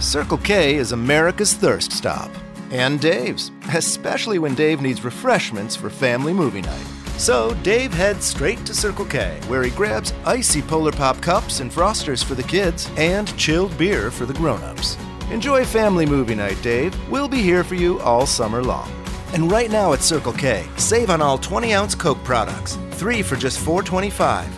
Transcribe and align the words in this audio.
Circle 0.00 0.38
K 0.38 0.76
is 0.76 0.92
America's 0.92 1.52
thirst 1.52 1.92
stop. 1.92 2.30
And 2.70 2.98
Dave's, 2.98 3.50
especially 3.74 4.38
when 4.38 4.54
Dave 4.54 4.80
needs 4.80 5.04
refreshments 5.04 5.76
for 5.76 5.90
family 5.90 6.32
movie 6.32 6.62
night. 6.62 6.86
So 7.18 7.52
Dave 7.62 7.92
heads 7.92 8.24
straight 8.24 8.64
to 8.64 8.72
Circle 8.72 9.04
K, 9.04 9.38
where 9.46 9.62
he 9.62 9.70
grabs 9.70 10.14
icy 10.24 10.62
Polar 10.62 10.90
Pop 10.90 11.20
cups 11.20 11.60
and 11.60 11.70
frosters 11.70 12.24
for 12.24 12.34
the 12.34 12.42
kids 12.42 12.90
and 12.96 13.36
chilled 13.36 13.76
beer 13.76 14.10
for 14.10 14.24
the 14.24 14.32
grown-ups. 14.32 14.96
Enjoy 15.30 15.66
family 15.66 16.06
movie 16.06 16.34
night, 16.34 16.60
Dave. 16.62 16.96
We'll 17.10 17.28
be 17.28 17.42
here 17.42 17.62
for 17.62 17.74
you 17.74 18.00
all 18.00 18.24
summer 18.24 18.62
long. 18.62 18.90
And 19.34 19.52
right 19.52 19.70
now 19.70 19.92
at 19.92 20.00
Circle 20.00 20.32
K, 20.32 20.66
save 20.78 21.10
on 21.10 21.20
all 21.20 21.36
20 21.36 21.74
ounce 21.74 21.94
Coke 21.94 22.24
products, 22.24 22.78
three 22.92 23.20
for 23.20 23.36
just 23.36 23.62
$4.25. 23.62 24.48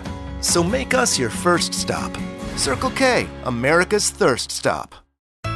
So 0.41 0.63
make 0.63 0.95
us 0.95 1.19
your 1.19 1.31
first 1.31 1.75
stop. 1.75 2.17
Circle 2.55 2.91
K, 2.91 3.29
America's 3.43 4.09
thirst 4.11 4.53
stop. 4.53 5.02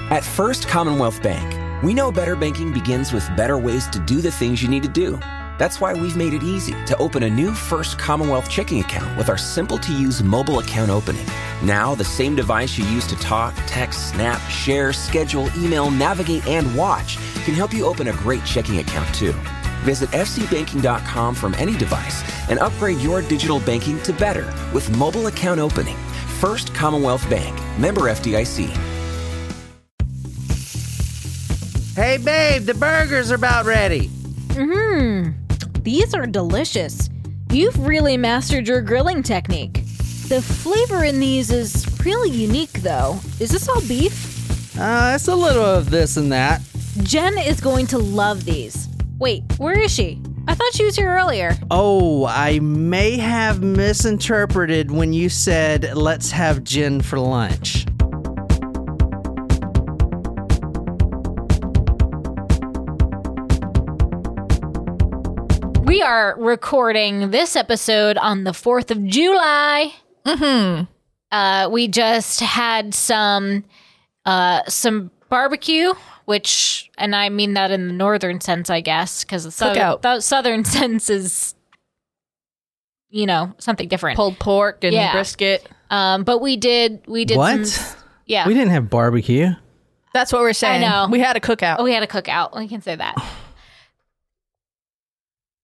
At 0.09 0.25
First 0.25 0.69
Commonwealth 0.69 1.21
Bank, 1.21 1.83
we 1.83 1.93
know 1.93 2.13
better 2.13 2.37
banking 2.37 2.73
begins 2.73 3.13
with 3.13 3.29
better 3.37 3.59
ways 3.59 3.89
to 3.89 3.99
do 3.99 4.21
the 4.21 4.31
things 4.31 4.63
you 4.63 4.69
need 4.69 4.85
to 4.85 4.89
do. 4.89 5.19
That's 5.59 5.81
why 5.81 5.95
we've 5.95 6.17
made 6.17 6.33
it 6.33 6.45
easy 6.45 6.75
to 6.85 6.97
open 6.99 7.25
a 7.25 7.29
new 7.29 7.53
First 7.53 7.99
Commonwealth 7.99 8.49
checking 8.49 8.79
account 8.79 9.19
with 9.19 9.29
our 9.29 9.37
simple 9.37 9.79
to 9.79 9.93
use 9.93 10.23
mobile 10.23 10.61
account 10.61 10.93
opening. 10.93 11.27
Now, 11.61 11.97
the 11.97 12.05
same 12.05 12.37
device 12.37 12.79
you 12.79 12.85
use 12.85 13.05
to 13.09 13.17
talk, 13.17 13.53
text, 13.67 14.11
snap, 14.11 14.41
share, 14.49 14.93
schedule, 14.93 15.51
email, 15.57 15.91
navigate, 15.91 16.47
and 16.47 16.73
watch 16.77 17.17
can 17.45 17.55
help 17.55 17.73
you 17.73 17.85
open 17.85 18.07
a 18.07 18.13
great 18.13 18.45
checking 18.45 18.79
account 18.79 19.13
too. 19.13 19.33
Visit 19.83 20.11
fcbanking.com 20.11 21.35
from 21.35 21.53
any 21.55 21.77
device 21.77 22.23
and 22.49 22.61
upgrade 22.61 22.99
your 22.99 23.23
digital 23.23 23.59
banking 23.59 24.01
to 24.03 24.13
better 24.13 24.55
with 24.73 24.97
mobile 24.97 25.27
account 25.27 25.59
opening. 25.59 25.97
First 26.39 26.73
Commonwealth 26.75 27.29
Bank, 27.29 27.59
member 27.77 28.03
FDIC. 28.03 28.96
Hey, 31.97 32.19
babe, 32.19 32.65
the 32.65 32.75
burgers 32.75 33.33
are 33.33 33.37
about 33.37 33.65
ready. 33.65 34.09
Mmm, 34.49 35.33
these 35.83 36.13
are 36.13 36.27
delicious. 36.27 37.09
You've 37.51 37.87
really 37.87 38.19
mastered 38.19 38.69
your 38.69 38.83
grilling 38.83 39.23
technique. 39.23 39.77
The 40.29 40.43
flavor 40.43 41.05
in 41.05 41.21
these 41.21 41.51
is 41.51 41.87
really 42.05 42.29
unique, 42.29 42.83
though. 42.83 43.19
Is 43.41 43.51
this 43.51 43.67
all 43.67 43.81
beef? 43.89 44.79
Uh, 44.79 45.13
it's 45.15 45.29
a 45.29 45.35
little 45.35 45.65
of 45.65 45.89
this 45.89 46.19
and 46.19 46.31
that. 46.33 46.61
Jen 47.03 47.39
is 47.39 47.63
going 47.63 47.87
to 47.87 47.97
love 47.97 48.45
these. 48.45 48.89
Wait, 49.19 49.45
where 49.57 49.81
is 49.81 49.91
she? 49.91 50.21
I 50.47 50.55
thought 50.55 50.75
she 50.75 50.85
was 50.85 50.97
here 50.97 51.09
earlier. 51.09 51.57
Oh, 51.71 52.27
I 52.27 52.59
may 52.59 53.17
have 53.17 53.63
misinterpreted 53.63 54.91
when 54.91 55.15
you 55.15 55.31
said, 55.31 55.97
let's 55.97 56.31
have 56.31 56.63
Jen 56.63 57.01
for 57.01 57.19
lunch. 57.19 57.86
Are 66.07 66.37
recording 66.39 67.31
this 67.33 67.57
episode 67.57 68.17
on 68.19 68.45
the 68.45 68.53
4th 68.53 68.91
of 68.93 69.05
July. 69.07 69.93
Mm-hmm. 70.25 70.85
Uh, 71.33 71.69
we 71.69 71.89
just 71.89 72.39
had 72.41 72.95
some 72.95 73.65
uh, 74.25 74.63
some 74.69 75.11
barbecue, 75.29 75.93
which, 76.25 76.91
and 76.97 77.15
I 77.15 77.29
mean 77.29 77.55
that 77.55 77.71
in 77.73 77.89
the 77.89 77.93
northern 77.93 78.41
sense, 78.41 78.71
I 78.71 78.81
guess, 78.81 79.25
because 79.25 79.45
the, 79.45 79.51
southern- 79.51 80.01
the 80.01 80.21
southern 80.21 80.65
sense 80.65 81.11
is, 81.11 81.55
you 83.11 83.27
know, 83.27 83.53
something 83.59 83.89
different. 83.89 84.17
Pulled 84.17 84.39
pork 84.39 84.85
and 84.85 84.93
Yeah. 84.93 85.13
brisket. 85.13 85.69
Um, 85.91 86.23
but 86.23 86.41
we 86.41 86.57
did, 86.57 87.03
we 87.09 87.25
did 87.25 87.37
What? 87.37 87.67
some, 87.67 87.97
yeah. 88.27 88.47
We 88.47 88.55
didn't 88.55 88.71
have 88.71 88.89
barbecue. 88.91 89.51
That's 90.15 90.33
what 90.33 90.43
we're 90.43 90.53
saying. 90.53 90.81
know. 90.81 91.09
We 91.11 91.19
had 91.21 91.37
a 91.37 91.41
cookout. 91.41 91.77
oh, 91.81 91.85
we 91.85 91.93
had 91.93 92.03
a 92.05 92.07
cookout. 92.09 92.57
We 92.57 92.69
can 92.69 92.81
say 92.81 92.95
that. 92.97 93.17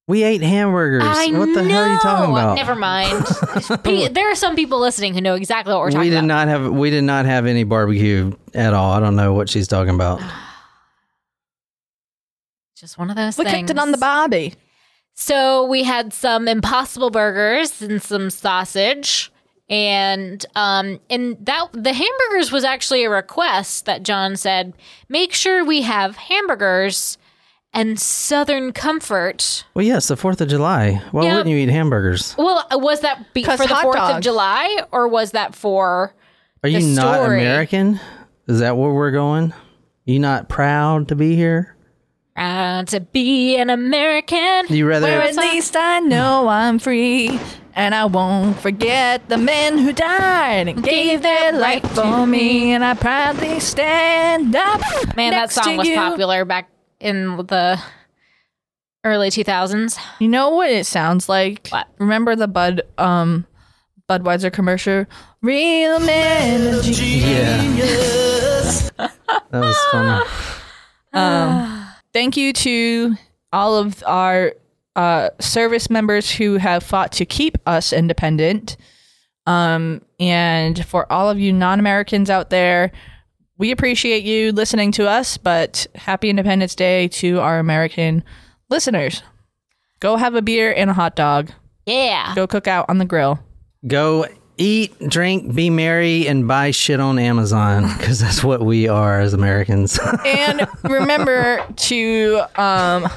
We 0.08 0.24
ate 0.24 0.42
hamburgers. 0.42 1.04
I 1.06 1.26
what 1.30 1.46
the 1.54 1.62
know. 1.62 1.68
hell 1.68 1.84
are 1.84 1.92
you 1.92 1.98
talking 2.00 2.30
about? 2.32 2.56
Never 2.56 2.74
mind. 2.74 3.24
There 4.14 4.30
are 4.30 4.34
some 4.34 4.56
people 4.56 4.80
listening 4.80 5.14
who 5.14 5.20
know 5.20 5.34
exactly 5.34 5.72
what 5.72 5.80
we're 5.80 5.90
talking 5.90 6.00
we 6.00 6.10
did 6.10 6.18
about. 6.18 6.26
not 6.26 6.48
have 6.48 6.70
we 6.70 6.90
did 6.90 7.04
not 7.04 7.24
have 7.24 7.46
any 7.46 7.62
barbecue 7.64 8.32
at 8.52 8.74
all. 8.74 8.92
I 8.92 9.00
don't 9.00 9.14
know 9.16 9.32
what 9.32 9.48
she's 9.48 9.68
talking 9.68 9.94
about. 9.94 10.20
Just 12.76 12.98
one 12.98 13.10
of 13.10 13.16
those 13.16 13.38
we 13.38 13.44
things. 13.44 13.68
cooked 13.68 13.70
it 13.70 13.78
on 13.78 13.92
the 13.92 13.98
bobby. 13.98 14.54
So 15.14 15.66
we 15.66 15.84
had 15.84 16.12
some 16.12 16.48
Impossible 16.48 17.10
burgers 17.10 17.80
and 17.80 18.02
some 18.02 18.28
sausage, 18.30 19.30
and 19.68 20.44
um, 20.56 20.98
and 21.10 21.36
that 21.46 21.68
the 21.72 21.92
hamburgers 21.92 22.50
was 22.50 22.64
actually 22.64 23.04
a 23.04 23.10
request 23.10 23.84
that 23.86 24.02
John 24.02 24.36
said. 24.36 24.72
Make 25.08 25.32
sure 25.32 25.64
we 25.64 25.82
have 25.82 26.16
hamburgers 26.16 27.18
and 27.72 27.98
Southern 27.98 28.72
Comfort. 28.72 29.64
Well, 29.74 29.84
yes, 29.84 30.08
the 30.08 30.16
Fourth 30.16 30.40
of 30.40 30.48
July. 30.48 31.02
Why 31.10 31.24
Yeah. 31.24 31.36
wouldn't 31.36 31.50
you 31.50 31.56
eat 31.56 31.68
hamburgers? 31.70 32.34
Well, 32.38 32.64
was 32.72 33.00
that 33.00 33.32
be- 33.34 33.42
'Cause 33.42 33.58
for 33.60 33.66
the 33.66 33.74
hot 33.74 33.82
Fourth 33.82 33.98
of 33.98 34.08
dogs. 34.14 34.24
July, 34.24 34.78
or 34.92 35.08
was 35.08 35.30
that 35.32 35.54
for? 35.54 36.14
Are 36.62 36.68
you 36.68 36.80
The 36.80 36.86
not 36.94 37.14
story. 37.16 37.40
American? 37.40 38.00
Is 38.48 38.60
that 38.60 38.76
where 38.76 38.90
we're 38.90 39.10
going? 39.10 39.52
You 40.04 40.18
not 40.18 40.48
proud 40.48 41.08
to 41.08 41.14
be 41.14 41.34
here? 41.36 41.76
Uh, 42.36 42.82
to 42.84 42.98
be 43.00 43.56
an 43.56 43.68
American. 43.70 44.64
You 44.68 44.86
rather 44.88 45.06
Where 45.06 45.22
at 45.22 45.36
least 45.36 45.76
I 45.76 46.00
know 46.00 46.48
I'm 46.48 46.78
free. 46.78 47.38
And 47.74 47.94
I 47.94 48.04
won't 48.04 48.58
forget 48.60 49.28
the 49.30 49.38
men 49.38 49.78
who 49.78 49.92
died 49.94 50.68
and 50.68 50.82
gave 50.82 51.22
their 51.22 51.52
life 51.52 51.82
for 51.94 52.26
me. 52.26 52.72
And 52.72 52.84
I 52.84 52.92
proudly 52.94 53.60
stand 53.60 54.54
up. 54.54 54.80
Man, 55.16 55.30
that 55.30 55.40
next 55.40 55.54
song 55.54 55.64
to 55.64 55.76
was 55.78 55.88
you. 55.88 55.94
popular 55.94 56.44
back 56.44 56.68
in 57.02 57.36
the 57.36 57.80
early 59.04 59.30
2000s. 59.30 59.98
You 60.20 60.28
know 60.28 60.50
what 60.50 60.70
it 60.70 60.86
sounds 60.86 61.28
like? 61.28 61.68
What? 61.68 61.88
Remember 61.98 62.36
the 62.36 62.48
Bud 62.48 62.82
um 62.98 63.46
Budweiser 64.08 64.52
commercial? 64.52 65.06
Real 65.42 66.00
men. 66.00 66.74
are 66.74 66.82
genius. 66.82 68.90
that 68.96 69.12
was 69.52 69.76
funny. 69.90 70.24
Um, 71.12 71.86
thank 72.12 72.36
you 72.36 72.52
to 72.52 73.14
all 73.52 73.76
of 73.76 74.02
our 74.06 74.54
uh, 74.96 75.30
service 75.40 75.90
members 75.90 76.30
who 76.30 76.56
have 76.56 76.82
fought 76.82 77.12
to 77.12 77.26
keep 77.26 77.56
us 77.66 77.92
independent. 77.92 78.76
Um, 79.46 80.02
and 80.20 80.84
for 80.86 81.10
all 81.12 81.28
of 81.28 81.38
you 81.38 81.52
non 81.52 81.80
Americans 81.80 82.30
out 82.30 82.50
there, 82.50 82.92
we 83.62 83.70
appreciate 83.70 84.24
you 84.24 84.50
listening 84.50 84.90
to 84.90 85.08
us, 85.08 85.36
but 85.36 85.86
happy 85.94 86.28
Independence 86.28 86.74
Day 86.74 87.06
to 87.06 87.38
our 87.38 87.60
American 87.60 88.24
listeners. 88.70 89.22
Go 90.00 90.16
have 90.16 90.34
a 90.34 90.42
beer 90.42 90.74
and 90.76 90.90
a 90.90 90.92
hot 90.92 91.14
dog. 91.14 91.52
Yeah. 91.86 92.34
Go 92.34 92.48
cook 92.48 92.66
out 92.66 92.86
on 92.88 92.98
the 92.98 93.04
grill. 93.04 93.38
Go 93.86 94.26
eat, 94.58 94.98
drink, 95.08 95.54
be 95.54 95.70
merry, 95.70 96.26
and 96.26 96.48
buy 96.48 96.72
shit 96.72 96.98
on 96.98 97.20
Amazon 97.20 97.86
because 97.96 98.18
that's 98.18 98.42
what 98.42 98.62
we 98.62 98.88
are 98.88 99.20
as 99.20 99.32
Americans. 99.32 99.96
and 100.26 100.66
remember 100.82 101.64
to 101.76 102.40
um 102.56 103.08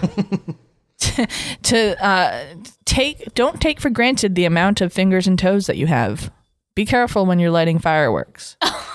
to, 0.99 1.27
to 1.63 2.05
uh 2.05 2.45
take 2.85 3.33
don't 3.33 3.59
take 3.59 3.81
for 3.81 3.89
granted 3.89 4.35
the 4.35 4.45
amount 4.45 4.79
of 4.79 4.93
fingers 4.93 5.25
and 5.25 5.39
toes 5.39 5.65
that 5.65 5.77
you 5.77 5.87
have 5.87 6.31
be 6.75 6.85
careful 6.85 7.25
when 7.25 7.39
you're 7.39 7.49
lighting 7.49 7.79
fireworks 7.79 8.57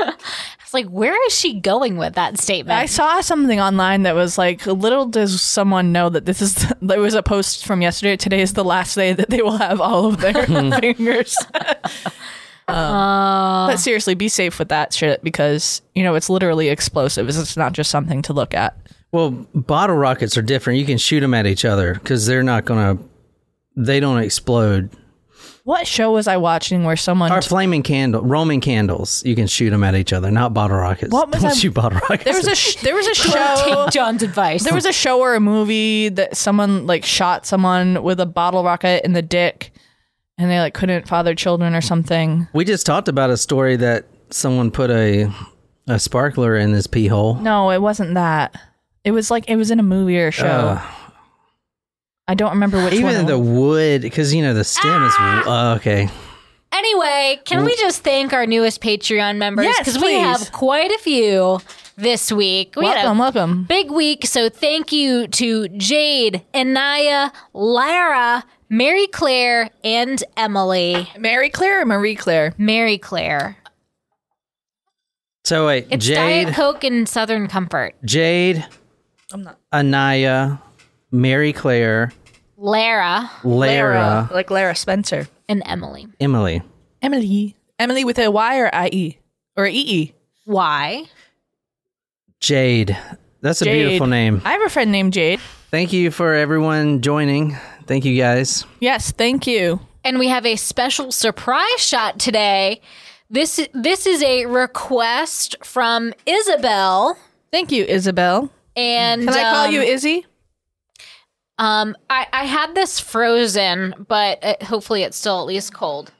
I 0.02 0.14
was 0.62 0.74
like, 0.74 0.86
where 0.86 1.14
is 1.26 1.34
she 1.34 1.60
going 1.60 1.96
with 1.96 2.14
that 2.14 2.38
statement? 2.38 2.78
i 2.78 2.86
saw 2.86 3.20
something 3.20 3.60
online 3.60 4.02
that 4.02 4.14
was 4.14 4.36
like 4.38 4.66
little 4.66 5.06
does 5.06 5.40
someone 5.40 5.92
know 5.92 6.08
that 6.08 6.24
this 6.26 6.42
is 6.42 6.72
there 6.80 7.00
was 7.08 7.14
a 7.14 7.22
post 7.22 7.66
from 7.66 7.82
yesterday 7.82 8.16
today 8.16 8.40
is 8.40 8.54
the 8.54 8.64
last 8.64 8.94
day 8.94 9.12
that 9.12 9.30
they 9.30 9.42
will 9.42 9.58
have 9.58 9.80
all 9.80 10.06
of 10.06 10.20
their 10.20 10.34
fingers 10.80 11.36
Uh, 12.66 13.66
but 13.66 13.76
seriously 13.76 14.14
be 14.14 14.26
safe 14.28 14.58
with 14.58 14.68
that 14.70 14.92
shit 14.94 15.22
because 15.22 15.82
you 15.94 16.02
know 16.02 16.14
it's 16.14 16.30
literally 16.30 16.70
explosive 16.70 17.28
it's 17.28 17.56
not 17.58 17.74
just 17.74 17.90
something 17.90 18.22
to 18.22 18.32
look 18.32 18.54
at 18.54 18.76
well, 19.14 19.30
bottle 19.54 19.94
rockets 19.94 20.36
are 20.36 20.42
different. 20.42 20.80
You 20.80 20.84
can 20.84 20.98
shoot 20.98 21.20
them 21.20 21.34
at 21.34 21.46
each 21.46 21.64
other 21.64 21.94
because 21.94 22.26
they're 22.26 22.42
not 22.42 22.64
gonna. 22.64 22.98
They 23.76 24.00
don't 24.00 24.18
explode. 24.18 24.90
What 25.64 25.86
show 25.86 26.12
was 26.12 26.28
i 26.28 26.36
watching 26.36 26.84
where 26.84 26.96
someone 26.96 27.32
Or 27.32 27.40
flaming 27.42 27.82
candle, 27.82 28.22
Roman 28.22 28.60
candles. 28.60 29.24
You 29.24 29.34
can 29.34 29.46
shoot 29.46 29.70
them 29.70 29.82
at 29.82 29.94
each 29.94 30.12
other, 30.12 30.30
not 30.30 30.52
bottle 30.54 30.76
rockets. 30.76 31.10
What 31.12 31.30
was 31.32 31.42
don't 31.42 31.50
I- 31.50 31.54
shoot 31.54 31.74
bottle 31.74 31.98
rockets. 32.00 32.24
There 32.24 32.34
was 32.34 32.46
a 32.46 32.54
sh- 32.54 32.76
there 32.76 32.94
was 32.94 33.06
a 33.06 33.14
Take 33.14 33.32
show. 33.32 33.88
John's 33.90 34.22
advice. 34.22 34.62
There 34.64 34.74
was 34.74 34.84
a 34.86 34.92
show 34.92 35.20
or 35.20 35.34
a 35.34 35.40
movie 35.40 36.10
that 36.10 36.36
someone 36.36 36.86
like 36.86 37.04
shot 37.04 37.46
someone 37.46 38.02
with 38.02 38.20
a 38.20 38.26
bottle 38.26 38.62
rocket 38.62 39.04
in 39.04 39.14
the 39.14 39.22
dick, 39.22 39.72
and 40.38 40.50
they 40.50 40.58
like 40.60 40.74
couldn't 40.74 41.08
father 41.08 41.34
children 41.34 41.74
or 41.74 41.80
something. 41.80 42.46
we 42.52 42.64
just 42.64 42.84
talked 42.86 43.08
about 43.08 43.30
a 43.30 43.36
story 43.36 43.76
that 43.76 44.04
someone 44.30 44.70
put 44.70 44.90
a 44.90 45.30
a 45.88 45.98
sparkler 45.98 46.56
in 46.56 46.72
his 46.72 46.86
pee 46.86 47.06
hole. 47.06 47.34
No, 47.36 47.70
it 47.70 47.80
wasn't 47.80 48.14
that. 48.14 48.54
It 49.04 49.12
was 49.12 49.30
like 49.30 49.48
it 49.48 49.56
was 49.56 49.70
in 49.70 49.80
a 49.80 49.82
movie 49.82 50.18
or 50.20 50.28
a 50.28 50.30
show. 50.30 50.46
Uh, 50.46 50.82
I 52.26 52.34
don't 52.34 52.50
remember 52.52 52.82
which 52.82 52.94
one. 52.94 53.12
even 53.12 53.24
it 53.24 53.26
the 53.26 53.38
wood, 53.38 54.02
because 54.02 54.34
you 54.34 54.42
know 54.42 54.54
the 54.54 54.64
stem 54.64 55.02
is 55.04 55.14
uh, 55.18 55.74
okay. 55.78 56.08
Anyway, 56.72 57.40
can 57.44 57.64
we 57.64 57.76
just 57.76 58.02
thank 58.02 58.32
our 58.32 58.46
newest 58.46 58.80
Patreon 58.82 59.36
members? 59.36 59.64
Yes, 59.66 59.78
Because 59.78 59.96
we 59.96 60.02
please. 60.14 60.20
have 60.22 60.50
quite 60.50 60.90
a 60.90 60.98
few 60.98 61.60
this 61.96 62.32
week. 62.32 62.74
We 62.76 62.86
had 62.86 62.94
a 63.04 63.12
welcome, 63.14 63.18
welcome. 63.18 63.64
big 63.64 63.92
week. 63.92 64.26
So 64.26 64.48
thank 64.48 64.90
you 64.90 65.28
to 65.28 65.68
Jade, 65.68 66.42
Anaya, 66.52 67.30
Lara, 67.52 68.42
Mary 68.68 69.06
Claire, 69.06 69.70
and 69.84 70.22
Emily. 70.36 71.08
Mary 71.16 71.48
Claire 71.48 71.82
or 71.82 71.84
Marie 71.84 72.16
Claire? 72.16 72.54
Mary 72.58 72.98
Claire. 72.98 73.56
So 75.44 75.66
wait, 75.68 75.86
It's 75.90 76.06
Jade, 76.06 76.46
Diet 76.46 76.54
Coke 76.56 76.82
and 76.82 77.08
Southern 77.08 77.46
Comfort. 77.46 77.94
Jade, 78.04 78.66
I'm 79.32 79.42
not. 79.44 79.58
Anaya, 79.72 80.58
Mary 81.14 81.52
Claire, 81.52 82.12
Lara 82.56 83.30
Lara, 83.44 84.28
like 84.32 84.50
Lara 84.50 84.74
Spencer. 84.74 85.28
and 85.48 85.62
Emily. 85.64 86.08
Emily. 86.18 86.60
Emily. 87.00 87.54
Emily 87.78 88.04
with 88.04 88.18
a 88.18 88.30
Y 88.30 88.58
or 88.58 88.74
I 88.74 88.88
E 88.92 89.18
or 89.56 89.66
E 89.66 89.78
E. 89.78 90.14
Why? 90.44 91.04
Jade. 92.40 92.98
That's 93.40 93.62
a 93.62 93.64
Jade. 93.64 93.84
beautiful 93.86 94.08
name. 94.08 94.42
I 94.44 94.52
have 94.52 94.62
a 94.62 94.68
friend 94.68 94.90
named 94.90 95.12
Jade. 95.12 95.40
Thank 95.70 95.92
you 95.92 96.10
for 96.10 96.34
everyone 96.34 97.00
joining. 97.00 97.56
Thank 97.86 98.04
you 98.04 98.16
guys. 98.16 98.64
Yes, 98.80 99.12
thank 99.12 99.46
you. 99.46 99.80
And 100.04 100.18
we 100.18 100.28
have 100.28 100.44
a 100.44 100.56
special 100.56 101.12
surprise 101.12 101.78
shot 101.78 102.18
today. 102.18 102.80
This 103.30 103.60
this 103.72 104.06
is 104.06 104.20
a 104.24 104.46
request 104.46 105.56
from 105.62 106.12
Isabel. 106.26 107.16
Thank 107.52 107.70
you, 107.70 107.84
Isabel. 107.84 108.50
And 108.74 109.22
Can 109.22 109.32
I 109.32 109.42
call 109.42 109.66
um, 109.66 109.72
you 109.72 109.80
Izzy? 109.80 110.26
Um, 111.58 111.96
I, 112.10 112.26
I 112.32 112.44
had 112.44 112.74
this 112.74 112.98
frozen, 112.98 113.94
but 114.08 114.42
uh 114.44 114.54
hopefully 114.64 115.02
it's 115.02 115.16
still 115.16 115.40
at 115.40 115.46
least 115.46 115.72
cold. 115.72 116.12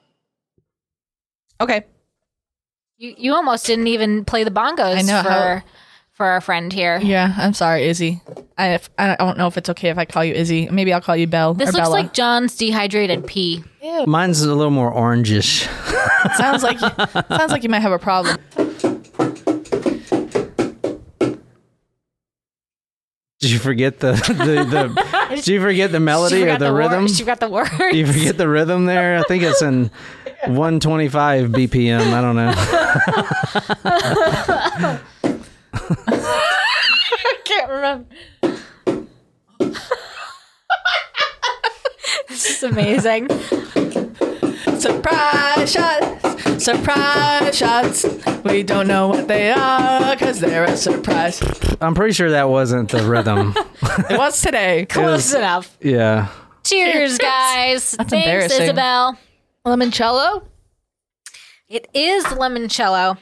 Okay. 1.60 1.84
You 2.98 3.14
you 3.18 3.34
almost 3.34 3.66
didn't 3.66 3.88
even 3.88 4.24
play 4.24 4.44
the 4.44 4.50
bongos 4.50 4.96
I 4.98 5.02
know, 5.02 5.22
for 5.22 5.28
how- 5.30 5.62
for 6.12 6.26
our 6.26 6.40
friend 6.40 6.72
here. 6.72 7.00
Yeah, 7.02 7.34
I'm 7.36 7.54
sorry, 7.54 7.88
Izzy. 7.88 8.22
I 8.56 8.78
I 8.96 9.16
don't 9.16 9.36
know 9.36 9.48
if 9.48 9.56
it's 9.58 9.68
okay 9.70 9.88
if 9.88 9.98
I 9.98 10.04
call 10.04 10.24
you 10.24 10.32
Izzy. 10.32 10.68
Maybe 10.70 10.92
I'll 10.92 11.00
call 11.00 11.16
you 11.16 11.26
Belle 11.26 11.54
This 11.54 11.70
or 11.70 11.72
looks 11.72 11.84
Bella. 11.86 11.90
like 11.90 12.12
John's 12.12 12.56
dehydrated 12.56 13.26
pee. 13.26 13.64
Mine's 14.06 14.40
a 14.42 14.54
little 14.54 14.70
more 14.70 14.92
orangish. 14.92 15.66
sounds 16.36 16.62
like 16.62 16.78
sounds 17.28 17.50
like 17.50 17.64
you 17.64 17.68
might 17.68 17.80
have 17.82 17.90
a 17.90 17.98
problem. 17.98 18.36
Did 23.44 23.50
you 23.50 23.58
forget 23.58 24.00
the 24.00 24.12
the, 24.28 24.64
the 24.64 25.28
Did 25.34 25.48
you 25.48 25.60
forget 25.60 25.92
the 25.92 26.00
melody 26.00 26.44
or 26.44 26.56
the, 26.56 26.72
wor- 26.72 26.78
rhythm? 26.78 27.06
she 27.08 27.24
forgot 27.24 27.40
the 27.40 27.50
words. 27.50 27.68
Did 27.76 27.94
you 27.94 28.06
forget 28.06 28.38
the 28.38 28.48
rhythm 28.48 28.86
there? 28.86 29.18
I 29.18 29.22
think 29.24 29.42
it's 29.42 29.60
in 29.60 29.90
125 30.46 31.50
BPM. 31.50 32.00
I 32.14 32.20
don't 32.22 32.36
know. 32.36 32.54
I 36.06 37.34
can't 37.44 37.70
remember. 37.70 38.06
this 42.28 42.48
is 42.48 42.62
amazing. 42.62 43.28
Surprise 44.78 45.70
shots, 45.70 46.33
surprise 46.60 47.56
shots. 47.56 48.04
We 48.44 48.62
don't 48.62 48.86
know 48.86 49.08
what 49.08 49.28
they 49.28 49.50
are 49.50 50.12
because 50.12 50.40
they're 50.40 50.64
a 50.64 50.76
surprise. 50.76 51.42
I'm 51.80 51.94
pretty 51.94 52.12
sure 52.12 52.30
that 52.30 52.48
wasn't 52.48 52.90
the 52.90 53.02
rhythm. 53.04 53.54
It 54.10 54.18
was 54.18 54.40
today. 54.40 54.86
Close 54.86 55.34
enough. 55.34 55.76
yeah. 55.80 56.28
Cheers, 56.64 57.18
guys. 57.18 57.92
That's 57.92 58.10
Thanks, 58.10 58.12
embarrassing. 58.12 58.62
Isabel. 58.62 59.18
Limoncello? 59.66 60.42
It 61.68 61.88
is 61.94 62.24
limoncello. 62.24 63.18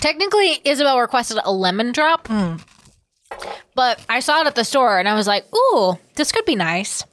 Technically, 0.00 0.60
Isabel 0.64 0.98
requested 1.00 1.38
a 1.44 1.52
lemon 1.52 1.92
drop, 1.92 2.28
hmm. 2.28 2.56
but 3.74 4.04
I 4.08 4.20
saw 4.20 4.40
it 4.42 4.46
at 4.46 4.54
the 4.54 4.64
store 4.64 4.98
and 4.98 5.08
I 5.08 5.14
was 5.14 5.26
like, 5.26 5.46
"Ooh, 5.54 5.98
this 6.16 6.32
could 6.32 6.44
be 6.44 6.54
nice." 6.54 7.04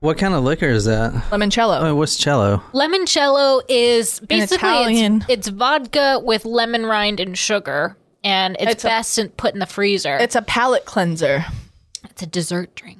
What 0.00 0.16
kind 0.16 0.32
of 0.32 0.42
liquor 0.44 0.68
is 0.68 0.86
that? 0.86 1.12
Limoncello. 1.30 1.82
Oh, 1.82 1.94
what's 1.94 2.16
cello? 2.16 2.62
Limoncello 2.72 3.60
is 3.68 4.18
basically 4.20 4.56
Italian. 4.56 5.16
it's, 5.28 5.28
it's 5.28 5.48
vodka 5.48 6.18
with 6.24 6.46
lemon 6.46 6.86
rind 6.86 7.20
and 7.20 7.36
sugar, 7.36 7.98
and 8.24 8.56
it's, 8.58 8.72
It's 8.72 8.84
a- 8.84 8.88
best 8.88 9.18
in, 9.18 9.28
put 9.28 9.52
in 9.52 9.60
the 9.60 9.66
freezer. 9.66 10.16
It's 10.16 10.34
a 10.34 10.40
palate 10.40 10.86
cleanser. 10.86 11.44
it's 12.04 12.22
a 12.22 12.26
dessert 12.26 12.74
drink. 12.74 12.98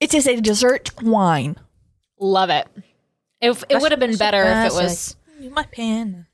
It 0.00 0.12
is 0.12 0.26
a 0.26 0.40
dessert 0.40 0.90
wine. 1.00 1.54
Love 2.18 2.50
it. 2.50 2.66
It, 3.40 3.64
it 3.68 3.80
would 3.80 3.92
have 3.92 4.00
been 4.00 4.16
better 4.16 4.42
if 4.42 4.72
it 4.72 4.74
was 4.74 5.14
My 5.52 5.62
pen. 5.62 6.26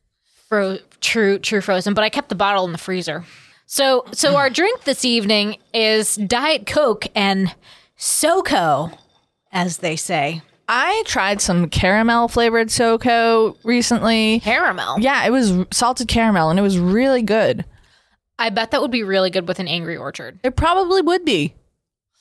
fro- 0.49 0.79
true 1.03 1.39
true 1.39 1.61
frozen, 1.61 1.93
but 1.93 2.05
I 2.05 2.09
kept 2.09 2.31
the 2.31 2.35
bottle 2.35 2.65
in 2.65 2.73
the 2.73 2.79
freezer. 2.79 3.25
So 3.67 4.07
so 4.13 4.37
our 4.37 4.49
drink 4.49 4.85
this 4.85 5.05
evening 5.05 5.59
is 5.75 6.17
Diet 6.17 6.67
Coke 6.67 7.07
and 7.15 7.55
SoCo, 7.99 8.97
as 9.53 9.79
they 9.79 9.97
say. 9.97 10.43
I 10.69 11.03
tried 11.07 11.41
some 11.41 11.69
caramel 11.69 12.29
flavored 12.29 12.69
SoCo 12.69 13.57
recently. 13.63 14.41
Caramel. 14.41 14.99
Yeah, 14.99 15.25
it 15.25 15.31
was 15.31 15.55
salted 15.71 16.09
caramel 16.09 16.51
and 16.51 16.59
it 16.59 16.63
was 16.63 16.79
really 16.79 17.23
good. 17.23 17.65
I 18.39 18.51
bet 18.51 18.73
that 18.73 18.83
would 18.83 18.91
be 18.91 19.03
really 19.05 19.31
good 19.31 19.47
with 19.49 19.61
an 19.61 19.69
Angry 19.69 19.97
Orchard. 19.97 20.41
It 20.43 20.57
probably 20.57 21.01
would 21.03 21.25
be. 21.25 21.55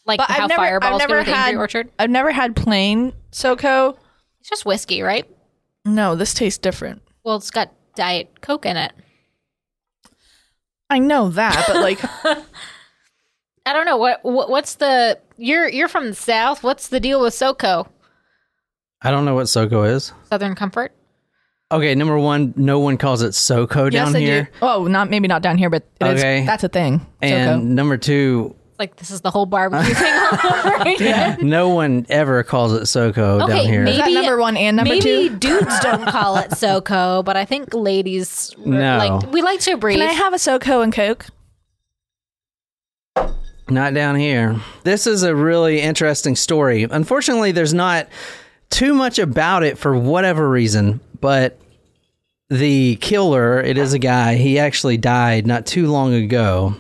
Like 0.06 0.20
But 0.20 0.30
how 0.30 0.44
I've 0.44 0.50
never, 0.50 0.62
Fireballs 0.62 1.02
I've 1.02 1.10
never 1.10 1.14
go 1.16 1.20
with 1.32 1.36
had, 1.36 1.48
Angry 1.48 1.60
Orchard. 1.60 1.92
I've 1.98 2.10
never 2.12 2.32
had 2.32 2.56
plain 2.56 3.14
SoCo. 3.32 3.98
It's 4.40 4.50
just 4.50 4.66
whiskey, 4.66 5.02
right? 5.02 5.26
No, 5.84 6.16
this 6.16 6.34
tastes 6.34 6.60
different. 6.60 7.02
Well, 7.24 7.38
it's 7.38 7.50
got 7.52 7.72
Diet 7.96 8.42
Coke 8.42 8.66
in 8.68 8.78
it. 8.78 8.92
I 10.90 11.00
know 11.00 11.30
that, 11.30 11.66
but 11.68 11.78
like 11.78 12.00
I 13.66 13.74
don't 13.74 13.86
know 13.86 13.98
what, 13.98 14.24
what 14.24 14.50
what's 14.50 14.76
the 14.76 15.20
you're 15.38 15.68
you're 15.70 15.88
from 15.88 16.08
the 16.08 16.14
south. 16.16 16.64
What's 16.64 16.88
the 16.90 17.00
deal 17.00 17.22
with 17.22 17.34
SoCo? 17.34 17.88
I 19.02 19.12
don't 19.12 19.26
know 19.26 19.36
what 19.36 19.46
SoCo 19.48 19.88
is. 19.90 20.14
Southern 20.30 20.56
Comfort. 20.56 20.94
Okay, 21.72 21.96
number 21.96 22.18
one, 22.20 22.54
no 22.56 22.80
one 22.80 22.98
calls 22.98 23.24
it 23.24 23.32
SoCo 23.32 23.90
down 23.92 24.14
they 24.14 24.22
here. 24.24 24.44
do. 24.44 24.50
Oh, 24.62 24.86
not 24.86 25.10
maybe 25.10 25.28
not 25.28 25.42
down 25.42 25.58
here, 25.58 25.70
but 25.70 25.84
it 26.00 26.08
is- 26.08 26.20
Okay. 26.22 26.46
that's 26.46 26.64
a 26.64 26.70
thing. 26.70 27.06
And 27.24 27.64
SoCo. 27.64 27.66
number 27.66 27.98
two, 27.98 28.56
Like 28.78 28.98
this 28.98 29.10
is 29.10 29.22
the 29.22 29.32
whole 29.32 29.48
barbecue 29.48 29.94
thing 29.96 30.14
all 30.14 30.56
over 30.74 30.76
again. 30.90 31.38
no 31.42 31.70
one 31.70 32.06
ever 32.10 32.44
calls 32.44 32.72
it 32.74 32.84
SoCo 32.84 33.48
down 33.48 33.66
here. 33.66 33.84
maybe 33.84 33.98
that 33.98 34.12
number 34.12 34.38
one 34.38 34.56
and 34.58 34.78
number 34.78 34.92
maybe 34.94 35.02
two? 35.30 35.36
dudes 35.38 35.80
don't 35.80 36.06
call 36.08 36.38
it 36.38 36.52
SoCo, 36.52 37.26
but 37.26 37.36
I 37.36 37.46
think 37.46 37.74
ladies 37.74 38.54
No. 38.64 38.98
like 38.98 39.32
we 39.34 39.42
like 39.42 39.60
to 39.62 39.76
breathe. 39.76 39.98
Can 40.00 40.08
I 40.08 40.14
have 40.14 40.34
a 40.34 40.38
SoCo 40.38 40.84
and 40.84 40.94
Coke? 40.94 41.26
Not 43.70 43.94
down 43.96 44.16
here. 44.16 44.62
This 44.84 45.08
is 45.08 45.24
a 45.24 45.36
really 45.36 45.82
interesting 45.82 46.36
story. 46.36 46.84
Unfortunately, 46.84 47.52
there's 47.52 47.74
not 47.74 48.08
too 48.70 48.94
much 48.94 49.18
about 49.18 49.64
it 49.64 49.78
for 49.78 49.98
whatever 49.98 50.50
reason, 50.50 51.00
but 51.20 51.60
the 52.50 52.98
killer, 52.98 53.60
it 53.62 53.78
is 53.78 53.94
a 53.94 54.00
guy, 54.00 54.36
he 54.36 54.60
actually 54.60 54.98
died 54.98 55.48
not 55.48 55.66
too 55.66 55.88
long 55.92 56.14
ago. 56.14 56.76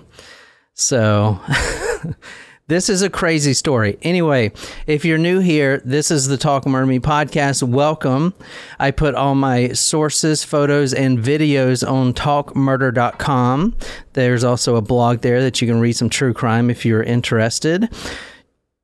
So 0.75 1.39
this 2.67 2.89
is 2.89 3.03
a 3.03 3.09
crazy 3.09 3.53
story. 3.53 3.97
Anyway, 4.01 4.51
if 4.87 5.05
you're 5.05 5.19
new 5.19 5.39
here, 5.39 5.81
this 5.85 6.09
is 6.09 6.27
the 6.27 6.37
Talk 6.37 6.65
Murder 6.65 6.87
Me 6.87 6.99
podcast. 6.99 7.61
Welcome. 7.61 8.33
I 8.79 8.89
put 8.89 9.13
all 9.13 9.35
my 9.35 9.69
sources, 9.73 10.43
photos, 10.43 10.91
and 10.91 11.19
videos 11.19 11.87
on 11.87 12.13
talkmurder.com. 12.13 13.75
There's 14.13 14.43
also 14.43 14.77
a 14.77 14.81
blog 14.81 15.21
there 15.21 15.41
that 15.41 15.61
you 15.61 15.67
can 15.67 15.79
read 15.79 15.93
some 15.93 16.09
true 16.09 16.33
crime 16.33 16.71
if 16.71 16.85
you're 16.85 17.03
interested. 17.03 17.87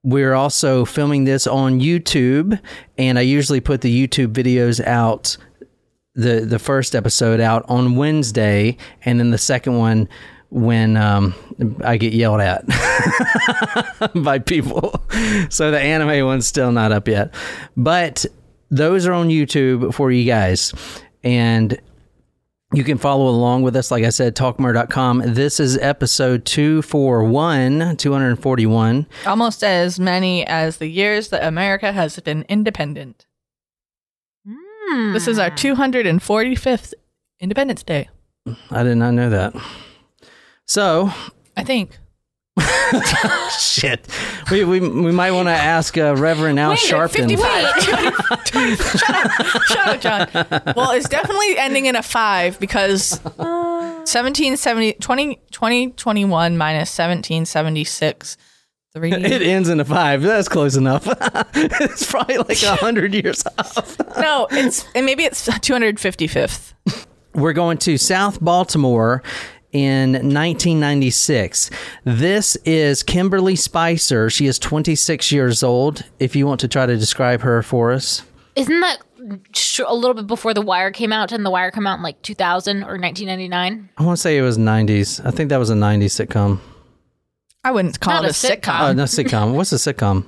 We're 0.03 0.33
also 0.33 0.85
filming 0.85 1.23
this 1.23 1.47
on 1.47 1.79
YouTube, 1.79 2.59
and 3.00 3.17
I 3.17 3.21
usually 3.21 3.61
put 3.61 3.81
the 3.81 4.07
YouTube 4.07 4.33
videos 4.33 4.83
out 4.85 5.38
the 6.13 6.41
the 6.41 6.59
first 6.59 6.93
episode 6.93 7.39
out 7.39 7.65
on 7.67 7.95
Wednesday, 7.95 8.77
and 9.05 9.19
then 9.19 9.31
the 9.31 9.38
second 9.38 9.77
one 9.77 10.07
when 10.51 10.98
um, 10.98 11.34
I 11.84 11.98
get 11.98 12.13
yelled 12.13 12.41
at 12.41 12.65
by 14.15 14.38
people. 14.38 15.01
So 15.50 15.72
the 15.72 15.79
anime 15.79 16.25
one's 16.25 16.46
still 16.46 16.72
not 16.72 16.91
up 16.91 17.08
yet, 17.08 17.34
but 17.75 18.25
those 18.70 19.08
are 19.08 19.13
on 19.13 19.29
YouTube 19.29 19.93
for 19.93 20.12
you 20.12 20.25
guys, 20.25 20.74
and 21.24 21.79
you 22.74 22.84
can 22.84 22.98
follow 22.98 23.29
along 23.29 23.63
with 23.63 23.75
us. 23.75 23.91
Like 23.91 24.03
I 24.03 24.10
said, 24.10 24.36
talkmurder.com. 24.36 25.24
This 25.25 25.60
is 25.60 25.77
episode 25.77 26.46
241, 26.46 27.96
241. 27.98 29.08
Almost 29.25 29.63
as 29.63 30.00
many 30.00 30.46
as 30.46 30.77
the 30.77 30.88
years 30.88 31.29
that 31.29 31.46
America 31.46 31.93
has 31.93 32.20
been 32.20 32.46
independent. 32.50 33.25
Hmm. 34.48 35.13
This 35.13 35.27
is 35.27 35.39
our 35.39 35.50
245th 35.51 36.93
Independence 37.39 37.84
Day. 37.84 38.10
I 38.70 38.84
did 38.84 38.96
not 38.96 39.12
know 39.12 39.29
that. 39.29 39.53
So 40.71 41.11
I 41.57 41.65
think. 41.65 41.99
Shit. 43.59 44.07
We, 44.49 44.63
we, 44.63 44.79
we 44.79 45.11
might 45.11 45.31
want 45.31 45.49
to 45.49 45.53
ask 45.53 45.97
uh, 45.97 46.15
Reverend 46.15 46.61
Al 46.61 46.69
Wait, 46.69 46.79
Sharpton. 46.79 47.27
55. 47.27 47.83
shut 48.97 49.15
up. 49.15 49.31
Shut 49.65 49.87
up, 49.87 49.99
John. 49.99 50.73
Well, 50.77 50.91
it's 50.91 51.09
definitely 51.09 51.57
ending 51.57 51.87
in 51.87 51.97
a 51.97 52.01
five 52.01 52.57
because 52.61 53.19
1770, 53.21 54.93
20, 54.93 55.35
2021 55.51 56.57
minus 56.57 56.97
1776. 56.97 58.37
Three. 58.93 59.11
It 59.13 59.41
ends 59.41 59.67
in 59.67 59.81
a 59.81 59.85
five. 59.85 60.21
That's 60.21 60.47
close 60.47 60.77
enough. 60.77 61.05
it's 61.53 62.09
probably 62.09 62.37
like 62.37 62.63
a 62.63 62.77
hundred 62.77 63.13
years 63.13 63.43
off. 63.57 63.99
no, 64.17 64.47
it's 64.51 64.85
and 64.95 65.05
maybe 65.05 65.25
it's 65.25 65.49
255th. 65.49 66.73
We're 67.33 67.53
going 67.53 67.77
to 67.79 67.97
South 67.97 68.39
Baltimore 68.39 69.21
in 69.71 70.11
1996. 70.13 71.69
This 72.03 72.55
is 72.65 73.03
Kimberly 73.03 73.55
Spicer. 73.55 74.29
She 74.29 74.47
is 74.47 74.59
26 74.59 75.31
years 75.31 75.63
old. 75.63 76.03
If 76.19 76.35
you 76.35 76.45
want 76.47 76.59
to 76.61 76.67
try 76.67 76.85
to 76.85 76.97
describe 76.97 77.41
her 77.41 77.61
for 77.63 77.91
us. 77.91 78.23
Isn't 78.55 78.79
that 78.81 78.97
sh- 79.53 79.79
a 79.85 79.93
little 79.95 80.13
bit 80.13 80.27
before 80.27 80.53
The 80.53 80.61
Wire 80.61 80.91
came 80.91 81.13
out? 81.13 81.29
Didn't 81.29 81.43
The 81.45 81.51
Wire 81.51 81.71
come 81.71 81.87
out 81.87 81.97
in 81.97 82.03
like 82.03 82.21
2000 82.21 82.83
or 82.83 82.97
1999? 82.99 83.89
I 83.97 84.03
want 84.03 84.17
to 84.17 84.21
say 84.21 84.37
it 84.37 84.41
was 84.41 84.57
90s. 84.57 85.25
I 85.25 85.31
think 85.31 85.49
that 85.49 85.57
was 85.57 85.69
a 85.69 85.75
90s 85.75 86.25
sitcom. 86.27 86.59
I 87.63 87.71
wouldn't 87.71 87.99
call 87.99 88.15
Not 88.15 88.23
it 88.25 88.27
a 88.27 88.29
a 88.29 88.33
sitcom. 88.33 88.61
sitcom. 88.61 88.89
Oh, 88.89 88.93
no, 88.93 89.03
sitcom. 89.03 89.53
What's 89.55 89.71
a 89.71 89.75
sitcom? 89.93 90.25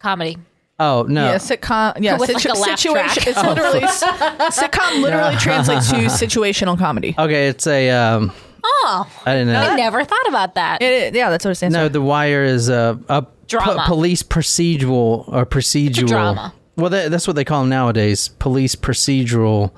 Comedy. 0.00 0.38
Oh, 0.80 1.04
no. 1.08 1.26
Yeah, 1.26 1.36
sitcom. 1.36 2.00
Yeah, 2.00 2.16
With 2.18 2.30
like 2.30 2.38
a 2.38 2.40
situation. 2.40 2.92
track. 2.92 3.16
It's 3.26 3.40
literally 3.42 3.80
sitcom. 4.50 5.02
Literally 5.02 5.36
translates 5.38 5.90
to 5.90 5.96
situational 6.26 6.76
comedy. 6.76 7.14
Okay, 7.16 7.46
it's 7.48 7.66
a. 7.68 7.90
Um, 7.90 8.32
Oh, 8.64 9.22
I 9.26 9.32
didn't 9.34 9.52
know. 9.52 9.60
I 9.60 9.76
never 9.76 10.04
thought 10.04 10.28
about 10.28 10.54
that. 10.54 10.80
It, 10.82 11.14
yeah, 11.14 11.30
that's 11.30 11.44
what 11.44 11.50
it 11.52 11.54
stands 11.56 11.74
No, 11.74 11.86
for. 11.86 11.88
The 11.90 12.02
Wire 12.02 12.44
is 12.44 12.68
a, 12.68 12.98
a 13.08 13.26
Drama. 13.48 13.84
police 13.86 14.22
procedural 14.22 15.28
or 15.28 15.44
procedural 15.46 16.06
drama. 16.08 16.54
Well, 16.76 16.90
that, 16.90 17.10
that's 17.10 17.26
what 17.26 17.36
they 17.36 17.44
call 17.44 17.60
them 17.62 17.68
nowadays. 17.70 18.28
Police 18.28 18.74
procedural 18.76 19.72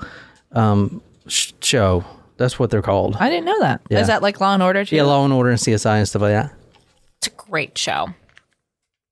um, 0.52 1.02
sh- 1.26 1.52
show. 1.60 2.04
That's 2.36 2.58
what 2.58 2.70
they're 2.70 2.82
called. 2.82 3.16
I 3.18 3.30
didn't 3.30 3.46
know 3.46 3.58
that. 3.60 3.80
Is 3.90 3.96
Yeah. 3.98 4.02
that 4.04 4.22
like 4.22 4.40
Law 4.40 4.54
and 4.54 4.62
Order? 4.62 4.84
Too? 4.84 4.96
yeah, 4.96 5.02
Law 5.04 5.24
and 5.24 5.32
Order 5.32 5.50
and 5.50 5.58
CSI 5.58 5.98
and 5.98 6.08
stuff 6.08 6.22
like 6.22 6.32
that. 6.32 6.52
It's 7.18 7.28
a 7.28 7.30
great 7.30 7.76
show. 7.78 8.08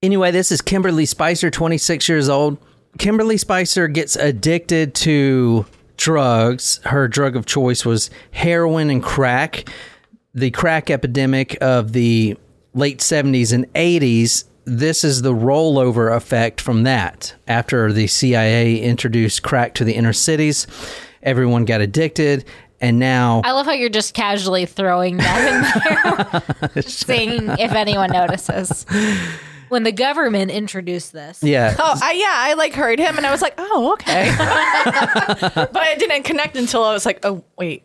Anyway, 0.02 0.30
this 0.32 0.50
is 0.52 0.60
Kimberly 0.60 1.06
Spicer, 1.06 1.50
26 1.50 2.08
years 2.08 2.28
old. 2.28 2.58
Kimberly 2.98 3.36
Spicer 3.38 3.88
gets 3.88 4.16
addicted 4.16 4.94
to 4.96 5.64
drugs. 6.02 6.80
Her 6.82 7.06
drug 7.06 7.36
of 7.36 7.46
choice 7.46 7.84
was 7.84 8.10
heroin 8.32 8.90
and 8.90 9.00
crack. 9.00 9.68
The 10.34 10.50
crack 10.50 10.90
epidemic 10.90 11.56
of 11.60 11.92
the 11.92 12.36
late 12.74 12.98
70s 12.98 13.52
and 13.52 13.72
80s, 13.74 14.44
this 14.64 15.04
is 15.04 15.22
the 15.22 15.32
rollover 15.32 16.14
effect 16.14 16.60
from 16.60 16.82
that. 16.82 17.36
After 17.46 17.92
the 17.92 18.08
CIA 18.08 18.80
introduced 18.80 19.44
crack 19.44 19.74
to 19.74 19.84
the 19.84 19.92
inner 19.92 20.12
cities, 20.12 20.66
everyone 21.22 21.64
got 21.66 21.80
addicted. 21.80 22.46
And 22.80 22.98
now 22.98 23.42
I 23.44 23.52
love 23.52 23.66
how 23.66 23.72
you're 23.72 23.88
just 23.88 24.12
casually 24.12 24.66
throwing 24.66 25.18
that 25.18 26.32
in 26.66 26.72
there, 26.72 26.82
saying 26.82 27.48
if 27.60 27.70
anyone 27.70 28.10
notices. 28.10 28.84
When 29.72 29.84
the 29.84 29.92
government 29.92 30.50
introduced 30.50 31.14
this, 31.14 31.42
yeah, 31.42 31.74
Oh, 31.78 31.98
I, 32.02 32.12
yeah, 32.12 32.26
I 32.30 32.52
like 32.52 32.74
heard 32.74 32.98
him, 32.98 33.16
and 33.16 33.24
I 33.24 33.30
was 33.30 33.40
like, 33.40 33.54
oh, 33.56 33.94
okay. 33.94 34.30
but 34.38 35.74
I 35.74 35.94
didn't 35.98 36.24
connect 36.24 36.58
until 36.58 36.84
I 36.84 36.92
was 36.92 37.06
like, 37.06 37.24
oh, 37.24 37.42
wait. 37.56 37.82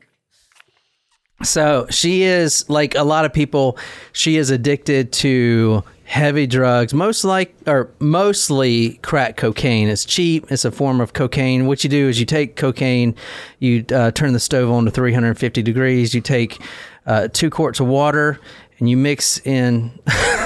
So 1.43 1.87
she 1.89 2.23
is 2.23 2.69
like 2.69 2.95
a 2.95 3.03
lot 3.03 3.23
of 3.23 3.31
people. 3.31 3.77
She 4.11 4.35
is 4.35 4.49
addicted 4.49 5.13
to 5.13 5.81
heavy 6.03 6.45
drugs, 6.45 6.93
most 6.93 7.23
like 7.23 7.55
or 7.65 7.89
mostly 7.99 8.95
crack 8.95 9.37
cocaine. 9.37 9.87
It's 9.87 10.03
cheap. 10.03 10.51
It's 10.51 10.65
a 10.65 10.71
form 10.71 10.99
of 10.99 11.13
cocaine. 11.13 11.67
What 11.67 11.85
you 11.85 11.89
do 11.89 12.09
is 12.09 12.19
you 12.19 12.25
take 12.25 12.57
cocaine, 12.57 13.15
you 13.59 13.85
uh, 13.93 14.11
turn 14.11 14.33
the 14.33 14.41
stove 14.41 14.69
on 14.69 14.83
to 14.83 14.91
350 14.91 15.61
degrees. 15.63 16.13
You 16.13 16.19
take 16.19 16.59
uh, 17.05 17.29
two 17.31 17.49
quarts 17.49 17.79
of 17.79 17.87
water. 17.87 18.41
And 18.79 18.87
you 18.87 18.95
mix 18.95 19.39
in. 19.39 19.91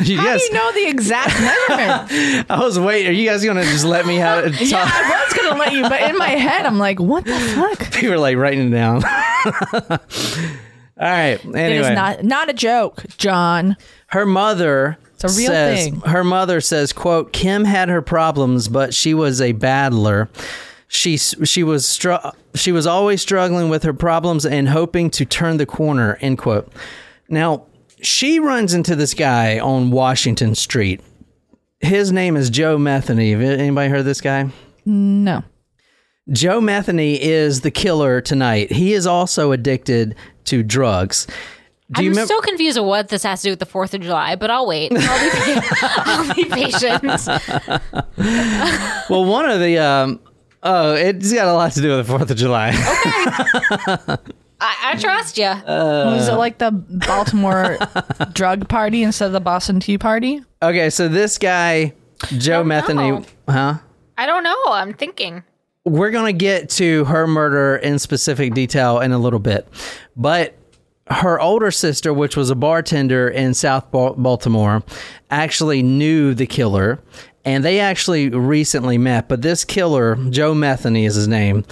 you 0.03 0.07
How 0.17 0.23
guys, 0.25 0.39
do 0.39 0.45
you 0.45 0.53
know 0.53 0.71
the 0.71 0.87
exact 0.87 1.39
measurement? 1.39 2.45
I 2.49 2.59
was 2.63 2.79
waiting. 2.79 3.09
Are 3.09 3.13
you 3.13 3.27
guys 3.29 3.43
gonna 3.43 3.63
just 3.63 3.85
let 3.85 4.05
me 4.05 4.15
have 4.15 4.45
it? 4.45 4.61
yeah, 4.71 4.83
I 4.85 5.25
was 5.27 5.37
gonna 5.37 5.59
let 5.59 5.73
you, 5.73 5.81
but 5.83 6.01
in 6.09 6.17
my 6.17 6.29
head, 6.29 6.65
I'm 6.65 6.79
like, 6.79 6.99
what 6.99 7.25
the 7.25 7.37
fuck? 7.37 7.91
People 7.91 8.13
are 8.13 8.19
like 8.19 8.37
writing 8.37 8.67
it 8.67 8.71
down. 8.71 9.03
All 9.03 9.97
right. 11.07 11.43
Anyway, 11.43 11.75
It 11.75 11.81
is 11.81 11.89
not 11.89 12.23
not 12.23 12.49
a 12.49 12.53
joke, 12.53 13.03
John. 13.17 13.75
her 14.07 14.25
mother 14.25 14.97
It's 15.15 15.23
a 15.23 15.27
real 15.37 15.47
says, 15.51 15.83
thing. 15.85 16.01
her 16.01 16.23
mother 16.23 16.61
says 16.61 16.93
quote 16.93 17.33
kim 17.33 17.63
had 17.65 17.89
her 17.89 18.01
problems 18.01 18.67
but 18.67 18.93
she 18.93 19.13
was 19.13 19.41
a 19.41 19.51
battler 19.53 20.29
she 20.87 21.17
she 21.17 21.63
was 21.63 21.87
str- 21.87 22.15
she 22.55 22.71
was 22.71 22.85
always 22.85 23.21
struggling 23.21 23.69
with 23.69 23.83
her 23.83 23.93
problems 23.93 24.45
and 24.45 24.69
hoping 24.69 25.09
to 25.11 25.25
turn 25.25 25.57
the 25.57 25.65
corner 25.65 26.17
end 26.21 26.37
quote 26.37 26.71
now 27.29 27.63
she 28.01 28.39
runs 28.39 28.73
into 28.73 28.95
this 28.95 29.13
guy 29.13 29.59
on 29.59 29.91
washington 29.91 30.55
street 30.55 31.01
his 31.79 32.11
name 32.11 32.35
is 32.35 32.49
joe 32.49 32.77
metheny 32.77 33.31
Have 33.31 33.41
anybody 33.41 33.89
heard 33.89 33.99
of 33.99 34.05
this 34.05 34.21
guy 34.21 34.49
No. 34.85 35.43
Joe 36.29 36.61
Metheny 36.61 37.17
is 37.19 37.61
the 37.61 37.71
killer 37.71 38.21
tonight. 38.21 38.71
He 38.71 38.93
is 38.93 39.07
also 39.07 39.51
addicted 39.51 40.15
to 40.45 40.61
drugs. 40.63 41.25
Do 41.91 42.05
I'm 42.05 42.13
so 42.13 42.39
confused 42.41 42.77
of 42.77 42.85
what 42.85 43.09
this 43.09 43.23
has 43.23 43.41
to 43.41 43.47
do 43.47 43.51
with 43.51 43.59
the 43.59 43.65
Fourth 43.65 43.93
of 43.93 44.01
July. 44.01 44.35
But 44.35 44.49
I'll 44.49 44.67
wait. 44.67 44.93
I'll 44.95 46.35
be, 46.35 46.45
patient. 46.49 47.03
well, 49.09 49.25
one 49.25 49.49
of 49.49 49.59
the 49.59 49.77
um, 49.79 50.19
oh, 50.63 50.93
it's 50.93 51.33
got 51.33 51.47
a 51.47 51.53
lot 51.53 51.71
to 51.73 51.81
do 51.81 51.97
with 51.97 52.05
the 52.05 52.17
Fourth 52.17 52.31
of 52.31 52.37
July. 52.37 52.71
I, 54.61 54.91
I 54.93 54.95
trust 54.97 55.37
you. 55.37 55.45
Uh, 55.45 56.13
was 56.15 56.27
it 56.27 56.33
like 56.33 56.59
the 56.59 56.71
Baltimore 56.71 57.77
drug 58.33 58.69
party 58.69 59.03
instead 59.03 59.25
of 59.27 59.31
the 59.33 59.39
Boston 59.41 59.79
Tea 59.79 59.97
Party? 59.97 60.41
okay, 60.61 60.89
so 60.89 61.07
this 61.07 61.37
guy, 61.37 61.93
Joe 62.37 62.63
Metheny, 62.63 63.25
no. 63.47 63.53
huh? 63.53 63.79
I 64.17 64.25
don't 64.27 64.43
know. 64.43 64.57
I'm 64.67 64.93
thinking. 64.93 65.43
We're 65.83 66.11
gonna 66.11 66.31
get 66.33 66.69
to 66.71 67.05
her 67.05 67.25
murder 67.25 67.75
in 67.77 67.97
specific 67.97 68.53
detail 68.53 68.99
in 68.99 69.11
a 69.11 69.17
little 69.17 69.39
bit, 69.39 69.67
but 70.15 70.55
her 71.09 71.41
older 71.41 71.71
sister, 71.71 72.13
which 72.13 72.37
was 72.37 72.51
a 72.51 72.55
bartender 72.55 73.27
in 73.27 73.55
South 73.55 73.89
Bal- 73.91 74.13
Baltimore, 74.13 74.83
actually 75.31 75.81
knew 75.81 76.35
the 76.35 76.45
killer, 76.45 76.99
and 77.43 77.63
they 77.65 77.79
actually 77.79 78.29
recently 78.29 78.99
met. 78.99 79.27
But 79.27 79.41
this 79.41 79.65
killer, 79.65 80.15
Joe 80.29 80.53
Metheny, 80.53 81.07
is 81.07 81.15
his 81.15 81.27
name. 81.27 81.65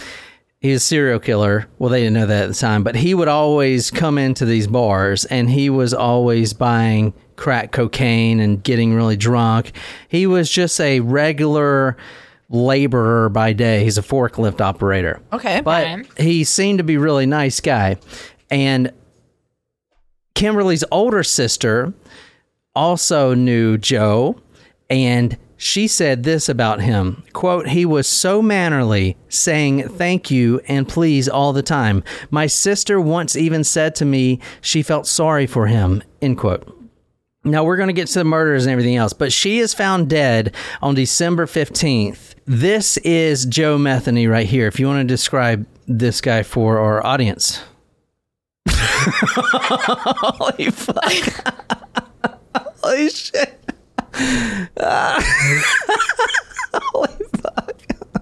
He's 0.59 0.77
a 0.77 0.79
serial 0.79 1.19
killer. 1.19 1.67
Well, 1.77 1.89
they 1.89 2.01
didn't 2.01 2.15
know 2.15 2.25
that 2.25 2.43
at 2.43 2.47
the 2.49 2.53
time, 2.53 2.83
but 2.83 2.95
he 2.95 3.13
would 3.13 3.29
always 3.29 3.91
come 3.91 4.17
into 4.17 4.45
these 4.45 4.67
bars 4.67 5.23
and 5.25 5.49
he 5.49 5.69
was 5.69 5.93
always 5.93 6.53
buying 6.53 7.13
crack 7.37 7.71
cocaine 7.71 8.41
and 8.41 8.61
getting 8.61 8.93
really 8.93 9.15
drunk. 9.15 9.71
He 10.09 10.27
was 10.27 10.49
just 10.51 10.81
a 10.81 10.99
regular 10.99 11.95
laborer 12.49 13.29
by 13.29 13.53
day. 13.53 13.85
He's 13.85 13.97
a 13.97 14.01
forklift 14.01 14.59
operator. 14.59 15.21
Okay. 15.31 15.61
But 15.61 16.05
he 16.17 16.43
seemed 16.43 16.79
to 16.79 16.83
be 16.83 16.95
a 16.95 16.99
really 16.99 17.25
nice 17.25 17.61
guy. 17.61 17.95
And 18.51 18.91
Kimberly's 20.35 20.83
older 20.91 21.23
sister 21.23 21.93
also 22.75 23.33
knew 23.33 23.77
Joe 23.77 24.41
and 24.89 25.37
she 25.61 25.87
said 25.87 26.23
this 26.23 26.47
about 26.47 26.81
him 26.81 27.21
quote 27.33 27.67
he 27.67 27.85
was 27.85 28.07
so 28.07 28.41
mannerly 28.41 29.17
saying 29.27 29.87
thank 29.89 30.31
you 30.31 30.59
and 30.67 30.87
please 30.87 31.27
all 31.27 31.53
the 31.53 31.61
time 31.61 32.03
my 32.31 32.47
sister 32.47 32.99
once 32.99 33.35
even 33.35 33.63
said 33.63 33.93
to 33.93 34.05
me 34.05 34.39
she 34.61 34.81
felt 34.81 35.05
sorry 35.05 35.45
for 35.45 35.67
him 35.67 36.01
end 36.21 36.37
quote 36.37 36.75
now 37.43 37.63
we're 37.63 37.77
going 37.77 37.87
to 37.87 37.93
get 37.93 38.07
to 38.07 38.19
the 38.19 38.25
murders 38.25 38.65
and 38.65 38.71
everything 38.73 38.97
else, 38.97 39.13
but 39.13 39.31
she 39.31 39.59
is 39.59 39.73
found 39.73 40.09
dead 40.09 40.53
on 40.81 40.93
December 40.93 41.45
15th. 41.45 42.35
This 42.45 42.97
is 42.97 43.45
Joe 43.45 43.77
Metheny 43.77 44.29
right 44.29 44.45
here. 44.45 44.67
If 44.67 44.77
you 44.77 44.87
want 44.87 44.99
to 44.99 45.05
describe 45.05 45.65
this 45.87 46.19
guy 46.19 46.43
for 46.43 46.79
our 46.79 47.03
audience. 47.05 47.63
Holy 48.67 50.69
fuck. 50.69 51.55
Holy 52.83 53.09
shit. 53.09 53.68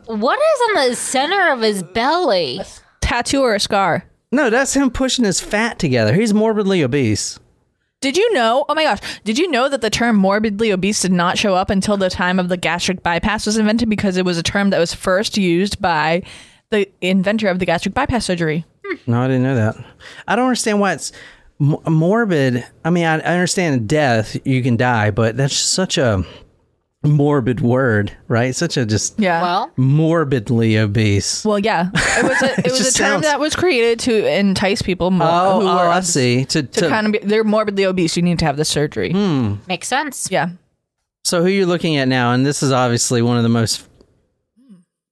What 0.08 0.40
is 0.40 0.62
on 0.70 0.90
the 0.90 0.96
center 0.96 1.52
of 1.52 1.60
his 1.60 1.84
belly? 1.84 2.62
Tattoo 3.02 3.42
or 3.42 3.56
a 3.56 3.60
scar? 3.60 4.06
No, 4.32 4.50
that's 4.50 4.74
him 4.74 4.90
pushing 4.90 5.26
his 5.26 5.42
fat 5.42 5.80
together. 5.80 6.14
He's 6.14 6.34
morbidly 6.34 6.82
obese. 6.82 7.40
Did 8.00 8.16
you 8.16 8.34
know? 8.34 8.64
Oh 8.70 8.76
my 8.76 8.84
gosh. 8.84 9.00
Did 9.26 9.38
you 9.38 9.50
know 9.52 9.68
that 9.68 9.82
the 9.82 9.90
term 9.90 10.16
morbidly 10.16 10.72
obese 10.72 11.02
did 11.02 11.12
not 11.12 11.38
show 11.38 11.56
up 11.56 11.70
until 11.70 11.98
the 11.98 12.10
time 12.10 12.40
of 12.40 12.48
the 12.48 12.56
gastric 12.56 13.04
bypass 13.04 13.46
was 13.46 13.58
invented 13.58 13.90
because 13.90 14.16
it 14.16 14.24
was 14.24 14.38
a 14.38 14.44
term 14.44 14.70
that 14.70 14.80
was 14.80 14.94
first 14.94 15.38
used 15.38 15.82
by 15.82 16.24
the 16.70 16.90
inventor 17.02 17.50
of 17.50 17.60
the 17.60 17.66
gastric 17.66 17.94
bypass 17.94 18.26
surgery? 18.26 18.66
No, 19.08 19.22
I 19.22 19.28
didn't 19.28 19.44
know 19.44 19.56
that. 19.56 19.76
I 20.28 20.38
don't 20.38 20.46
understand 20.46 20.80
why 20.80 20.94
it's 20.94 21.12
m- 21.62 21.78
morbid. 21.88 22.66
I 22.86 22.90
mean, 22.90 23.06
I, 23.06 23.16
I 23.20 23.34
understand 23.34 23.88
death, 23.88 24.38
you 24.46 24.62
can 24.64 24.78
die, 24.78 25.12
but 25.12 25.38
that's 25.38 25.56
such 25.56 25.98
a 25.98 26.24
morbid 27.04 27.62
word, 27.62 28.12
right? 28.28 28.56
Such 28.56 28.76
a 28.78 28.86
just 28.86 29.20
Yeah. 29.20 29.42
Well, 29.42 29.72
morbidly 29.78 30.78
obese. 30.78 31.46
Well, 31.46 31.60
yeah, 31.60 31.90
it 31.94 32.24
was 32.24 32.42
a, 32.42 32.60
it 32.66 32.72
was 32.72 32.82
a 32.82 32.84
term 32.98 33.08
sounds- 33.22 33.24
that 33.26 33.40
was 33.40 33.56
created 33.56 34.00
to 34.02 34.28
entice 34.28 34.82
people 34.82 35.12
more 35.12 35.28
Oh, 35.30 35.60
who 35.62 35.68
oh, 35.68 35.76
were 35.76 35.88
I 35.90 36.00
see. 36.02 36.46
To, 36.46 36.64
to, 36.64 36.82
to, 36.82 36.90
kind 36.90 37.08
of 37.08 37.14
be 37.14 37.20
they're 37.20 37.44
morbidly 37.44 37.86
obese. 37.86 38.18
You 38.18 38.24
need 38.24 38.40
to 38.40 38.46
have 38.46 38.58
the 38.58 38.66
surgery. 38.66 39.12
Hmm. 39.12 39.56
makes 39.68 39.88
sense. 39.88 40.30
Yeah, 40.32 40.50
so 41.24 41.42
who 41.44 41.50
you're 41.50 41.66
looking 41.66 41.98
at 41.98 42.08
now, 42.08 42.32
and 42.34 42.46
this 42.46 42.62
is 42.64 42.72
obviously 42.72 43.22
one 43.22 43.38
of 43.38 43.44
the 43.44 43.50
most 43.50 43.88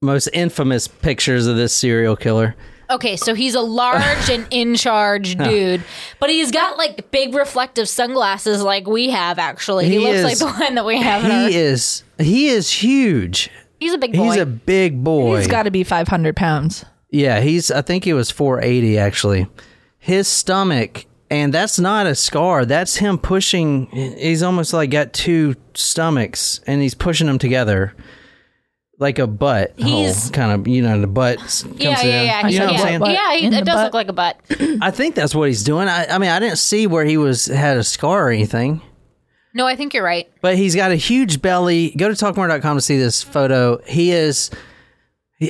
most 0.01 0.27
infamous 0.33 0.87
pictures 0.87 1.47
of 1.47 1.55
this 1.55 1.73
serial 1.73 2.15
killer. 2.15 2.55
Okay, 2.89 3.15
so 3.15 3.34
he's 3.34 3.56
a 3.56 3.62
large 3.62 4.30
and 4.30 4.46
in 4.51 4.75
charge 4.75 5.36
dude, 5.38 5.84
but 6.20 6.30
he's 6.30 6.51
got 6.51 6.77
like 6.77 7.10
big 7.12 7.34
reflective 7.34 7.89
sunglasses 7.89 8.62
like 8.62 8.86
we 8.88 9.10
have. 9.10 9.39
Actually, 9.39 9.86
he, 9.86 9.94
He 9.94 10.00
looks 10.00 10.20
is- 10.20 10.24
like 10.24 10.38
the 10.38 10.60
one 10.63 10.75
that 10.75 10.86
we 10.86 11.01
have. 11.01 11.24
in 11.25 11.32
our- 11.32 11.50
He 11.50 11.56
is 11.56 12.04
he 12.20 12.48
is 12.50 12.70
huge. 12.72 13.50
he's 13.80 13.94
a 13.94 13.98
big 13.98 14.13
boy. 14.13 14.24
He's 14.32 14.38
a 14.38 14.46
big 14.46 15.04
boy. 15.04 15.38
he's 15.38 15.48
got 15.48 15.63
to 15.63 15.72
be 15.72 15.84
five 15.84 16.08
hundred 16.08 16.36
pounds. 16.36 16.86
Yeah, 17.10 17.39
he's. 17.42 17.72
I 17.72 17.82
think 17.82 18.04
he 18.04 18.13
was 18.13 18.30
480 18.32 18.98
actually. 18.98 19.48
His 20.00 20.27
stomach, 20.27 21.06
and 21.32 21.54
that's 21.54 21.80
not 21.80 22.06
a 22.08 22.13
scar. 22.13 22.65
That's 22.65 22.98
him 22.98 23.18
pushing. 23.18 23.88
He's 23.88 24.44
almost 24.44 24.74
like 24.74 24.92
got 24.92 25.13
two 25.13 25.56
stomachs, 25.74 26.60
and 26.68 26.82
he's 26.82 26.94
pushing 26.94 27.25
them 27.27 27.39
together, 27.39 27.94
like 28.99 29.19
a 29.19 29.27
butt 29.27 29.73
He's- 29.77 30.23
hole, 30.23 30.31
kind 30.31 30.51
of. 30.51 30.67
You 30.67 30.81
know, 30.81 30.99
the 31.01 31.07
butt. 31.07 31.39
s- 31.41 31.63
Comes 31.63 31.79
yeah, 31.81 32.01
yeah, 32.01 32.23
yeah. 32.23 32.47
You 32.47 32.59
know 32.59 32.65
yeah. 32.65 32.71
what 32.71 32.75
I'm 32.75 33.01
saying? 33.01 33.15
Yeah. 33.15 33.35
He, 33.35 33.45
it 33.47 33.65
does 33.65 33.75
butt. 33.75 33.83
look 33.85 33.93
like 33.93 34.07
a 34.07 34.13
butt. 34.13 34.39
I 34.81 34.91
think 34.91 35.15
that's 35.15 35.33
what 35.35 35.47
he's 35.47 35.63
doing. 35.63 35.87
I, 35.87 36.05
I 36.07 36.17
mean, 36.17 36.29
I 36.29 36.39
didn't 36.39 36.57
see 36.57 36.87
where 36.87 37.05
he 37.05 37.17
was 37.17 37.45
had 37.45 37.77
a 37.77 37.83
scar 37.83 38.27
or 38.27 38.31
anything. 38.31 38.81
No, 39.53 39.65
I 39.65 39.75
think 39.77 39.93
you're 39.93 40.03
right. 40.03 40.27
But 40.41 40.57
he's 40.57 40.75
got 40.75 40.91
a 40.91 40.95
huge 40.95 41.41
belly. 41.41 41.91
Go 41.91 42.13
to 42.13 42.13
talkmurder.com 42.13 42.77
to 42.77 42.81
see 42.81 42.97
this 42.97 43.23
photo. 43.23 43.81
He 43.85 44.11
is. 44.11 44.51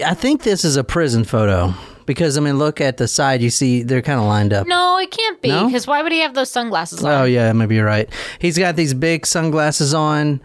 I 0.05 0.13
think 0.13 0.43
this 0.43 0.63
is 0.65 0.77
a 0.77 0.83
prison 0.83 1.23
photo 1.23 1.73
because 2.05 2.37
I 2.37 2.41
mean, 2.41 2.57
look 2.57 2.81
at 2.81 2.97
the 2.97 3.07
side. 3.07 3.41
You 3.41 3.49
see, 3.49 3.81
they're 3.83 4.01
kind 4.03 4.19
of 4.19 4.25
lined 4.25 4.53
up. 4.53 4.67
No, 4.67 4.97
it 4.99 5.09
can't 5.11 5.41
be 5.41 5.49
No? 5.49 5.65
because 5.67 5.87
why 5.87 6.01
would 6.03 6.11
he 6.11 6.19
have 6.21 6.33
those 6.33 6.51
sunglasses 6.51 7.03
on? 7.03 7.11
Oh 7.21 7.23
yeah, 7.25 7.51
maybe 7.53 7.75
you're 7.75 7.85
right. 7.85 8.09
He's 8.39 8.57
got 8.57 8.75
these 8.75 8.93
big 8.93 9.25
sunglasses 9.25 9.93
on, 9.93 10.41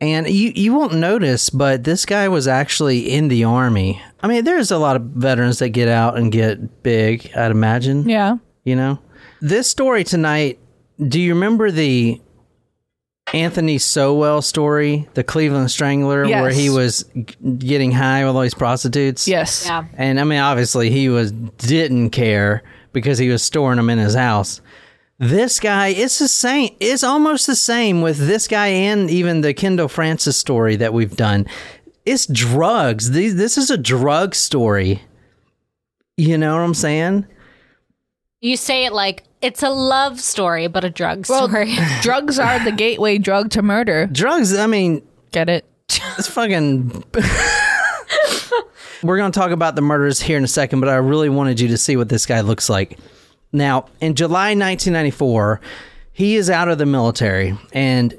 and 0.00 0.28
you 0.28 0.52
you 0.54 0.72
won't 0.74 0.94
notice, 0.94 1.50
but 1.50 1.84
this 1.84 2.04
guy 2.06 2.28
was 2.28 2.46
actually 2.48 3.10
in 3.12 3.28
the 3.28 3.44
army. 3.44 4.02
I 4.22 4.26
mean, 4.28 4.44
there's 4.44 4.70
a 4.70 4.78
lot 4.78 4.96
of 4.96 5.02
veterans 5.02 5.58
that 5.60 5.70
get 5.70 5.88
out 5.88 6.16
and 6.18 6.30
get 6.32 6.82
big. 6.82 7.30
I'd 7.36 7.50
imagine. 7.50 8.08
Yeah, 8.08 8.36
You 8.64 8.76
know, 8.76 8.98
this 9.40 9.68
story 9.68 10.04
tonight. 10.04 10.58
Do 10.98 11.20
you 11.20 11.34
remember 11.34 11.70
the 11.70 12.20
Anthony 13.32 13.78
Sowell 13.78 14.42
story, 14.42 15.08
the 15.14 15.24
Cleveland 15.24 15.70
Strangler, 15.70 16.24
Yes. 16.24 16.40
where 16.42 16.50
he 16.52 16.70
was 16.70 17.04
g- 17.14 17.24
getting 17.58 17.90
high 17.90 18.24
with 18.24 18.36
all 18.36 18.42
these 18.42 18.54
prostitutes? 18.54 19.26
yes, 19.26 19.64
Yeah. 19.66 19.84
And 19.96 20.20
I 20.20 20.24
mean, 20.24 20.38
obviously, 20.40 20.90
he 20.90 21.08
was 21.08 21.32
didn't 21.32 22.10
care 22.10 22.62
because 22.92 23.18
he 23.18 23.28
was 23.30 23.42
storing 23.42 23.76
them 23.76 23.90
in 23.90 23.98
his 23.98 24.14
house. 24.14 24.60
This 25.18 25.60
guy, 25.60 25.88
it's 25.88 26.18
the 26.18 26.28
same. 26.28 26.74
It's 26.80 27.04
almost 27.04 27.46
the 27.46 27.54
same 27.54 28.02
with 28.02 28.18
this 28.18 28.48
guy 28.48 28.66
and 28.66 29.08
even 29.10 29.40
the 29.42 29.54
Kendall 29.54 29.88
Francis 29.88 30.36
story 30.36 30.76
that 30.76 30.92
we've 30.92 31.16
done. 31.16 31.46
It's 32.04 32.26
drugs. 32.26 33.12
These, 33.12 33.36
this 33.36 33.56
is 33.56 33.70
a 33.70 33.78
drug 33.78 34.34
story. 34.34 35.02
You 36.16 36.36
know 36.36 36.54
what 36.54 36.62
I'm 36.62 36.74
saying? 36.74 37.26
You 38.40 38.56
say 38.56 38.84
it 38.86 38.92
like 38.92 39.22
it's 39.40 39.62
a 39.62 39.70
love 39.70 40.20
story, 40.20 40.66
but 40.66 40.84
a 40.84 40.90
drug 40.90 41.26
Well, 41.28 41.48
story. 41.48 41.76
drugs 42.02 42.38
are 42.38 42.62
the 42.64 42.72
gateway 42.72 43.18
drug 43.18 43.50
to 43.50 43.62
murder. 43.62 44.06
Drugs. 44.10 44.54
I 44.54 44.66
mean, 44.66 45.02
Get 45.32 45.48
it? 45.48 45.64
it's 46.18 46.28
fucking. 46.28 47.04
We're 49.02 49.16
going 49.18 49.32
to 49.32 49.38
talk 49.38 49.50
about 49.50 49.74
the 49.76 49.82
murders 49.82 50.20
here 50.20 50.38
in 50.38 50.44
a 50.44 50.48
second, 50.48 50.80
but 50.80 50.88
I 50.88 50.96
really 50.96 51.28
wanted 51.28 51.60
you 51.60 51.68
to 51.68 51.76
see 51.78 51.96
what 51.96 52.08
this 52.08 52.26
guy 52.26 52.40
looks 52.40 52.68
like. 52.70 52.98
Now, 53.54 53.86
in 54.00 54.14
July 54.14 54.48
1994, 54.50 55.60
he 56.12 56.34
is 56.36 56.50
out 56.50 56.68
of 56.68 56.76
the 56.78 56.84
military 56.86 57.56
and 57.72 58.12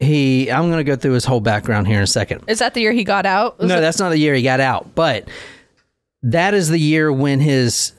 he, 0.00 0.50
I'm 0.50 0.70
going 0.70 0.78
to 0.78 0.84
go 0.84 0.96
through 0.96 1.12
his 1.12 1.24
whole 1.24 1.40
background 1.40 1.86
here 1.88 1.96
in 1.98 2.02
a 2.02 2.06
second. 2.06 2.42
Is 2.46 2.60
that 2.60 2.74
the 2.74 2.80
year 2.80 2.92
he 2.92 3.04
got 3.04 3.26
out? 3.26 3.58
Was 3.58 3.68
No, 3.68 3.78
it- 3.78 3.80
that's 3.80 3.98
not 3.98 4.10
the 4.10 4.18
year 4.18 4.34
he 4.34 4.42
got 4.42 4.60
out, 4.60 4.94
but 4.94 5.28
that 6.22 6.54
is 6.54 6.68
the 6.68 6.78
year 6.78 7.12
when 7.12 7.40
his, 7.40 7.92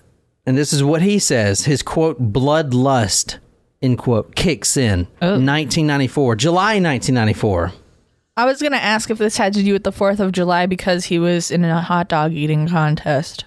and 0.46 0.58
this 0.58 0.74
is 0.74 0.84
what 0.84 1.02
he 1.02 1.20
says, 1.20 1.66
his 1.66 1.84
quote, 1.84 2.32
bloodlust, 2.34 3.38
end 3.82 3.98
quote, 3.98 4.36
kicks 4.36 4.78
in. 4.78 5.08
1994, 5.20 6.36
July 6.36 6.80
1994. 6.80 7.72
I 8.38 8.46
was 8.46 8.62
gonna 8.62 8.76
ask 8.78 9.10
if 9.10 9.18
this 9.18 9.38
had 9.38 9.54
to 9.54 9.64
do 9.64 9.74
with 9.74 9.84
the 9.86 9.92
Fourth 9.94 10.20
of 10.20 10.32
July 10.34 10.66
because 10.66 11.06
he 11.06 11.20
was 11.20 11.52
in 11.52 11.64
a 11.64 11.82
hot 11.82 12.10
dog 12.10 12.34
eating 12.34 12.68
contest. 12.68 13.46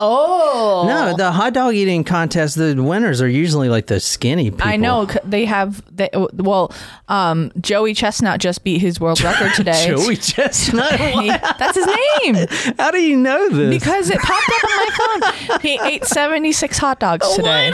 Oh. 0.00 0.84
No, 0.86 1.16
the 1.16 1.32
hot 1.32 1.54
dog 1.54 1.74
eating 1.74 2.04
contest, 2.04 2.56
the 2.56 2.74
winners 2.80 3.20
are 3.22 3.28
usually 3.28 3.68
like 3.68 3.86
the 3.86 4.00
skinny 4.00 4.50
people. 4.50 4.66
I 4.66 4.76
know 4.76 5.06
c- 5.06 5.18
they 5.24 5.44
have. 5.44 5.82
They, 5.94 6.10
well, 6.34 6.72
um, 7.08 7.52
Joey 7.60 7.94
Chestnut 7.94 8.40
just 8.40 8.64
beat 8.64 8.80
his 8.80 8.98
world 9.00 9.20
record 9.22 9.52
today. 9.54 9.86
Joey 9.86 10.16
Chestnut. 10.16 11.00
He- 11.00 11.28
that's 11.28 11.76
his 11.76 11.86
name 11.86 12.46
How 12.78 12.90
do 12.90 13.00
you 13.00 13.16
know 13.16 13.48
this? 13.48 13.70
because 13.78 14.10
it 14.10 14.18
popped 14.18 14.48
up 14.48 14.64
on 14.64 15.20
my 15.20 15.30
phone. 15.48 15.60
He 15.60 15.78
ate 15.82 16.04
seventy 16.04 16.52
six 16.52 16.78
hot 16.78 17.00
dogs 17.00 17.28
today. 17.34 17.72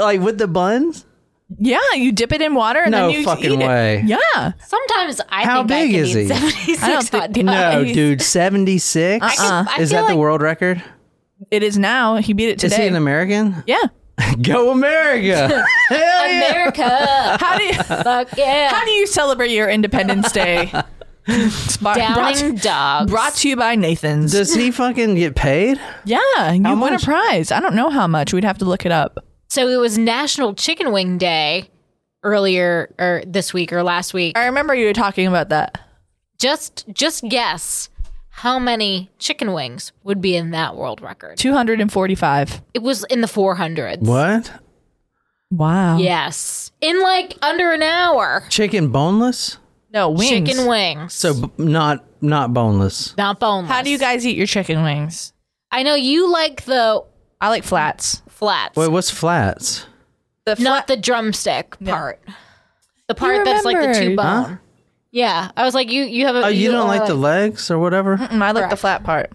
like 0.00 0.20
with 0.20 0.38
the 0.38 0.46
buns? 0.48 1.04
Yeah, 1.58 1.78
you 1.94 2.10
dip 2.12 2.32
it 2.32 2.42
in 2.42 2.54
water 2.54 2.80
and 2.80 2.90
No 2.90 3.06
then 3.08 3.20
you 3.20 3.24
fucking 3.24 3.52
eat 3.52 3.60
it. 3.60 3.66
way. 3.66 4.02
Yeah, 4.04 4.52
Sometimes 4.66 5.20
I 5.28 5.44
How 5.44 5.58
think 5.58 5.68
big 5.68 5.90
I 5.90 5.92
can 5.92 6.00
is 6.04 6.16
eat 6.16 6.22
he? 6.22 6.28
76 6.28 6.82
I 6.82 6.86
don't 6.88 6.94
hot 6.96 7.04
think- 7.32 7.46
dogs. 7.46 7.86
No, 7.88 7.94
dude, 7.94 8.20
76? 8.22 9.24
Uh-uh. 9.24 9.64
Is 9.78 9.90
feel 9.92 10.02
that 10.02 10.10
the 10.12 10.16
world 10.18 10.42
record? 10.42 10.82
It 11.50 11.62
is 11.62 11.78
now. 11.78 12.16
He 12.16 12.32
beat 12.32 12.48
it 12.48 12.58
today. 12.58 12.74
Is 12.76 12.80
he 12.82 12.86
an 12.88 12.96
American? 12.96 13.54
yeah. 13.66 13.78
Go 14.40 14.70
America! 14.70 15.48
Hell 15.88 15.98
yeah! 16.32 16.48
America. 16.48 16.88
How 17.44 17.58
do 17.58 17.64
you 17.64 17.74
Fuck 17.74 18.36
yeah. 18.38 18.70
how 18.70 18.82
do 18.84 18.90
you 18.90 19.06
celebrate 19.06 19.50
your 19.50 19.68
Independence 19.68 20.32
Day? 20.32 20.66
Spot- 20.68 21.96
brought, 21.96 21.96
Downing 21.96 22.54
dogs. 22.56 23.10
brought 23.10 23.34
to 23.34 23.48
you 23.48 23.56
by 23.56 23.74
Nathan's. 23.74 24.32
Does 24.32 24.54
he 24.54 24.70
fucking 24.70 25.16
get 25.16 25.34
paid? 25.34 25.78
yeah, 26.04 26.52
you 26.52 26.62
How 26.62 26.70
win 26.70 26.78
much? 26.92 27.02
a 27.02 27.04
prize. 27.04 27.50
I 27.52 27.60
don't 27.60 27.74
know 27.74 27.90
how 27.90 28.06
much. 28.06 28.32
We'd 28.32 28.44
have 28.44 28.58
to 28.58 28.64
look 28.64 28.86
it 28.86 28.92
up. 28.92 29.24
So 29.48 29.68
it 29.68 29.76
was 29.76 29.98
National 29.98 30.54
Chicken 30.54 30.92
Wing 30.92 31.18
Day 31.18 31.68
earlier 32.22 32.94
or 32.98 33.22
this 33.26 33.52
week 33.52 33.72
or 33.72 33.82
last 33.82 34.14
week. 34.14 34.38
I 34.38 34.46
remember 34.46 34.74
you 34.74 34.86
were 34.86 34.92
talking 34.92 35.26
about 35.26 35.50
that. 35.50 35.78
Just 36.38 36.86
just 36.92 37.24
guess 37.28 37.88
how 38.36 38.58
many 38.58 39.10
chicken 39.18 39.52
wings 39.52 39.92
would 40.04 40.20
be 40.20 40.36
in 40.36 40.50
that 40.50 40.76
world 40.76 41.00
record. 41.00 41.38
Two 41.38 41.52
hundred 41.52 41.80
and 41.80 41.90
forty-five. 41.90 42.60
It 42.74 42.82
was 42.82 43.04
in 43.04 43.20
the 43.22 43.26
400s. 43.26 44.00
What? 44.00 44.52
Wow. 45.50 45.98
Yes. 45.98 46.70
In 46.80 47.00
like 47.02 47.34
under 47.42 47.72
an 47.72 47.82
hour. 47.82 48.44
Chicken 48.50 48.88
boneless? 48.90 49.58
No 49.92 50.10
wings. 50.10 50.28
Chicken 50.48 50.66
wings. 50.66 51.14
So 51.14 51.46
b- 51.46 51.50
not 51.58 52.04
not 52.20 52.52
boneless. 52.52 53.16
not 53.16 53.40
boneless. 53.40 53.70
How 53.70 53.82
do 53.82 53.90
you 53.90 53.98
guys 53.98 54.26
eat 54.26 54.36
your 54.36 54.46
chicken 54.46 54.82
wings? 54.82 55.32
I 55.70 55.82
know 55.82 55.94
you 55.94 56.30
like 56.30 56.64
the 56.64 57.04
I 57.40 57.48
like 57.48 57.64
flats. 57.64 58.22
flats, 58.28 58.76
Wait, 58.76 58.90
what's 58.90 59.10
flats? 59.10 59.86
The 60.44 60.56
not 60.58 60.86
the 60.88 60.96
drumstick 60.96 61.76
part. 61.84 62.20
The 63.08 63.14
part 63.14 63.44
that's 63.44 63.64
like 63.64 63.76
the 63.78 63.92
two 63.94 64.10
remembered. 64.10 64.16
bone. 64.16 64.58
Yeah, 65.16 65.50
I 65.56 65.64
was 65.64 65.72
like, 65.74 65.90
you 65.90 66.02
you 66.04 66.26
have 66.26 66.36
a 66.36 66.44
Oh, 66.44 66.48
you 66.48 66.70
don't 66.70 66.88
like 66.88 67.06
the 67.06 67.14
legs 67.14 67.70
or 67.70 67.78
whatever? 67.78 68.18
Mm, 68.18 68.42
I 68.42 68.50
like 68.50 68.54
the 68.54 68.60
Correct. 68.68 68.80
flat 68.80 69.04
part. 69.04 69.32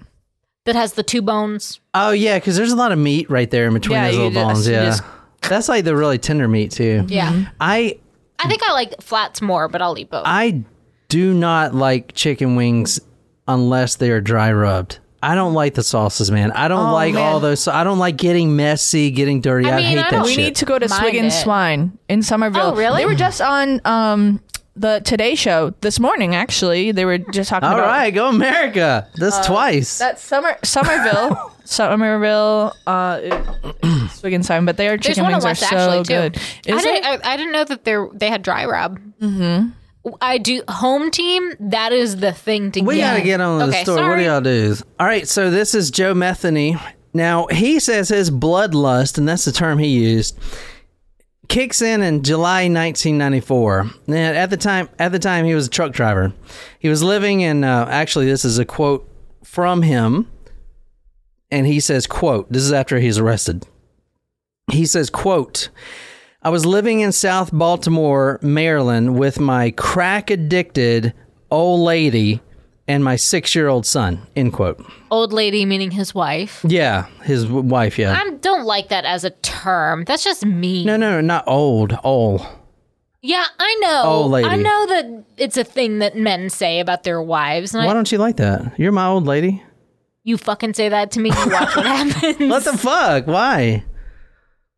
that 0.66 0.76
has 0.76 0.94
the 0.94 1.02
two 1.02 1.24
bones. 1.24 1.80
Oh 1.96 2.12
yeah, 2.12 2.38
because 2.38 2.56
there's 2.56 2.72
a 2.72 2.76
lot 2.76 2.92
of 2.92 3.00
meat 3.00 3.32
right 3.32 3.50
there 3.50 3.66
in 3.66 3.74
between 3.74 3.98
Yeah, 3.98 4.06
those 4.08 4.16
you 4.16 4.24
little 4.26 4.32
just- 4.44 4.54
bones. 4.54 4.68
you 4.68 4.74
Yeah, 4.74 4.86
just- 4.86 5.04
that's 5.50 5.68
like 5.68 5.84
the 5.86 5.96
really 5.96 6.20
tender 6.20 6.48
meat 6.48 6.70
too. 6.72 7.04
Yeah, 7.08 7.46
I 7.60 7.98
I 8.38 8.48
think 8.48 8.62
I 8.64 8.74
like 8.74 9.02
flats 9.02 9.42
more, 9.42 9.68
but 9.68 9.82
I'll 9.82 9.98
eat 9.98 10.12
both. 10.12 10.22
I 10.26 10.62
do 11.10 11.34
not 11.34 11.74
like 11.74 12.14
chicken 12.14 12.56
wings 12.56 13.00
unless 13.48 13.96
they 13.96 14.12
are 14.12 14.22
dry 14.22 14.54
rubbed. 14.54 15.00
I 15.24 15.34
don't 15.34 15.54
like 15.56 15.74
the 15.74 15.84
sauces, 15.84 16.30
man. 16.32 16.52
I 16.52 16.68
don't 16.68 16.90
Oh, 16.90 16.94
like 16.94 17.16
man. 17.16 17.24
all 17.24 17.40
those. 17.40 17.68
I 17.68 17.84
don't 17.84 17.98
like 18.00 18.18
getting 18.18 18.56
messy, 18.56 19.10
getting 19.10 19.42
dirty. 19.42 19.68
I 19.68 19.74
I, 19.74 19.76
mean, 19.78 19.86
hate 19.86 19.98
I 19.98 20.02
that 20.04 20.12
don't- 20.12 20.24
We 20.26 20.30
shit. 20.36 20.38
need 20.46 20.56
to 20.58 20.66
go 20.66 20.78
to 20.80 20.88
Mind 20.88 21.00
Swig 21.02 21.16
and 21.16 21.28
it. 21.28 21.32
Swine 21.32 21.98
in 22.08 22.22
Summerville. 22.22 22.62
Oh, 22.74 22.76
really? 22.76 23.02
They 23.02 23.06
were 23.08 23.16
just 23.16 23.42
on 23.42 23.82
um 23.86 24.42
the 24.76 25.02
Today 25.04 25.36
Show 25.36 25.74
this 25.82 26.00
morning. 26.00 26.34
Actually, 26.36 26.92
they 26.92 27.06
were 27.06 27.18
just 27.18 27.50
talking 27.50 27.68
all 27.68 27.76
about 27.76 27.88
right, 27.88 28.10
go 28.12 28.30
America. 28.30 29.08
That's 29.16 29.46
twice. 29.46 29.98
That's 29.98 30.24
Summer 30.24 30.58
Summerville, 30.64 31.52
Summerville, 31.66 32.74
uh, 32.88 34.08
Swig 34.12 34.34
and 34.34 34.46
Swine. 34.46 34.66
But 34.66 34.78
their 34.78 34.92
There's 34.98 35.02
chicken 35.16 35.24
one 35.24 35.34
in 35.34 35.40
wings 35.44 35.46
are 35.46 35.56
so 35.68 35.76
Ashley 35.76 36.04
too. 36.04 36.14
good. 36.14 36.38
I 36.74 36.82
didn't. 36.82 37.06
I, 37.06 37.34
I 37.34 37.38
didn't 37.38 37.52
know 37.52 37.64
that 37.66 37.84
they 37.84 37.96
they 38.14 38.30
had 38.30 38.42
dry 38.44 38.66
rub. 38.66 39.00
Mm-hmm. 39.20 39.70
I 40.20 40.38
do 40.40 40.64
home 40.68 41.12
team. 41.12 41.54
That 41.60 41.92
is 41.92 42.18
the 42.18 42.32
thing 42.32 42.72
to 42.72 42.80
get. 42.80 42.88
we 42.88 42.96
get. 42.96 43.12
gotta 43.12 43.24
get 43.24 43.42
on 43.42 43.58
with 43.58 43.68
the 43.68 43.76
Okay, 43.76 43.84
story. 43.84 44.10
What 44.10 44.16
do 44.16 44.24
y'all 44.24 44.42
do? 44.42 44.76
All 45.00 45.06
right, 45.06 45.28
so 45.28 45.52
this 45.52 45.76
is 45.76 45.92
Joe 45.92 46.14
Metheny. 46.14 46.82
Now 47.14 47.48
he 47.48 47.80
says 47.80 48.10
his 48.10 48.32
bloodlust, 48.32 49.18
and 49.18 49.28
that's 49.28 49.46
the 49.46 49.52
term 49.52 49.78
he 49.78 49.88
used, 49.90 50.40
kicks 51.52 51.82
in 51.82 52.02
in 52.02 52.24
July 52.24 52.64
1994. 52.64 53.92
And 54.08 54.16
at 54.16 54.50
the 54.50 54.58
time, 54.58 54.90
at 54.98 55.12
the 55.12 55.20
time, 55.20 55.46
he 55.46 55.54
was 55.54 55.68
a 55.68 55.70
truck 55.70 55.92
driver. 55.92 56.34
He 56.80 56.88
was 56.88 57.04
living 57.04 57.42
in. 57.42 57.64
Uh, 57.64 57.88
actually, 57.90 58.26
this 58.26 58.46
is 58.46 58.58
a 58.58 58.66
quote 58.66 59.08
from 59.44 59.82
him, 59.82 60.32
and 61.52 61.68
he 61.68 61.80
says, 61.80 62.08
"quote 62.08 62.52
This 62.52 62.64
is 62.64 62.72
after 62.72 63.00
he's 63.00 63.20
arrested." 63.20 63.68
He 64.72 64.86
says, 64.86 65.10
"quote." 65.10 65.70
I 66.44 66.50
was 66.50 66.66
living 66.66 67.02
in 67.02 67.12
South 67.12 67.52
Baltimore, 67.52 68.40
Maryland, 68.42 69.20
with 69.20 69.40
my 69.40 69.70
crack 69.72 70.32
addicted 70.32 71.14
old 71.52 71.82
lady 71.82 72.42
and 72.88 73.04
my 73.04 73.16
six 73.16 73.56
year 73.56 73.68
old 73.68 73.86
son. 73.86 74.26
End 74.36 74.54
quote. 74.54 74.84
Old 75.10 75.34
lady 75.34 75.66
meaning 75.66 75.92
his 75.92 76.14
wife. 76.16 76.64
Yeah, 76.68 77.08
his 77.24 77.44
w- 77.46 77.64
wife. 77.68 77.98
Yeah. 78.00 78.20
I 78.20 78.30
don't 78.38 78.66
like 78.66 78.90
that 78.90 79.06
as 79.06 79.24
a 79.24 79.30
term. 79.30 80.04
That's 80.06 80.24
just 80.24 80.46
mean. 80.46 80.86
no, 80.86 80.98
no, 80.98 81.22
not 81.22 81.44
old. 81.48 81.98
Old. 82.04 82.46
Yeah, 83.24 83.46
I 83.60 83.78
know. 83.82 84.02
Old 84.04 84.32
lady. 84.32 84.48
I 84.50 84.56
know 84.56 84.86
that 84.88 85.26
it's 85.38 85.56
a 85.58 85.64
thing 85.64 86.00
that 86.00 86.16
men 86.18 86.50
say 86.50 86.80
about 86.80 87.04
their 87.04 87.22
wives. 87.22 87.74
Why 87.74 87.86
I, 87.88 87.94
don't 87.94 88.12
you 88.12 88.18
like 88.18 88.38
that? 88.38 88.80
You're 88.80 88.92
my 88.92 89.06
old 89.06 89.26
lady. 89.28 89.62
you 90.24 90.38
fucking 90.38 90.74
say 90.74 90.90
that 90.90 91.12
to 91.12 91.20
me. 91.20 91.30
You 91.30 91.50
watch 91.52 91.76
what 91.76 91.86
happens. 91.86 92.50
What 92.50 92.64
the 92.64 92.78
fuck? 92.78 93.28
Why? 93.28 93.84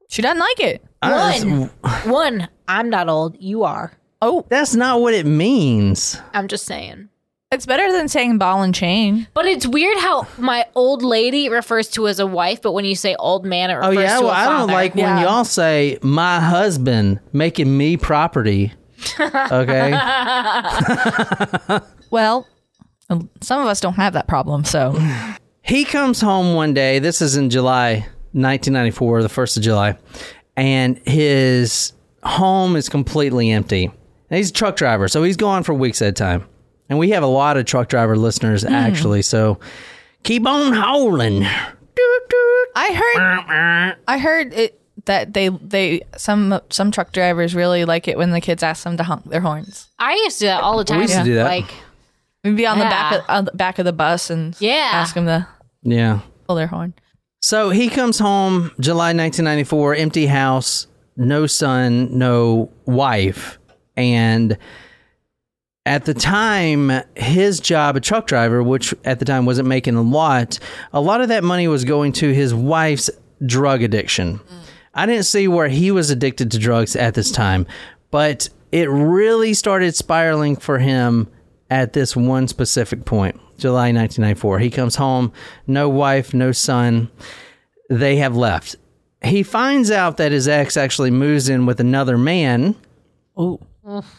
She 0.09 0.21
doesn't 0.21 0.39
like 0.39 0.59
it. 0.59 0.85
One. 1.01 1.69
One. 2.11 2.49
I'm 2.67 2.89
not 2.89 3.07
old. 3.07 3.37
You 3.39 3.63
are. 3.63 3.93
Oh, 4.21 4.45
that's 4.49 4.75
not 4.75 4.99
what 5.01 5.13
it 5.13 5.25
means. 5.25 6.19
I'm 6.33 6.47
just 6.49 6.65
saying. 6.65 7.09
It's 7.53 7.65
better 7.65 7.91
than 7.91 8.07
saying 8.09 8.37
ball 8.37 8.61
and 8.63 8.73
chain. 8.75 9.27
But 9.33 9.45
it's 9.45 9.65
weird 9.65 9.97
how 9.99 10.27
my 10.37 10.65
old 10.75 11.03
lady 11.03 11.47
refers 11.49 11.87
to 11.91 12.07
as 12.07 12.19
a 12.19 12.27
wife, 12.27 12.61
but 12.61 12.73
when 12.73 12.83
you 12.85 12.95
say 12.95 13.15
old 13.15 13.45
man, 13.45 13.69
it 13.69 13.75
refers 13.75 13.97
Oh 13.97 13.99
yeah, 14.01 14.17
to 14.17 14.23
well 14.25 14.31
a 14.31 14.33
I 14.35 14.45
don't 14.45 14.53
father. 14.59 14.73
like 14.73 14.95
when 14.95 15.17
y'all 15.19 15.45
say 15.45 15.97
my 16.01 16.39
husband 16.39 17.19
making 17.31 17.75
me 17.77 17.97
property. 17.97 18.73
Okay. 19.51 19.91
Well, 22.09 22.47
um, 23.09 23.29
some 23.41 23.59
of 23.61 23.67
us 23.67 23.79
don't 23.81 23.95
have 23.95 24.13
that 24.13 24.27
problem, 24.27 24.63
so 24.65 24.95
he 25.63 25.83
comes 25.83 26.21
home 26.21 26.53
one 26.53 26.73
day. 26.75 26.99
This 26.99 27.21
is 27.23 27.35
in 27.35 27.49
July 27.49 27.93
1994, 28.33 29.23
the 29.23 29.29
first 29.29 29.57
of 29.57 29.63
July, 29.63 29.97
and 30.55 30.99
his 31.07 31.93
home 32.23 32.75
is 32.75 32.89
completely 32.89 33.49
empty. 33.51 33.85
And 33.85 34.37
he's 34.37 34.51
a 34.51 34.53
truck 34.53 34.75
driver, 34.75 35.07
so 35.07 35.23
he's 35.23 35.37
gone 35.37 35.63
for 35.63 35.73
weeks 35.73 36.01
at 36.03 36.09
a 36.09 36.11
time. 36.11 36.45
And 36.93 36.99
we 36.99 37.09
have 37.09 37.23
a 37.23 37.27
lot 37.27 37.57
of 37.57 37.65
truck 37.65 37.89
driver 37.89 38.15
listeners 38.15 38.61
hmm. 38.61 38.71
actually, 38.71 39.23
so 39.23 39.59
keep 40.21 40.45
on 40.45 40.73
howling. 40.73 41.43
I 42.75 42.93
heard 42.93 43.97
I 44.07 44.19
heard 44.19 44.53
it 44.53 44.79
that 45.05 45.33
they 45.33 45.49
they 45.49 46.03
some 46.17 46.61
some 46.69 46.91
truck 46.91 47.11
drivers 47.11 47.55
really 47.55 47.83
like 47.83 48.07
it 48.07 48.15
when 48.15 48.29
the 48.29 48.39
kids 48.39 48.61
ask 48.61 48.83
them 48.83 48.97
to 48.97 49.03
honk 49.03 49.25
their 49.25 49.41
horns. 49.41 49.87
I 49.97 50.13
used 50.13 50.37
to 50.37 50.43
do 50.43 50.47
that 50.49 50.61
all 50.61 50.77
the 50.77 50.83
time. 50.83 50.97
We 50.97 51.05
used 51.05 51.15
to 51.15 51.23
do 51.23 51.33
that. 51.33 51.45
Like, 51.45 51.73
We'd 52.43 52.57
be 52.57 52.67
on 52.67 52.77
the 52.77 52.85
back 52.85 53.13
of, 53.13 53.21
on 53.27 53.45
the 53.45 53.51
back 53.53 53.79
of 53.79 53.85
the 53.85 53.93
bus 53.93 54.29
and 54.29 54.55
Yeah. 54.59 54.91
ask 54.93 55.15
them 55.15 55.25
to 55.25 55.47
Yeah. 55.81 56.19
pull 56.45 56.57
their 56.57 56.67
horn. 56.67 56.93
So 57.41 57.71
he 57.71 57.89
comes 57.89 58.19
home 58.19 58.71
July 58.79 59.13
1994, 59.13 59.95
empty 59.95 60.27
house, 60.27 60.85
no 61.17 61.47
son, 61.47 62.15
no 62.15 62.69
wife. 62.85 63.57
And 63.97 64.59
at 65.85 66.05
the 66.05 66.13
time, 66.13 66.91
his 67.15 67.59
job, 67.59 67.95
a 67.95 67.99
truck 67.99 68.27
driver, 68.27 68.63
which 68.63 68.93
at 69.03 69.19
the 69.19 69.25
time 69.25 69.45
wasn't 69.45 69.67
making 69.67 69.95
a 69.95 70.01
lot, 70.01 70.59
a 70.93 71.01
lot 71.01 71.21
of 71.21 71.27
that 71.27 71.43
money 71.43 71.67
was 71.67 71.83
going 71.83 72.13
to 72.13 72.33
his 72.33 72.53
wife's 72.53 73.09
drug 73.45 73.83
addiction. 73.83 74.39
Mm. 74.39 74.59
I 74.93 75.05
didn't 75.05 75.25
see 75.25 75.47
where 75.47 75.67
he 75.67 75.91
was 75.91 76.09
addicted 76.09 76.51
to 76.51 76.59
drugs 76.59 76.95
at 76.95 77.15
this 77.15 77.31
time, 77.31 77.65
but 78.11 78.49
it 78.71 78.89
really 78.89 79.53
started 79.53 79.95
spiraling 79.95 80.55
for 80.55 80.79
him 80.79 81.27
at 81.69 81.93
this 81.93 82.15
one 82.15 82.47
specific 82.47 83.03
point, 83.03 83.35
July 83.57 83.91
1994. 83.91 84.59
He 84.59 84.69
comes 84.69 84.95
home, 84.95 85.33
no 85.67 85.89
wife, 85.89 86.33
no 86.33 86.51
son. 86.51 87.09
They 87.89 88.17
have 88.17 88.37
left. 88.37 88.75
He 89.23 89.43
finds 89.43 89.89
out 89.89 90.17
that 90.17 90.31
his 90.31 90.47
ex 90.47 90.77
actually 90.77 91.11
moves 91.11 91.49
in 91.49 91.65
with 91.65 91.79
another 91.79 92.17
man 92.17 92.75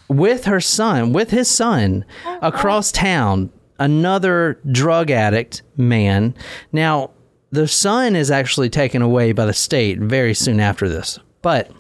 with 0.09 0.45
her 0.45 0.61
son, 0.61 1.13
with 1.13 1.31
his 1.31 1.49
son, 1.49 2.05
across 2.43 2.93
town, 2.93 3.51
another 3.79 4.61
drug 4.71 5.11
addict 5.11 5.63
man. 5.77 6.35
Now, 6.73 7.11
the 7.51 7.69
son 7.69 8.17
is 8.17 8.31
actually 8.31 8.69
taken 8.71 9.01
away 9.03 9.33
by 9.33 9.47
the 9.47 9.53
state 9.53 9.99
very 9.99 10.35
soon 10.35 10.61
after 10.61 10.89
this. 10.89 11.19
But 11.43 11.71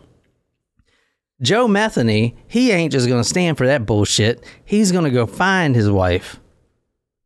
Joe 1.42 1.66
Metheny, 1.66 2.34
he 2.46 2.70
ain't 2.70 2.92
just 2.92 3.08
going 3.08 3.22
to 3.22 3.28
stand 3.28 3.58
for 3.58 3.66
that 3.66 3.86
bullshit. 3.86 4.44
He's 4.64 4.92
going 4.92 5.04
to 5.04 5.10
go 5.10 5.26
find 5.26 5.74
his 5.74 5.90
wife 5.90 6.38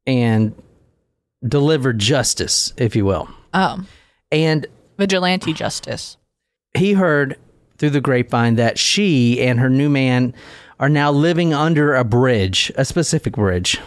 and 0.06 0.54
deliver 1.46 1.92
justice, 1.92 2.72
if 2.76 2.96
you 2.96 3.04
will. 3.04 3.28
Um, 3.52 3.86
And 4.32 4.66
vigilante 4.98 5.52
justice. 5.52 6.16
he 6.74 6.94
heard 6.94 7.36
through 7.78 7.90
the 7.90 8.00
grapevine 8.00 8.56
that 8.56 8.78
she 8.78 9.40
and 9.40 9.58
her 9.60 9.70
new 9.70 9.88
man 9.88 10.34
are 10.80 10.88
now 10.88 11.10
living 11.10 11.54
under 11.54 11.94
a 11.94 12.04
bridge, 12.04 12.70
a 12.76 12.84
specific 12.84 13.34
bridge. 13.34 13.80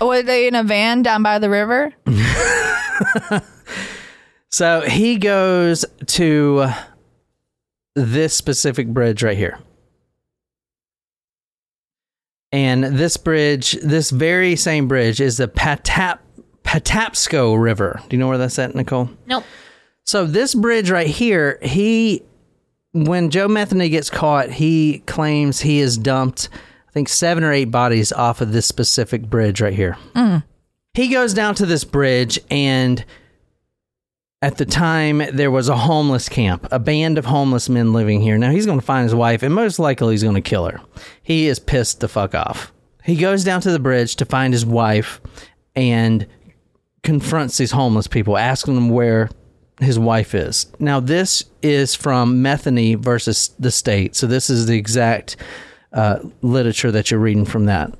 Oh, 0.00 0.08
Were 0.08 0.22
they 0.22 0.46
in 0.48 0.54
a 0.54 0.62
van 0.64 1.02
down 1.02 1.22
by 1.22 1.38
the 1.38 1.50
river? 1.50 1.92
So 4.48 4.80
he 4.82 5.16
goes 5.16 5.84
to 6.06 6.68
this 7.94 8.34
specific 8.34 8.88
bridge 8.88 9.22
right 9.22 9.36
here. 9.36 9.58
And 12.52 12.84
this 12.84 13.16
bridge, 13.16 13.72
this 13.82 14.10
very 14.10 14.56
same 14.56 14.88
bridge, 14.88 15.20
is 15.20 15.36
the 15.36 15.48
Patap 15.48 16.20
Patapsco 16.64 17.60
River. 17.60 18.00
Do 18.08 18.16
you 18.16 18.20
know 18.20 18.28
where 18.28 18.38
that's 18.38 18.58
at, 18.58 18.74
Nicole? 18.74 19.10
nope. 19.26 19.44
So 20.04 20.24
this 20.24 20.54
bridge 20.54 20.88
right 20.90 21.08
here, 21.08 21.58
he 21.60 22.22
when 23.04 23.30
Joe 23.30 23.48
Metheny 23.48 23.90
gets 23.90 24.10
caught, 24.10 24.50
he 24.50 25.00
claims 25.06 25.60
he 25.60 25.80
has 25.80 25.98
dumped 25.98 26.48
I 26.88 26.92
think 26.92 27.08
seven 27.08 27.44
or 27.44 27.52
eight 27.52 27.66
bodies 27.66 28.10
off 28.10 28.40
of 28.40 28.52
this 28.52 28.66
specific 28.66 29.28
bridge 29.28 29.60
right 29.60 29.74
here. 29.74 29.98
Mm. 30.14 30.44
He 30.94 31.08
goes 31.08 31.34
down 31.34 31.54
to 31.56 31.66
this 31.66 31.84
bridge 31.84 32.40
and 32.50 33.04
at 34.40 34.56
the 34.56 34.64
time 34.64 35.18
there 35.32 35.50
was 35.50 35.68
a 35.68 35.76
homeless 35.76 36.28
camp, 36.28 36.66
a 36.70 36.78
band 36.78 37.18
of 37.18 37.26
homeless 37.26 37.68
men 37.68 37.92
living 37.92 38.22
here. 38.22 38.38
Now 38.38 38.50
he's 38.50 38.64
going 38.64 38.80
to 38.80 38.84
find 38.84 39.04
his 39.04 39.14
wife 39.14 39.42
and 39.42 39.54
most 39.54 39.78
likely 39.78 40.14
he's 40.14 40.22
going 40.22 40.36
to 40.36 40.40
kill 40.40 40.66
her. 40.66 40.80
He 41.22 41.48
is 41.48 41.58
pissed 41.58 42.00
the 42.00 42.08
fuck 42.08 42.34
off. 42.34 42.72
He 43.04 43.16
goes 43.16 43.44
down 43.44 43.60
to 43.60 43.70
the 43.70 43.78
bridge 43.78 44.16
to 44.16 44.24
find 44.24 44.54
his 44.54 44.64
wife 44.64 45.20
and 45.74 46.26
confronts 47.02 47.58
these 47.58 47.70
homeless 47.70 48.06
people, 48.06 48.36
asking 48.38 48.74
them 48.74 48.88
where 48.88 49.28
his 49.80 49.98
wife 49.98 50.34
is. 50.34 50.66
Now, 50.78 51.00
this 51.00 51.44
is 51.62 51.94
from 51.94 52.42
Metheny 52.42 52.96
versus 52.96 53.54
the 53.58 53.70
state. 53.70 54.16
So, 54.16 54.26
this 54.26 54.48
is 54.48 54.66
the 54.66 54.76
exact 54.76 55.36
uh, 55.92 56.20
literature 56.42 56.90
that 56.90 57.10
you're 57.10 57.20
reading 57.20 57.44
from 57.44 57.66
that. 57.66 57.92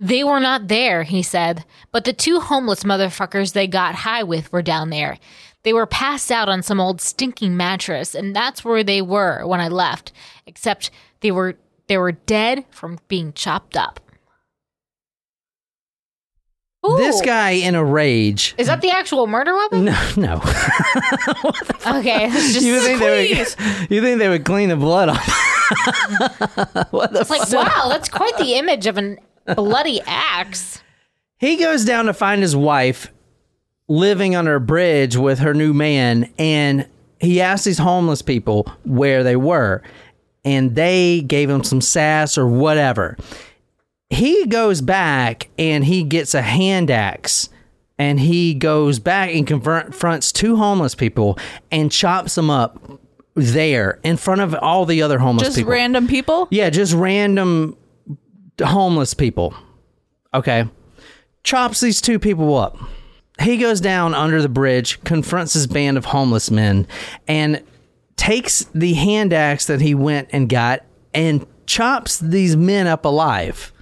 They 0.00 0.24
were 0.24 0.40
not 0.40 0.68
there, 0.68 1.04
he 1.04 1.22
said, 1.22 1.64
but 1.92 2.04
the 2.04 2.12
two 2.12 2.40
homeless 2.40 2.84
motherfuckers 2.84 3.52
they 3.52 3.66
got 3.66 3.94
high 3.94 4.22
with 4.22 4.52
were 4.52 4.62
down 4.62 4.90
there. 4.90 5.18
They 5.62 5.72
were 5.72 5.86
passed 5.86 6.30
out 6.30 6.48
on 6.48 6.62
some 6.62 6.80
old 6.80 7.00
stinking 7.00 7.56
mattress, 7.56 8.14
and 8.14 8.36
that's 8.36 8.64
where 8.64 8.84
they 8.84 9.00
were 9.00 9.46
when 9.46 9.60
I 9.60 9.68
left. 9.68 10.12
Except 10.46 10.90
they 11.20 11.30
were 11.30 11.56
they 11.86 11.96
were 11.96 12.12
dead 12.12 12.64
from 12.70 12.98
being 13.08 13.32
chopped 13.32 13.76
up. 13.76 14.00
Ooh. 16.84 16.96
This 16.98 17.20
guy 17.22 17.50
in 17.50 17.74
a 17.74 17.84
rage. 17.84 18.54
is 18.58 18.66
that 18.66 18.80
the 18.82 18.90
actual 18.90 19.26
murder 19.26 19.54
weapon? 19.54 19.84
No, 19.86 20.10
no. 20.16 20.42
Okay, 21.86 22.30
just 22.30 22.62
you 22.62 22.80
think 22.80 22.98
they 22.98 23.28
would? 23.34 23.90
You 23.90 24.00
think 24.00 24.18
they 24.18 24.28
would 24.28 24.44
clean 24.44 24.70
the 24.70 24.76
blood 24.76 25.10
off? 25.10 25.26
what 26.90 27.12
the 27.12 27.20
it's 27.20 27.30
like 27.30 27.50
wow, 27.52 27.88
that's 27.88 28.08
quite 28.08 28.36
the 28.38 28.54
image 28.54 28.86
of 28.86 28.96
an 28.96 29.18
bloody 29.54 30.00
axe. 30.06 30.82
He 31.36 31.56
goes 31.56 31.84
down 31.84 32.06
to 32.06 32.14
find 32.14 32.40
his 32.40 32.56
wife 32.56 33.12
living 33.86 34.34
under 34.34 34.54
a 34.54 34.60
bridge 34.60 35.14
with 35.16 35.40
her 35.40 35.52
new 35.52 35.74
man, 35.74 36.32
and 36.38 36.88
he 37.20 37.40
asked 37.42 37.66
these 37.66 37.78
homeless 37.78 38.22
people 38.22 38.66
where 38.84 39.22
they 39.22 39.36
were, 39.36 39.82
and 40.44 40.74
they 40.74 41.20
gave 41.20 41.50
him 41.50 41.64
some 41.64 41.82
sass 41.82 42.38
or 42.38 42.46
whatever. 42.46 43.18
He 44.10 44.46
goes 44.46 44.80
back 44.80 45.48
and 45.58 45.84
he 45.84 46.02
gets 46.02 46.34
a 46.34 46.42
hand 46.42 46.90
axe. 46.90 47.48
And 47.96 48.18
he 48.18 48.54
goes 48.54 48.98
back 48.98 49.32
and 49.32 49.46
confronts 49.46 50.32
two 50.32 50.56
homeless 50.56 50.96
people 50.96 51.38
and 51.70 51.92
chops 51.92 52.34
them 52.34 52.50
up 52.50 53.00
there 53.36 54.00
in 54.02 54.16
front 54.16 54.40
of 54.40 54.52
all 54.54 54.84
the 54.84 55.02
other 55.02 55.18
homeless 55.20 55.46
Just 55.46 55.56
people. 55.58 55.70
Just 55.70 55.78
random 55.78 56.08
people? 56.08 56.48
Yeah, 56.50 56.70
just 56.70 56.92
random 56.92 57.76
homeless 58.60 59.14
people. 59.14 59.54
Okay. 60.32 60.68
Chops 61.44 61.80
these 61.80 62.00
two 62.00 62.18
people 62.18 62.56
up. 62.56 62.78
He 63.40 63.56
goes 63.58 63.80
down 63.80 64.12
under 64.14 64.42
the 64.42 64.48
bridge, 64.48 65.02
confronts 65.04 65.54
his 65.54 65.66
band 65.68 65.96
of 65.96 66.06
homeless 66.06 66.50
men, 66.50 66.88
and 67.28 67.62
takes 68.16 68.64
the 68.74 68.94
hand 68.94 69.32
axe 69.32 69.66
that 69.66 69.80
he 69.80 69.94
went 69.94 70.28
and 70.32 70.48
got 70.48 70.84
and 71.12 71.46
chops 71.66 72.18
these 72.18 72.56
men 72.56 72.86
up 72.86 73.04
alive. 73.04 73.72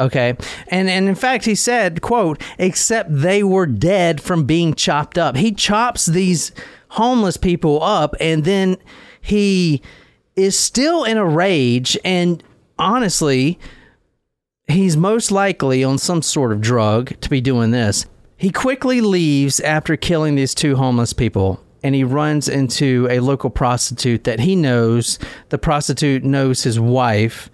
Okay. 0.00 0.36
And 0.68 0.88
and 0.88 1.08
in 1.08 1.14
fact 1.14 1.44
he 1.44 1.54
said, 1.54 2.00
quote, 2.00 2.42
except 2.58 3.10
they 3.10 3.42
were 3.42 3.66
dead 3.66 4.20
from 4.20 4.44
being 4.44 4.74
chopped 4.74 5.18
up. 5.18 5.36
He 5.36 5.52
chops 5.52 6.06
these 6.06 6.52
homeless 6.90 7.36
people 7.36 7.82
up 7.82 8.14
and 8.20 8.44
then 8.44 8.76
he 9.20 9.82
is 10.34 10.58
still 10.58 11.04
in 11.04 11.16
a 11.16 11.24
rage 11.24 11.96
and 12.04 12.42
honestly 12.78 13.58
he's 14.66 14.96
most 14.96 15.30
likely 15.30 15.84
on 15.84 15.98
some 15.98 16.22
sort 16.22 16.52
of 16.52 16.60
drug 16.60 17.18
to 17.20 17.30
be 17.30 17.40
doing 17.40 17.70
this. 17.70 18.06
He 18.36 18.50
quickly 18.50 19.00
leaves 19.00 19.60
after 19.60 19.96
killing 19.96 20.34
these 20.34 20.54
two 20.54 20.76
homeless 20.76 21.12
people 21.12 21.62
and 21.82 21.94
he 21.94 22.04
runs 22.04 22.48
into 22.48 23.06
a 23.10 23.20
local 23.20 23.50
prostitute 23.50 24.24
that 24.24 24.40
he 24.40 24.56
knows. 24.56 25.18
The 25.50 25.58
prostitute 25.58 26.24
knows 26.24 26.62
his 26.62 26.80
wife 26.80 27.50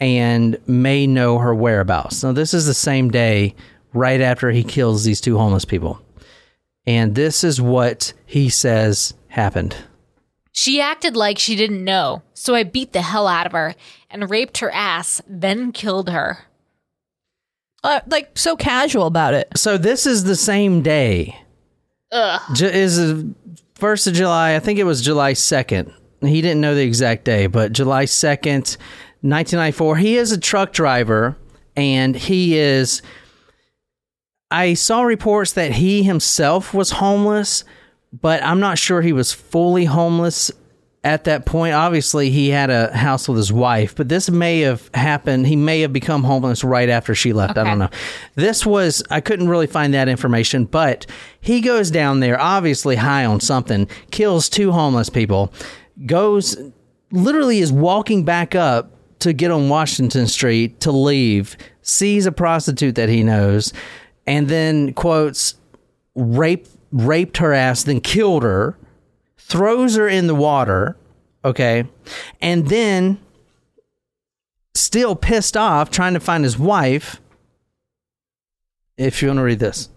and 0.00 0.58
may 0.66 1.06
know 1.06 1.38
her 1.38 1.54
whereabouts. 1.54 2.22
Now, 2.22 2.32
this 2.32 2.54
is 2.54 2.66
the 2.66 2.74
same 2.74 3.10
day 3.10 3.54
right 3.92 4.20
after 4.20 4.50
he 4.50 4.64
kills 4.64 5.04
these 5.04 5.20
two 5.20 5.38
homeless 5.38 5.64
people. 5.64 6.00
And 6.86 7.14
this 7.14 7.44
is 7.44 7.60
what 7.60 8.12
he 8.26 8.48
says 8.48 9.14
happened. 9.28 9.76
She 10.52 10.80
acted 10.80 11.16
like 11.16 11.38
she 11.38 11.56
didn't 11.56 11.82
know, 11.82 12.22
so 12.32 12.54
I 12.54 12.62
beat 12.62 12.92
the 12.92 13.02
hell 13.02 13.26
out 13.26 13.46
of 13.46 13.52
her 13.52 13.74
and 14.10 14.30
raped 14.30 14.58
her 14.58 14.70
ass, 14.70 15.20
then 15.26 15.72
killed 15.72 16.10
her. 16.10 16.44
Uh, 17.82 18.00
like 18.06 18.36
so 18.38 18.56
casual 18.56 19.06
about 19.06 19.34
it. 19.34 19.48
So, 19.56 19.76
this 19.76 20.06
is 20.06 20.24
the 20.24 20.36
same 20.36 20.80
day. 20.80 21.38
Ugh. 22.12 22.40
Ju- 22.54 22.66
is 22.66 22.96
the 22.96 23.34
first 23.74 24.06
of 24.06 24.14
July. 24.14 24.54
I 24.54 24.58
think 24.60 24.78
it 24.78 24.84
was 24.84 25.02
July 25.02 25.32
second. 25.32 25.92
He 26.20 26.40
didn't 26.40 26.60
know 26.62 26.74
the 26.74 26.82
exact 26.82 27.24
day, 27.24 27.46
but 27.46 27.72
July 27.72 28.06
second, 28.06 28.76
nineteen 29.24 29.58
ninety 29.58 29.76
four. 29.76 29.96
He 29.96 30.16
is 30.16 30.30
a 30.30 30.38
truck 30.38 30.72
driver, 30.72 31.36
and 31.74 32.14
he 32.14 32.56
is. 32.56 33.02
I 34.50 34.74
saw 34.74 35.02
reports 35.02 35.54
that 35.54 35.72
he 35.72 36.04
himself 36.04 36.72
was 36.72 36.92
homeless, 36.92 37.64
but 38.12 38.40
I'm 38.44 38.60
not 38.60 38.78
sure 38.78 39.02
he 39.02 39.12
was 39.12 39.32
fully 39.32 39.86
homeless 39.86 40.52
at 41.02 41.24
that 41.24 41.44
point. 41.44 41.74
Obviously, 41.74 42.30
he 42.30 42.50
had 42.50 42.70
a 42.70 42.96
house 42.96 43.28
with 43.28 43.36
his 43.36 43.52
wife, 43.52 43.96
but 43.96 44.08
this 44.08 44.30
may 44.30 44.60
have 44.60 44.88
happened. 44.94 45.48
He 45.48 45.56
may 45.56 45.80
have 45.80 45.92
become 45.92 46.22
homeless 46.22 46.62
right 46.62 46.88
after 46.88 47.16
she 47.16 47.32
left. 47.32 47.58
I 47.58 47.64
don't 47.64 47.80
know. 47.80 47.90
This 48.36 48.64
was, 48.64 49.02
I 49.10 49.20
couldn't 49.20 49.48
really 49.48 49.66
find 49.66 49.92
that 49.92 50.08
information, 50.08 50.66
but 50.66 51.04
he 51.40 51.60
goes 51.60 51.90
down 51.90 52.20
there, 52.20 52.40
obviously 52.40 52.96
high 52.96 53.24
on 53.24 53.40
something, 53.40 53.88
kills 54.12 54.48
two 54.48 54.70
homeless 54.70 55.10
people, 55.10 55.52
goes, 56.06 56.56
literally 57.10 57.58
is 57.58 57.72
walking 57.72 58.24
back 58.24 58.54
up 58.54 58.93
to 59.20 59.32
get 59.32 59.50
on 59.50 59.68
Washington 59.68 60.26
Street 60.26 60.80
to 60.80 60.92
leave, 60.92 61.56
sees 61.82 62.26
a 62.26 62.32
prostitute 62.32 62.94
that 62.94 63.08
he 63.08 63.22
knows, 63.22 63.72
and 64.26 64.48
then 64.48 64.92
quotes, 64.92 65.54
rape, 66.14 66.66
raped 66.92 67.38
her 67.38 67.52
ass, 67.52 67.82
then 67.82 68.00
killed 68.00 68.42
her 68.42 68.76
throws 69.44 69.96
her 69.96 70.08
in 70.08 70.26
the 70.26 70.34
water, 70.34 70.96
okay, 71.44 71.84
and 72.40 72.68
then 72.68 73.20
still 74.74 75.14
pissed 75.14 75.56
off 75.56 75.90
trying 75.90 76.14
to 76.14 76.20
find 76.20 76.44
his 76.44 76.58
wife. 76.58 77.20
If 78.96 79.22
you 79.22 79.28
want 79.28 79.38
to 79.38 79.44
read 79.44 79.58
this, 79.58 79.88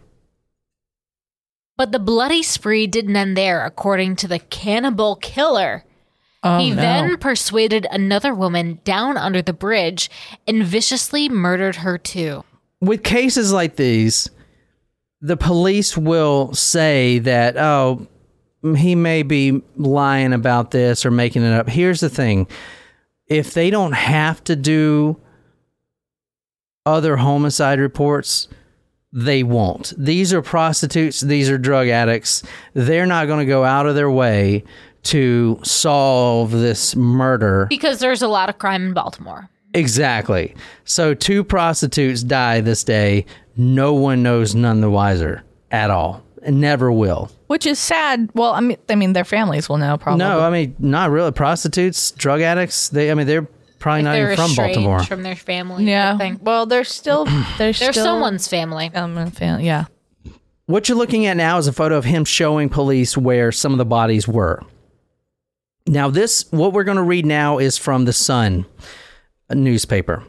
But 1.77 1.91
the 1.91 1.99
bloody 1.99 2.43
spree 2.43 2.87
didn't 2.87 3.15
end 3.15 3.37
there, 3.37 3.65
according 3.65 4.15
to 4.17 4.27
the 4.27 4.39
cannibal 4.39 5.15
killer. 5.15 5.85
Oh, 6.43 6.59
he 6.59 6.69
no. 6.69 6.75
then 6.75 7.17
persuaded 7.17 7.87
another 7.91 8.33
woman 8.33 8.79
down 8.83 9.17
under 9.17 9.41
the 9.41 9.53
bridge 9.53 10.09
and 10.47 10.63
viciously 10.63 11.29
murdered 11.29 11.77
her 11.77 11.97
too. 11.97 12.43
with 12.79 13.03
cases 13.03 13.51
like 13.51 13.75
these, 13.75 14.29
the 15.19 15.37
police 15.37 15.97
will 15.97 16.53
say 16.53 17.17
that, 17.19 17.57
oh, 17.57 18.07
he 18.75 18.93
may 18.95 19.23
be 19.23 19.61
lying 19.75 20.33
about 20.33 20.71
this 20.71 21.05
or 21.05 21.11
making 21.11 21.43
it 21.43 21.53
up. 21.53 21.69
Here's 21.69 22.01
the 22.01 22.09
thing 22.09 22.47
if 23.27 23.53
they 23.53 23.69
don't 23.69 23.93
have 23.93 24.43
to 24.45 24.55
do 24.55 25.19
other 26.85 27.17
homicide 27.17 27.79
reports, 27.79 28.47
they 29.11 29.43
won't. 29.43 29.93
These 29.97 30.33
are 30.33 30.41
prostitutes, 30.41 31.19
these 31.21 31.49
are 31.49 31.57
drug 31.57 31.87
addicts. 31.87 32.43
They're 32.73 33.05
not 33.05 33.25
going 33.27 33.39
to 33.39 33.45
go 33.45 33.63
out 33.63 33.87
of 33.87 33.95
their 33.95 34.11
way 34.11 34.63
to 35.03 35.59
solve 35.63 36.51
this 36.51 36.95
murder. 36.95 37.67
Because 37.69 37.99
there's 37.99 38.21
a 38.21 38.27
lot 38.27 38.49
of 38.49 38.57
crime 38.57 38.87
in 38.87 38.93
Baltimore. 38.93 39.49
Exactly. 39.73 40.55
So 40.85 41.13
two 41.13 41.43
prostitutes 41.43 42.23
die 42.23 42.61
this 42.61 42.83
day. 42.83 43.25
No 43.55 43.93
one 43.93 44.23
knows 44.23 44.55
none 44.55 44.81
the 44.81 44.89
wiser 44.89 45.43
at 45.71 45.89
all. 45.89 46.23
And 46.43 46.61
never 46.61 46.91
will. 46.91 47.31
Which 47.47 47.65
is 47.65 47.77
sad. 47.79 48.29
Well, 48.33 48.53
I 48.53 48.59
mean, 48.61 48.77
I 48.89 48.95
mean, 48.95 49.13
their 49.13 49.25
families 49.25 49.67
will 49.67 49.77
know 49.77 49.97
probably. 49.97 50.19
No, 50.19 50.39
I 50.41 50.49
mean 50.49 50.75
not 50.79 51.09
really. 51.09 51.31
Prostitutes, 51.31 52.11
drug 52.11 52.41
addicts. 52.41 52.89
They, 52.89 53.11
I 53.11 53.15
mean, 53.15 53.27
they're 53.27 53.47
probably 53.79 54.03
not 54.03 54.13
they're 54.13 54.31
even 54.31 54.47
from 54.47 54.55
Baltimore. 54.55 55.03
from 55.03 55.23
their 55.23 55.35
family. 55.35 55.85
yeah. 55.85 56.13
I 56.13 56.17
think. 56.17 56.39
Well, 56.43 56.65
they're 56.65 56.83
still 56.83 57.25
they're, 57.57 57.73
They're 57.73 57.73
still 57.73 58.05
someone's 58.05 58.47
family. 58.47 58.91
Um, 58.93 59.31
fam- 59.31 59.59
yeah. 59.61 59.85
What 60.67 60.87
you're 60.89 60.97
looking 60.97 61.25
at 61.25 61.37
now 61.37 61.57
is 61.57 61.67
a 61.67 61.73
photo 61.73 61.97
of 61.97 62.05
him 62.05 62.23
showing 62.25 62.69
police 62.69 63.17
where 63.17 63.51
some 63.51 63.71
of 63.71 63.77
the 63.77 63.85
bodies 63.85 64.27
were. 64.27 64.61
Now, 65.87 66.09
this 66.09 66.45
what 66.51 66.73
we're 66.73 66.83
going 66.83 66.97
to 66.97 67.03
read 67.03 67.25
now 67.25 67.57
is 67.59 67.77
from 67.77 68.05
the 68.05 68.13
Sun 68.13 68.65
a 69.49 69.55
newspaper. 69.55 70.23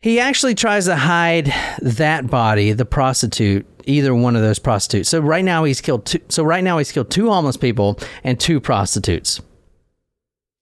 He 0.00 0.20
actually 0.20 0.54
tries 0.54 0.86
to 0.86 0.96
hide 0.96 1.52
that 1.82 2.28
body, 2.28 2.72
the 2.72 2.84
prostitute, 2.84 3.66
either 3.86 4.14
one 4.14 4.36
of 4.36 4.42
those 4.42 4.58
prostitutes. 4.58 5.08
So 5.08 5.20
right 5.20 5.44
now 5.44 5.64
he's 5.64 5.80
killed 5.80 6.06
two. 6.06 6.20
So 6.28 6.42
right 6.44 6.62
now 6.64 6.78
he's 6.78 6.92
killed 6.92 7.10
two 7.10 7.28
homeless 7.30 7.56
people 7.56 7.98
and 8.24 8.38
two 8.38 8.60
prostitutes 8.60 9.40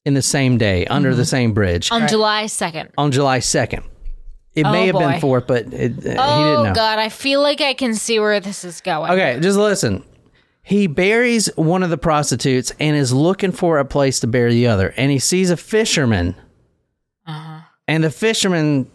in 0.05 0.15
the 0.15 0.23
same 0.23 0.59
day 0.59 0.87
under 0.87 1.15
the 1.15 1.25
same 1.25 1.53
bridge 1.53 1.91
On 1.93 2.07
July 2.09 2.45
2nd. 2.45 2.91
on 2.99 3.11
July 3.13 3.39
second. 3.39 3.85
It 4.55 4.63
may 4.65 4.83
Oh, 4.83 4.87
have 4.87 4.93
boy. 4.93 5.11
been 5.11 5.21
fourth, 5.21 5.47
but 5.47 5.73
it, 5.73 5.73
uh, 5.73 6.01
he 6.01 6.01
didn't 6.03 6.19
Oh, 6.19 6.63
know. 6.65 6.75
God. 6.75 6.99
I 6.99 7.09
feel 7.09 7.43
like 7.43 7.61
I 7.61 7.75
can 7.75 7.95
see 7.95 8.19
where 8.21 8.39
this 8.39 8.65
is 8.65 8.81
going. 8.81 9.11
Okay, 9.13 9.39
just 9.41 9.59
listen. 9.59 10.05
He 10.67 10.87
buries 10.87 11.47
one 11.57 11.83
of 11.83 11.91
the 11.91 11.99
prostitutes 11.99 12.73
and 12.81 12.97
is 12.97 13.13
looking 13.13 13.53
for 13.53 13.79
a 13.79 13.85
place 13.85 14.21
to 14.21 14.27
bury 14.27 14.55
the 14.55 14.67
other. 14.69 14.95
And 14.97 15.13
he 15.13 15.19
sees 15.19 15.51
a 15.51 15.59
fisherman. 15.59 16.35
Uh-huh. 17.27 17.61
And 17.87 18.03
the 18.03 18.11
fisherman, 18.11 18.91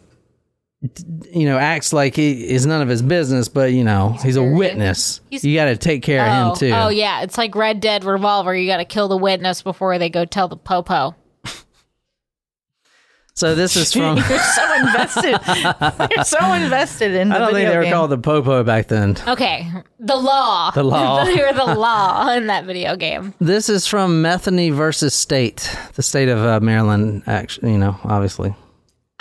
you 1.31 1.45
know, 1.45 1.59
acts 1.59 1.93
like 1.93 2.15
he 2.15 2.49
is 2.49 2.65
none 2.65 2.81
of 2.81 2.87
his 2.87 3.03
business, 3.03 3.49
but, 3.49 3.71
you 3.71 3.83
know, 3.83 4.17
he's, 4.23 4.35
a 4.35 4.43
witness. 4.43 5.21
He's- 5.29 5.43
you 5.43 5.55
got 5.55 5.65
to 5.65 5.77
take 5.77 6.01
care 6.01 6.21
Oh, 6.21 6.23
of 6.25 6.31
him, 6.33 6.47
oh, 6.47 6.55
too. 6.55 6.71
oh, 6.75 6.89
yeah. 6.89 7.21
It's 7.21 7.37
like 7.37 7.53
Red 7.53 7.81
Dead 7.81 8.03
Revolver. 8.03 8.55
You 8.55 8.65
got 8.67 8.77
to 8.77 8.85
kill 8.85 9.07
the 9.07 9.17
witness 9.17 9.61
before 9.61 9.99
they 9.99 10.09
go 10.09 10.25
tell 10.25 10.47
the 10.47 10.57
popo. 10.57 11.15
So 13.35 13.55
this 13.55 13.75
is 13.77 13.93
from. 13.93 14.17
You're 14.29 14.39
so 14.39 14.75
invested. 14.75 15.39
You're 16.15 16.25
so 16.25 16.53
invested 16.53 17.11
in. 17.15 17.29
The 17.29 17.35
I 17.35 17.37
don't 17.39 17.47
think 17.53 17.57
video 17.59 17.71
they 17.71 17.77
were 17.77 17.83
game. 17.83 17.93
called 17.93 18.11
the 18.11 18.17
Popo 18.17 18.63
back 18.63 18.87
then. 18.87 19.15
Okay. 19.27 19.65
The 19.99 20.15
law. 20.17 20.71
The 20.71 20.83
law. 20.83 21.23
they 21.25 21.35
were 21.41 21.53
the 21.53 21.73
law 21.75 22.29
in 22.31 22.47
that 22.47 22.65
video 22.65 22.95
game. 22.97 23.33
This 23.39 23.69
is 23.69 23.87
from 23.87 24.21
Metheny 24.21 24.73
versus 24.73 25.13
State, 25.13 25.73
the 25.95 26.03
state 26.03 26.27
of 26.27 26.39
uh, 26.39 26.59
Maryland, 26.59 27.23
actually, 27.27 27.71
you 27.71 27.77
know, 27.77 27.97
obviously. 28.03 28.53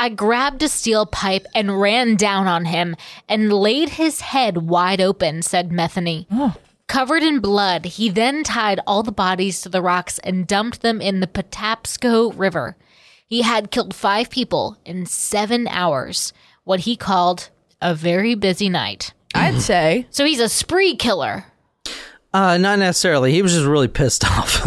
I 0.00 0.08
grabbed 0.08 0.62
a 0.62 0.68
steel 0.68 1.06
pipe 1.06 1.46
and 1.54 1.80
ran 1.80 2.14
down 2.16 2.46
on 2.46 2.64
him 2.66 2.94
and 3.28 3.52
laid 3.52 3.90
his 3.90 4.20
head 4.20 4.68
wide 4.68 5.00
open, 5.00 5.42
said 5.42 5.70
Metheny. 5.70 6.26
Covered 6.86 7.22
in 7.22 7.40
blood, 7.40 7.84
he 7.84 8.08
then 8.08 8.44
tied 8.44 8.80
all 8.86 9.02
the 9.02 9.12
bodies 9.12 9.60
to 9.62 9.68
the 9.68 9.82
rocks 9.82 10.18
and 10.20 10.46
dumped 10.46 10.82
them 10.82 11.00
in 11.00 11.20
the 11.20 11.26
Patapsco 11.26 12.32
River. 12.36 12.76
He 13.28 13.42
had 13.42 13.70
killed 13.70 13.94
five 13.94 14.30
people 14.30 14.78
in 14.84 15.04
seven 15.06 15.68
hours, 15.68 16.32
what 16.64 16.80
he 16.80 16.96
called 16.96 17.50
a 17.80 17.94
very 17.94 18.34
busy 18.34 18.68
night. 18.68 19.12
I'd 19.34 19.60
say 19.60 20.06
So 20.10 20.24
he's 20.24 20.40
a 20.40 20.48
spree 20.48 20.96
killer. 20.96 21.44
Uh, 22.32 22.56
not 22.58 22.78
necessarily. 22.78 23.32
He 23.32 23.42
was 23.42 23.52
just 23.52 23.66
really 23.66 23.88
pissed 23.88 24.24
off. 24.30 24.66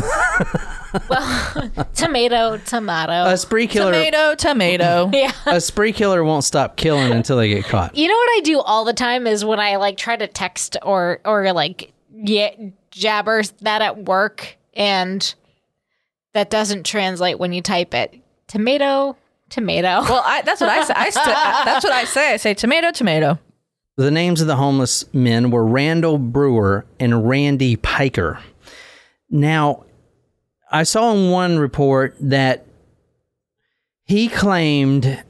Well, 1.09 1.71
tomato, 1.95 2.57
tomato. 2.57 3.25
a 3.31 3.37
spree 3.37 3.67
killer. 3.67 3.91
tomato, 3.93 4.35
tomato. 4.35 5.09
yeah. 5.13 5.31
a 5.45 5.61
spree 5.61 5.93
killer 5.93 6.23
won't 6.23 6.43
stop 6.43 6.75
killing 6.77 7.11
until 7.11 7.37
they 7.37 7.49
get 7.49 7.65
caught. 7.65 7.95
You 7.95 8.07
know 8.07 8.15
what 8.15 8.29
I 8.37 8.41
do 8.43 8.59
all 8.59 8.85
the 8.85 8.93
time 8.93 9.25
is 9.25 9.43
when 9.45 9.59
I 9.59 9.77
like 9.77 9.97
try 9.97 10.15
to 10.15 10.27
text 10.27 10.77
or 10.83 11.19
or 11.25 11.51
like 11.53 11.93
yeah, 12.13 12.53
jabber 12.91 13.41
that 13.61 13.81
at 13.81 14.05
work 14.05 14.57
and 14.73 15.33
that 16.33 16.49
doesn't 16.49 16.85
translate 16.85 17.39
when 17.39 17.53
you 17.53 17.61
type 17.61 17.93
it. 17.93 18.20
Tomato, 18.51 19.15
tomato. 19.49 20.01
Well, 20.09 20.21
I, 20.25 20.41
that's 20.41 20.59
what 20.59 20.69
I 20.69 20.83
say. 20.83 20.93
I 20.93 21.09
st- 21.09 21.25
that's 21.25 21.85
what 21.85 21.93
I 21.93 22.03
say. 22.03 22.33
I 22.33 22.37
say 22.37 22.53
tomato, 22.53 22.91
tomato. 22.91 23.39
The 23.95 24.11
names 24.11 24.41
of 24.41 24.47
the 24.47 24.57
homeless 24.57 25.05
men 25.13 25.51
were 25.51 25.65
Randall 25.65 26.17
Brewer 26.17 26.85
and 26.99 27.27
Randy 27.27 27.77
Piker. 27.77 28.39
Now, 29.29 29.85
I 30.69 30.83
saw 30.83 31.13
in 31.13 31.31
one 31.31 31.59
report 31.59 32.15
that 32.19 32.65
he 34.03 34.27
claimed 34.27 35.23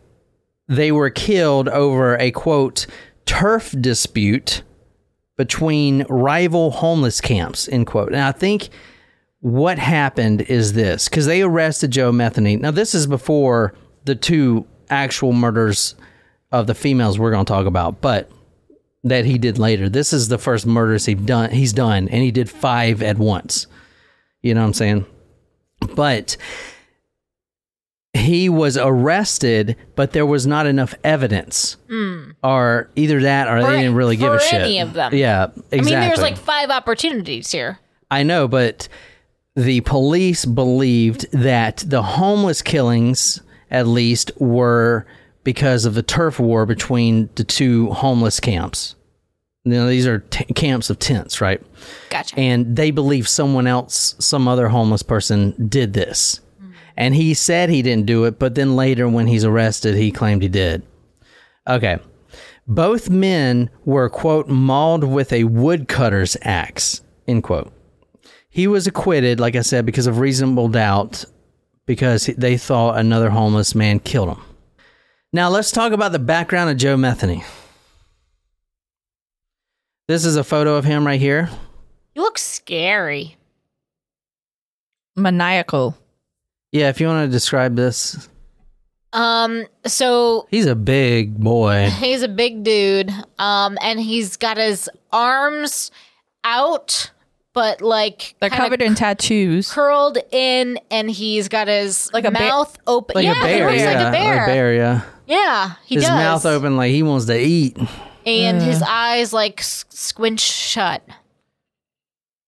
they 0.68 0.92
were 0.92 1.12
killed 1.12 1.70
over 1.70 2.18
a 2.18 2.32
quote 2.32 2.88
turf 3.28 3.76
dispute 3.80 4.64
between 5.38 6.06
rival 6.10 6.72
homeless 6.72 7.22
camps 7.22 7.70
end 7.70 7.86
quote. 7.86 8.14
And 8.14 8.22
I 8.22 8.32
think 8.32 8.70
what 9.42 9.80
happened 9.80 10.42
is 10.42 10.74
this 10.74 11.10
because 11.10 11.26
they 11.26 11.42
arrested 11.42 11.92
Joe 11.92 12.12
Metheny. 12.12 12.60
Now 12.60 12.72
this 12.72 12.96
is 12.96 13.08
before 13.08 13.74
the 14.06 14.16
two 14.16 14.66
actual 14.90 15.34
murders 15.34 15.96
of 16.52 16.68
the 16.68 16.76
females 16.76 17.18
we're 17.20 17.32
going 17.32 17.46
to 17.46 17.52
talk 17.52 17.66
about, 17.66 18.02
but 18.02 18.32
that 19.04 19.26
he 19.26 19.38
did 19.38 19.58
later. 19.58 19.90
This 19.90 20.14
is 20.14 20.28
the 20.28 20.38
first 20.38 20.66
murders 20.66 21.06
he 21.06 21.16
done 21.16 21.50
he's 21.52 21.74
done 21.74 22.08
and 22.08 22.22
he 22.22 22.32
did 22.32 22.50
5 22.50 23.02
at 23.02 23.18
once. 23.18 23.68
You 24.42 24.54
know 24.54 24.62
what 24.62 24.68
I'm 24.68 24.74
saying? 24.74 25.06
But 25.96 26.38
he 28.14 28.50
was 28.50 28.78
arrested, 28.78 29.76
but 29.96 30.12
there 30.12 30.26
was 30.26 30.46
not 30.46 30.68
enough 30.68 30.94
evidence, 31.04 31.78
hmm. 31.88 32.32
or 32.44 32.90
either 32.96 33.22
that, 33.22 33.48
or. 33.48 33.62
For- 33.62 33.72
they 33.72 33.78
didn't 33.78 33.96
really 33.96 34.18
give 34.18 34.34
a 34.34 34.40
shit. 34.40 34.62
any 34.62 34.80
of 34.80 34.94
them. 34.94 35.16
Yeah, 35.16 35.46
exactly. 35.72 35.80
I 35.80 35.82
mean, 35.84 36.08
there's 36.08 36.22
like 36.22 36.38
five 36.38 36.70
opportunities 36.70 37.52
here. 37.52 37.80
I 38.12 38.24
know, 38.24 38.48
but 38.48 38.90
the 39.56 39.82
police 39.82 40.46
believed 40.46 41.32
that 41.32 41.84
the 41.88 42.02
homeless 42.02 42.62
killings, 42.62 43.42
at 43.70 43.88
least, 43.88 44.32
were 44.38 45.06
because 45.44 45.86
of 45.86 45.94
the 45.94 46.04
turf 46.04 46.40
war 46.40 46.66
between 46.66 47.30
the 47.36 47.44
two 47.44 47.90
homeless 47.92 48.40
camps. 48.40 48.96
Now, 49.64 49.88
these 49.88 50.08
are 50.08 50.20
t- 50.20 50.46
camps 50.54 50.90
of 50.90 50.98
tents, 50.98 51.40
right? 51.40 51.62
Gotcha. 52.10 52.38
and 52.38 52.76
they 52.76 52.92
believe 52.92 53.28
someone 53.28 53.68
else, 53.68 54.16
some 54.20 54.48
other 54.48 54.70
homeless 54.70 55.04
person, 55.04 55.54
did 55.70 55.94
this. 55.94 56.40
Mm. 56.62 56.74
And 56.98 57.16
he 57.16 57.34
said 57.36 57.70
he 57.70 57.84
didn't 57.84 58.08
do 58.08 58.24
it, 58.26 58.40
but 58.40 58.56
then 58.56 58.76
later, 58.76 59.08
when 59.08 59.28
he's 59.28 59.46
arrested, 59.46 59.96
he 59.96 60.12
claimed 60.12 60.42
he 60.42 60.50
did. 60.50 60.82
Okay. 61.68 62.00
Both 62.68 63.10
men 63.10 63.70
were, 63.86 64.10
quote, 64.10 64.48
mauled 64.48 65.04
with 65.04 65.32
a 65.32 65.44
woodcutter's 65.44 66.38
axe, 66.42 67.02
end 67.28 67.44
quote. 67.44 67.72
He 68.52 68.68
was 68.68 68.86
acquitted, 68.86 69.40
like 69.40 69.56
I 69.56 69.62
said, 69.62 69.86
because 69.86 70.08
of 70.08 70.20
reasonable 70.20 70.68
doubt, 70.68 71.24
because 71.86 72.26
they 72.38 72.58
thought 72.58 73.00
another 73.00 73.30
homeless 73.30 73.74
man 73.74 74.00
killed 74.00 74.30
him. 74.30 74.42
Now, 75.34 75.50
let's 75.50 75.72
talk 75.72 75.94
about 75.94 76.12
the 76.12 76.20
background 76.20 76.70
of 76.70 76.76
Joe 76.78 76.98
Metheny. 76.98 77.44
This 80.10 80.26
is 80.26 80.36
a 80.36 80.44
photo 80.44 80.76
of 80.76 80.84
him 80.84 81.08
right 81.08 81.20
here. 81.20 81.50
You 82.14 82.22
look 82.24 82.38
scary. 82.38 83.38
Maniacal. 85.16 85.98
Yeah, 86.74 86.90
if 86.90 87.00
you 87.00 87.08
want 87.08 87.26
to 87.28 87.32
describe 87.32 87.76
this, 87.78 88.28
Um, 89.14 89.66
so 89.86 90.48
he's 90.52 90.66
a 90.66 90.76
big 90.76 91.38
boy. 91.38 91.90
he's 92.00 92.22
a 92.24 92.28
big 92.28 92.64
dude. 92.64 93.10
Um, 93.40 93.78
and 93.82 94.00
he's 94.00 94.36
got 94.36 94.58
his 94.58 94.90
arms 95.14 95.92
out, 96.44 97.12
but 97.54 97.82
like 97.82 98.36
They're 98.40 98.50
kinda 98.50 98.64
covered 98.66 98.82
in 98.82 98.96
tattoos. 98.96 99.72
curled 99.72 100.18
in, 100.32 100.80
and 100.90 101.10
he's 101.12 101.48
got 101.50 101.68
his 101.68 102.10
Like 102.14 102.26
a 102.26 102.32
bear- 102.32 102.48
mouth 102.50 102.78
open. 102.88 103.16
Like 103.16 103.26
yeah, 103.26 103.40
a 103.40 103.44
bear. 103.44 103.70
he 103.70 103.76
looks 103.76 103.82
yeah, 103.82 103.98
like 104.04 104.08
a 104.08 104.12
bear. 104.48 104.74
yeah. 104.74 105.02
Yeah, 105.28 105.74
he 105.86 105.96
His 105.96 106.04
does. 106.04 106.12
mouth 106.14 106.46
open 106.46 106.76
like 106.78 106.92
he 106.92 107.04
wants 107.04 107.26
to 107.28 107.40
eat. 107.40 107.78
and 108.26 108.62
his 108.62 108.82
eyes 108.82 109.32
like 109.34 109.62
squinch 109.62 110.42
shut. 110.42 111.04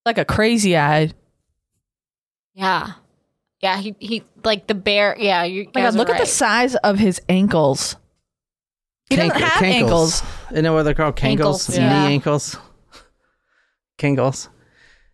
Like 0.06 0.18
a 0.18 0.26
crazy 0.26 0.76
eye. 0.78 1.12
Yeah, 2.54 2.92
yeah. 3.62 3.78
He 3.78 3.96
he 4.00 4.24
like 4.44 4.68
the 4.68 4.76
bear. 4.76 5.16
Yeah, 5.18 5.44
you 5.44 5.64
Oh 5.64 5.72
my 5.74 5.82
guys 5.82 5.94
God, 5.94 5.96
are 5.96 5.98
look 6.00 6.10
at 6.10 6.20
the 6.20 6.26
size 6.28 6.76
of 6.76 7.00
his 7.00 7.22
ankles. 7.30 7.96
He 9.10 9.16
doesn't 9.16 9.32
have 9.40 9.52
cankles. 9.54 9.64
ankles. 9.74 10.24
Isn't 10.52 10.64
that 10.66 10.74
what 10.74 10.84
they're 10.84 10.94
called? 10.94 11.16
Cankles? 11.16 11.24
Ankles, 11.40 11.70
Knee 11.70 11.76
yeah. 11.78 12.06
ankles? 12.06 12.58
Cankles. 13.98 14.50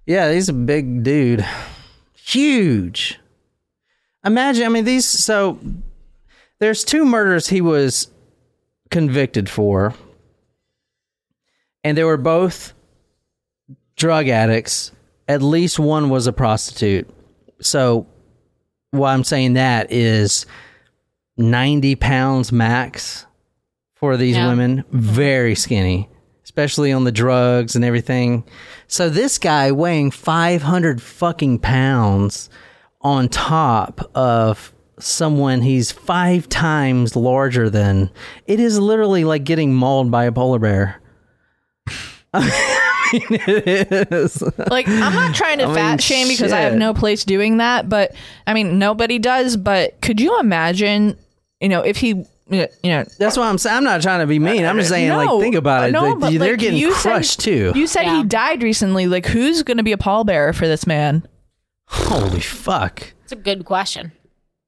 Yeah, 0.09 0.31
he's 0.33 0.49
a 0.49 0.53
big 0.53 1.03
dude. 1.03 1.45
Huge. 2.15 3.19
Imagine, 4.25 4.65
I 4.65 4.69
mean, 4.69 4.83
these, 4.83 5.05
so 5.05 5.59
there's 6.57 6.83
two 6.83 7.05
murders 7.05 7.47
he 7.49 7.61
was 7.61 8.07
convicted 8.89 9.47
for, 9.47 9.93
and 11.83 11.95
they 11.95 12.03
were 12.03 12.17
both 12.17 12.73
drug 13.95 14.27
addicts. 14.29 14.91
At 15.27 15.43
least 15.43 15.77
one 15.77 16.09
was 16.09 16.25
a 16.25 16.33
prostitute. 16.33 17.07
So, 17.61 18.07
why 18.89 19.13
I'm 19.13 19.23
saying 19.23 19.53
that 19.53 19.91
is 19.91 20.47
90 21.37 21.95
pounds 21.97 22.51
max 22.51 23.27
for 23.93 24.17
these 24.17 24.35
Yeah. 24.35 24.47
women. 24.47 24.85
Very 24.91 25.53
skinny, 25.53 26.09
especially 26.59 26.91
on 26.91 27.05
the 27.05 27.11
drugs 27.11 27.77
and 27.77 27.85
everything. 27.85 28.43
So 28.87 29.09
this 29.09 29.37
guy 29.37 29.71
weighing 29.71 30.11
500 30.11 31.01
fucking 31.01 31.59
pounds 31.59 32.49
on 32.99 33.29
top 33.29 34.11
of 34.13 34.73
someone 34.99 35.61
he's 35.61 35.93
five 35.93 36.49
times 36.49 37.15
larger 37.15 37.69
than. 37.69 38.09
It 38.45 38.59
is 38.59 38.77
literally 38.77 39.23
like 39.23 39.45
getting 39.45 39.73
mauled 39.73 40.11
by 40.11 40.25
a 40.25 40.33
polar 40.33 40.59
bear. 40.59 41.01
I 42.33 43.13
mean, 43.13 43.39
it 43.47 44.11
is. 44.11 44.43
Like 44.69 44.89
I'm 44.89 45.13
not 45.13 45.33
trying 45.33 45.59
to 45.59 45.63
I 45.63 45.67
mean, 45.67 45.75
fat 45.75 46.03
shame 46.03 46.27
because 46.27 46.51
I 46.51 46.59
have 46.59 46.75
no 46.75 46.93
place 46.93 47.23
doing 47.23 47.57
that, 47.57 47.87
but 47.87 48.13
I 48.45 48.53
mean 48.53 48.77
nobody 48.77 49.17
does. 49.17 49.55
But 49.55 50.01
could 50.01 50.19
you 50.19 50.37
imagine, 50.41 51.17
you 51.61 51.69
know, 51.69 51.81
if 51.81 51.95
he, 51.95 52.25
you 52.49 52.67
know, 52.83 53.05
That's 53.17 53.37
why 53.37 53.47
I'm 53.49 53.57
saying 53.57 53.77
I'm 53.77 53.83
not 53.83 54.01
trying 54.01 54.19
to 54.21 54.27
be 54.27 54.39
mean. 54.39 54.65
I'm 54.65 54.77
just 54.77 54.89
saying, 54.89 55.09
like, 55.11 55.29
think 55.41 55.55
about 55.55 55.89
it. 55.89 55.91
No, 55.91 56.13
They- 56.13 56.19
but, 56.19 56.39
they're 56.39 56.51
like, 56.53 56.59
getting 56.59 56.79
you 56.79 56.93
said- 56.93 57.01
crushed 57.11 57.39
too. 57.41 57.71
You 57.75 57.87
said 57.87 58.03
Yeah. 58.03 58.17
he 58.17 58.23
died 58.23 58.63
recently. 58.63 59.07
Like, 59.07 59.25
who's 59.25 59.63
going 59.63 59.77
to 59.77 59.83
be 59.83 59.91
a 59.91 59.97
pallbearer 59.97 60.53
for 60.55 60.67
this 60.67 60.85
man? 60.87 61.27
Holy 61.87 62.39
fuck! 62.39 63.13
It's 63.23 63.31
a 63.31 63.35
good 63.35 63.65
question. 63.65 64.11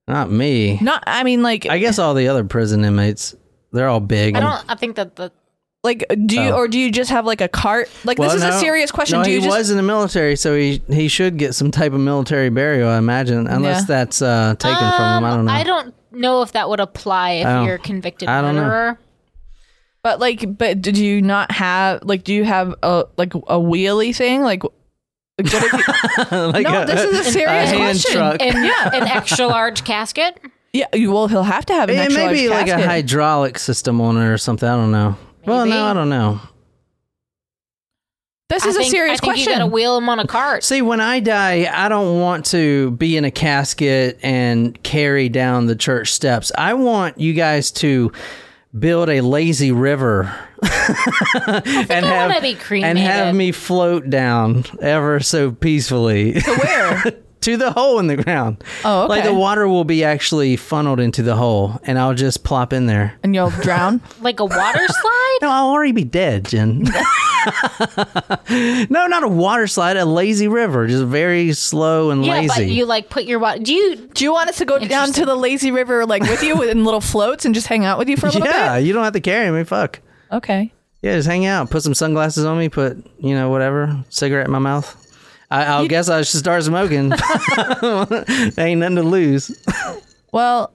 Not 0.08 0.32
me. 0.32 0.80
Not, 0.82 1.04
I 1.08 1.24
mean, 1.24 1.44
like, 1.44 1.67
I 1.67 1.78
guess 1.78 2.00
all 2.00 2.13
the 2.15 2.28
other 2.28 2.44
prison 2.44 2.84
inmates, 2.84 3.36
they're 3.72 3.88
all 3.88 4.00
big. 4.00 4.36
I 4.36 4.39
don't. 4.39 4.65
I 4.67 4.76
think 4.76 4.96
that 4.96 5.15
the 5.15 5.32
like, 5.84 6.06
do 6.26 6.36
you, 6.36 6.50
Oh. 6.50 6.58
or 6.58 6.67
do 6.67 6.78
you 6.78 6.91
just 6.91 7.10
have 7.10 7.26
like 7.26 7.41
a 7.41 7.48
cart? 7.48 7.89
Like, 8.04 8.20
Well, 8.20 8.30
this 8.30 8.38
is 8.38 8.44
no. 8.44 8.50
a 8.56 8.60
serious 8.60 8.91
question. 8.91 9.17
No, 9.20 9.24
do 9.24 9.32
you 9.32 9.39
he 9.39 9.46
just, 9.46 9.58
was 9.58 9.70
in 9.72 9.78
the 9.78 9.84
military, 9.84 10.36
so 10.36 10.56
he 10.56 10.82
he 10.89 11.08
should 11.08 11.38
get 11.38 11.56
some 11.56 11.72
type 11.72 11.94
of 11.94 12.00
military 12.00 12.50
burial, 12.50 12.88
I 12.89 12.98
imagine, 12.98 13.48
unless 13.48 13.82
Yeah. 13.82 13.86
that's 13.88 14.22
uh, 14.22 14.56
taken 14.60 14.78
from 14.78 15.17
him. 15.17 15.24
I 15.26 15.30
don't 15.36 15.46
know. 15.46 15.52
Um, 15.52 15.58
I 15.58 15.63
don't 15.63 15.94
know 16.12 16.41
if 16.44 16.52
that 16.52 16.70
would 16.70 16.80
apply 16.80 17.32
if 17.32 17.48
I 17.48 17.65
you're 17.65 17.76
a 17.76 17.80
convicted 17.80 18.30
I 18.30 18.41
don't 18.41 18.56
know. 18.56 18.62
murderer. 18.63 19.00
but 20.04 20.20
like, 20.20 20.58
but 20.58 20.82
did 20.82 20.98
you 20.98 21.22
not 21.22 21.52
have, 21.52 22.04
like, 22.04 22.24
do 22.24 22.34
you 22.34 22.44
have 22.44 22.76
a, 22.84 23.06
like 23.17 23.34
a 23.36 23.58
wheelie 23.60 24.15
thing? 24.15 24.41
Like, 24.44 24.63
like, 24.63 25.52
what 25.54 25.63
if 25.63 26.32
you, 26.32 26.38
Like 26.38 26.63
no, 26.67 26.82
a- 26.84 26.86
this 26.86 27.04
is 27.06 27.28
a 27.28 27.32
serious 27.32 27.70
hand 27.72 27.78
question. 27.78 28.12
truck. 28.13 28.41
In 28.41 28.56
an 28.58 29.04
extra 29.08 29.48
large 29.48 29.84
casket. 29.84 30.39
Yeah, 30.74 30.86
you- 30.94 31.12
well, 31.12 31.28
he'll 31.28 31.44
have 31.44 31.65
to 31.67 31.74
have 31.74 31.89
an 31.89 31.96
It 31.96 32.00
extra 32.00 32.26
may 32.28 32.34
be 32.34 32.50
large 32.50 32.62
like 32.62 32.67
a 32.67 32.72
casket. 32.74 32.88
hydraulic 32.89 33.58
system 33.60 34.00
on 34.02 34.17
it 34.17 34.26
or 34.28 34.38
something. 34.38 34.67
I 34.70 34.76
don't 34.76 34.91
know. 34.91 35.15
Well, 35.45 35.65
no, 35.65 35.86
I 35.86 35.93
don't 35.93 36.10
know. 36.10 36.39
This 38.49 38.65
I 38.65 38.69
is 38.69 38.75
think, 38.75 38.88
a 38.88 38.91
serious 38.91 39.19
I 39.19 39.21
think 39.21 39.34
question. 39.34 39.54
you 39.54 39.60
gotta 39.60 39.71
wheel 39.71 39.97
him 39.97 40.10
on 40.10 40.19
a 40.19 40.27
cart. 40.27 40.63
See, 40.65 40.82
when 40.82 40.99
I 40.99 41.21
die, 41.21 41.69
I 41.71 41.88
don't 41.88 42.19
want 42.19 42.45
to 42.47 42.91
be 42.91 43.15
in 43.15 43.23
a 43.23 43.32
casket 43.32 44.19
and 44.21 44.82
carry 44.84 45.30
down 45.30 45.67
the 45.67 45.75
church 45.75 46.12
steps. 46.12 46.51
I 46.58 46.73
want 46.73 47.17
you 47.17 47.34
guys 47.34 47.71
to 47.73 48.12
build 48.77 49.10
a 49.10 49.21
lazy 49.21 49.71
river 49.71 50.34
and 50.62 52.06
I 52.06 52.27
wanna 52.27 52.41
be 52.41 52.58
and 52.84 52.97
have 52.97 53.34
me 53.34 53.51
float 53.51 54.10
down 54.10 54.65
ever 54.82 55.21
so 55.21 55.51
peacefully 55.51 56.34
to 56.34 56.56
where? 56.56 57.04
to 57.41 57.58
the 57.58 57.71
hole 57.71 57.99
in 57.99 58.08
the 58.08 58.17
ground. 58.17 58.63
Oh, 58.86 59.06
Like 59.10 59.23
the 59.23 59.34
water 59.34 59.67
will 59.67 59.84
be 59.84 60.04
actually 60.04 60.56
funneled 60.56 60.99
into 60.99 61.21
the 61.23 61.36
hole, 61.36 61.80
and 61.84 61.97
I'll 61.99 62.13
just 62.13 62.43
plop 62.43 62.71
in 62.73 62.86
there. 62.86 63.13
and 63.23 63.34
you'll 63.36 63.49
drown. 63.62 64.01
like 64.21 64.39
a 64.39 64.45
water 64.45 64.88
slide. 64.88 65.38
No, 65.41 65.49
I'll 65.49 65.67
already 65.69 65.91
be 65.91 66.04
dead, 66.04 66.45
Jen. 66.45 66.84
no, 68.89 69.07
not 69.07 69.24
a 69.24 69.28
water 69.28 69.68
slide, 69.68 69.97
a 69.97 70.05
lazy 70.05 70.47
river, 70.47 70.88
just 70.88 71.03
very 71.05 71.53
slow 71.53 72.11
and 72.11 72.26
Yeah, 72.26 72.34
lazy. 72.41 72.47
but 72.47 72.68
you 72.68 72.86
like 72.86 73.09
put 73.09 73.24
your 73.26 73.39
water. 73.39 73.59
Do 73.59 73.74
you? 73.74 73.95
Do 74.13 74.24
you 74.24 74.32
want 74.32 74.49
us 74.49 74.57
to 74.57 74.66
go 74.66 74.80
down 74.80 75.11
to 75.13 75.26
the 75.26 75.36
lazy 75.36 75.72
river 75.72 76.05
like 76.05 76.22
with 76.24 76.43
you 76.43 76.61
in 76.63 76.84
little 76.86 77.01
floats 77.01 77.45
and 77.45 77.55
just 77.55 77.68
hang 77.68 77.86
out 77.86 77.97
with 77.97 78.09
you 78.09 78.18
for 78.18 78.28
a 78.28 78.32
little 78.32 78.47
yeah, 78.47 78.78
you 78.78 78.93
don't 78.93 79.03
have 79.03 79.13
to 79.13 79.22
carry 79.22 79.49
me. 79.51 79.63
Fuck. 79.63 79.99
Okay. 80.32 80.72
Yeah, 81.01 81.16
just 81.16 81.28
hang 81.28 81.45
out. 81.45 81.70
Put 81.72 81.82
some 81.82 81.95
sunglasses 81.95 82.45
on 82.45 82.57
me. 82.59 82.70
Put 82.70 83.03
you 83.20 83.34
know 83.34 83.49
whatever 83.49 84.03
cigarette 84.09 84.45
in 84.45 84.51
my 84.51 84.59
mouth. 84.59 84.95
I, 85.52 85.66
I'll 85.66 85.88
guess 85.88 86.10
I 86.10 86.22
should 86.24 86.39
start 86.39 86.64
smoking. 86.64 87.12
Ain't 88.58 88.80
nothing 88.80 88.95
to 88.95 89.04
lose. 89.04 89.52
Well, 90.32 90.74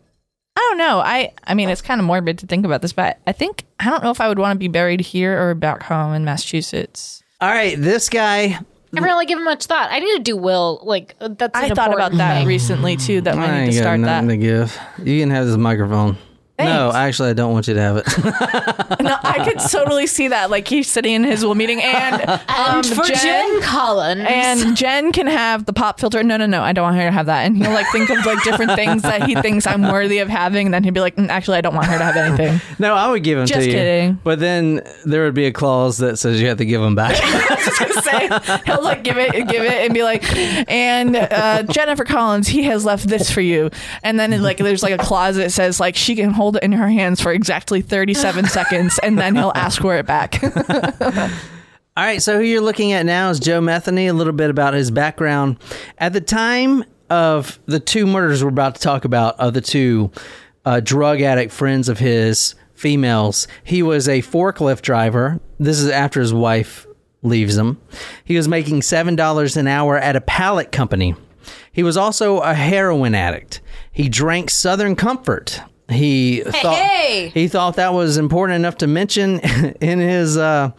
I 0.54 0.60
don't 0.60 0.78
know. 0.78 0.98
I 1.00 1.32
I 1.46 1.54
mean, 1.54 1.68
it's 1.70 1.82
kind 1.82 2.00
of 2.00 2.06
morbid 2.06 2.38
to 2.38 2.46
think 2.46 2.64
about 2.66 2.82
this, 2.82 2.92
but 2.92 3.18
I 3.26 3.32
think 3.32 3.64
I 3.80 3.90
don't 3.90 4.04
know 4.04 4.10
if 4.10 4.20
I 4.20 4.28
would 4.28 4.38
want 4.38 4.54
to 4.54 4.58
be 4.58 4.68
buried 4.68 5.00
here 5.00 5.40
or 5.40 5.54
back 5.54 5.82
home 5.82 6.14
in 6.14 6.24
Massachusetts. 6.24 7.22
All 7.40 7.48
right, 7.48 7.80
this 7.80 8.08
guy. 8.08 8.42
I 8.42 8.98
haven't 9.00 9.10
really 9.10 9.26
given 9.26 9.44
much 9.44 9.64
thought. 9.66 9.90
I 9.90 9.98
need 9.98 10.16
to 10.16 10.22
do 10.22 10.36
will. 10.36 10.80
Like 10.82 11.14
that's. 11.20 11.58
I 11.58 11.68
thought 11.70 11.92
about 11.92 12.12
that 12.12 12.38
thing. 12.38 12.46
recently 12.46 12.96
too. 12.96 13.20
That 13.22 13.36
I 13.36 13.44
I 13.44 13.50
need 13.50 13.58
ain't 13.64 13.72
to 13.72 13.78
got 13.78 13.82
start 13.82 14.00
that. 14.00 14.24
nothing 14.24 14.28
to 14.28 14.36
give. 14.38 14.78
You 15.02 15.20
can 15.20 15.30
have 15.30 15.46
this 15.46 15.56
microphone. 15.56 16.16
No, 16.58 16.90
actually, 16.92 17.30
I 17.30 17.32
don't 17.34 17.52
want 17.52 17.68
you 17.68 17.74
to 17.74 17.80
have 17.80 17.96
it. 17.98 18.06
No, 19.06 19.16
I 19.22 19.44
could 19.44 19.58
totally 19.70 20.06
see 20.06 20.28
that. 20.28 20.50
Like 20.50 20.66
he's 20.66 20.88
sitting 20.90 21.14
in 21.14 21.22
his 21.24 21.40
little 21.42 21.54
meeting, 21.54 21.80
and 21.82 22.22
um, 22.28 22.40
And 22.48 22.86
for 22.86 23.04
Jen, 23.04 23.62
Collins. 23.62 24.22
and 24.26 24.76
Jen 24.76 25.12
can 25.12 25.26
have 25.28 25.64
the 25.66 25.72
pop 25.72 26.00
filter. 26.00 26.22
No, 26.24 26.36
no, 26.36 26.46
no, 26.46 26.62
I 26.62 26.72
don't 26.72 26.82
want 26.84 26.96
her 26.96 27.04
to 27.04 27.10
have 27.12 27.26
that. 27.26 27.44
And 27.46 27.56
he'll 27.56 27.70
like 27.72 27.86
think 27.92 28.08
of 28.10 28.24
like 28.24 28.42
different 28.42 28.72
things 28.74 29.02
that 29.02 29.24
he 29.24 29.34
thinks 29.36 29.66
I'm 29.66 29.82
worthy 29.82 30.18
of 30.18 30.28
having. 30.28 30.66
And 30.68 30.74
then 30.74 30.82
he'd 30.82 30.94
be 30.94 31.00
like, 31.00 31.14
"Mm, 31.16 31.28
actually, 31.28 31.58
I 31.58 31.60
don't 31.60 31.74
want 31.74 31.86
her 31.88 31.98
to 31.98 32.04
have 32.04 32.16
anything. 32.16 32.60
no, 32.78 32.94
I 32.94 33.10
would 33.10 33.22
give 33.22 33.38
him 33.38 33.46
Just 33.46 33.60
to 33.60 33.66
you. 33.66 33.72
kidding. 33.72 34.20
But 34.24 34.40
then 34.40 34.82
there 35.04 35.24
would 35.24 35.34
be 35.34 35.46
a 35.46 35.52
clause 35.52 35.98
that 35.98 36.18
says 36.18 36.40
you 36.40 36.48
have 36.48 36.58
to 36.58 36.64
give 36.66 36.80
them 36.80 36.94
back. 36.94 37.16
I 37.22 37.54
was 37.54 37.64
just 37.64 37.78
gonna 37.78 38.02
say 38.02 38.60
he'll 38.64 38.82
like 38.82 39.04
give 39.04 39.18
it, 39.18 39.32
give 39.48 39.62
it, 39.62 39.72
and 39.84 39.92
be 39.94 40.02
like, 40.02 40.24
and 40.70 41.14
uh, 41.16 41.62
Jennifer 41.64 42.04
Collins, 42.04 42.48
he 42.48 42.62
has 42.64 42.84
left 42.84 43.06
this 43.08 43.30
for 43.30 43.40
you. 43.42 43.70
And 44.02 44.18
then 44.18 44.42
like 44.42 44.58
there's 44.58 44.82
like 44.82 44.94
a 44.94 45.04
clause 45.04 45.36
that 45.36 45.52
says 45.52 45.78
like 45.80 45.96
she 45.96 46.16
can 46.16 46.30
hold 46.30 46.45
it 46.54 46.62
in 46.62 46.70
her 46.70 46.88
hands 46.88 47.20
for 47.20 47.32
exactly 47.32 47.82
37 47.82 48.44
seconds, 48.44 49.00
and 49.02 49.18
then 49.18 49.34
he'll 49.34 49.50
ask 49.56 49.80
for 49.82 49.96
it 49.96 50.06
back. 50.06 50.40
All 51.96 52.04
right, 52.04 52.22
so 52.22 52.36
who 52.38 52.44
you're 52.44 52.60
looking 52.60 52.92
at 52.92 53.04
now 53.04 53.30
is 53.30 53.40
Joe 53.40 53.60
Metheny. 53.60 54.08
A 54.08 54.12
little 54.12 54.32
bit 54.32 54.50
about 54.50 54.74
his 54.74 54.92
background. 54.92 55.56
At 55.98 56.12
the 56.12 56.20
time 56.20 56.84
of 57.10 57.58
the 57.66 57.80
two 57.80 58.06
murders 58.06 58.44
we're 58.44 58.50
about 58.50 58.76
to 58.76 58.80
talk 58.80 59.04
about, 59.04 59.40
of 59.40 59.54
the 59.54 59.60
two 59.60 60.12
uh, 60.64 60.78
drug 60.78 61.20
addict 61.22 61.52
friends 61.52 61.88
of 61.88 61.98
his, 61.98 62.54
females, 62.74 63.48
he 63.64 63.82
was 63.82 64.08
a 64.08 64.22
forklift 64.22 64.82
driver. 64.82 65.40
This 65.58 65.80
is 65.80 65.88
after 65.88 66.20
his 66.20 66.32
wife 66.32 66.86
leaves 67.22 67.56
him. 67.56 67.80
He 68.24 68.36
was 68.36 68.46
making 68.46 68.80
$7 68.80 69.56
an 69.56 69.66
hour 69.66 69.98
at 69.98 70.16
a 70.16 70.20
pallet 70.20 70.70
company. 70.70 71.14
He 71.72 71.82
was 71.82 71.96
also 71.96 72.38
a 72.38 72.54
heroin 72.54 73.14
addict. 73.14 73.60
He 73.90 74.08
drank 74.08 74.50
Southern 74.50 74.96
Comfort. 74.96 75.62
He 75.88 76.40
thought 76.40 76.74
hey! 76.76 77.30
he 77.32 77.46
thought 77.48 77.76
that 77.76 77.94
was 77.94 78.16
important 78.16 78.56
enough 78.56 78.78
to 78.78 78.86
mention 78.86 79.38
in 79.80 80.00
his 80.00 80.36
uh, 80.36 80.72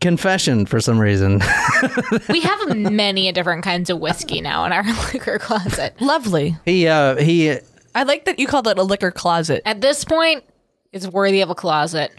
confession 0.00 0.66
for 0.66 0.80
some 0.80 0.98
reason. 0.98 1.40
we 2.28 2.40
have 2.40 2.76
many 2.76 3.30
different 3.32 3.64
kinds 3.64 3.88
of 3.88 3.98
whiskey 3.98 4.40
now 4.40 4.64
in 4.66 4.72
our 4.72 4.84
liquor 5.12 5.38
closet. 5.38 5.94
Lovely. 6.00 6.56
he 6.66 6.86
uh, 6.86 7.16
he 7.16 7.56
I 7.94 8.02
like 8.02 8.26
that 8.26 8.38
you 8.38 8.46
called 8.46 8.66
it 8.68 8.78
a 8.78 8.82
liquor 8.82 9.10
closet. 9.10 9.62
At 9.64 9.80
this 9.80 10.04
point, 10.04 10.44
it's 10.92 11.06
worthy 11.06 11.40
of 11.40 11.48
a 11.50 11.54
closet. 11.54 12.12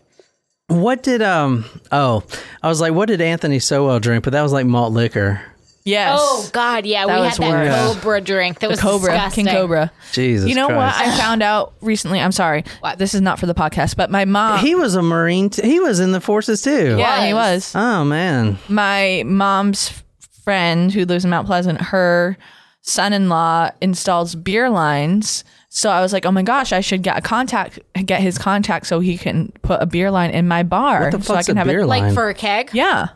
what 0.67 1.03
did 1.03 1.21
um 1.21 1.65
oh 1.91 2.23
I 2.63 2.67
was 2.69 2.81
like 2.81 2.93
what 2.93 3.07
did 3.09 3.21
Anthony 3.21 3.59
Sowell 3.59 3.99
drink? 3.99 4.23
But 4.23 4.33
that 4.33 4.41
was 4.41 4.51
like 4.53 4.65
malt 4.65 4.91
liquor. 4.91 5.39
Yes. 5.85 6.17
Oh 6.21 6.49
God, 6.53 6.85
yeah, 6.85 7.05
That 7.05 7.15
we 7.19 7.25
was 7.25 7.37
had 7.37 7.47
that 7.51 7.87
worse. 7.87 7.95
Cobra 7.95 8.21
drink. 8.21 8.59
That 8.59 8.69
was 8.69 8.79
Cobra, 8.79 9.11
disgusting. 9.11 9.45
King 9.47 9.53
Cobra. 9.55 9.91
Jesus, 10.13 10.47
You 10.47 10.55
know 10.55 10.67
what? 10.69 10.77
I 10.95 11.17
found 11.17 11.43
out 11.43 11.73
recently. 11.81 12.21
I'm 12.21 12.31
sorry. 12.31 12.63
What? 12.79 12.99
This 12.99 13.13
is 13.13 13.19
not 13.21 13.37
for 13.39 13.47
the 13.47 13.53
podcast, 13.55 13.97
but 13.97 14.09
my 14.09 14.23
mom. 14.25 14.59
He 14.59 14.75
was 14.75 14.95
a 14.95 15.01
marine. 15.01 15.49
T- 15.49 15.67
he 15.67 15.79
was 15.81 15.99
in 15.99 16.11
the 16.13 16.21
forces 16.21 16.61
too. 16.61 16.97
yeah, 16.97 17.25
he 17.25 17.33
was. 17.33 17.73
was. 17.73 17.75
Oh 17.75 18.05
man. 18.05 18.57
My 18.69 19.23
mom's 19.25 19.89
f- 19.89 20.03
friend 20.45 20.91
who 20.93 21.03
lives 21.05 21.25
in 21.25 21.29
Mount 21.31 21.47
Pleasant, 21.47 21.81
her 21.81 22.37
son-in-law 22.83 23.71
installs 23.81 24.35
beer 24.35 24.69
lines. 24.69 25.43
So 25.69 25.89
I 25.89 26.01
was 26.01 26.13
like, 26.13 26.25
"Oh 26.25 26.31
my 26.31 26.43
gosh, 26.43 26.71
I 26.71 26.81
should 26.81 27.01
get 27.01 27.17
a 27.17 27.21
contact, 27.21 27.79
get 28.05 28.21
his 28.21 28.37
contact, 28.37 28.85
so 28.85 28.99
he 28.99 29.17
can 29.17 29.51
put 29.63 29.81
a 29.81 29.85
beer 29.87 30.11
line 30.11 30.29
in 30.29 30.47
my 30.47 30.61
bar, 30.63 31.05
What 31.05 31.11
the 31.13 31.21
so 31.23 31.33
I 31.33 31.37
fuck's 31.37 31.47
can 31.47 31.57
a 31.57 31.61
have 31.61 31.67
beer 31.67 31.79
it." 31.79 31.87
line? 31.87 32.03
Like 32.03 32.13
for 32.13 32.29
a 32.29 32.33
keg. 32.35 32.69
Yeah, 32.73 33.07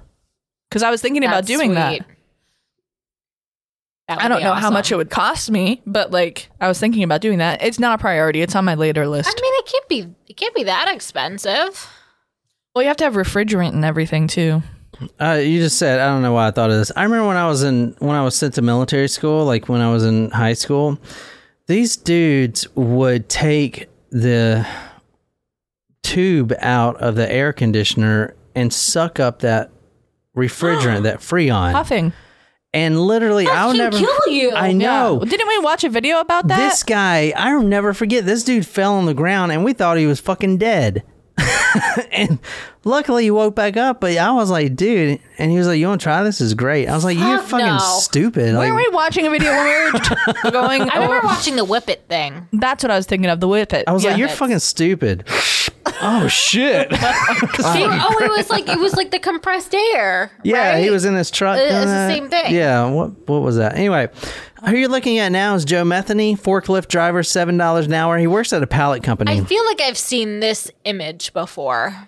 because 0.69 0.81
I 0.83 0.89
was 0.89 1.01
thinking 1.01 1.23
about 1.23 1.45
That's 1.45 1.47
doing 1.47 1.75
that. 1.75 1.89
sweet. 1.97 2.03
That 4.07 4.21
I 4.21 4.27
don't 4.29 4.37
be 4.37 4.43
know 4.45 4.53
how 4.53 4.71
much 4.71 4.91
it 4.91 4.95
would 4.95 5.09
cost 5.09 5.51
me, 5.51 5.81
but 5.85 6.11
like 6.11 6.49
I 6.61 6.67
was 6.67 6.79
thinking 6.79 7.03
about 7.03 7.19
doing 7.21 7.39
that. 7.39 7.61
It's 7.61 7.77
not 7.79 7.99
a 7.99 8.01
priority. 8.01 8.41
It's 8.41 8.55
on 8.55 8.63
my 8.63 8.75
later 8.75 9.05
list. 9.07 9.29
I 9.29 9.41
mean, 9.41 9.53
it 9.57 9.65
can't 9.65 9.87
be. 9.89 10.15
It 10.27 10.37
can't 10.37 10.55
be 10.55 10.63
that 10.63 10.87
expensive. 10.93 11.89
well, 12.73 12.83
you 12.83 12.87
have 12.87 12.97
to 12.97 13.03
have 13.03 13.15
refrigerant 13.15 13.73
and 13.73 13.83
everything 13.83 14.27
too. 14.27 14.63
Uh, 15.19 15.33
you 15.43 15.59
just 15.59 15.77
said 15.77 15.99
I 15.99 16.07
don't 16.07 16.21
know 16.21 16.31
why 16.33 16.47
I 16.47 16.51
thought 16.51 16.69
of 16.71 16.77
this. 16.77 16.91
I 16.95 17.03
remember 17.03 17.27
when 17.27 17.37
I 17.37 17.47
was 17.47 17.63
in 17.63 17.95
when 17.99 18.15
I 18.15 18.23
was 18.23 18.35
sent 18.35 18.53
to 18.55 18.61
military 18.61 19.07
school, 19.09 19.45
like 19.45 19.67
when 19.67 19.81
I 19.81 19.91
was 19.91 20.05
in 20.05 20.31
high 20.31 20.53
school, 20.53 20.97
these 21.67 21.97
dudes 21.97 22.67
would 22.75 23.27
take 23.29 23.89
the 24.09 24.65
tube 26.03 26.53
out 26.59 26.95
of 27.01 27.15
the 27.15 27.29
air 27.31 27.51
conditioner 27.51 28.35
and 28.55 28.73
suck 28.73 29.19
up 29.19 29.39
that 29.39 29.69
refrigerant, 30.35 31.03
that 31.03 31.19
freon, 31.19 31.73
Puffing. 31.73 32.13
And 32.77 32.99
literally 33.01 33.47
I'll 33.47 33.69
can 33.71 33.77
never 33.77 33.97
kill 33.97 34.27
you. 34.33 34.51
I 34.51 34.71
know. 34.73 35.19
Didn't 35.27 35.47
we 35.47 35.57
watch 35.59 35.83
a 35.83 35.89
video 35.89 36.19
about 36.19 36.47
that? 36.47 36.57
This 36.57 36.83
guy, 36.83 37.33
I'll 37.35 37.63
never 37.63 37.93
forget. 37.93 38.25
This 38.25 38.43
dude 38.43 38.65
fell 38.67 38.93
on 38.93 39.05
the 39.05 39.13
ground, 39.15 39.51
and 39.51 39.63
we 39.63 39.73
thought 39.73 39.97
he 39.97 40.05
was 40.05 40.19
fucking 40.19 40.57
dead. 40.57 41.03
and 42.11 42.39
luckily, 42.83 43.23
he 43.25 43.31
woke 43.31 43.55
back 43.55 43.77
up. 43.77 44.01
But 44.01 44.17
I 44.17 44.31
was 44.31 44.49
like, 44.49 44.75
dude, 44.75 45.19
and 45.37 45.51
he 45.51 45.57
was 45.57 45.67
like, 45.67 45.77
"You 45.79 45.87
want 45.87 46.01
to 46.01 46.03
try 46.03 46.23
this? 46.23 46.39
This 46.39 46.47
is 46.47 46.53
great." 46.55 46.87
I 46.87 46.95
was 46.95 47.03
like, 47.03 47.17
"You're 47.17 47.37
Fuck 47.39 47.47
fucking 47.61 47.65
no. 47.67 47.77
stupid." 47.99 48.53
Were 48.53 48.59
Like, 48.59 48.73
we 48.73 48.87
watching 48.89 49.27
a 49.27 49.29
video 49.29 49.51
when 49.51 49.65
we 49.65 49.91
were 49.91 50.51
going? 50.51 50.81
I 50.89 50.95
remember 50.95 51.17
over- 51.17 51.27
watching 51.27 51.55
the 51.55 51.65
Whip 51.65 51.89
It 51.89 52.05
thing. 52.09 52.47
That's 52.53 52.83
what 52.83 52.89
I 52.91 52.95
was 52.95 53.05
thinking 53.05 53.29
of. 53.29 53.39
The 53.39 53.47
whip 53.47 53.73
it. 53.73 53.85
I 53.87 53.91
was 53.91 54.03
like, 54.03 54.17
"You're 54.17 54.29
fucking 54.29 54.59
stupid." 54.59 55.27
Oh 56.01 56.27
shit! 56.27 56.91
See, 56.93 56.97
oh, 56.99 58.17
it 58.21 58.31
was 58.37 58.49
like 58.49 58.67
it 58.67 58.79
was 58.79 58.93
like 58.95 59.11
the 59.11 59.19
compressed 59.19 59.73
air. 59.73 60.31
yeah, 60.43 60.73
right? 60.73 60.83
he 60.83 60.89
was 60.89 61.05
in 61.05 61.15
his 61.15 61.31
truck. 61.31 61.57
Uh, 61.57 61.61
it's 61.61 61.71
the 61.71 61.85
that. 61.85 62.11
same 62.11 62.29
thing. 62.29 62.53
Yeah. 62.53 62.89
What 62.89 63.27
What 63.27 63.41
was 63.41 63.57
that? 63.57 63.75
Anyway, 63.75 64.09
who 64.65 64.75
you're 64.75 64.89
looking 64.89 65.17
at 65.19 65.31
now 65.31 65.55
is 65.55 65.65
Joe 65.65 65.83
Metheny, 65.83 66.39
forklift 66.39 66.87
driver, 66.87 67.23
seven 67.23 67.57
dollars 67.57 67.87
an 67.87 67.93
hour. 67.93 68.17
He 68.17 68.27
works 68.27 68.53
at 68.53 68.63
a 68.63 68.67
pallet 68.67 69.03
company. 69.03 69.31
I 69.31 69.43
feel 69.43 69.65
like 69.65 69.81
I've 69.81 69.97
seen 69.97 70.39
this 70.39 70.71
image 70.85 71.33
before. 71.33 72.07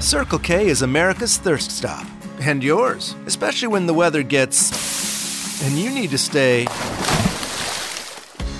Circle 0.00 0.38
K 0.40 0.66
is 0.68 0.82
America's 0.82 1.38
thirst 1.38 1.70
stop. 1.70 2.06
And 2.40 2.62
yours, 2.62 3.14
especially 3.26 3.68
when 3.68 3.86
the 3.86 3.94
weather 3.94 4.22
gets. 4.22 5.62
and 5.64 5.78
you 5.78 5.90
need 5.90 6.10
to 6.10 6.18
stay. 6.18 6.66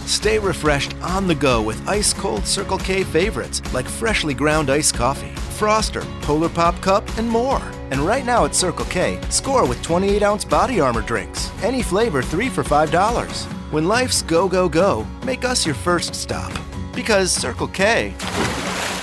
Stay 0.06 0.38
refreshed 0.38 0.94
on 1.02 1.26
the 1.26 1.34
go 1.34 1.60
with 1.60 1.86
ice 1.86 2.14
cold 2.14 2.46
Circle 2.46 2.78
K 2.78 3.04
favorites 3.04 3.60
like 3.74 3.86
freshly 3.86 4.32
ground 4.32 4.70
iced 4.70 4.94
coffee, 4.94 5.32
Froster, 5.58 6.02
Polar 6.22 6.48
Pop 6.48 6.80
Cup, 6.80 7.04
and 7.18 7.28
more. 7.28 7.62
And 7.90 8.00
right 8.00 8.24
now 8.24 8.44
at 8.46 8.54
Circle 8.54 8.86
K, 8.86 9.20
score 9.28 9.66
with 9.68 9.82
28 9.82 10.22
ounce 10.22 10.44
body 10.44 10.80
armor 10.80 11.02
drinks. 11.02 11.50
Any 11.62 11.82
flavor, 11.82 12.22
three 12.22 12.48
for 12.48 12.64
$5. 12.64 13.44
When 13.72 13.86
life's 13.86 14.22
go, 14.22 14.48
go, 14.48 14.68
go, 14.68 15.06
make 15.24 15.44
us 15.44 15.66
your 15.66 15.74
first 15.74 16.14
stop. 16.14 16.52
Because 16.94 17.30
Circle 17.30 17.68
K 17.68 18.14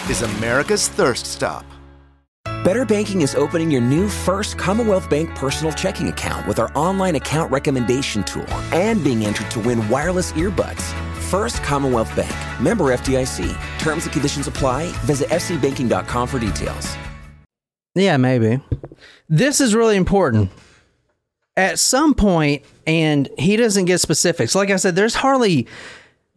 is 0.09 0.23
America's 0.23 0.88
thirst 0.88 1.27
stop. 1.27 1.63
Better 2.64 2.86
Banking 2.86 3.24
is 3.24 3.36
opening 3.36 3.70
your 3.70 3.82
new 3.82 4.07
first 4.07 4.57
Commonwealth 4.57 5.09
Bank 5.09 5.36
personal 5.36 5.74
checking 5.74 6.07
account 6.07 6.47
with 6.47 6.59
our 6.59 6.72
online 6.76 7.16
account 7.16 7.51
recommendation 7.51 8.24
tool 8.24 8.49
and 8.72 9.03
being 9.03 9.26
entered 9.26 9.51
to 9.51 9.59
win 9.59 9.89
wireless 9.89 10.32
earbuds. 10.32 10.82
First 11.24 11.61
Commonwealth 11.61 12.16
Bank, 12.16 12.32
member 12.61 12.86
FDIC. 12.86 13.51
Terms 13.80 14.05
and 14.05 14.14
conditions 14.14 14.47
apply. 14.47 14.88
Visit 15.01 15.28
fcbanking.com 15.28 16.26
for 16.26 16.39
details. 16.39 16.95
Yeah, 17.95 18.16
maybe. 18.16 18.61
This 19.28 19.59
is 19.59 19.76
really 19.76 19.97
important. 19.97 20.49
At 21.57 21.80
some 21.80 22.14
point, 22.14 22.64
and 22.88 23.28
he 23.38 23.57
doesn't 23.57 23.86
get 23.86 23.99
specifics. 23.99 24.55
Like 24.55 24.70
I 24.70 24.78
said, 24.78 24.95
there's 24.95 25.16
hardly 25.16 25.68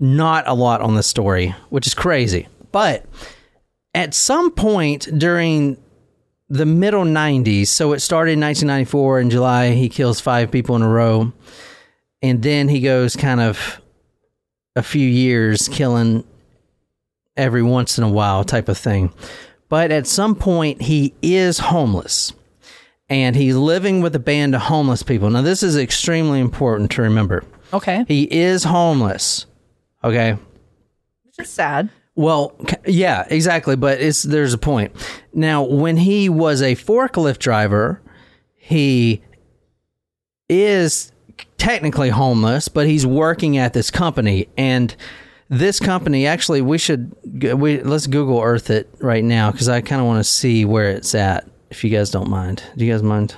not 0.01 0.49
a 0.49 0.55
lot 0.55 0.81
on 0.81 0.97
the 0.97 1.05
story, 1.05 1.55
which 1.70 1.87
is 1.87 1.95
crazy. 1.95 2.49
But 2.72 3.07
at 3.95 4.12
some 4.12 4.51
point 4.51 5.09
during 5.16 5.77
the 6.49 6.66
middle 6.66 7.05
90s, 7.05 7.66
so 7.68 7.92
it 7.92 8.01
started 8.01 8.32
in 8.32 8.40
1994 8.40 9.20
in 9.20 9.30
July, 9.30 9.70
he 9.72 9.88
kills 9.88 10.20
five 10.20 10.51
people 10.51 10.76
in 10.76 10.82
a 10.82 10.88
row. 10.88 11.32
And 12.22 12.42
then 12.42 12.68
he 12.68 12.80
goes 12.80 13.16
kind 13.16 13.40
of 13.40 13.80
a 14.74 14.82
few 14.82 15.07
years 15.07 15.68
killing 15.68 16.24
every 17.36 17.62
once 17.62 17.99
in 17.99 18.05
a 18.05 18.09
while 18.11 18.44
type 18.44 18.68
of 18.68 18.78
thing. 18.78 19.12
But 19.68 19.90
at 19.90 20.07
some 20.07 20.34
point, 20.34 20.82
he 20.82 21.14
is 21.22 21.59
homeless. 21.59 22.32
and 23.09 23.36
he's 23.36 23.55
living 23.55 24.01
with 24.01 24.16
a 24.16 24.18
band 24.20 24.53
of 24.55 24.62
homeless 24.62 25.05
people. 25.05 25.30
Now, 25.30 25.42
this 25.42 25.62
is 25.62 25.76
extremely 25.76 26.40
important 26.40 26.90
to 26.92 27.03
remember. 27.03 27.44
Okay. 27.72 28.05
He 28.09 28.24
is 28.24 28.64
homeless. 28.64 29.47
Okay. 30.03 30.32
Which 31.24 31.38
is 31.38 31.49
sad. 31.49 31.88
Well, 32.17 32.57
yeah, 32.87 33.27
exactly. 33.29 33.77
But 33.77 34.01
it's 34.01 34.23
there's 34.23 34.55
a 34.55 34.59
point. 34.59 34.93
Now, 35.33 35.62
when 35.62 35.99
he 35.99 36.29
was 36.29 36.62
a 36.62 36.75
forklift 36.75 37.39
driver, 37.39 38.01
he 38.57 39.23
is 40.49 41.12
technically 41.59 42.09
homeless, 42.09 42.69
but 42.69 42.87
he's 42.87 43.07
working 43.07 43.59
at 43.59 43.75
this 43.75 43.91
company, 43.91 44.49
and 44.57 44.95
this 45.49 45.79
company 45.79 46.27
actually 46.27 46.61
we 46.61 46.77
should 46.77 47.14
we 47.23 47.81
let's 47.83 48.09
Google 48.09 48.41
Earth 48.41 48.69
it 48.69 48.89
right 48.99 49.23
now 49.23 49.53
because 49.53 49.69
I 49.69 49.81
kind 49.81 50.01
of 50.01 50.07
want 50.07 50.19
to 50.19 50.25
see 50.25 50.64
where 50.64 50.91
it's 50.91 51.14
at. 51.14 51.49
If 51.71 51.85
you 51.85 51.91
guys 51.91 52.11
don't 52.11 52.31
mind, 52.31 52.62
do 52.77 52.85
you 52.85 52.93
guys 52.93 53.03
mind? 53.03 53.37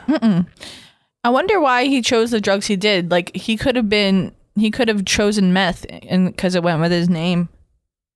I 1.24 1.30
wonder 1.30 1.60
why 1.60 1.86
he 1.86 2.00
chose 2.00 2.30
the 2.30 2.40
drugs 2.40 2.66
he 2.66 2.76
did. 2.76 3.10
Like 3.10 3.34
he 3.34 3.56
could 3.56 3.74
have 3.74 3.88
been, 3.88 4.32
he 4.54 4.70
could 4.70 4.88
have 4.88 5.04
chosen 5.04 5.52
meth, 5.52 5.84
and 5.88 6.26
because 6.26 6.54
it 6.54 6.62
went 6.62 6.80
with 6.80 6.92
his 6.92 7.08
name. 7.08 7.48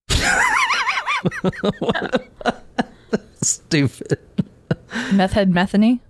Stupid. 3.43 4.19
Meth 5.13 5.33
head 5.33 5.51
Metheny. 5.51 6.01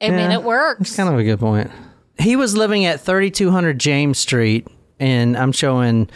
I 0.00 0.10
mean, 0.10 0.30
Yeah. 0.30 0.34
it 0.34 0.42
works. 0.42 0.80
It's 0.82 0.96
kind 0.96 1.08
of 1.08 1.18
a 1.18 1.24
good 1.24 1.40
point. 1.40 1.70
He 2.18 2.36
was 2.36 2.56
living 2.56 2.84
at 2.84 3.00
3200 3.00 3.78
James 3.78 4.18
Street, 4.18 4.66
and 5.00 5.36
I'm 5.36 5.52
showing 5.52 6.08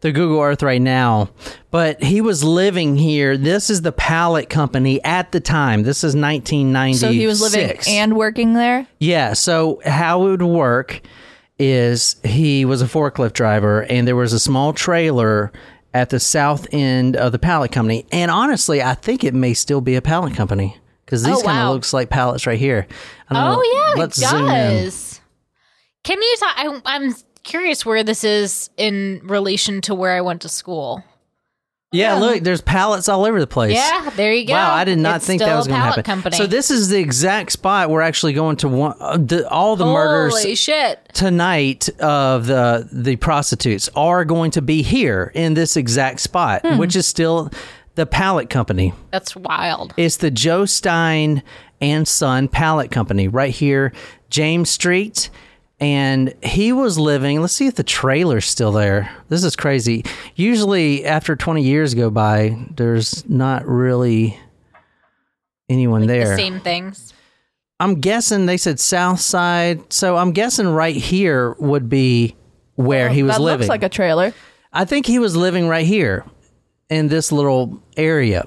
the 0.00 0.12
Google 0.12 0.40
Earth 0.40 0.62
right 0.62 0.80
now. 0.80 1.30
But 1.70 2.02
he 2.02 2.20
was 2.20 2.42
living 2.42 2.96
here. 2.96 3.36
This 3.36 3.70
is 3.70 3.82
the 3.82 3.92
pallet 3.92 4.48
company 4.50 5.02
at 5.04 5.32
the 5.32 5.40
time. 5.40 5.82
This 5.82 5.98
is 5.98 6.14
1996. 6.16 7.00
So 7.00 7.12
he 7.12 7.26
was 7.26 7.40
living 7.40 7.78
and 7.88 8.16
working 8.16 8.54
there. 8.54 8.86
Yeah. 8.98 9.34
So 9.34 9.80
how 9.84 10.26
it 10.26 10.30
would 10.30 10.42
work 10.42 11.00
is 11.58 12.16
he 12.24 12.64
was 12.64 12.82
a 12.82 12.86
forklift 12.86 13.34
driver, 13.34 13.82
and 13.82 14.08
there 14.08 14.16
was 14.16 14.32
a 14.32 14.40
small 14.40 14.72
trailer 14.72 15.52
at 15.94 16.10
the 16.10 16.20
south 16.20 16.66
end 16.72 17.16
of 17.16 17.32
the 17.32 17.38
pallet 17.38 17.72
company. 17.72 18.06
And 18.12 18.30
honestly, 18.30 18.82
I 18.82 18.94
think 18.94 19.24
it 19.24 19.34
may 19.34 19.54
still 19.54 19.80
be 19.80 19.94
a 19.94 20.02
pallet 20.02 20.34
company 20.34 20.76
because 21.04 21.22
these 21.22 21.38
Oh, 21.38 21.42
kind 21.42 21.58
of 21.58 21.64
wow. 21.66 21.72
looks 21.72 21.92
like 21.92 22.08
pallets 22.10 22.46
right 22.46 22.58
here. 22.58 22.86
I 23.28 23.34
don't 23.34 23.44
know. 23.44 23.62
Oh 23.62 23.92
yeah, 23.94 24.00
Let's 24.00 24.18
it 24.18 24.22
does. 24.22 25.20
Can 26.04 26.20
you 26.20 26.36
talk? 26.38 26.54
I, 26.56 26.80
I'm 26.86 27.14
curious 27.44 27.84
where 27.86 28.02
this 28.02 28.24
is 28.24 28.70
in 28.76 29.20
relation 29.24 29.80
to 29.82 29.94
where 29.94 30.12
I 30.16 30.20
went 30.20 30.42
to 30.42 30.48
school. 30.48 31.04
Yeah, 31.92 32.14
look, 32.14 32.42
there's 32.42 32.60
pallets 32.62 33.08
all 33.08 33.24
over 33.26 33.38
the 33.38 33.46
place. 33.46 33.74
Yeah, 33.74 34.10
there 34.16 34.32
you 34.32 34.46
go. 34.46 34.54
Wow, 34.54 34.74
I 34.74 34.84
did 34.84 34.98
not 34.98 35.16
It's 35.16 35.26
think 35.26 35.40
still 35.40 35.48
that 35.50 35.56
was 35.56 35.66
a 35.66 35.70
going 35.70 35.80
to 35.80 35.82
pallet 35.84 35.96
happen. 35.96 36.04
Company. 36.04 36.36
So 36.36 36.46
this 36.46 36.70
is 36.70 36.88
the 36.88 36.98
exact 36.98 37.52
spot 37.52 37.90
we're 37.90 38.00
actually 38.00 38.32
going 38.32 38.56
to 38.56 38.68
one. 38.68 38.94
Uh, 38.98 39.18
the, 39.18 39.48
all 39.48 39.76
the 39.76 39.84
murders 39.84 40.32
Holy 40.42 40.54
shit! 40.54 41.06
tonight 41.12 41.88
of 42.00 42.46
the 42.46 42.88
the 42.90 43.16
prostitutes 43.16 43.90
are 43.94 44.24
going 44.24 44.50
to 44.52 44.62
be 44.62 44.82
here 44.82 45.30
in 45.34 45.54
this 45.54 45.76
exact 45.76 46.20
spot, 46.20 46.62
Hmm. 46.62 46.78
which 46.78 46.96
is 46.96 47.06
still 47.06 47.50
the 47.94 48.06
pallet 48.06 48.48
company. 48.48 48.94
That's 49.10 49.36
wild. 49.36 49.92
It's 49.98 50.16
the 50.16 50.30
Joe 50.30 50.64
Stein 50.64 51.42
and 51.82 52.08
Son 52.08 52.48
Pallet 52.48 52.90
Company 52.90 53.28
right 53.28 53.52
here, 53.52 53.92
James 54.30 54.70
Street. 54.70 55.28
And 55.82 56.32
he 56.44 56.72
was 56.72 56.96
living, 56.96 57.40
let's 57.40 57.54
see 57.54 57.66
if 57.66 57.74
the 57.74 57.82
trailer's 57.82 58.46
still 58.46 58.70
there. 58.70 59.10
This 59.28 59.42
is 59.42 59.56
crazy. 59.56 60.04
Usually, 60.36 61.04
after 61.04 61.34
20 61.34 61.60
years 61.60 61.94
go 61.94 62.08
by, 62.08 62.56
there's 62.76 63.28
not 63.28 63.66
really 63.66 64.38
anyone 65.68 66.06
there. 66.06 66.28
The 66.28 66.36
same 66.36 66.60
things. 66.60 67.12
I'm 67.80 67.96
guessing 67.96 68.46
they 68.46 68.58
said 68.58 68.78
South 68.78 69.18
Side. 69.18 69.92
So 69.92 70.16
I'm 70.16 70.30
guessing 70.30 70.68
right 70.68 70.94
here 70.94 71.56
would 71.58 71.88
be 71.88 72.36
where 72.76 73.08
oh, 73.08 73.12
he 73.12 73.24
was 73.24 73.34
that 73.34 73.42
living. 73.42 73.58
looks 73.62 73.68
like 73.68 73.82
a 73.82 73.88
trailer. 73.88 74.32
I 74.72 74.84
think 74.84 75.04
he 75.04 75.18
was 75.18 75.34
living 75.34 75.66
right 75.66 75.84
here 75.84 76.24
in 76.90 77.08
this 77.08 77.32
little 77.32 77.82
area. 77.96 78.46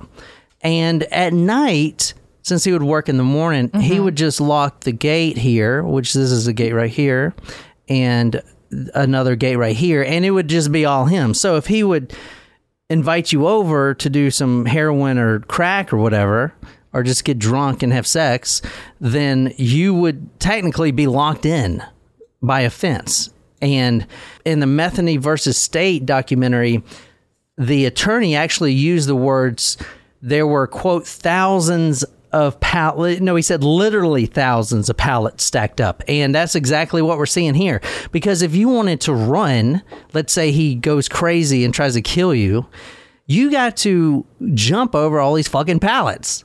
And 0.62 1.04
at 1.04 1.34
night, 1.34 2.14
since 2.46 2.64
he 2.64 2.72
would 2.72 2.84
work 2.84 3.10
in 3.10 3.18
the 3.18 3.24
morning, 3.24 3.72
he 3.74 3.96
mm-hmm. 3.96 4.04
would 4.04 4.16
just 4.16 4.40
lock 4.40 4.82
the 4.82 4.92
gate 4.92 5.36
here, 5.36 5.82
which 5.82 6.14
this 6.14 6.32
is 6.32 6.46
a 6.46 6.54
gate 6.54 6.74
right 6.74 6.92
here, 6.92 7.34
and 7.90 8.40
another 8.94 9.36
gate 9.36 9.56
right 9.56 9.76
here, 9.76 10.04
and 10.04 10.24
it 10.24 10.30
would 10.30 10.48
just 10.48 10.72
be 10.72 10.86
all 10.86 11.06
him. 11.06 11.34
So 11.34 11.56
if 11.56 11.66
he 11.66 11.84
would 11.84 12.14
invite 12.88 13.32
you 13.32 13.48
over 13.48 13.96
to 13.96 14.10
do 14.12 14.30
some 14.30 14.68
heroin 14.68 15.18
or 15.18 15.40
crack 15.40 15.92
or 15.92 15.98
whatever, 15.98 16.54
or 16.94 17.02
just 17.02 17.26
get 17.26 17.40
drunk 17.40 17.82
and 17.82 17.92
have 17.92 18.06
sex, 18.06 18.62
then 19.02 19.52
you 19.58 19.96
would 19.96 20.40
technically 20.40 20.92
be 20.92 21.08
locked 21.08 21.48
in 21.48 21.82
by 22.44 22.62
a 22.62 22.70
fence. 22.70 23.32
And 23.60 24.06
in 24.46 24.60
the 24.60 24.68
Metheny 24.68 25.18
versus 25.18 25.58
State 25.58 26.06
documentary, 26.06 26.84
the 27.58 27.86
attorney 27.86 28.36
actually 28.36 28.74
used 28.74 29.10
the 29.10 29.16
words 29.16 29.78
there 30.22 30.48
were 30.48 30.66
quote 30.66 31.06
thousands 31.06 32.04
of 32.36 32.60
pallet 32.60 33.22
no 33.22 33.36
he 33.36 33.42
said 33.42 33.64
literally 33.64 34.26
thousands 34.26 34.90
of 34.90 34.98
pallets 34.98 35.44
stacked 35.44 35.80
up 35.80 36.04
and 36.08 36.36
that's 36.36 36.54
exactly 36.56 37.02
what 37.02 37.18
we're 37.18 37.26
seeing 37.26 37.54
here 37.56 37.80
because 38.12 38.42
if 38.42 38.54
you 38.54 38.68
wanted 38.68 39.00
to 39.00 39.14
run 39.14 39.82
let's 40.14 40.34
say 40.34 40.52
he 40.52 40.76
goes 40.76 41.08
crazy 41.08 41.64
and 41.64 41.74
tries 41.74 41.94
to 41.94 42.02
kill 42.02 42.34
you 42.36 42.66
you 43.26 43.50
got 43.50 43.78
to 43.78 44.26
jump 44.54 44.94
over 44.94 45.20
all 45.20 45.34
these 45.34 45.48
fucking 45.48 45.80
pallets 45.80 46.44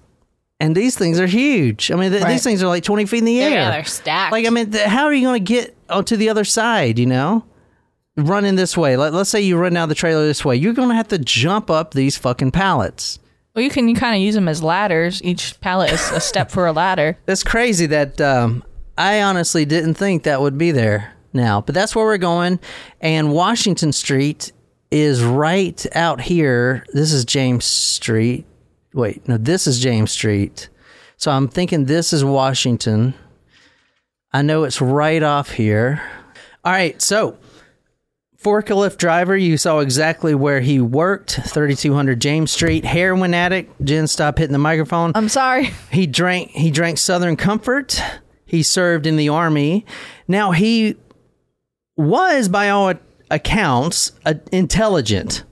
and 0.61 0.77
these 0.77 0.97
things 0.97 1.19
are 1.19 1.27
huge 1.27 1.91
i 1.91 1.97
mean 1.97 2.11
th- 2.13 2.23
Right. 2.23 2.31
these 2.33 2.45
things 2.45 2.63
are 2.63 2.69
like 2.69 2.85
20 2.85 3.07
feet 3.07 3.19
in 3.19 3.25
the 3.25 3.33
Yeah, 3.33 3.45
air 3.45 3.51
yeah, 3.51 3.71
they're 3.73 3.85
stacked. 3.85 4.33
like 4.33 4.47
i 4.47 4.51
mean 4.51 4.71
th- 4.71 4.87
how 4.87 5.07
are 5.07 5.13
you 5.15 5.27
going 5.27 5.45
to 5.45 5.53
get 5.53 5.77
to 6.07 6.17
the 6.17 6.29
other 6.29 6.45
side 6.45 6.99
you 7.01 7.07
know 7.07 7.45
running 8.17 8.55
this 8.57 8.77
way. 8.77 8.97
Let, 8.99 9.15
let's 9.15 9.31
say 9.31 9.41
you 9.41 9.57
run 9.57 9.77
out 9.79 9.85
of 9.85 9.89
the 9.89 9.95
trailer 9.95 10.27
this 10.27 10.45
way. 10.45 10.55
You're 10.57 10.75
going 10.75 10.91
to 10.91 10.95
have 10.95 11.09
to 11.09 11.17
jump 11.19 11.71
up 11.71 11.95
these 11.95 12.19
fucking 12.19 12.51
pallets. 12.51 13.19
Well, 13.55 13.65
you 13.65 13.71
can 13.71 13.89
you 13.89 13.95
kind 13.95 14.15
of 14.15 14.23
use 14.23 14.35
them 14.35 14.49
as 14.49 14.63
ladders. 14.63 15.23
Each 15.23 15.61
pallet 15.61 15.93
is 15.93 16.11
a 16.11 16.21
step 16.21 16.51
for 16.51 16.67
a 16.67 16.73
ladder. 16.73 17.19
That's 17.27 17.43
crazy 17.43 17.87
that 17.87 18.21
um, 18.21 18.63
I 18.97 19.23
honestly 19.23 19.65
didn't 19.65 19.95
think 19.95 20.23
that 20.23 20.41
would 20.41 20.57
be 20.57 20.71
there 20.71 21.15
now. 21.33 21.61
But 21.61 21.75
that's 21.75 21.95
where 21.95 22.05
we're 22.05 22.19
going. 22.19 22.61
And 23.01 23.33
Washington 23.33 23.93
Street 23.93 24.53
is 24.91 25.23
right 25.23 25.85
out 25.97 26.21
here. 26.21 26.85
This 26.93 27.13
is 27.13 27.25
James 27.25 27.65
Street. 27.65 28.47
Wait, 28.93 29.27
no, 29.29 29.37
this 29.37 29.67
is 29.67 29.79
James 29.81 30.11
Street. 30.11 30.69
So 31.17 31.31
I'm 31.31 31.49
thinking 31.49 31.85
this 31.85 32.13
is 32.13 32.25
Washington. 32.25 33.15
I 34.33 34.43
know 34.43 34.65
it's 34.65 34.81
right 34.81 35.23
off 35.23 35.51
here. 35.51 36.03
All 36.65 36.73
right, 36.73 37.01
so 37.01 37.37
forklift 38.43 38.97
driver, 38.97 39.37
you 39.37 39.57
saw 39.57 39.81
exactly 39.81 40.35
where 40.35 40.61
he 40.61 40.81
worked, 40.81 41.33
3200 41.33 42.21
James 42.21 42.51
Street. 42.51 42.85
Heroin 42.85 43.35
addict, 43.35 43.83
Jen, 43.85 44.07
stop 44.07 44.39
hitting 44.39 44.53
the 44.53 44.59
microphone. 44.59 45.13
I'm 45.15 45.29
sorry. 45.29 45.71
He 45.91 46.07
drank 46.07 46.51
he 46.51 46.71
drank 46.71 46.99
Southern 46.99 47.37
Comfort. 47.37 48.03
He 48.47 48.63
served 48.63 49.07
in 49.07 49.17
the 49.17 49.29
army. 49.29 49.85
Now 50.27 50.51
he 50.53 50.97
was 51.97 52.49
by 52.49 52.71
all 52.71 52.95
accounts 53.31 54.13
uh, 54.25 54.35
intelligent 54.51 55.45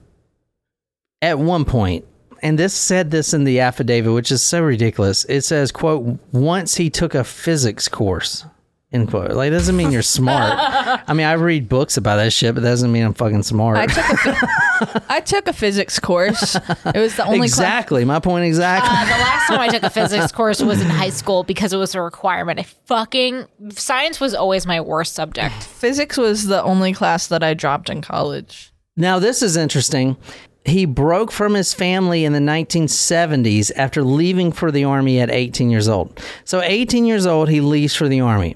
at 1.21 1.39
one. 1.39 2.03
And 2.41 2.57
this 2.57 2.73
said 2.73 3.11
this 3.11 3.33
in 3.33 3.43
the 3.43 3.59
affidavit, 3.59 4.13
which 4.13 4.31
is 4.31 4.41
so 4.41 4.61
ridiculous. 4.61 5.25
It 5.25 5.41
says, 5.41 5.71
quote, 5.71 6.19
once 6.31 6.75
he 6.75 6.89
took 6.89 7.13
a 7.13 7.23
physics 7.23 7.87
course. 7.87 8.45
End 8.91 9.07
quote. 9.07 9.31
Like, 9.33 9.51
doesn't 9.51 9.75
mean 9.77 9.91
you're 9.91 10.01
smart. 10.01 10.51
I 10.57 11.13
mean, 11.13 11.27
I 11.27 11.33
read 11.33 11.69
books 11.69 11.95
about 11.95 12.15
that 12.15 12.33
shit, 12.33 12.55
but 12.55 12.61
that 12.63 12.71
doesn't 12.71 12.91
mean 12.91 13.03
I'm 13.05 13.13
fucking 13.13 13.43
smart. 13.43 13.77
I 13.77 13.85
took 13.85 14.09
a 14.09 14.17
phy- 14.17 15.01
I 15.09 15.19
took 15.19 15.47
a 15.47 15.53
physics 15.53 15.99
course. 15.99 16.55
It 16.55 16.95
was 16.97 17.15
the 17.15 17.23
only 17.25 17.37
class. 17.39 17.49
exactly. 17.49 18.03
My 18.03 18.19
point 18.19 18.45
exactly. 18.45 18.89
Uh, 18.91 19.05
the 19.05 19.21
last 19.23 19.47
time 19.47 19.59
I 19.59 19.67
took 19.67 19.83
a 19.83 19.91
physics 19.91 20.31
course 20.31 20.63
was 20.63 20.81
in 20.81 20.87
high 20.89 21.11
school 21.11 21.43
because 21.43 21.71
it 21.71 21.77
was 21.77 21.93
a 21.93 22.01
requirement. 22.01 22.59
I 22.59 22.63
fucking 22.63 23.45
science 23.73 24.19
was 24.19 24.33
always 24.33 24.65
my 24.65 24.81
worst 24.81 25.13
subject. 25.13 25.53
Physics 25.65 26.17
was 26.17 26.47
the 26.47 26.63
only 26.63 26.91
class 26.93 27.27
that 27.27 27.43
I 27.43 27.53
dropped 27.53 27.91
in 27.91 28.01
college. 28.01 28.71
Now, 28.97 29.19
this 29.19 29.43
is 29.43 29.55
interesting. 29.55 30.17
He 30.65 30.85
broke 30.85 31.31
from 31.31 31.53
his 31.53 31.75
family 31.75 32.25
in 32.25 32.33
the 32.33 32.39
1970s 32.39 33.71
after 33.75 34.03
leaving 34.03 34.51
for 34.51 34.71
the 34.71 34.83
Army 34.83 35.19
at 35.19 35.29
18 35.29 35.69
years 35.69 35.87
old. 35.87 36.19
So, 36.43 36.61
18 36.61 37.05
years 37.05 37.25
old, 37.25 37.49
he 37.49 37.61
leaves 37.61 37.95
for 37.95 38.07
the 38.07 38.21
Army. 38.21 38.55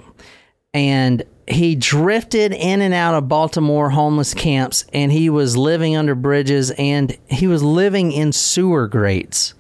And 0.74 1.24
he 1.47 1.76
drifted 1.76 2.53
in 2.53 2.82
and 2.82 2.93
out 2.93 3.15
of 3.15 3.28
Baltimore 3.28 3.89
homeless 3.89 4.34
camps, 4.34 4.86
and 4.93 5.11
he 5.11 5.30
was 5.30 5.55
living 5.57 5.95
under 5.95 6.15
bridges 6.15 6.71
and 6.71 7.15
he 7.28 7.47
was 7.47 7.61
living 7.61 8.11
in 8.11 8.32
sewer 8.32 8.88
grates 8.88 9.53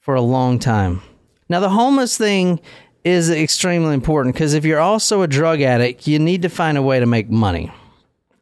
for 0.00 0.14
a 0.14 0.20
long 0.22 0.58
time. 0.58 1.02
Now, 1.48 1.60
the 1.60 1.68
homeless 1.68 2.16
thing 2.16 2.60
is 3.04 3.30
extremely 3.30 3.94
important 3.94 4.34
because 4.34 4.54
if 4.54 4.64
you're 4.64 4.80
also 4.80 5.22
a 5.22 5.28
drug 5.28 5.60
addict, 5.60 6.06
you 6.06 6.18
need 6.18 6.42
to 6.42 6.48
find 6.48 6.76
a 6.78 6.82
way 6.82 7.00
to 7.00 7.06
make 7.06 7.30
money. 7.30 7.70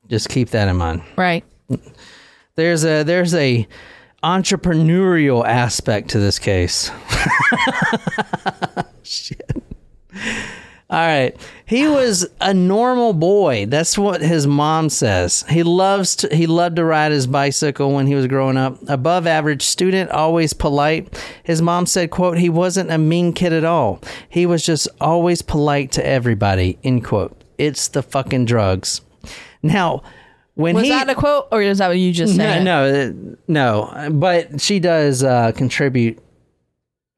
Just 0.09 0.29
keep 0.29 0.51
that 0.51 0.69
in 0.69 0.77
mind 0.77 1.03
Right. 1.17 1.45
there's 2.55 2.85
a 2.85 3.03
there's 3.03 3.35
a 3.35 3.69
entrepreneurial 4.25 5.47
aspect 5.47 6.11
to 6.11 6.19
this 6.19 6.39
case. 6.39 6.91
Shit. 9.03 9.63
All 10.91 10.99
right. 10.99 11.37
He 11.67 11.87
was 11.87 12.27
a 12.41 12.55
normal 12.55 13.13
boy. 13.13 13.67
That's 13.67 13.99
what 13.99 14.23
his 14.23 14.47
mom 14.47 14.89
says. 14.89 15.45
He 15.51 15.63
loves 15.63 16.17
to, 16.17 16.35
he 16.35 16.47
loved 16.47 16.77
to 16.77 16.85
ride 16.85 17.13
his 17.13 17.27
bicycle 17.27 17.93
when 17.93 18.07
he 18.07 18.15
was 18.15 18.27
growing 18.27 18.57
up. 18.57 18.79
Above 18.89 19.27
average 19.27 19.63
student, 19.63 20.11
always 20.11 20.55
polite. 20.55 21.23
His 21.43 21.61
mom 21.61 21.85
said, 21.85 22.11
quote, 22.11 22.39
he 22.39 22.49
wasn't 22.49 22.91
a 22.91 22.97
mean 22.97 23.35
kid 23.35 23.53
at 23.53 23.65
all. 23.65 24.01
He 24.31 24.47
was 24.47 24.65
just 24.65 24.89
always 24.99 25.43
polite 25.43 25.93
to 25.93 26.07
everybody, 26.07 26.79
end 26.83 27.05
quote. 27.05 27.39
It's 27.59 27.89
the 27.89 28.03
fucking 28.03 28.47
drugs. 28.47 29.03
Now, 29.63 30.03
when 30.55 30.75
Was 30.75 30.85
he 30.85 30.91
that 30.91 31.11
a 31.11 31.15
quote, 31.15 31.49
or 31.53 31.61
is 31.61 31.79
that 31.79 31.89
what 31.89 31.99
you 31.99 32.13
just 32.13 32.35
said? 32.35 32.65
no, 32.65 33.13
no, 33.13 33.37
no. 33.47 34.09
But 34.11 34.61
she 34.61 34.81
does 34.81 35.23
uh, 35.23 35.53
contribute 35.53 36.19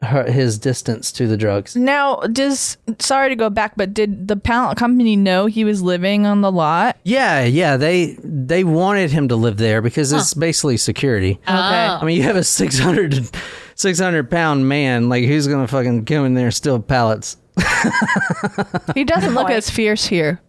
her, 0.03 0.31
his 0.31 0.59
distance 0.59 1.13
to 1.13 1.27
the 1.27 1.37
drugs. 1.37 1.77
Now, 1.77 2.17
does 2.17 2.79
sorry 2.99 3.29
to 3.29 3.37
go 3.37 3.51
back, 3.51 3.75
but 3.77 3.93
did 3.93 4.29
the 4.29 4.37
pallet 4.37 4.79
company 4.79 5.17
know 5.17 5.47
he 5.47 5.65
was 5.65 5.83
living 5.83 6.27
on 6.27 6.41
the 6.41 6.51
lot? 6.51 6.97
Yeah, 7.05 7.45
yeah. 7.45 7.77
They 7.77 8.17
they 8.23 8.65
wanted 8.65 9.11
him 9.11 9.29
to 9.29 9.37
live 9.37 9.57
there 9.59 9.83
because 9.83 10.13
it's 10.13 10.35
basically 10.35 10.77
security. 10.77 11.33
Okay. 11.43 11.51
I 11.51 12.03
mean, 12.05 12.17
you 12.17 12.23
have 12.23 12.37
a 12.37 12.45
600, 12.45 13.31
600 13.75 14.31
pound 14.31 14.69
man. 14.69 15.09
Like, 15.09 15.25
who's 15.25 15.47
gonna 15.47 15.69
fucking 15.69 16.05
go 16.05 16.25
in 16.25 16.35
there 16.35 16.47
and 16.47 16.55
steal 16.55 16.81
pallets? 16.81 17.37
He 18.95 19.05
doesn't 19.05 19.35
look 19.35 19.51
as 19.51 19.71
fierce 19.71 20.07
here. 20.07 20.41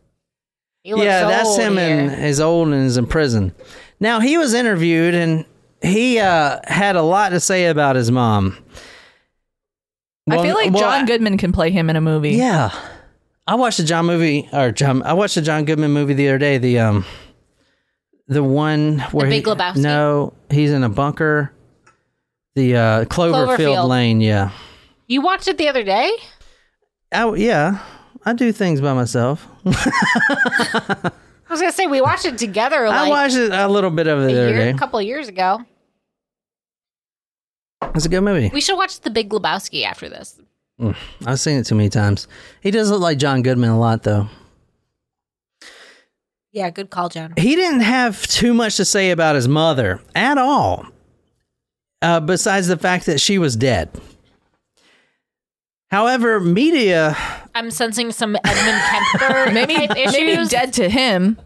He 0.84 0.94
looks 0.94 1.06
yeah, 1.06 1.28
that's 1.28 1.50
old 1.50 1.60
him 1.60 1.78
here. 1.78 2.00
and 2.00 2.26
is 2.26 2.40
old 2.40 2.70
and 2.70 2.86
is 2.86 2.98
in 2.98 3.06
prison. 3.06 3.54
Now 4.00 4.20
he 4.20 4.38
was 4.38 4.54
interviewed 4.54 5.14
and 5.14 5.46
he 5.82 6.20
uh, 6.20 6.60
had 6.64 6.96
a 6.96 7.02
lot 7.04 7.30
to 7.30 7.40
say 7.40 7.68
about 7.68 7.96
his 7.96 8.12
mom. 8.12 8.58
I 10.30 10.42
feel 10.42 10.56
like 10.56 10.72
well, 10.72 10.82
John 10.82 11.06
Goodman 11.06 11.38
can 11.38 11.52
play 11.52 11.72
him 11.72 11.90
in 11.90 11.96
a 11.96 12.02
movie. 12.02 12.32
Yeah, 12.32 12.72
I 13.48 13.56
watched 13.56 13.80
a 13.80 13.84
John 13.84 14.06
movie 14.06 14.48
or 14.54 14.72
John. 14.72 15.02
I 15.04 15.14
watched 15.14 15.38
a 15.38 15.42
John 15.42 15.66
Goodman 15.66 15.92
movie 15.92 16.14
the 16.14 16.30
other 16.30 16.38
day. 16.38 16.58
The 16.58 16.80
um, 16.80 17.06
the 18.28 18.44
one 18.44 19.00
where 19.12 19.28
Big 19.28 19.46
he, 19.46 19.52
Lebowski? 19.52 19.78
No, 19.78 20.34
he's 20.50 20.72
in 20.72 20.84
a 20.84 20.90
bunker. 20.90 21.52
The 22.56 22.76
uh, 22.76 23.06
Cloverfield, 23.06 23.58
Cloverfield. 23.58 23.88
Lane. 23.88 24.22
Yeah. 24.22 24.52
You 25.08 25.22
watched 25.22 25.48
it 25.48 25.58
the 25.58 25.68
other 25.68 25.84
day? 25.84 26.12
Oh 27.14 27.34
yeah, 27.34 27.80
I 28.24 28.34
do 28.34 28.52
things 28.52 28.80
by 28.80 28.94
myself. 28.94 29.48
I 29.66 31.12
was 31.50 31.60
gonna 31.60 31.74
say 31.74 31.88
we 31.88 32.00
watched 32.00 32.26
it 32.26 32.38
together 32.38 32.88
I 32.88 33.10
watched 33.10 33.36
it 33.36 33.52
a 33.52 33.68
little 33.68 33.92
bit 33.92 34.08
of 34.08 34.20
it 34.20 34.32
a, 34.32 34.34
the 34.34 34.42
other 34.42 34.50
year, 34.50 34.58
day. 34.60 34.70
a 34.70 34.78
couple 34.78 35.00
of 35.00 35.06
years 35.06 35.28
ago. 35.28 35.66
It's 37.96 38.06
a 38.06 38.10
good 38.10 38.22
movie. 38.22 38.50
We 38.54 38.62
should 38.62 38.78
watch 38.78 39.02
The 39.02 39.10
Big 39.10 39.30
Lebowski 39.30 39.84
after 39.84 40.08
this. 40.10 40.40
I've 41.26 41.40
seen 41.40 41.58
it 41.60 41.66
too 41.66 41.76
many 41.76 41.90
times. 41.90 42.28
He 42.62 42.72
does 42.72 42.90
look 42.90 43.02
like 43.02 43.18
John 43.20 43.44
Goodman 43.44 43.70
a 43.70 43.80
lot, 43.80 44.04
though. 44.04 44.28
Yeah, 46.52 46.70
good 46.70 46.90
call, 46.90 47.08
John. 47.10 47.34
He 47.38 47.56
didn't 47.56 47.82
have 47.82 48.26
too 48.28 48.54
much 48.54 48.78
to 48.78 48.86
say 48.86 49.12
about 49.12 49.36
his 49.36 49.48
mother 49.48 50.02
at 50.16 50.38
all, 50.38 50.86
uh, 52.02 52.20
besides 52.20 52.68
the 52.68 52.78
fact 52.78 53.06
that 53.06 53.22
she 53.22 53.38
was 53.38 53.56
dead. 53.56 53.90
However, 55.92 56.40
media 56.40 57.16
I'm 57.54 57.70
sensing 57.70 58.12
some 58.12 58.36
Edmund 58.44 58.82
Kemper 59.20 59.52
Maybe 59.54 59.76
type 59.88 59.98
issues. 59.98 60.14
maybe 60.14 60.48
dead 60.48 60.74
to 60.74 60.90
him. 60.90 61.38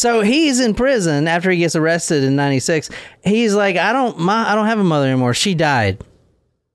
So 0.00 0.22
he's 0.22 0.60
in 0.60 0.72
prison 0.72 1.28
after 1.28 1.50
he 1.50 1.58
gets 1.58 1.76
arrested 1.76 2.24
in 2.24 2.34
'96. 2.34 2.88
He's 3.22 3.54
like, 3.54 3.76
I 3.76 3.92
don't, 3.92 4.18
my, 4.18 4.50
I 4.50 4.54
don't 4.54 4.64
have 4.64 4.78
a 4.78 4.82
mother 4.82 5.06
anymore. 5.06 5.34
She 5.34 5.52
died. 5.52 6.02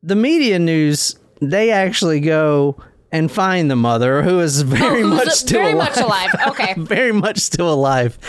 The 0.03 0.15
media 0.15 0.59
news, 0.59 1.17
they 1.41 1.71
actually 1.71 2.19
go 2.19 2.79
and 3.11 3.31
find 3.31 3.71
the 3.71 3.75
mother, 3.75 4.21
who 4.21 4.41
is 4.41 4.61
oh, 4.61 4.65
very 4.67 5.01
Oh, 5.01 5.07
much 5.07 5.29
still 5.29 5.59
very 5.59 5.71
alive. 5.71 5.95
much 5.95 6.05
alive. 6.05 6.29
Okay. 6.49 6.73
very 6.77 7.11
much 7.13 7.39
still 7.39 7.73
alive. 7.73 8.19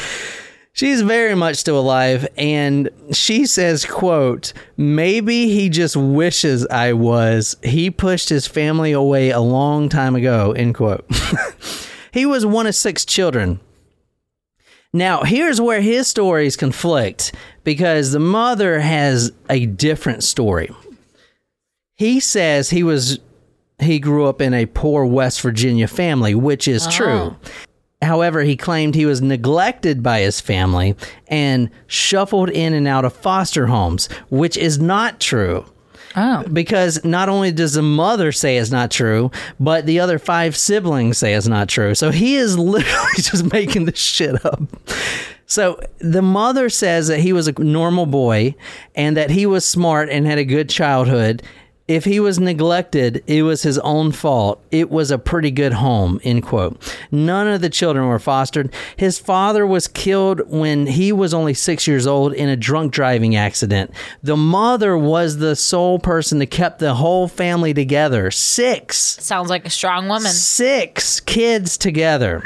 She's 0.73 1.03
very 1.03 1.35
much 1.35 1.57
still 1.57 1.79
alive, 1.79 2.27
and 2.39 2.89
she 3.13 3.45
says, 3.45 3.85
"quote 3.85 4.55
Maybe 4.79 5.51
he 5.51 5.69
just 5.69 5.95
wishes 5.99 6.67
I 6.69 6.95
was. 6.95 7.55
He 7.63 7.91
pushed 7.91 8.31
his 8.31 8.47
family 8.47 8.93
away 8.93 9.29
a 9.29 9.41
long 9.41 9.91
time 9.91 10.17
ago." 10.17 10.53
End 10.53 10.75
quote. 10.75 11.05
he 12.13 12.25
was 12.25 12.47
one 12.47 12.67
of 12.67 12.75
six 12.75 13.05
children. 13.05 13.61
Now, 14.93 15.23
here's 15.23 15.61
where 15.61 15.81
his 15.81 16.07
stories 16.09 16.57
conflict 16.57 17.35
because 17.65 18.13
the 18.13 18.19
mother 18.19 18.81
has 18.81 19.33
a 19.51 19.67
different 19.67 20.25
story. 20.25 20.71
He 21.95 22.21
says 22.21 22.71
he 22.71 22.83
was 22.83 23.19
he 23.79 23.99
grew 23.99 24.27
up 24.27 24.41
in 24.41 24.55
a 24.55 24.67
poor 24.67 25.05
West 25.05 25.41
Virginia 25.41 25.87
family, 25.87 26.35
which 26.35 26.67
is 26.67 26.87
uh-huh. 26.87 26.97
true. 26.97 27.37
However, 28.03 28.43
he 28.43 28.57
claimed 28.57 28.95
he 28.95 29.07
was 29.07 29.23
neglected 29.23 30.03
by 30.03 30.21
his 30.21 30.41
family 30.41 30.95
and 31.29 31.71
shuffled 31.87 32.51
in 32.51 32.75
and 32.75 32.87
out 32.87 33.05
of 33.05 33.13
foster 33.13 33.67
homes, 33.67 34.09
which 34.29 34.57
is 34.57 34.79
not 34.79 35.19
true. 35.19 35.65
Oh. 36.17 36.43
Because 36.51 37.05
not 37.05 37.29
only 37.29 37.53
does 37.53 37.75
the 37.75 37.83
mother 37.83 38.33
say 38.33 38.57
it's 38.57 38.71
not 38.71 38.91
true, 38.91 39.31
but 39.61 39.85
the 39.85 40.01
other 40.01 40.19
five 40.19 40.57
siblings 40.57 41.19
say 41.19 41.35
it's 41.35 41.47
not 41.47 41.69
true. 41.69 41.95
So 41.95 42.11
he 42.11 42.37
is 42.37 42.59
literally 42.59 43.17
just 43.17 43.53
making 43.53 43.85
this 43.85 43.99
shit 43.99 44.45
up. 44.45 44.63
So 45.47 45.79
the 45.99 46.23
mother 46.23 46.69
says 46.69 47.07
that 47.09 47.21
he 47.21 47.33
was 47.33 47.47
a 47.47 47.63
normal 47.63 48.07
boy 48.07 48.55
and 48.95 49.17
that 49.17 49.31
he 49.31 49.47
was 49.47 49.65
smart 49.65 50.09
and 50.09 50.27
had 50.27 50.39
a 50.39 50.45
good 50.45 50.69
childhood. 50.69 51.43
If 51.89 52.05
he 52.05 52.19
was 52.19 52.41
neglected, 52.41 53.23
it 53.29 53.43
was 53.43 53.63
his 53.63 53.79
own 53.79 54.11
fault. 54.11 54.61
It 54.73 54.91
was 54.91 55.13
a 55.13 55.19
pretty 55.19 55.53
good 55.53 55.75
home, 55.75 56.21
end 56.25 56.43
quote. 56.43 56.83
None 57.13 57.47
of 57.47 57.61
the 57.61 57.71
children 57.71 58.09
were 58.09 58.19
fostered. 58.19 58.73
His 58.97 59.21
father 59.21 59.65
was 59.65 59.87
killed 59.87 60.41
when 60.51 60.87
he 60.89 61.13
was 61.13 61.33
only 61.33 61.55
six 61.55 61.87
years 61.87 62.05
old 62.05 62.33
in 62.33 62.49
a 62.49 62.57
drunk 62.57 62.93
driving 62.93 63.37
accident. 63.37 63.93
The 64.21 64.37
mother 64.37 64.99
was 64.99 65.37
the 65.37 65.55
sole 65.55 66.01
person 66.01 66.41
that 66.41 66.47
kept 66.47 66.81
the 66.81 66.95
whole 66.95 67.29
family 67.29 67.73
together. 67.73 68.33
Six 68.33 68.97
Sounds 69.25 69.49
like 69.49 69.65
a 69.65 69.71
strong 69.71 70.09
woman. 70.09 70.33
six 70.33 71.21
kids 71.21 71.79
together. 71.79 72.43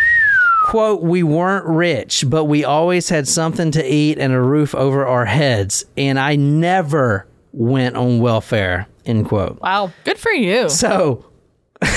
Quote, 0.66 1.00
we 1.02 1.22
weren't 1.22 1.64
rich, 1.64 2.24
but 2.28 2.44
we 2.44 2.62
always 2.62 3.08
had 3.08 3.26
something 3.26 3.70
to 3.70 3.82
eat 3.90 4.18
and 4.18 4.34
a 4.34 4.40
roof 4.40 4.74
over 4.74 5.06
our 5.06 5.24
heads, 5.24 5.86
and 5.96 6.18
I 6.20 6.36
never 6.36 7.26
went 7.52 7.96
on 7.96 8.20
welfare, 8.20 8.86
end 9.06 9.26
quote. 9.26 9.60
Wow. 9.60 9.92
Good 10.04 10.18
for 10.18 10.32
you. 10.32 10.68
So, 10.68 11.24
I'm 11.82 11.88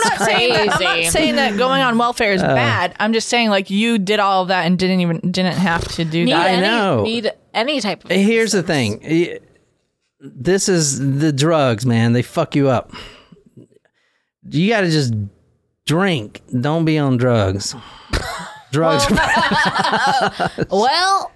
not 0.00 0.18
saying 0.20 0.52
that, 0.54 0.68
I'm 0.70 0.76
crazy. 0.76 1.02
not 1.04 1.12
saying 1.12 1.36
that 1.36 1.56
going 1.56 1.82
on 1.82 1.98
welfare 1.98 2.32
Uh. 2.32 2.36
is 2.36 2.42
bad. 2.42 2.94
I'm 3.00 3.12
just 3.12 3.28
saying 3.28 3.50
like 3.50 3.70
you 3.70 3.98
did 3.98 4.20
all 4.20 4.42
of 4.42 4.48
that 4.48 4.66
and 4.66 4.78
didn't 4.78 5.00
even 5.00 5.18
didn't 5.30 5.54
have 5.56 5.86
to 5.96 6.04
do 6.04 6.24
Need 6.24 6.32
that. 6.32 6.46
I 6.46 6.50
any, 6.50 6.60
know. 6.66 7.02
Need 7.02 7.32
any 7.54 7.80
type 7.80 8.04
of. 8.04 8.10
here's 8.10 8.52
the 8.52 8.62
thing 8.62 9.00
Y- 9.02 9.38
this 10.20 10.68
is 10.68 11.18
the 11.18 11.32
drugs, 11.32 11.84
man. 11.84 12.12
They 12.12 12.22
fuck 12.22 12.54
you 12.54 12.68
up. 12.68 12.92
You 14.48 14.68
got 14.68 14.82
to 14.82 14.90
just 14.90 15.14
drink, 15.86 16.42
don't 16.60 16.84
be 16.84 16.98
on 16.98 17.16
drugs. 17.16 17.74
Drugs. 18.72 19.06
Well, 20.70 21.30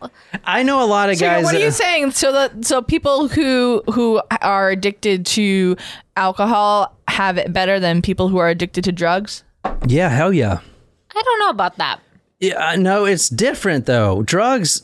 I 0.44 0.62
know 0.62 0.82
a 0.82 0.86
lot 0.86 1.10
of 1.10 1.16
So 1.18 1.26
guys. 1.26 1.44
what 1.44 1.54
are 1.54 1.58
that- 1.58 1.64
you 1.64 1.70
saying? 1.70 2.10
So 2.12 2.32
that 2.32 2.64
so 2.64 2.82
people 2.82 3.28
who 3.28 3.82
who 3.92 4.20
are 4.42 4.70
addicted 4.70 5.26
to 5.26 5.76
alcohol 6.16 6.96
have 7.08 7.38
it 7.38 7.52
better 7.52 7.78
than 7.78 8.02
people 8.02 8.28
who 8.28 8.38
are 8.38 8.48
addicted 8.48 8.84
to 8.84 8.92
drugs? 8.92 9.44
yeah, 9.86 10.08
hell 10.08 10.32
yeah. 10.32 10.60
I 11.14 11.22
don't 11.22 11.38
know 11.40 11.48
about 11.50 11.76
that. 11.78 12.00
Yeah, 12.40 12.76
no, 12.78 13.04
it's 13.04 13.28
different 13.28 13.86
though. 13.86 14.22
Drugs 14.22 14.82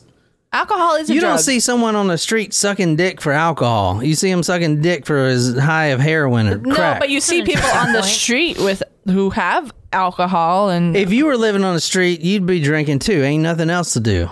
Alcohol 0.51 0.95
is 0.97 1.09
You 1.09 1.19
drug. 1.19 1.31
don't 1.31 1.39
see 1.39 1.59
someone 1.59 1.95
on 1.95 2.07
the 2.07 2.17
street 2.17 2.53
sucking 2.53 2.95
dick 2.95 3.21
for 3.21 3.31
alcohol. 3.31 4.03
You 4.03 4.13
see 4.13 4.29
him 4.29 4.43
sucking 4.43 4.81
dick 4.81 5.03
for 5.07 5.27
his 5.27 5.57
high 5.57 5.87
of 5.87 5.99
heroin 5.99 6.47
or 6.47 6.57
no, 6.59 6.75
crack. 6.75 6.99
but 6.99 7.09
you 7.09 7.19
see 7.21 7.43
people 7.43 7.65
on 7.71 7.91
the 7.93 8.03
street 8.03 8.59
with 8.59 8.83
who 9.05 9.31
have 9.31 9.73
alcohol 9.93 10.69
and 10.69 10.95
if 10.97 11.13
you 11.13 11.25
were 11.25 11.37
living 11.37 11.63
on 11.63 11.73
the 11.73 11.81
street, 11.81 12.21
you'd 12.21 12.45
be 12.45 12.59
drinking 12.61 12.99
too. 12.99 13.23
Ain't 13.23 13.43
nothing 13.43 13.69
else 13.69 13.93
to 13.93 13.99
do. 13.99 14.29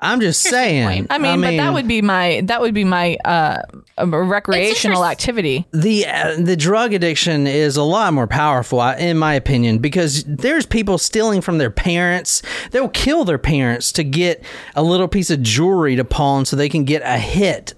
I'm 0.00 0.20
just 0.20 0.42
saying. 0.42 1.06
I 1.08 1.16
mean, 1.16 1.40
but 1.40 1.56
that 1.56 1.72
would 1.72 1.88
be 1.88 2.02
my 2.02 2.42
that 2.44 2.60
would 2.60 2.74
be 2.74 2.84
my 2.84 3.16
uh 3.24 3.62
recreational 4.04 5.02
interest- 5.02 5.12
activity. 5.12 5.66
the 5.72 6.06
uh, 6.06 6.36
the 6.38 6.56
drug 6.56 6.92
addiction 6.92 7.46
is 7.46 7.76
a 7.78 7.82
lot 7.82 8.12
more 8.12 8.26
powerful, 8.26 8.82
in 8.82 9.16
my 9.16 9.32
opinion, 9.34 9.78
because 9.78 10.24
there's 10.24 10.66
people 10.66 10.98
stealing 10.98 11.40
from 11.40 11.56
their 11.58 11.70
parents. 11.70 12.42
They'll 12.70 12.88
kill 12.88 13.24
their 13.24 13.38
parents 13.38 13.92
to 13.92 14.04
get 14.04 14.44
a 14.74 14.82
little 14.82 15.08
piece 15.08 15.30
of 15.30 15.40
jewelry 15.42 15.96
to 15.96 16.04
pawn 16.04 16.44
so 16.44 16.54
they 16.56 16.68
can 16.68 16.84
get 16.84 17.00
a 17.02 17.16
hit. 17.16 17.72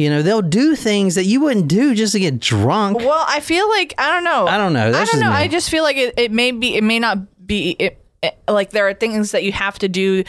You 0.00 0.08
know, 0.10 0.22
they'll 0.22 0.40
do 0.42 0.74
things 0.76 1.14
that 1.16 1.24
you 1.24 1.40
wouldn't 1.42 1.68
do 1.68 1.94
just 1.94 2.12
to 2.14 2.20
get 2.20 2.40
drunk. 2.40 2.98
Well, 2.98 3.24
I 3.28 3.40
feel 3.40 3.68
like 3.68 3.94
I 3.98 4.10
don't 4.10 4.24
know. 4.24 4.46
I 4.46 4.56
don't 4.56 4.72
know. 4.72 4.88
I 4.88 5.04
don't 5.04 5.20
know. 5.20 5.30
me. 5.30 5.36
I 5.36 5.46
just 5.48 5.68
feel 5.70 5.82
like 5.82 5.96
it, 5.96 6.14
it 6.18 6.32
may 6.32 6.50
be 6.52 6.74
it 6.76 6.84
may 6.84 6.98
not 6.98 7.46
be 7.46 7.70
it, 7.78 8.02
it- 8.22 8.38
like 8.48 8.70
there 8.70 8.86
are 8.88 8.94
things 8.94 9.32
that 9.32 9.44
you 9.44 9.52
have 9.52 9.78
to 9.80 9.88
do 9.88 10.24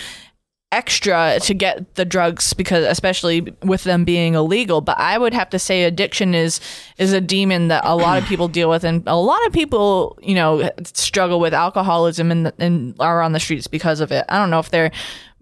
extra 0.73 1.37
to 1.41 1.53
get 1.53 1.95
the 1.95 2.05
drugs 2.05 2.53
because 2.53 2.85
especially 2.85 3.41
with 3.61 3.83
them 3.83 4.05
being 4.05 4.35
illegal 4.35 4.79
but 4.79 4.97
i 4.97 5.17
would 5.17 5.33
have 5.33 5.49
to 5.49 5.59
say 5.59 5.83
addiction 5.83 6.33
is 6.33 6.61
is 6.97 7.11
a 7.11 7.19
demon 7.19 7.67
that 7.67 7.83
a 7.83 7.93
lot 7.93 8.17
of 8.17 8.23
people 8.23 8.47
deal 8.47 8.69
with 8.69 8.85
and 8.85 9.03
a 9.05 9.17
lot 9.17 9.45
of 9.45 9.51
people 9.51 10.17
you 10.21 10.33
know 10.33 10.69
struggle 10.93 11.41
with 11.41 11.53
alcoholism 11.53 12.31
and, 12.31 12.53
and 12.57 12.95
are 13.01 13.21
on 13.21 13.33
the 13.33 13.39
streets 13.39 13.67
because 13.67 13.99
of 13.99 14.13
it 14.13 14.23
i 14.29 14.37
don't 14.37 14.49
know 14.49 14.59
if 14.59 14.71
they're 14.71 14.91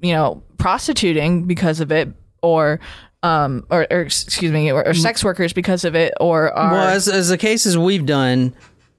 you 0.01 0.13
know 0.13 0.41
prostituting 0.57 1.45
because 1.45 1.79
of 1.79 1.91
it 1.91 2.09
or 2.41 2.79
um 3.23 3.65
or, 3.69 3.85
or 3.91 4.01
excuse 4.01 4.51
me 4.51 4.71
or, 4.71 4.87
or 4.87 4.93
sex 4.93 5.23
workers 5.23 5.51
because 5.53 5.83
of 5.83 5.95
it 5.95 6.13
or 6.19 6.51
are 6.53 6.71
Well, 6.71 6.87
as, 6.87 7.07
as 7.07 7.29
the 7.29 7.37
cases 7.37 7.77
we've 7.77 8.05
done, 8.05 8.53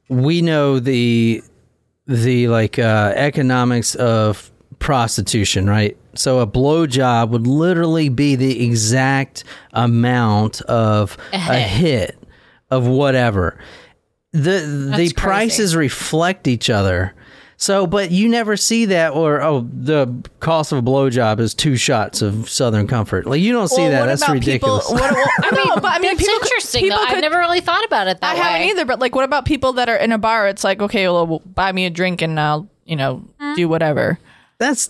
we 0.09 0.43
know 0.43 0.79
the 0.79 1.43
the 2.07 2.49
like 2.49 2.79
uh, 2.79 3.12
economics 3.14 3.95
of 3.95 4.51
prostitution, 4.81 5.68
right? 5.68 5.97
So 6.14 6.41
a 6.41 6.47
blowjob 6.47 7.31
would 7.31 7.47
literally 7.47 8.09
be 8.09 8.35
the 8.35 8.64
exact 8.64 9.45
amount 9.73 10.61
of 10.62 11.16
a 11.33 11.61
hit, 11.61 12.18
of 12.71 12.87
whatever. 12.87 13.59
The 14.33 14.95
the 14.97 15.12
prices 15.14 15.77
reflect 15.77 16.49
each 16.49 16.68
other. 16.68 17.14
So, 17.63 17.87
but 17.87 18.11
you 18.11 18.27
never 18.31 18.57
see 18.57 18.87
that, 18.87 19.13
or 19.13 19.43
oh, 19.43 19.69
the 19.71 20.09
cost 20.41 20.73
of 20.73 20.79
a 20.79 20.83
blowjob 20.83 21.41
is 21.41 21.53
two 21.53 21.77
shots 21.77 22.23
of 22.23 22.49
Southern 22.49 22.87
Comfort. 22.87 23.27
Like 23.27 23.43
you 23.43 23.53
don't 23.53 23.69
see 23.69 23.83
Well, 23.83 23.91
that. 23.91 24.01
what 24.01 24.07
That's 24.07 24.23
about 24.23 24.33
ridiculous. 24.33 24.87
People, 24.89 24.99
what, 24.99 25.13
well, 25.13 25.27
I 25.43 25.55
mean, 25.55 25.67
no, 25.69 25.75
but 25.77 25.85
I 25.85 25.99
mean, 25.99 26.11
that's 26.17 26.21
people 26.21 26.39
could- 26.39 26.45
interesting. 26.47 26.81
people 26.85 26.97
though. 26.97 27.05
I've 27.05 27.11
could- 27.17 27.21
never 27.21 27.37
really 27.37 27.61
thought 27.61 27.85
about 27.85 28.09
it 28.09 28.19
that 28.23 28.35
way. 28.35 28.41
I 28.41 28.45
way. 28.45 28.53
haven't 28.53 28.69
either. 28.69 28.85
But 28.87 28.99
like, 29.01 29.15
what 29.15 29.25
about 29.25 29.45
people 29.45 29.75
that 29.75 29.91
are 29.91 29.97
in 29.97 30.11
a 30.11 30.17
bar? 30.17 30.49
It's 30.49 30.65
like, 30.65 30.81
okay, 30.81 31.07
well, 31.07 31.27
well 31.27 31.43
buy 31.45 31.71
me 31.71 31.85
a 31.85 31.91
drink 31.91 32.23
and 32.23 32.41
I'll, 32.41 32.67
you 32.87 32.97
know, 32.97 33.25
do 33.57 33.69
whatever. 33.69 34.19
That's 34.59 34.89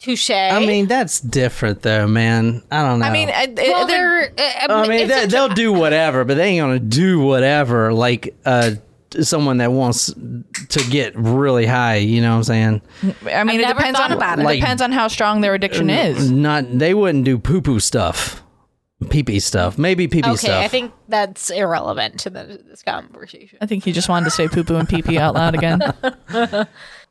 Touche. 0.00 0.30
I 0.30 0.58
mean, 0.58 0.86
that's 0.86 1.20
different 1.20 1.82
though, 1.82 2.06
man. 2.08 2.62
I 2.70 2.82
don't 2.82 2.98
know. 2.98 3.06
I 3.06 3.10
mean, 3.12 3.30
I, 3.30 3.46
well, 3.56 3.86
they're, 3.86 4.32
they're. 4.36 4.62
uh, 4.68 4.74
I 4.74 4.88
mean, 4.88 4.90
they, 4.90 5.02
inter- 5.04 5.26
they'll 5.28 5.48
do 5.54 5.72
whatever, 5.72 6.24
but 6.24 6.36
they 6.36 6.48
ain't 6.48 6.62
gonna 6.62 6.78
do 6.80 7.20
whatever 7.20 7.92
like 7.92 8.34
uh, 8.44 8.72
someone 9.22 9.58
that 9.58 9.72
wants 9.72 10.12
to 10.12 10.84
get 10.90 11.14
really 11.16 11.66
high. 11.66 11.96
You 11.96 12.20
know 12.20 12.30
what 12.32 12.36
I'm 12.36 12.44
saying? 12.44 12.82
I 13.32 13.44
mean, 13.44 13.60
it 13.60 13.62
never 13.62 13.78
depends 13.78 14.00
on 14.00 14.12
about 14.12 14.38
it 14.38 14.42
it. 14.42 14.44
Like- 14.44 14.60
depends 14.60 14.82
on 14.82 14.92
how 14.92 15.08
strong 15.08 15.40
their 15.40 15.54
addiction 15.54 15.90
is. 15.90 16.30
Not 16.30 16.78
they 16.78 16.94
wouldn't 16.94 17.24
do 17.24 17.38
poo 17.38 17.60
poo 17.60 17.80
stuff, 17.80 18.42
pee 19.10 19.22
pee 19.22 19.40
stuff, 19.40 19.78
maybe 19.78 20.08
pee 20.08 20.22
pee 20.22 20.28
okay, 20.30 20.36
stuff. 20.36 20.64
I 20.64 20.68
think 20.68 20.92
that's 21.08 21.50
irrelevant 21.50 22.20
to 22.20 22.30
the, 22.30 22.62
this 22.66 22.82
conversation. 22.82 23.58
I 23.60 23.66
think 23.66 23.84
he 23.84 23.92
just 23.92 24.08
wanted 24.08 24.24
to 24.26 24.30
say 24.30 24.48
poo 24.48 24.64
poo 24.64 24.76
and 24.76 24.88
pee 24.88 25.02
pee 25.02 25.18
out 25.18 25.34
loud 25.34 25.54
again. 25.54 25.80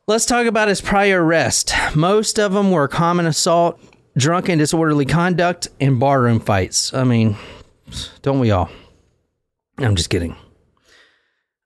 Let's 0.06 0.26
talk 0.26 0.46
about 0.46 0.68
his 0.68 0.82
prior 0.82 1.24
arrest. 1.24 1.72
Most 1.94 2.38
of 2.38 2.52
them 2.52 2.70
were 2.70 2.88
common 2.88 3.24
assault, 3.24 3.80
drunken 4.18 4.58
disorderly 4.58 5.06
conduct, 5.06 5.68
and 5.80 5.98
barroom 5.98 6.40
fights. 6.40 6.92
I 6.92 7.04
mean, 7.04 7.36
don't 8.20 8.38
we 8.38 8.50
all? 8.50 8.68
I'm 9.78 9.96
just 9.96 10.10
kidding. 10.10 10.36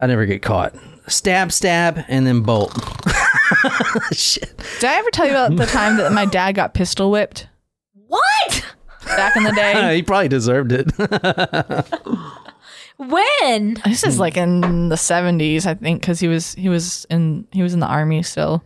I 0.01 0.07
never 0.07 0.27
get 0.27 0.43
caught. 0.43 0.75
Stab, 1.09 1.53
stab, 1.53 2.05
and 2.09 2.27
then 2.27 2.43
bolt. 2.43 2.73
Shit. 4.13 4.57
Did 4.81 4.91
I 4.91 4.97
ever 4.99 5.11
tell 5.11 5.27
you 5.27 5.33
about 5.33 5.57
the 5.57 5.67
time 5.67 5.97
that 5.97 6.13
my 6.13 6.27
dad 6.27 6.53
got 6.53 6.75
pistol 6.75 7.11
whipped 7.11 7.49
What? 8.07 8.65
back 9.05 9.37
in 9.37 9.43
the 9.45 9.53
day? 9.53 9.95
he 9.97 10.03
probably 10.03 10.29
deserved 10.29 10.73
it. 10.73 10.91
When? 12.97 13.75
This 13.85 14.03
is 14.03 14.19
like 14.19 14.37
in 14.37 14.89
the 14.89 14.97
seventies, 14.97 15.67
I 15.67 15.75
think, 15.75 16.01
because 16.01 16.19
he 16.19 16.27
was 16.27 16.55
he 16.55 16.69
was 16.69 17.07
in 17.09 17.47
he 17.53 17.63
was 17.63 17.73
in 17.73 17.79
the 17.79 17.87
army 17.87 18.25
still 18.25 18.65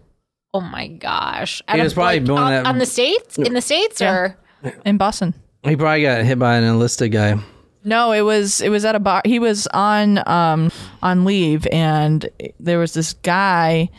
Oh 0.54 0.60
my 0.62 0.86
gosh! 0.88 1.60
He 1.70 1.80
was 1.80 1.92
probably 1.94 2.20
like, 2.20 2.24
doing 2.26 2.38
on, 2.38 2.50
that- 2.50 2.66
on 2.66 2.78
the 2.78 2.86
states. 2.86 3.36
In 3.38 3.52
the 3.52 3.60
states, 3.60 4.00
or 4.00 4.38
in 4.86 4.96
Boston. 4.96 5.34
he 5.64 5.76
probably 5.76 6.02
got 6.02 6.24
hit 6.24 6.38
by 6.38 6.56
an 6.56 6.64
enlisted 6.64 7.12
guy. 7.12 7.38
No, 7.84 8.12
it 8.12 8.22
was 8.22 8.60
it 8.60 8.68
was 8.68 8.84
at 8.84 8.94
a 8.94 9.00
bar. 9.00 9.22
He 9.24 9.38
was 9.38 9.66
on 9.68 10.26
um 10.28 10.70
on 11.02 11.24
leave, 11.24 11.66
and 11.72 12.28
there 12.60 12.78
was 12.78 12.94
this 12.94 13.14
guy. 13.14 13.90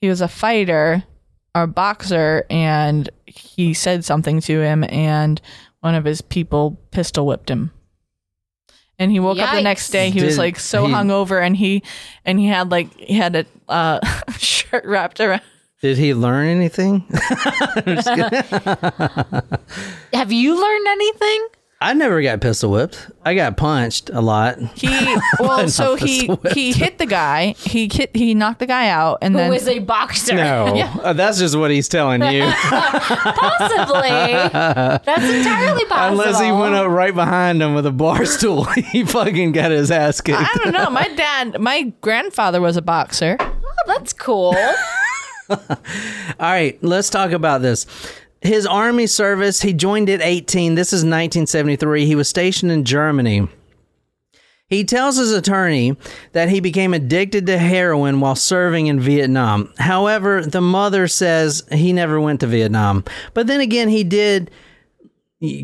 He 0.00 0.08
was 0.08 0.20
a 0.20 0.28
fighter, 0.28 1.04
or 1.54 1.66
boxer, 1.66 2.44
and 2.50 3.08
he 3.26 3.74
said 3.74 4.04
something 4.04 4.40
to 4.42 4.60
him, 4.60 4.84
and 4.84 5.40
one 5.80 5.94
of 5.94 6.04
his 6.04 6.20
people 6.20 6.78
pistol 6.90 7.26
whipped 7.26 7.50
him. 7.50 7.72
And 8.98 9.10
he 9.10 9.20
woke 9.20 9.38
up 9.38 9.54
the 9.54 9.62
next 9.62 9.90
day. 9.90 10.10
He 10.10 10.24
was 10.24 10.38
like 10.38 10.58
so 10.58 10.86
he- 10.86 10.92
hungover, 10.92 11.44
and 11.44 11.56
he 11.56 11.82
and 12.24 12.38
he 12.38 12.46
had 12.46 12.70
like 12.70 12.94
he 12.98 13.14
had 13.14 13.36
a 13.36 13.44
uh, 13.68 14.00
shirt 14.38 14.84
wrapped 14.86 15.20
around. 15.20 15.42
Did 15.82 15.98
he 15.98 16.14
learn 16.14 16.46
anything? 16.48 17.00
have 20.12 20.32
you 20.32 20.60
learned 20.60 20.86
anything? 20.88 21.46
I 21.78 21.92
never 21.92 22.22
got 22.22 22.40
pistol 22.40 22.70
whipped. 22.70 23.10
I 23.22 23.34
got 23.34 23.58
punched 23.58 24.08
a 24.08 24.22
lot. 24.22 24.58
He 24.74 24.88
well, 25.40 25.68
so 25.68 25.94
he 25.94 26.30
he 26.54 26.72
hit 26.72 26.96
the 26.96 27.04
guy. 27.04 27.54
He 27.58 27.90
hit 27.92 28.16
he 28.16 28.32
knocked 28.32 28.60
the 28.60 28.66
guy 28.66 28.88
out, 28.88 29.18
and 29.20 29.34
Who 29.34 29.38
then 29.40 29.50
was 29.50 29.68
a 29.68 29.80
boxer? 29.80 30.34
No, 30.34 30.66
Uh, 31.02 31.12
that's 31.12 31.38
just 31.38 31.54
what 31.54 31.70
he's 31.70 31.86
telling 31.88 32.22
you. 32.22 32.44
Possibly. 32.62 34.08
That's 34.08 35.24
entirely 35.24 35.84
possible. 35.84 36.20
Unless 36.22 36.40
he 36.40 36.50
went 36.50 36.74
up 36.74 36.88
right 36.88 37.14
behind 37.14 37.60
him 37.62 37.74
with 37.74 37.84
a 37.84 37.92
bar 37.92 38.24
stool, 38.24 38.64
he 38.64 39.04
fucking 39.04 39.52
got 39.52 39.70
his 39.70 39.90
ass 39.90 40.22
kicked. 40.22 40.38
I 40.40 40.48
don't 40.62 40.72
know. 40.72 40.88
My 40.88 41.08
dad, 41.08 41.60
my 41.60 41.92
grandfather 42.00 42.60
was 42.62 42.78
a 42.78 42.82
boxer. 42.82 43.36
Oh, 43.38 43.52
that's 43.86 44.14
cool. 44.14 44.56
All 45.50 45.58
right, 46.40 46.78
let's 46.82 47.10
talk 47.10 47.32
about 47.32 47.60
this. 47.62 47.86
His 48.40 48.66
army 48.66 49.06
service, 49.06 49.62
he 49.62 49.72
joined 49.72 50.10
at 50.10 50.20
18. 50.20 50.74
This 50.74 50.92
is 50.92 50.98
1973. 50.98 52.06
He 52.06 52.14
was 52.14 52.28
stationed 52.28 52.70
in 52.70 52.84
Germany. 52.84 53.48
He 54.68 54.84
tells 54.84 55.16
his 55.16 55.32
attorney 55.32 55.96
that 56.32 56.48
he 56.48 56.58
became 56.58 56.92
addicted 56.92 57.46
to 57.46 57.56
heroin 57.56 58.20
while 58.20 58.34
serving 58.34 58.88
in 58.88 58.98
Vietnam. 58.98 59.72
However, 59.78 60.44
the 60.44 60.60
mother 60.60 61.06
says 61.06 61.62
he 61.70 61.92
never 61.92 62.20
went 62.20 62.40
to 62.40 62.48
Vietnam. 62.48 63.04
But 63.32 63.46
then 63.46 63.60
again, 63.60 63.88
he 63.88 64.02
did 64.02 64.50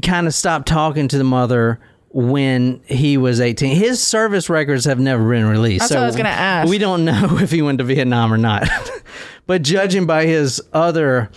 kind 0.02 0.28
of 0.28 0.34
stop 0.34 0.66
talking 0.66 1.08
to 1.08 1.18
the 1.18 1.24
mother 1.24 1.80
when 2.10 2.80
he 2.86 3.16
was 3.16 3.40
18. 3.40 3.74
His 3.74 4.00
service 4.00 4.48
records 4.48 4.84
have 4.84 5.00
never 5.00 5.28
been 5.28 5.46
released. 5.46 5.80
That's 5.80 5.94
what 5.94 6.02
I 6.02 6.06
was 6.06 6.16
gonna 6.16 6.28
ask. 6.28 6.68
We 6.68 6.78
don't 6.78 7.04
know 7.06 7.38
if 7.38 7.50
he 7.50 7.62
went 7.62 7.78
to 7.78 7.84
Vietnam 7.84 8.32
or 8.32 8.38
not. 8.38 8.68
but 9.46 9.62
judging 9.62 10.06
by 10.06 10.26
his 10.26 10.60
other, 10.72 11.30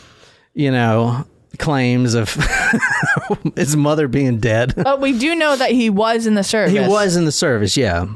you 0.56 0.72
know, 0.72 1.26
claims 1.60 2.16
of 2.16 2.34
his 3.56 3.76
mother 3.78 4.08
being 4.08 4.40
dead, 4.40 4.74
But 4.76 5.00
we 5.00 5.18
do 5.18 5.36
know 5.36 5.56
that 5.56 5.72
he 5.72 5.90
was 5.90 6.26
in 6.26 6.34
the 6.34 6.44
service. 6.44 6.74
he 6.74 6.80
was 6.80 7.16
in 7.16 7.26
the 7.26 7.32
service, 7.32 7.78
yeah. 7.78 8.08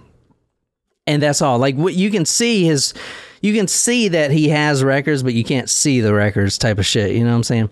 And 1.06 1.22
that's 1.22 1.42
all. 1.42 1.58
Like 1.60 1.76
what 1.76 1.94
you 1.94 2.10
can 2.12 2.26
see 2.26 2.66
his 2.66 2.94
you 3.42 3.54
can 3.54 3.68
see 3.70 4.10
that 4.10 4.32
he 4.32 4.50
has 4.50 4.84
records, 4.84 5.24
but 5.24 5.34
you 5.34 5.46
can't 5.46 5.70
see 5.70 6.02
the 6.02 6.14
records 6.14 6.58
type 6.58 6.78
of 6.78 6.86
shit. 6.86 7.16
You 7.16 7.24
know 7.24 7.30
what 7.30 7.38
I'm 7.38 7.44
saying? 7.44 7.70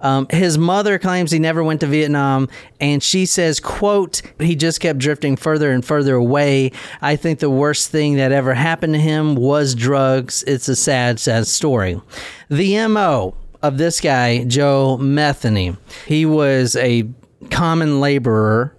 Um, 0.00 0.26
his 0.30 0.56
mother 0.56 0.96
claims 0.98 1.32
he 1.32 1.40
never 1.40 1.64
went 1.64 1.80
to 1.80 1.86
Vietnam, 1.88 2.48
and 2.80 3.02
she 3.02 3.26
says, 3.26 3.58
"quote 3.58 4.22
He 4.38 4.54
just 4.54 4.80
kept 4.80 5.00
drifting 5.00 5.34
further 5.36 5.72
and 5.72 5.84
further 5.84 6.14
away. 6.14 6.70
I 7.02 7.16
think 7.16 7.40
the 7.40 7.50
worst 7.50 7.90
thing 7.90 8.14
that 8.16 8.30
ever 8.30 8.54
happened 8.54 8.94
to 8.94 9.00
him 9.00 9.34
was 9.34 9.74
drugs. 9.74 10.44
It's 10.46 10.68
a 10.68 10.76
sad, 10.76 11.18
sad 11.18 11.46
story." 11.48 12.00
The 12.48 12.86
mo 12.86 13.34
of 13.62 13.78
this 13.78 14.00
guy, 14.00 14.44
Joe 14.44 14.98
Metheny, 15.00 15.76
he 16.06 16.26
was 16.26 16.76
a 16.76 17.08
common 17.50 18.00
laborer 18.00 18.76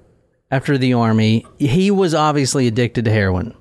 after 0.51 0.77
the 0.77 0.93
army. 0.93 1.45
He 1.57 1.91
was 1.91 2.13
obviously 2.13 2.67
addicted 2.67 3.05
to 3.05 3.11
heroin. 3.11 3.55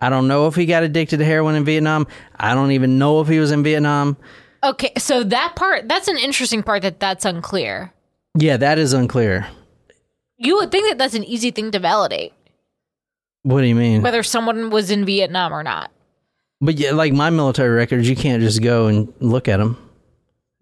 I 0.00 0.10
don't 0.10 0.28
know 0.28 0.46
if 0.48 0.54
he 0.54 0.66
got 0.66 0.82
addicted 0.82 1.18
to 1.18 1.24
heroin 1.24 1.54
in 1.54 1.64
Vietnam. 1.64 2.06
I 2.36 2.54
don't 2.54 2.72
even 2.72 2.98
know 2.98 3.20
if 3.20 3.28
he 3.28 3.38
was 3.38 3.50
in 3.52 3.62
Vietnam. 3.62 4.16
Okay, 4.62 4.92
so 4.98 5.22
that 5.24 5.54
part, 5.56 5.88
that's 5.88 6.08
an 6.08 6.18
interesting 6.18 6.62
part 6.62 6.82
that 6.82 6.98
that's 7.00 7.24
unclear. 7.24 7.92
Yeah, 8.36 8.56
that 8.56 8.78
is 8.78 8.92
unclear. 8.92 9.46
You 10.36 10.56
would 10.56 10.72
think 10.72 10.88
that 10.88 10.98
that's 10.98 11.14
an 11.14 11.24
easy 11.24 11.50
thing 11.52 11.70
to 11.70 11.78
validate, 11.78 12.32
What 13.42 13.60
do 13.60 13.66
you 13.66 13.74
mean? 13.74 14.02
whether 14.02 14.22
someone 14.22 14.70
was 14.70 14.90
in 14.90 15.04
Vietnam 15.04 15.52
or 15.52 15.62
not. 15.62 15.90
But 16.60 16.76
yeah, 16.78 16.92
like 16.92 17.12
my 17.12 17.30
military 17.30 17.70
records, 17.70 18.08
you 18.08 18.16
can't 18.16 18.42
just 18.42 18.62
go 18.62 18.86
and 18.86 19.12
look 19.20 19.48
at 19.48 19.58
them, 19.58 19.76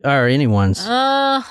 or 0.04 0.26
anyone's. 0.26 0.80
Uh, 0.80 1.42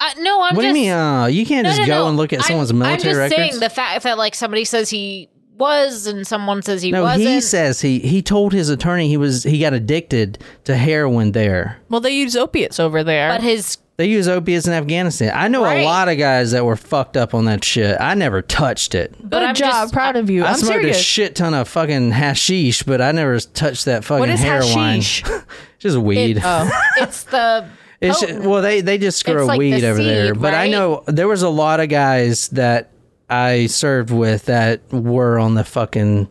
uh 0.00 0.10
no, 0.18 0.42
I'm 0.42 0.54
what 0.56 0.62
just. 0.62 0.62
do 0.62 0.66
you 0.66 0.72
mean? 0.74 0.92
Uh, 0.92 1.26
you 1.26 1.46
can't 1.46 1.64
no, 1.64 1.70
just 1.70 1.80
no, 1.82 1.86
go 1.86 2.02
no. 2.04 2.08
and 2.08 2.16
look 2.16 2.32
at 2.32 2.40
I'm- 2.40 2.48
someone's 2.48 2.70
I'm 2.70 2.98
just 2.98 3.18
records. 3.18 3.34
saying 3.34 3.60
the 3.60 3.70
fact 3.70 4.02
that 4.04 4.18
like 4.18 4.34
somebody 4.34 4.64
says 4.64 4.90
he 4.90 5.28
was 5.56 6.06
and 6.06 6.26
someone 6.26 6.60
says 6.62 6.82
he 6.82 6.90
no, 6.90 7.02
wasn't. 7.02 7.28
he 7.28 7.40
says 7.40 7.80
he 7.80 7.98
he 8.00 8.20
told 8.20 8.52
his 8.52 8.68
attorney 8.68 9.08
he 9.08 9.16
was 9.16 9.42
he 9.42 9.58
got 9.58 9.72
addicted 9.72 10.38
to 10.64 10.76
heroin 10.76 11.32
there. 11.32 11.78
Well, 11.88 12.00
they 12.00 12.10
use 12.10 12.36
opiates 12.36 12.78
over 12.78 13.02
there. 13.02 13.30
but 13.30 13.42
his 13.42 13.78
They 13.98 14.06
use 14.06 14.28
opiates 14.28 14.66
in 14.66 14.74
Afghanistan. 14.74 15.32
I 15.34 15.48
know 15.48 15.62
Right. 15.64 15.80
a 15.80 15.84
lot 15.84 16.08
of 16.08 16.18
guys 16.18 16.50
that 16.50 16.64
were 16.66 16.76
fucked 16.76 17.16
up 17.16 17.32
on 17.34 17.46
that 17.46 17.64
shit. 17.64 17.96
I 17.98 18.12
never 18.14 18.42
touched 18.42 18.94
it. 18.94 19.14
but 19.20 19.38
Good 19.38 19.42
I'm 19.42 19.54
job. 19.54 19.70
just- 19.70 19.92
Proud 19.94 20.16
of 20.16 20.28
you. 20.28 20.44
I 20.44 20.48
I'm 20.50 20.56
smoked 20.56 20.72
serious. 20.74 20.98
a 20.98 21.02
shit 21.02 21.34
ton 21.34 21.54
of 21.54 21.66
fucking 21.68 22.10
hashish, 22.10 22.82
but 22.82 23.00
I 23.00 23.12
never 23.12 23.40
touched 23.40 23.86
that 23.86 24.04
fucking 24.04 24.20
what 24.20 24.28
is 24.28 24.40
heroin. 24.40 24.96
hashish? 24.96 25.22
Just 25.78 25.96
weed. 25.96 26.40
oh, 26.44 26.70
It's 26.98 27.22
the 27.24 27.68
It's 28.02 28.22
oh. 28.22 28.26
potent. 28.26 28.44
well, 28.44 28.60
they 28.62 28.80
they 28.82 28.98
just 28.98 29.24
grow 29.24 29.46
like 29.46 29.58
weed 29.58 29.80
the 29.80 29.88
over 29.88 30.02
there. 30.02 30.34
seed, 30.34 30.42
But 30.42 30.52
I 30.54 30.68
know 30.68 31.02
there 31.06 31.28
was 31.28 31.42
a 31.42 31.48
lot 31.48 31.80
of 31.80 31.88
guys 31.88 32.48
that 32.48 32.90
I 33.30 33.66
served 33.66 34.10
with 34.10 34.44
that 34.46 34.80
were 34.92 35.38
on 35.38 35.54
the 35.54 35.64
fucking 35.64 36.28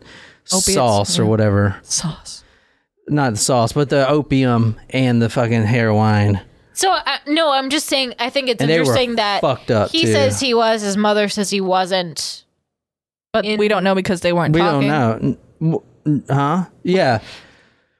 Opiates? 0.52 0.72
sauce 0.74 1.18
or 1.18 1.26
whatever. 1.26 1.76
Sauce. 1.82 2.44
Not 3.08 3.32
the 3.32 3.38
sauce, 3.38 3.72
but 3.72 3.88
the 3.88 4.08
opium 4.08 4.76
and 4.90 5.20
the 5.20 5.28
fucking 5.28 5.64
heroin. 5.64 6.40
So 6.76 6.92
uh, 6.92 7.16
no, 7.26 7.50
I'm 7.52 7.70
just 7.70 7.86
saying. 7.86 8.14
I 8.18 8.28
think 8.30 8.48
it's 8.50 8.60
And 8.60 8.70
they 8.70 8.74
were 8.78 8.84
interesting 8.84 9.16
that 9.16 9.40
fucked 9.40 9.70
up, 9.70 9.90
he 9.90 10.02
too. 10.04 10.12
says 10.12 10.38
he 10.38 10.52
was, 10.54 10.82
his 10.82 10.96
mother 10.96 11.28
says 11.28 11.48
he 11.50 11.60
wasn't. 11.60 12.44
But 13.32 13.44
In- 13.46 13.58
we 13.58 13.68
don't 13.68 13.82
know 13.82 13.94
because 13.94 14.20
they 14.20 14.32
weren't 14.32 14.54
We 14.54 14.60
talking. 14.60 14.88
don't 14.88 15.22
know, 15.22 15.36
N- 15.70 15.80
w- 16.04 16.22
huh? 16.28 16.66
Yeah, 16.82 17.20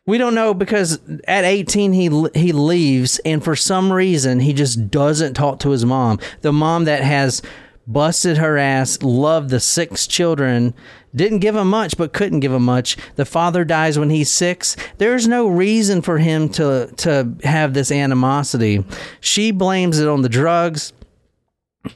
we 0.07 0.19
don't 0.19 0.35
know 0.35 0.53
because 0.55 1.01
at 1.27 1.45
18 1.45 1.93
he 1.95 2.09
l- 2.09 2.29
he 2.35 2.53
leaves, 2.53 3.19
and 3.25 3.43
for 3.43 3.57
some 3.57 3.91
reason 3.93 4.41
he 4.41 4.53
just 4.53 4.91
doesn't 4.91 5.35
talk 5.35 5.59
to 5.61 5.71
his 5.71 5.85
mom. 5.87 6.19
The 6.43 6.53
mom 6.53 6.85
that 6.85 7.03
has 7.03 7.41
busted 7.87 8.39
her 8.39 8.59
ass, 8.59 9.03
loved 9.03 9.51
the 9.51 9.61
six 9.61 10.07
children, 10.07 10.75
didn't 11.15 11.39
give 11.39 11.57
him 11.57 11.69
much, 11.71 11.97
but 11.97 12.13
couldn't 12.13 12.41
give 12.41 12.53
him 12.53 12.65
much. 12.65 12.97
The 13.17 13.25
father 13.25 13.65
dies 13.65 13.99
when 13.99 14.11
he's 14.11 14.31
six. 14.31 14.77
There's 14.99 15.27
no 15.27 15.47
reason 15.49 16.03
for 16.03 16.19
him 16.19 16.49
to 16.51 16.93
to 16.99 17.35
have 17.45 17.75
this 17.75 17.91
animosity. 17.91 18.85
She 19.21 19.51
blames 19.51 19.99
it 19.99 20.09
on 20.09 20.23
the 20.23 20.29
drugs 20.29 20.93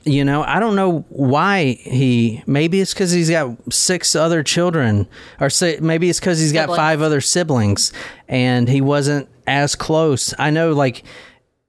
you 0.05 0.25
know 0.25 0.45
i 0.45 0.61
don't 0.61 0.77
know 0.77 1.01
why 1.09 1.73
he 1.83 2.45
maybe 2.47 2.81
it's 2.81 2.95
because 2.95 3.11
he's 3.11 3.29
got 3.29 3.57
six 3.73 4.15
other 4.15 4.43
children 4.45 5.05
or 5.41 5.51
si- 5.51 5.79
maybe 5.81 6.09
it's 6.09 6.21
because 6.21 6.39
he's 6.39 6.53
got 6.53 6.63
Siblings. 6.63 6.77
five 6.79 7.03
other 7.03 7.21
siblings 7.21 7.93
and 8.29 8.69
he 8.69 8.81
wasn't 8.81 9.29
as 9.49 9.75
close 9.75 10.33
i 10.39 10.49
know 10.51 10.73
like 10.73 11.03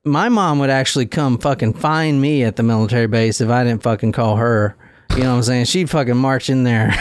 my 0.04 0.30
mom 0.30 0.60
would 0.60 0.70
actually 0.70 1.06
come 1.06 1.38
fucking 1.38 1.74
find 1.74 2.20
me 2.22 2.43
at 2.43 2.56
the 2.56 2.64
military 2.64 3.08
base 3.08 3.39
if 3.41 3.49
i 3.49 3.64
didn't 3.64 3.84
fucking 3.84 4.12
call 4.12 4.36
her 4.38 4.76
you 5.12 5.24
know 5.24 5.32
what 5.32 5.38
i'm 5.38 5.43
saying 5.43 5.66
she'd 5.66 5.89
fucking 5.89 6.18
march 6.18 6.49
in 6.49 6.64
there 6.64 6.91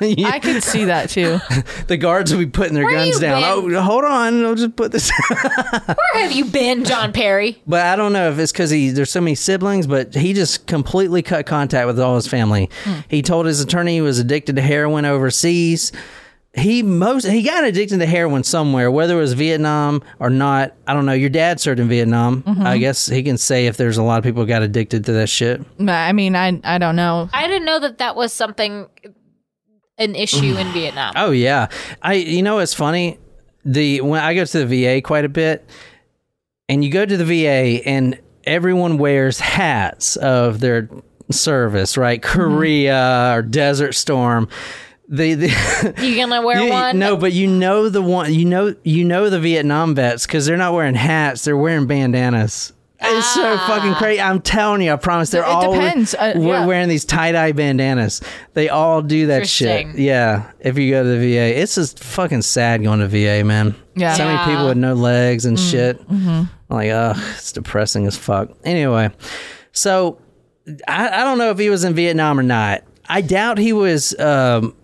I 0.00 0.40
could 0.42 0.62
see 0.62 0.84
that 0.86 1.10
too. 1.10 1.38
the 1.86 1.96
guards 1.96 2.32
would 2.32 2.38
be 2.38 2.46
putting 2.46 2.74
their 2.74 2.84
Where 2.84 2.94
guns 2.94 3.18
down 3.18 3.40
been? 3.42 3.74
oh 3.74 3.80
hold 3.82 4.04
on 4.04 4.44
i'll 4.44 4.54
just 4.54 4.76
put 4.76 4.92
this 4.92 5.10
Where 5.28 6.22
have 6.22 6.32
you 6.32 6.44
been, 6.46 6.84
John 6.84 7.12
Perry? 7.12 7.60
But 7.66 7.82
I 7.86 7.96
don't 7.96 8.12
know 8.12 8.30
if 8.30 8.38
it's 8.38 8.52
because 8.52 8.70
he 8.70 8.90
there's 8.90 9.10
so 9.10 9.20
many 9.20 9.34
siblings, 9.34 9.86
but 9.86 10.14
he 10.14 10.32
just 10.32 10.66
completely 10.66 11.22
cut 11.22 11.46
contact 11.46 11.86
with 11.86 11.98
all 12.00 12.14
his 12.16 12.26
family. 12.26 12.70
Hmm. 12.84 13.00
He 13.08 13.22
told 13.22 13.46
his 13.46 13.60
attorney 13.60 13.94
he 13.94 14.00
was 14.00 14.18
addicted 14.18 14.56
to 14.56 14.62
heroin 14.62 15.04
overseas. 15.04 15.92
He 16.56 16.84
most 16.84 17.24
he 17.24 17.42
got 17.42 17.64
addicted 17.64 17.98
to 17.98 18.06
heroin 18.06 18.44
somewhere, 18.44 18.88
whether 18.88 19.16
it 19.16 19.20
was 19.20 19.32
Vietnam 19.32 20.04
or 20.20 20.30
not. 20.30 20.74
I 20.86 20.94
don't 20.94 21.04
know. 21.04 21.12
Your 21.12 21.28
dad 21.28 21.58
served 21.58 21.80
in 21.80 21.88
Vietnam. 21.88 22.42
Mm-hmm. 22.42 22.62
I 22.62 22.78
guess 22.78 23.06
he 23.06 23.24
can 23.24 23.38
say 23.38 23.66
if 23.66 23.76
there's 23.76 23.96
a 23.96 24.04
lot 24.04 24.18
of 24.18 24.24
people 24.24 24.42
who 24.42 24.46
got 24.46 24.62
addicted 24.62 25.04
to 25.06 25.12
that 25.14 25.28
shit. 25.28 25.60
I 25.80 26.12
mean, 26.12 26.36
I 26.36 26.60
I 26.62 26.78
don't 26.78 26.94
know. 26.94 27.28
I 27.32 27.48
didn't 27.48 27.64
know 27.64 27.80
that 27.80 27.98
that 27.98 28.14
was 28.14 28.32
something, 28.32 28.86
an 29.98 30.14
issue 30.14 30.56
in 30.56 30.68
Vietnam. 30.72 31.14
Oh 31.16 31.32
yeah, 31.32 31.68
I 32.02 32.14
you 32.14 32.42
know 32.44 32.60
it's 32.60 32.74
funny 32.74 33.18
the 33.64 34.00
when 34.02 34.22
I 34.22 34.34
go 34.34 34.44
to 34.44 34.64
the 34.64 34.84
VA 34.84 35.02
quite 35.02 35.24
a 35.24 35.28
bit, 35.28 35.68
and 36.68 36.84
you 36.84 36.90
go 36.90 37.04
to 37.04 37.16
the 37.16 37.24
VA 37.24 37.84
and 37.84 38.20
everyone 38.44 38.98
wears 38.98 39.40
hats 39.40 40.14
of 40.16 40.60
their 40.60 40.88
service, 41.30 41.96
right? 41.96 42.20
Mm-hmm. 42.20 42.32
Korea 42.32 43.32
or 43.34 43.42
Desert 43.42 43.94
Storm. 43.94 44.48
The, 45.08 45.34
the 45.34 45.94
You 46.02 46.16
gonna 46.16 46.40
wear 46.44 46.60
you- 46.64 46.70
one? 46.70 46.98
No, 46.98 47.16
but 47.16 47.32
you 47.32 47.46
know 47.46 47.88
the 47.88 48.02
one. 48.02 48.32
You 48.32 48.44
know 48.46 48.74
you 48.84 49.04
know 49.04 49.28
the 49.30 49.38
Vietnam 49.40 49.94
vets 49.94 50.26
because 50.26 50.46
they're 50.46 50.56
not 50.56 50.72
wearing 50.72 50.94
hats; 50.94 51.44
they're 51.44 51.56
wearing 51.56 51.86
bandanas. 51.86 52.72
It's 53.06 53.34
so 53.34 53.58
fucking 53.66 53.94
crazy. 53.96 54.18
I'm 54.22 54.40
telling 54.40 54.80
you, 54.80 54.90
I 54.90 54.96
promise. 54.96 55.28
They're 55.28 55.42
It 55.42 55.48
all 55.48 55.74
depends, 55.74 56.14
uh, 56.14 56.32
we- 56.36 56.46
yeah. 56.46 56.64
wearing 56.64 56.88
these 56.88 57.04
tie 57.04 57.32
dye 57.32 57.52
bandanas. 57.52 58.22
They 58.54 58.70
all 58.70 59.02
do 59.02 59.26
that 59.26 59.46
shit. 59.46 59.88
Yeah. 59.98 60.50
If 60.60 60.78
you 60.78 60.90
go 60.90 61.02
to 61.02 61.08
the 61.10 61.18
VA, 61.18 61.60
it's 61.60 61.74
just 61.74 62.02
fucking 62.02 62.40
sad 62.40 62.82
going 62.82 63.00
to 63.00 63.08
VA, 63.08 63.44
man. 63.44 63.74
Yeah. 63.94 64.14
So 64.14 64.24
many 64.24 64.38
people 64.50 64.68
with 64.68 64.78
no 64.78 64.94
legs 64.94 65.44
Mm, 65.44 65.48
and 65.48 65.60
shit. 65.60 66.08
mm-hmm. 66.08 66.44
Like, 66.74 66.90
ugh, 66.92 67.16
it's 67.36 67.52
depressing 67.52 68.06
as 68.06 68.16
fuck. 68.16 68.48
Anyway, 68.64 69.10
so 69.72 70.18
I, 70.88 71.08
I 71.20 71.24
don't 71.24 71.36
know 71.36 71.50
if 71.50 71.58
he 71.58 71.68
was 71.68 71.84
in 71.84 71.92
Vietnam 71.94 72.40
or 72.40 72.42
not. 72.42 72.84
I 73.06 73.20
doubt 73.20 73.58
he 73.58 73.74
was. 73.74 74.18
Um, 74.18 74.74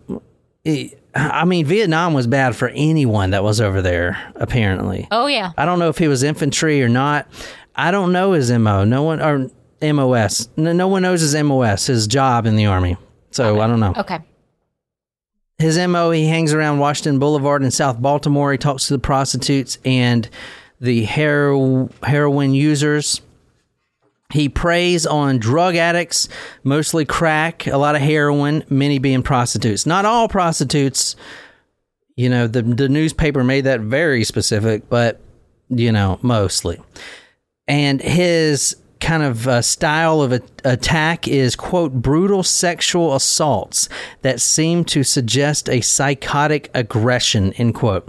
I 0.67 1.45
mean, 1.45 1.67
Vietnam 1.67 2.15
was 2.15 2.27
bad 2.27 2.55
for 2.55 2.69
anyone 2.69 3.31
that 3.31 3.43
was 3.43 3.61
over 3.61 3.83
there. 3.83 4.33
Apparently, 4.37 5.09
Oh 5.11 5.27
yeah. 5.27 5.53
I 5.57 5.65
don't 5.65 5.79
know 5.79 5.89
if 5.89 5.99
he 5.99 6.09
was 6.09 6.23
infantry 6.23 6.83
or 6.83 6.89
not. 6.89 7.27
I 7.75 7.91
don't 7.91 8.13
know 8.13 8.33
his 8.33 8.51
mo. 8.53 8.85
No 8.85 9.03
one 9.03 9.21
or 9.21 9.51
MOS. 9.83 10.49
No, 10.57 10.73
no 10.73 10.89
one 10.89 11.03
knows 11.03 11.21
his 11.23 11.35
MOS, 11.35 11.87
his 11.87 12.07
job 12.07 12.47
in 12.47 12.57
the 12.57 12.67
army. 12.67 12.97
So 13.31 13.61
I 13.61 13.67
don't 13.67 13.81
know. 13.81 13.95
Okay. 13.97 14.19
His 15.59 15.79
MO, 15.79 16.11
he 16.11 16.27
hangs 16.27 16.53
around 16.55 16.79
Washington 16.79 17.19
Boulevard 17.19 17.63
in 17.63 17.71
South 17.71 18.01
Baltimore. 18.01 18.53
He 18.53 18.59
talks 18.59 18.87
to 18.89 18.95
the 18.95 18.99
prostitutes 18.99 19.79
and 19.85 20.29
the 20.81 21.05
hero, 21.05 21.91
heroin 22.03 22.55
users. 22.55 23.21
He 24.33 24.49
preys 24.49 25.07
on 25.07 25.39
drug 25.39 25.77
addicts, 25.77 26.29
mostly 26.63 27.05
crack, 27.05 27.67
a 27.67 27.77
lot 27.77 27.97
of 27.97 28.03
heroin, 28.03 28.65
many 28.69 28.99
being 28.99 29.23
prostitutes. 29.23 29.87
Not 29.87 30.05
all 30.05 30.29
prostitutes. 30.29 31.17
You 32.17 32.29
know, 32.29 32.47
the, 32.47 32.63
the 32.63 32.89
newspaper 32.89 33.43
made 33.43 33.63
that 33.63 33.81
very 33.81 34.25
specific, 34.25 34.89
but, 34.89 35.21
you 35.69 35.91
know, 35.91 36.19
mostly. 36.23 36.81
And 37.67 38.01
his 38.01 38.77
kind 39.01 39.23
of 39.23 39.49
uh, 39.49 39.63
style 39.63 40.21
of 40.21 40.33
a- 40.33 40.43
attack 40.65 41.27
is, 41.27 41.57
quote, 41.57 41.93
brutal 41.93 42.43
sexual 42.43 43.15
assaults 43.15 43.89
that 44.23 44.41
seem 44.41 44.85
to 44.85 45.03
suggest 45.03 45.69
a 45.69 45.81
psychotic 45.81 46.71
aggression, 46.75 47.53
end 47.55 47.75
quote. 47.75 48.07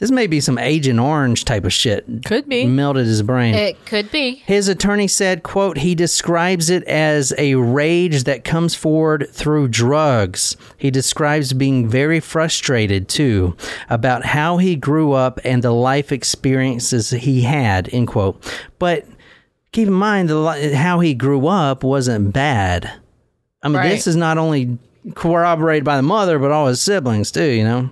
This 0.00 0.10
may 0.10 0.26
be 0.26 0.40
some 0.40 0.56
Agent 0.56 0.98
Orange 0.98 1.44
type 1.44 1.66
of 1.66 1.72
shit. 1.74 2.24
Could 2.24 2.48
be. 2.48 2.64
Melted 2.64 3.04
his 3.06 3.22
brain. 3.22 3.54
It 3.54 3.84
could 3.84 4.10
be. 4.10 4.36
His 4.46 4.66
attorney 4.66 5.06
said, 5.06 5.42
quote, 5.42 5.76
he 5.76 5.94
describes 5.94 6.70
it 6.70 6.82
as 6.84 7.34
a 7.36 7.56
rage 7.56 8.24
that 8.24 8.42
comes 8.42 8.74
forward 8.74 9.28
through 9.30 9.68
drugs. 9.68 10.56
He 10.78 10.90
describes 10.90 11.52
being 11.52 11.86
very 11.86 12.18
frustrated 12.18 13.08
too 13.10 13.54
about 13.90 14.24
how 14.24 14.56
he 14.56 14.74
grew 14.74 15.12
up 15.12 15.38
and 15.44 15.62
the 15.62 15.70
life 15.70 16.10
experiences 16.12 17.10
he 17.10 17.42
had, 17.42 17.88
end 17.92 18.08
quote. 18.08 18.42
But 18.78 19.06
keep 19.72 19.86
in 19.86 19.92
mind 19.94 20.30
the 20.30 20.36
li- 20.38 20.72
how 20.72 21.00
he 21.00 21.12
grew 21.12 21.46
up 21.46 21.84
wasn't 21.84 22.32
bad. 22.32 22.90
I 23.62 23.68
mean, 23.68 23.76
Right. 23.76 23.90
this 23.90 24.06
is 24.06 24.16
not 24.16 24.38
only 24.38 24.78
corroborated 25.14 25.84
by 25.84 25.96
the 25.96 26.02
mother, 26.02 26.38
but 26.38 26.50
all 26.50 26.68
his 26.68 26.80
siblings 26.80 27.30
too, 27.30 27.44
you 27.44 27.64
know? 27.64 27.90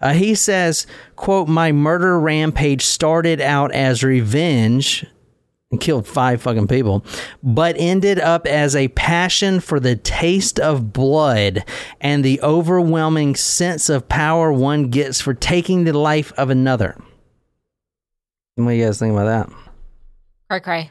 Uh, 0.00 0.14
he 0.14 0.34
says, 0.34 0.86
quote, 1.16 1.48
my 1.48 1.72
murder 1.72 2.18
rampage 2.18 2.84
started 2.84 3.40
out 3.40 3.72
as 3.72 4.02
revenge 4.02 5.04
and 5.70 5.80
killed 5.80 6.06
five 6.06 6.42
fucking 6.42 6.66
people, 6.66 7.04
but 7.42 7.76
ended 7.78 8.18
up 8.18 8.46
as 8.46 8.74
a 8.74 8.88
passion 8.88 9.60
for 9.60 9.78
the 9.78 9.96
taste 9.96 10.58
of 10.58 10.92
blood 10.92 11.64
and 12.00 12.24
the 12.24 12.40
overwhelming 12.42 13.36
sense 13.36 13.88
of 13.88 14.08
power 14.08 14.52
one 14.52 14.88
gets 14.88 15.20
for 15.20 15.34
taking 15.34 15.84
the 15.84 15.96
life 15.96 16.32
of 16.36 16.50
another. 16.50 16.96
What 18.56 18.72
do 18.72 18.76
you 18.76 18.84
guys 18.84 18.98
think 18.98 19.12
about 19.12 19.26
that? 19.48 19.56
Cry, 20.48 20.58
cry. 20.58 20.90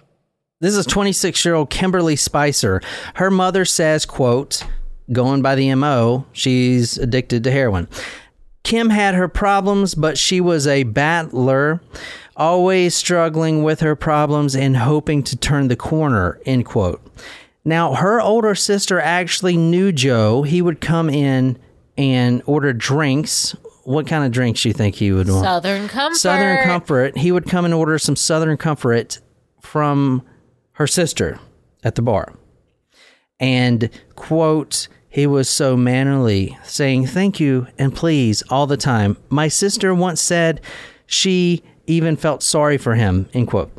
This 0.61 0.75
is 0.75 0.85
26 0.85 1.43
year 1.45 1.55
old 1.55 1.69
Kimberly 1.69 2.15
Spicer. 2.15 2.81
Her 3.15 3.31
mother 3.31 3.65
says, 3.65 4.05
quote, 4.05 4.63
going 5.11 5.41
by 5.41 5.55
the 5.55 5.73
MO, 5.75 6.25
she's 6.31 6.97
addicted 6.97 7.43
to 7.43 7.51
heroin. 7.51 7.87
Kim 8.69 8.91
had 8.91 9.15
her 9.15 9.27
problems, 9.27 9.95
but 9.95 10.15
she 10.15 10.39
was 10.39 10.67
a 10.67 10.83
battler, 10.83 11.81
always 12.37 12.93
struggling 12.93 13.63
with 13.63 13.79
her 13.79 13.95
problems 13.95 14.55
and 14.55 14.77
hoping 14.77 15.23
to 15.23 15.35
turn 15.35 15.69
the 15.69 15.75
corner, 15.75 16.39
end 16.45 16.67
quote. 16.67 17.01
Now, 17.65 17.95
her 17.95 18.21
older 18.21 18.53
sister 18.53 18.99
actually 18.99 19.57
knew 19.57 19.91
Joe. 19.91 20.43
He 20.43 20.61
would 20.61 20.81
come 20.81 21.09
in 21.09 21.57
and 21.97 22.43
order 22.45 22.71
drinks. 22.71 23.55
What 23.85 24.05
kind 24.05 24.23
of 24.23 24.31
drinks 24.31 24.61
do 24.61 24.69
you 24.69 24.73
think 24.73 24.93
he 24.93 25.11
would 25.11 25.29
want? 25.29 25.45
Southern 25.45 25.87
Comfort. 25.87 26.17
Southern 26.17 26.63
Comfort. 26.63 27.17
He 27.17 27.31
would 27.31 27.47
come 27.47 27.65
and 27.65 27.73
order 27.73 27.97
some 27.97 28.15
Southern 28.15 28.55
Comfort 28.55 29.19
from 29.61 30.21
her 30.73 30.85
sister 30.85 31.39
at 31.83 31.95
the 31.95 32.03
bar. 32.03 32.35
And, 33.39 33.89
quote, 34.13 34.89
he 35.09 35.25
was 35.25 35.49
so 35.49 35.75
mannerly, 35.75 36.57
saying 36.63 37.07
thank 37.07 37.39
you 37.39 37.67
and 37.77 37.95
please 37.95 38.43
all 38.49 38.67
the 38.67 38.77
time. 38.77 39.17
My 39.29 39.47
sister 39.47 39.93
once 39.93 40.21
said 40.21 40.61
she 41.07 41.63
even 41.87 42.15
felt 42.15 42.43
sorry 42.43 42.77
for 42.77 42.95
him, 42.95 43.27
end 43.33 43.47
quote. 43.47 43.71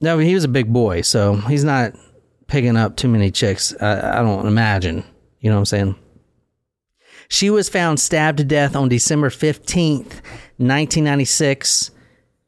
No, 0.00 0.18
he 0.18 0.34
was 0.34 0.44
a 0.44 0.48
big 0.48 0.72
boy, 0.72 1.00
so 1.00 1.34
he's 1.34 1.64
not 1.64 1.94
picking 2.46 2.76
up 2.76 2.96
too 2.96 3.08
many 3.08 3.32
chicks. 3.32 3.74
I, 3.80 4.20
I 4.20 4.22
don't 4.22 4.46
imagine. 4.46 5.02
You 5.40 5.50
know 5.50 5.56
what 5.56 5.60
I'm 5.60 5.66
saying? 5.66 5.96
She 7.28 7.50
was 7.50 7.68
found 7.68 7.98
stabbed 7.98 8.38
to 8.38 8.44
death 8.44 8.76
on 8.76 8.88
December 8.88 9.28
15th, 9.28 10.22
1996, 10.56 11.90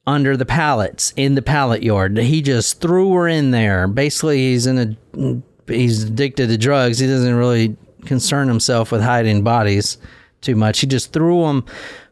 under 0.06 0.36
the 0.36 0.46
pallets 0.46 1.12
in 1.16 1.34
the 1.34 1.42
pallet 1.42 1.82
yard. 1.82 2.16
He 2.16 2.40
just 2.40 2.80
threw 2.80 3.12
her 3.14 3.28
in 3.28 3.50
there. 3.50 3.86
Basically, 3.88 4.38
he's 4.38 4.66
in 4.66 4.96
a 5.14 5.42
he's 5.70 6.04
addicted 6.04 6.48
to 6.48 6.56
drugs. 6.56 6.98
He 6.98 7.06
doesn't 7.06 7.34
really 7.34 7.76
concern 8.00 8.48
himself 8.48 8.92
with 8.92 9.02
hiding 9.02 9.42
bodies 9.42 9.98
too 10.40 10.56
much. 10.56 10.80
He 10.80 10.86
just 10.86 11.12
threw 11.12 11.42
them 11.42 11.64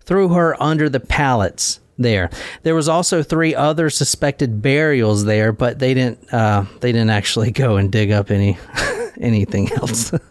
threw 0.05 0.28
her 0.28 0.61
under 0.62 0.89
the 0.89 1.01
pallets 1.01 1.80
there. 1.99 2.30
There 2.62 2.74
was 2.74 2.89
also 2.89 3.22
three 3.22 3.55
other 3.55 3.91
suspected 3.91 4.62
burials 4.62 5.24
there, 5.24 5.53
but 5.53 5.78
they 5.78 5.93
didn't 5.95 6.32
uh, 6.32 6.64
they 6.80 6.93
didn't 6.93 7.11
actually 7.11 7.51
go 7.51 7.76
and 7.76 7.93
dig 7.93 8.11
up 8.11 8.30
any 8.30 8.59
anything 9.20 9.70
else. 9.72 10.12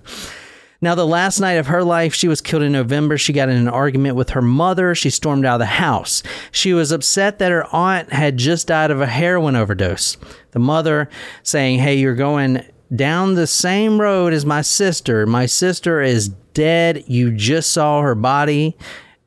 Now, 0.79 0.93
the 0.93 1.07
last 1.07 1.39
night 1.39 1.53
of 1.53 1.67
her 1.67 1.83
life, 1.83 2.13
she 2.13 2.27
was 2.27 2.39
killed 2.39 2.61
in 2.61 2.71
November. 2.71 3.17
She 3.17 3.33
got 3.33 3.49
in 3.49 3.57
an 3.57 3.67
argument 3.67 4.15
with 4.15 4.29
her 4.31 4.43
mother. 4.43 4.93
She 4.93 5.09
stormed 5.09 5.43
out 5.43 5.55
of 5.55 5.59
the 5.59 5.65
house. 5.65 6.21
She 6.51 6.71
was 6.71 6.91
upset 6.91 7.39
that 7.39 7.51
her 7.51 7.65
aunt 7.73 8.13
had 8.13 8.37
just 8.37 8.67
died 8.67 8.91
of 8.91 9.01
a 9.01 9.07
heroin 9.07 9.55
overdose. 9.55 10.17
The 10.51 10.59
mother 10.59 11.09
saying, 11.41 11.79
Hey, 11.79 11.95
you're 11.95 12.13
going 12.13 12.63
down 12.95 13.35
the 13.35 13.47
same 13.47 13.99
road 13.99 14.33
as 14.33 14.45
my 14.45 14.61
sister. 14.61 15.25
My 15.25 15.45
sister 15.45 16.01
is 16.01 16.29
dead. 16.53 17.03
You 17.07 17.31
just 17.31 17.71
saw 17.71 18.01
her 18.01 18.15
body 18.15 18.77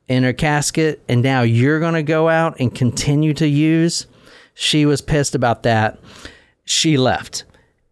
in 0.07 0.23
her 0.23 0.33
casket, 0.33 1.01
and 1.07 1.21
now 1.21 1.41
you're 1.41 1.79
going 1.79 1.93
to 1.93 2.03
go 2.03 2.27
out 2.27 2.59
and 2.59 2.73
continue 2.73 3.33
to 3.35 3.47
use. 3.47 4.07
She 4.53 4.85
was 4.85 5.01
pissed 5.01 5.35
about 5.35 5.63
that. 5.63 5.99
She 6.65 6.97
left. 6.97 7.45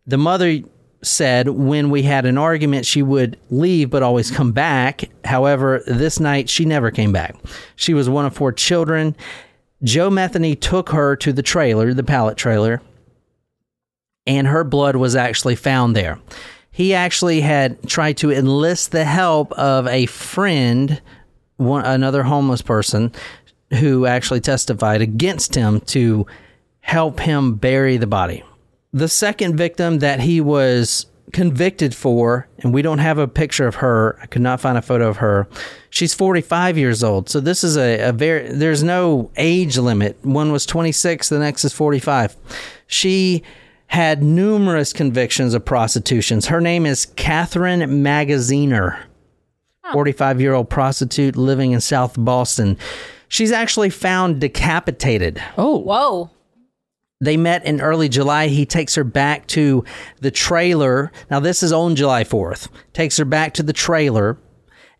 The 0.05 0.17
mother 0.17 0.59
said 1.01 1.49
when 1.49 1.89
we 1.89 2.03
had 2.03 2.25
an 2.25 2.37
argument, 2.37 2.85
she 2.85 3.01
would 3.01 3.39
leave 3.49 3.89
but 3.89 4.03
always 4.03 4.31
come 4.31 4.51
back. 4.51 5.03
However, 5.23 5.81
this 5.87 6.19
night 6.19 6.49
she 6.49 6.65
never 6.65 6.91
came 6.91 7.13
back. 7.13 7.35
She 7.75 7.93
was 7.93 8.09
one 8.09 8.25
of 8.25 8.35
four 8.35 8.51
children. 8.51 9.15
Joe 9.83 10.09
Metheny 10.09 10.59
took 10.59 10.89
her 10.89 11.15
to 11.17 11.31
the 11.31 11.41
trailer, 11.41 11.93
the 11.93 12.03
pallet 12.03 12.37
trailer, 12.37 12.81
and 14.29 14.45
her 14.47 14.63
blood 14.63 14.95
was 14.95 15.15
actually 15.15 15.55
found 15.55 15.95
there. 15.95 16.19
He 16.69 16.93
actually 16.93 17.41
had 17.41 17.81
tried 17.89 18.17
to 18.17 18.31
enlist 18.31 18.91
the 18.91 19.03
help 19.03 19.51
of 19.53 19.87
a 19.87 20.05
friend, 20.05 21.01
one 21.57 21.83
another 21.83 22.21
homeless 22.21 22.61
person, 22.61 23.11
who 23.79 24.05
actually 24.05 24.39
testified 24.39 25.01
against 25.01 25.55
him 25.55 25.81
to 25.81 26.27
help 26.81 27.19
him 27.19 27.55
bury 27.55 27.97
the 27.97 28.05
body. 28.05 28.43
The 28.93 29.07
second 29.07 29.57
victim 29.57 29.97
that 29.99 30.19
he 30.19 30.41
was 30.41 31.07
convicted 31.33 31.95
for, 31.95 32.47
and 32.59 32.71
we 32.71 32.83
don't 32.83 32.99
have 32.99 33.17
a 33.17 33.27
picture 33.27 33.65
of 33.65 33.75
her. 33.75 34.19
I 34.21 34.27
could 34.27 34.43
not 34.43 34.61
find 34.61 34.77
a 34.77 34.81
photo 34.83 35.09
of 35.09 35.17
her. 35.17 35.47
She's 35.89 36.13
45 36.13 36.77
years 36.77 37.03
old. 37.03 37.29
So 37.29 37.39
this 37.39 37.63
is 37.63 37.77
a, 37.77 38.09
a 38.09 38.11
very, 38.11 38.47
there's 38.51 38.83
no 38.83 39.31
age 39.37 39.77
limit. 39.79 40.23
One 40.23 40.51
was 40.51 40.67
26, 40.67 41.29
the 41.29 41.39
next 41.39 41.65
is 41.65 41.73
45. 41.73 42.35
She 42.85 43.43
had 43.89 44.23
numerous 44.23 44.93
convictions 44.93 45.53
of 45.53 45.65
prostitutions. 45.65 46.45
Her 46.47 46.61
name 46.61 46.85
is 46.85 47.07
Catherine 47.07 47.81
Magaziner, 47.81 48.99
45 49.93 50.39
year 50.39 50.53
old 50.53 50.69
prostitute 50.69 51.35
living 51.35 51.71
in 51.71 51.81
South 51.81 52.15
Boston. 52.17 52.77
She's 53.27 53.51
actually 53.51 53.89
found 53.89 54.39
decapitated. 54.39 55.41
Oh, 55.57 55.77
Whoa. 55.77 56.29
They 57.21 57.35
met 57.35 57.65
in 57.65 57.81
early 57.81 58.07
July. 58.07 58.47
He 58.47 58.65
takes 58.65 58.95
her 58.95 59.03
back 59.03 59.45
to 59.47 59.83
the 60.21 60.31
trailer. 60.31 61.11
Now, 61.29 61.41
this 61.41 61.61
is 61.63 61.73
on 61.73 61.97
July 61.97 62.23
4th. 62.23 62.69
Takes 62.93 63.17
her 63.17 63.25
back 63.25 63.53
to 63.55 63.63
the 63.63 63.73
trailer 63.73 64.37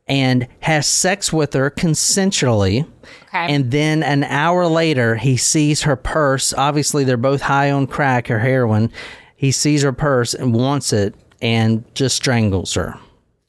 and 0.10 0.48
has 0.62 0.88
sex 0.88 1.32
with 1.32 1.54
her 1.54 1.70
consensually. 1.70 2.86
Okay. 3.28 3.54
And 3.54 3.72
then 3.72 4.02
an 4.02 4.24
hour 4.24 4.66
later, 4.66 5.16
he 5.16 5.38
sees 5.38 5.84
her 5.84 5.96
purse. 5.96 6.52
Obviously, 6.52 7.04
they're 7.04 7.16
both 7.16 7.42
high 7.42 7.70
on 7.70 7.86
crack 7.86 8.30
or 8.32 8.40
heroin. 8.40 8.92
He 9.36 9.52
sees 9.52 9.84
her 9.84 9.94
purse 9.94 10.34
and 10.34 10.54
wants 10.54 10.92
it 10.92 11.14
and 11.42 11.86
just 11.96 12.16
strangles 12.16 12.74
her. 12.74 13.00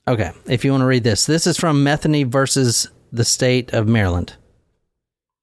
Okay, 0.07 0.33
if 0.47 0.65
you 0.65 0.71
want 0.71 0.83
to 0.83 0.87
read 0.87 1.05
this, 1.05 1.27
this 1.27 1.47
is 1.47 1.57
from 1.57 1.85
Metheny 1.85 2.27
versus 2.27 2.89
the 3.11 3.25
state 3.25 3.73
of 3.73 3.89
Maryland. 3.89 4.35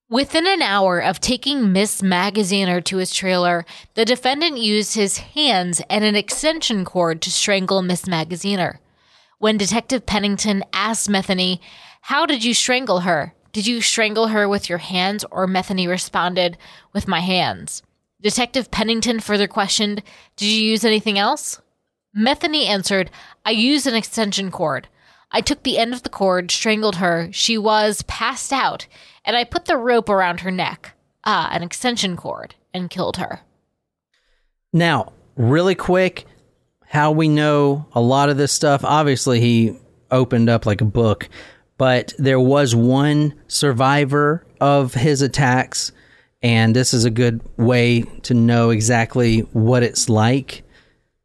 Within 0.10 0.48
an 0.48 0.62
hour 0.62 1.00
of 1.00 1.20
taking 1.20 1.74
Miss 1.74 2.02
Magaziner 2.02 2.82
to 2.86 2.98
his 2.98 3.14
trailer, 3.14 3.66
the 3.96 4.06
defendant 4.06 4.58
used 4.58 4.96
his 4.96 5.18
hands 5.18 5.82
and 5.90 6.06
an 6.06 6.16
extension 6.16 6.86
cord 6.86 7.22
to 7.24 7.32
strangle 7.32 7.82
Miss 7.82 8.04
Magaziner. 8.04 8.78
When 9.40 9.58
Detective 9.58 10.08
Pennington 10.08 10.64
asked 10.74 11.08
Metheny, 11.08 11.60
How 12.02 12.26
did 12.26 12.44
you 12.44 12.56
strangle 12.56 13.02
her? 13.02 13.36
Did 13.54 13.68
you 13.68 13.82
strangle 13.82 14.28
her 14.30 14.50
with 14.50 14.68
your 14.68 14.80
hands? 14.80 15.24
Or 15.30 15.46
Metheny 15.46 15.88
responded, 15.88 16.58
With 16.92 17.08
my 17.08 17.20
hands. 17.20 17.84
Detective 18.20 18.72
Pennington 18.72 19.20
further 19.20 19.48
questioned, 19.48 20.02
Did 20.38 20.48
you 20.48 20.64
use 20.72 20.84
anything 20.84 21.20
else? 21.20 21.62
Metheny 22.18 22.66
answered, 22.66 23.12
I 23.46 23.52
used 23.52 23.86
an 23.86 23.94
extension 23.94 24.50
cord. 24.50 24.88
I 25.32 25.42
took 25.42 25.62
the 25.62 25.78
end 25.78 25.94
of 25.94 26.02
the 26.02 26.10
cord, 26.10 26.50
strangled 26.50 26.96
her. 26.96 27.30
She 27.32 27.60
was 27.60 28.02
passed 28.04 28.52
out, 28.52 28.88
and 29.24 29.36
I 29.36 29.44
put 29.44 29.66
the 29.66 29.78
rope 29.78 30.10
around 30.10 30.40
her 30.40 30.52
neck. 30.52 30.94
Ah, 31.26 31.50
an 31.52 31.62
extension 31.62 32.18
cord, 32.18 32.56
and 32.74 32.90
killed 32.90 33.18
her. 33.18 33.42
Now, 34.74 35.14
really 35.36 35.76
quick, 35.76 36.26
how 36.88 37.12
we 37.12 37.28
know 37.28 37.86
a 37.94 38.02
lot 38.02 38.30
of 38.30 38.38
this 38.38 38.52
stuff. 38.52 38.84
Obviously, 38.84 39.40
he 39.42 39.78
opened 40.10 40.50
up 40.50 40.66
like 40.66 40.82
a 40.82 40.86
book, 40.86 41.30
but 41.78 42.14
there 42.18 42.40
was 42.40 42.74
one 42.74 43.34
survivor 43.48 44.46
of 44.62 44.94
his 44.94 45.22
attacks, 45.22 45.92
and 46.42 46.76
this 46.76 46.94
is 46.94 47.06
a 47.06 47.12
good 47.12 47.42
way 47.58 48.02
to 48.24 48.34
know 48.34 48.70
exactly 48.70 49.40
what 49.52 49.84
it's 49.84 50.10
like 50.10 50.64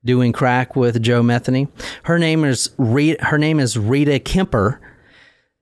doing 0.05 0.33
crack 0.33 0.75
with 0.75 1.01
Joe 1.01 1.23
Metheny. 1.23 1.69
Her 2.03 2.19
name 2.19 2.45
is 2.45 2.71
Rita, 2.77 3.25
her 3.25 3.39
name 3.39 3.61
is 3.61 3.79
Rita 3.79 4.19
Kemper, 4.19 4.81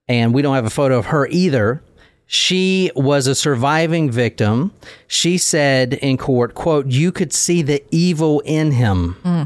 and 0.09 0.32
we 0.32 0.40
don't 0.40 0.55
have 0.55 0.64
a 0.66 0.70
photo 0.70 0.98
of 0.98 1.07
her 1.07 1.26
either. 1.28 1.82
She 2.26 2.90
was 2.94 3.26
a 3.26 3.34
surviving 3.34 4.11
victim. 4.11 4.72
She 5.09 5.36
said 5.36 5.94
in 5.94 6.16
court, 6.16 6.55
quote, 6.55 6.86
you 6.86 7.12
could 7.12 7.32
see 7.32 7.61
the 7.61 7.84
evil 7.90 8.40
in 8.40 8.70
him. 8.70 9.16
Hmm. 9.22 9.42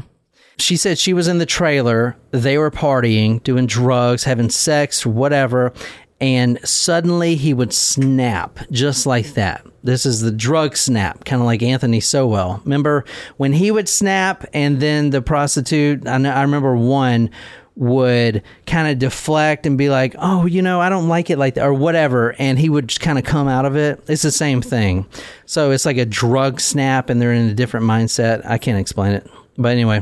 She 0.57 0.77
said 0.77 0.97
she 0.97 1.13
was 1.13 1.27
in 1.27 1.37
the 1.37 1.45
trailer. 1.45 2.15
They 2.31 2.57
were 2.57 2.71
partying, 2.71 3.43
doing 3.43 3.65
drugs, 3.65 4.23
having 4.23 4.49
sex, 4.49 5.05
whatever. 5.05 5.73
And 6.21 6.65
suddenly 6.67 7.35
he 7.35 7.53
would 7.53 7.73
snap 7.73 8.59
just 8.71 9.05
like 9.05 9.33
that. 9.33 9.65
This 9.83 10.05
is 10.05 10.21
the 10.21 10.31
drug 10.31 10.77
snap, 10.77 11.25
kind 11.25 11.41
of 11.41 11.45
like 11.45 11.61
Anthony 11.61 11.99
Sowell. 11.99 12.61
Remember 12.63 13.05
when 13.37 13.53
he 13.53 13.69
would 13.69 13.89
snap 13.89 14.45
and 14.53 14.79
then 14.79 15.09
the 15.09 15.21
prostitute, 15.21 16.07
I, 16.07 16.17
know, 16.17 16.31
I 16.31 16.41
remember 16.41 16.75
one 16.75 17.29
would 17.75 18.41
kind 18.65 18.87
of 18.87 18.97
deflect 18.97 19.65
and 19.65 19.77
be 19.77 19.89
like, 19.89 20.15
oh, 20.17 20.45
you 20.45 20.61
know, 20.61 20.79
I 20.79 20.87
don't 20.87 21.09
like 21.09 21.29
it 21.29 21.37
like 21.37 21.55
that, 21.55 21.65
or 21.65 21.73
whatever. 21.73 22.33
And 22.39 22.57
he 22.57 22.69
would 22.69 22.87
just 22.87 23.01
kind 23.01 23.19
of 23.19 23.25
come 23.25 23.49
out 23.49 23.65
of 23.65 23.75
it. 23.75 24.01
It's 24.07 24.21
the 24.21 24.31
same 24.31 24.61
thing. 24.61 25.05
So 25.45 25.71
it's 25.71 25.85
like 25.85 25.97
a 25.97 26.05
drug 26.05 26.61
snap 26.61 27.09
and 27.09 27.21
they're 27.21 27.33
in 27.33 27.49
a 27.49 27.53
different 27.53 27.85
mindset. 27.85 28.45
I 28.45 28.57
can't 28.57 28.79
explain 28.79 29.13
it. 29.13 29.29
But 29.57 29.73
anyway, 29.73 30.01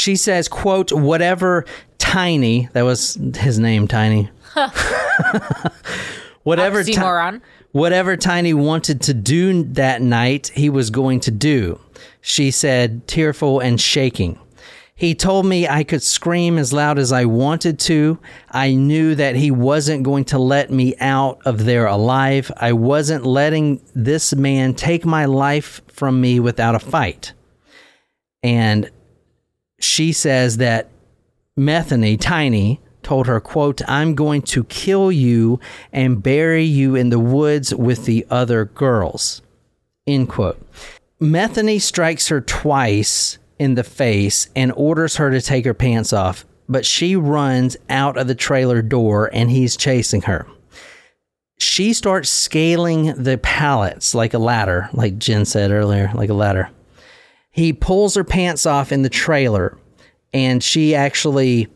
she 0.00 0.16
says, 0.16 0.48
quote, 0.48 0.92
whatever 0.92 1.66
Tiny, 1.98 2.70
that 2.72 2.86
was 2.86 3.18
his 3.36 3.58
name, 3.58 3.86
Tiny. 3.86 4.30
whatever, 6.42 6.82
Ti- 6.82 7.40
whatever 7.72 8.16
Tiny 8.16 8.54
wanted 8.54 9.02
to 9.02 9.12
do 9.12 9.62
that 9.74 10.00
night, 10.00 10.52
he 10.54 10.70
was 10.70 10.88
going 10.88 11.20
to 11.20 11.30
do. 11.30 11.78
She 12.22 12.50
said, 12.50 13.06
tearful 13.06 13.60
and 13.60 13.78
shaking. 13.78 14.38
He 14.94 15.14
told 15.14 15.44
me 15.44 15.68
I 15.68 15.84
could 15.84 16.02
scream 16.02 16.56
as 16.56 16.72
loud 16.72 16.98
as 16.98 17.12
I 17.12 17.26
wanted 17.26 17.78
to. 17.80 18.18
I 18.50 18.72
knew 18.72 19.14
that 19.16 19.36
he 19.36 19.50
wasn't 19.50 20.02
going 20.02 20.24
to 20.26 20.38
let 20.38 20.70
me 20.70 20.94
out 20.98 21.42
of 21.44 21.66
there 21.66 21.84
alive. 21.84 22.50
I 22.56 22.72
wasn't 22.72 23.26
letting 23.26 23.82
this 23.94 24.34
man 24.34 24.72
take 24.72 25.04
my 25.04 25.26
life 25.26 25.82
from 25.88 26.22
me 26.22 26.40
without 26.40 26.74
a 26.74 26.78
fight. 26.78 27.34
And 28.42 28.90
she 29.80 30.12
says 30.12 30.58
that 30.58 30.88
Metheny, 31.58 32.18
Tiny, 32.18 32.80
told 33.02 33.26
her, 33.26 33.40
quote, 33.40 33.80
I'm 33.88 34.14
going 34.14 34.42
to 34.42 34.64
kill 34.64 35.10
you 35.10 35.58
and 35.92 36.22
bury 36.22 36.64
you 36.64 36.94
in 36.94 37.10
the 37.10 37.18
woods 37.18 37.74
with 37.74 38.04
the 38.04 38.26
other 38.30 38.66
girls. 38.66 39.42
End 40.06 40.28
quote. 40.28 40.60
Metheny 41.20 41.80
strikes 41.80 42.28
her 42.28 42.40
twice 42.40 43.38
in 43.58 43.74
the 43.74 43.84
face 43.84 44.48
and 44.56 44.72
orders 44.72 45.16
her 45.16 45.30
to 45.30 45.40
take 45.40 45.64
her 45.64 45.74
pants 45.74 46.12
off, 46.12 46.46
but 46.68 46.86
she 46.86 47.16
runs 47.16 47.76
out 47.88 48.16
of 48.16 48.26
the 48.26 48.34
trailer 48.34 48.80
door 48.80 49.28
and 49.32 49.50
he's 49.50 49.76
chasing 49.76 50.22
her. 50.22 50.46
She 51.58 51.92
starts 51.92 52.30
scaling 52.30 53.22
the 53.22 53.36
pallets 53.36 54.14
like 54.14 54.32
a 54.32 54.38
ladder, 54.38 54.88
like 54.94 55.18
Jen 55.18 55.44
said 55.44 55.70
earlier, 55.70 56.10
like 56.14 56.30
a 56.30 56.34
ladder. 56.34 56.70
He 57.50 57.72
pulls 57.72 58.14
her 58.14 58.24
pants 58.24 58.66
off 58.66 58.92
in 58.92 59.02
the 59.02 59.08
trailer 59.08 59.76
and 60.32 60.62
she 60.62 60.94
actually 60.94 61.68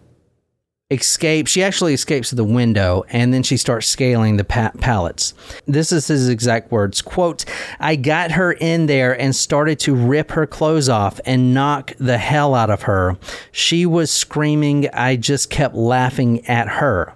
escapes. 0.91 1.51
She 1.51 1.63
actually 1.63 1.95
escapes 1.95 2.31
the 2.31 2.45
window 2.45 3.05
and 3.09 3.35
then 3.35 3.43
she 3.43 3.57
starts 3.57 3.87
scaling 3.87 4.37
the 4.37 4.45
pa- 4.45 4.73
pallets. 4.81 5.35
This 5.67 5.91
is 5.91 6.07
his 6.07 6.29
exact 6.29 6.71
words. 6.71 7.03
Quote, 7.03 7.45
I 7.81 7.97
got 7.97 8.33
her 8.33 8.53
in 8.53 8.87
there 8.87 9.19
and 9.19 9.35
started 9.35 9.81
to 9.81 9.95
rip 9.95 10.31
her 10.33 10.47
clothes 10.47 10.89
off 10.89 11.21
and 11.25 11.53
knock 11.53 11.93
the 11.99 12.19
hell 12.19 12.55
out 12.55 12.71
of 12.71 12.83
her. 12.83 13.19
She 13.51 13.87
was 13.87 14.11
screaming. 14.11 14.89
I 14.93 15.17
just 15.17 15.51
kept 15.51 15.75
laughing 15.75 16.47
at 16.47 16.69
her. 16.69 17.15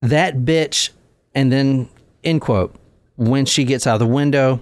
That 0.00 0.38
bitch, 0.38 0.90
and 1.34 1.52
then 1.52 1.88
end 2.24 2.40
quote, 2.40 2.74
when 3.16 3.44
she 3.44 3.64
gets 3.64 3.86
out 3.86 3.94
of 3.94 4.00
the 4.00 4.06
window, 4.06 4.60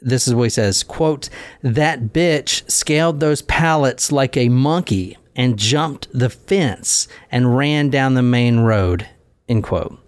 this 0.00 0.28
is 0.28 0.34
what 0.34 0.44
he 0.44 0.50
says 0.50 0.82
quote 0.82 1.28
that 1.62 2.12
bitch 2.12 2.68
scaled 2.70 3.20
those 3.20 3.42
pallets 3.42 4.12
like 4.12 4.36
a 4.36 4.48
monkey 4.48 5.16
and 5.34 5.56
jumped 5.56 6.08
the 6.12 6.28
fence 6.28 7.08
and 7.30 7.56
ran 7.56 7.90
down 7.90 8.14
the 8.14 8.22
main 8.22 8.60
road 8.60 9.08
end 9.48 9.62
quote. 9.62 9.98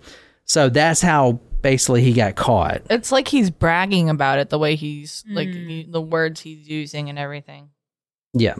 So 0.44 0.68
that's 0.68 1.00
how 1.00 1.40
basically 1.62 2.02
he 2.02 2.12
got 2.12 2.34
caught. 2.34 2.82
It's 2.90 3.12
like 3.12 3.28
he's 3.28 3.48
bragging 3.48 4.10
about 4.10 4.40
it, 4.40 4.50
the 4.50 4.58
way 4.58 4.74
he's 4.74 5.24
like 5.28 5.48
hmm. 5.48 5.68
he- 5.68 5.88
the 5.88 6.00
words 6.00 6.40
he's 6.40 6.68
using 6.68 7.08
and 7.08 7.18
everything. 7.18 7.70
yeah. 8.32 8.56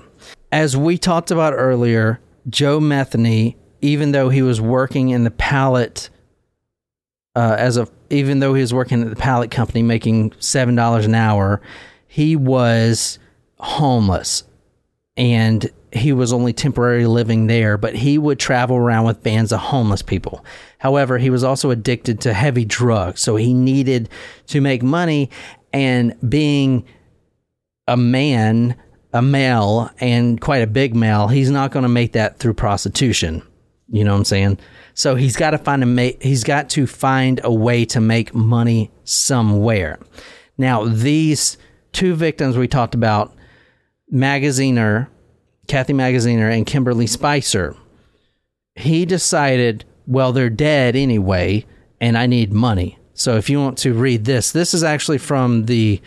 As 0.53 0.77
we 0.77 0.99
talked 0.99 1.31
about 1.31 1.53
earlier 1.55 2.21
joe 2.49 2.81
metheny 2.81 3.55
even 3.83 4.13
though 4.13 4.29
he 4.31 4.43
was 4.43 4.61
working 4.61 5.11
in 5.11 5.25
the 5.25 5.31
pallet 5.31 6.09
uh, 7.37 7.57
as 7.59 7.77
a 7.77 7.89
even 8.11 8.41
though 8.41 8.55
he 8.55 8.61
was 8.61 8.75
working 8.75 9.03
at 9.03 9.11
the 9.11 9.17
pallet 9.17 9.51
company 9.51 9.83
making 9.83 10.33
seven 10.41 10.75
dollars 10.75 11.07
an 11.07 11.15
hour, 11.15 11.61
he 12.07 12.37
was 12.37 13.19
homeless 13.59 14.45
and 15.17 15.71
he 15.93 16.13
was 16.13 16.33
only 16.33 16.53
temporarily 16.53 17.07
living 17.07 17.47
there, 17.47 17.77
but 17.77 17.95
he 17.95 18.17
would 18.17 18.39
travel 18.39 18.77
around 18.77 19.05
with 19.07 19.23
bands 19.23 19.53
of 19.53 19.59
homeless 19.59 20.03
people. 20.03 20.45
However, 20.79 21.19
he 21.19 21.31
was 21.31 21.43
also 21.43 21.71
addicted 21.71 22.21
to 22.23 22.33
heavy 22.33 22.65
drugs, 22.65 23.21
so 23.21 23.37
he 23.37 23.53
needed 23.53 24.09
to 24.47 24.61
make 24.61 24.83
money 24.83 25.31
and 25.73 26.15
being 26.29 26.85
a 27.89 27.97
man, 27.97 28.77
a 29.13 29.21
male, 29.21 29.91
and 29.99 30.41
quite 30.41 30.63
a 30.63 30.67
big 30.67 30.95
male, 30.95 31.29
he's 31.29 31.51
not 31.51 31.73
going 31.73 31.83
to 31.83 31.89
make 31.89 32.13
that 32.13 32.39
through 32.39 32.55
prostitution. 32.55 33.43
You 33.89 34.05
know 34.05 34.13
what 34.13 34.19
I'm 34.19 34.25
saying? 34.25 34.59
So 35.01 35.15
he's 35.15 35.35
got 35.35 35.53
to 35.53 35.59
find 35.59 35.83
a 35.83 36.17
he's 36.21 36.45
got 36.45 36.69
to 36.71 36.87
find 36.87 37.41
a 37.43 37.51
way 37.51 37.87
to 37.87 38.03
make 38.03 38.35
money 38.35 38.91
somewhere. 39.05 39.99
Now, 40.59 40.85
these 40.85 41.57
two 41.93 42.15
victims 42.15 42.59
we 42.59 42.69
talked 42.69 42.95
about, 42.95 43.35
Magaziner, 44.13 45.09
Kathy 45.69 45.95
Magaziner 45.95 46.55
and 46.55 46.67
Kimberly 46.67 47.07
Spicer, 47.07 47.75
he 48.75 49.07
decided, 49.07 49.87
well, 50.07 50.33
they're 50.35 50.51
dead 50.51 50.95
anyway, 50.95 51.65
and 51.99 52.19
I 52.19 52.27
need 52.27 52.53
money. 52.53 52.99
So 53.15 53.39
if 53.39 53.49
you 53.49 53.59
want 53.59 53.79
to 53.79 53.95
read 53.95 54.27
this, 54.27 54.53
this 54.53 54.75
is 54.75 54.85
actually 54.85 55.17
from 55.17 55.65
the 55.65 56.03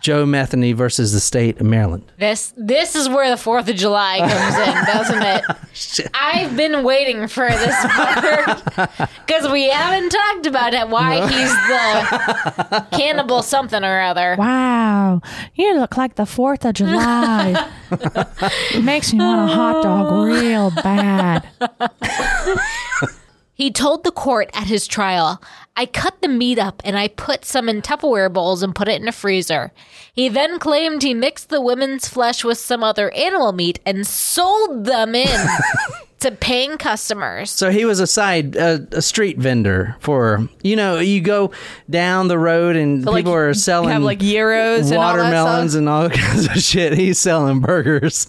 Joe 0.00 0.24
Metheny 0.24 0.74
versus 0.74 1.12
the 1.12 1.20
state 1.20 1.60
of 1.60 1.66
Maryland. 1.66 2.10
This 2.18 2.52
this 2.56 2.94
is 2.94 3.08
where 3.08 3.30
the 3.30 3.36
Fourth 3.36 3.68
of 3.68 3.76
July 3.76 4.18
comes 4.20 4.68
in, 4.68 4.84
doesn't 4.84 5.22
it? 6.02 6.10
I've 6.14 6.56
been 6.56 6.82
waiting 6.84 7.26
for 7.28 7.48
this 7.48 7.74
part 7.86 8.64
because 9.26 9.50
we 9.50 9.68
haven't 9.68 10.10
talked 10.10 10.46
about 10.46 10.74
it. 10.74 10.88
Why 10.88 11.26
he's 11.28 11.52
the 11.52 12.86
cannibal 12.92 13.42
something 13.42 13.82
or 13.84 14.00
other. 14.00 14.36
Wow, 14.38 15.20
you 15.54 15.78
look 15.78 15.96
like 15.96 16.14
the 16.16 16.26
Fourth 16.26 16.64
of 16.64 16.74
July. 16.74 17.68
it 17.90 18.84
makes 18.84 19.12
me 19.12 19.20
want 19.20 19.50
a 19.50 19.54
hot 19.54 19.82
dog 19.82 20.26
real 20.26 20.70
bad. 20.70 21.48
He 23.54 23.72
told 23.72 24.04
the 24.04 24.12
court 24.12 24.50
at 24.54 24.68
his 24.68 24.86
trial, 24.86 25.42
I 25.78 25.86
cut 25.86 26.20
the 26.20 26.28
meat 26.28 26.58
up 26.58 26.82
and 26.84 26.98
I 26.98 27.06
put 27.06 27.44
some 27.44 27.68
in 27.68 27.82
Tupperware 27.82 28.32
bowls 28.32 28.64
and 28.64 28.74
put 28.74 28.88
it 28.88 29.00
in 29.00 29.06
a 29.06 29.12
freezer. 29.12 29.70
He 30.12 30.28
then 30.28 30.58
claimed 30.58 31.04
he 31.04 31.14
mixed 31.14 31.50
the 31.50 31.60
women's 31.60 32.08
flesh 32.08 32.42
with 32.42 32.58
some 32.58 32.82
other 32.82 33.12
animal 33.14 33.52
meat 33.52 33.78
and 33.86 34.04
sold 34.04 34.86
them 34.86 35.14
in 35.14 35.46
to 36.18 36.32
paying 36.32 36.78
customers. 36.78 37.52
So 37.52 37.70
he 37.70 37.84
was 37.84 38.00
a 38.00 38.08
side, 38.08 38.56
uh, 38.56 38.78
a 38.90 39.00
street 39.00 39.38
vendor 39.38 39.94
for, 40.00 40.48
you 40.64 40.74
know, 40.74 40.98
you 40.98 41.20
go 41.20 41.52
down 41.88 42.26
the 42.26 42.40
road 42.40 42.74
and 42.74 43.04
So, 43.04 43.12
like, 43.12 43.20
people 43.20 43.34
are 43.34 43.54
selling 43.54 43.90
have, 43.90 44.02
like, 44.02 44.18
gyros 44.18 44.90
and 44.90 44.98
all 44.98 45.16
that 45.16 45.22
watermelons 45.22 45.72
stuff? 45.74 45.78
and 45.78 45.88
all 45.88 46.10
kinds 46.10 46.46
of 46.46 46.58
shit. 46.58 46.94
He's 46.94 47.20
selling 47.20 47.60
burgers. 47.60 48.28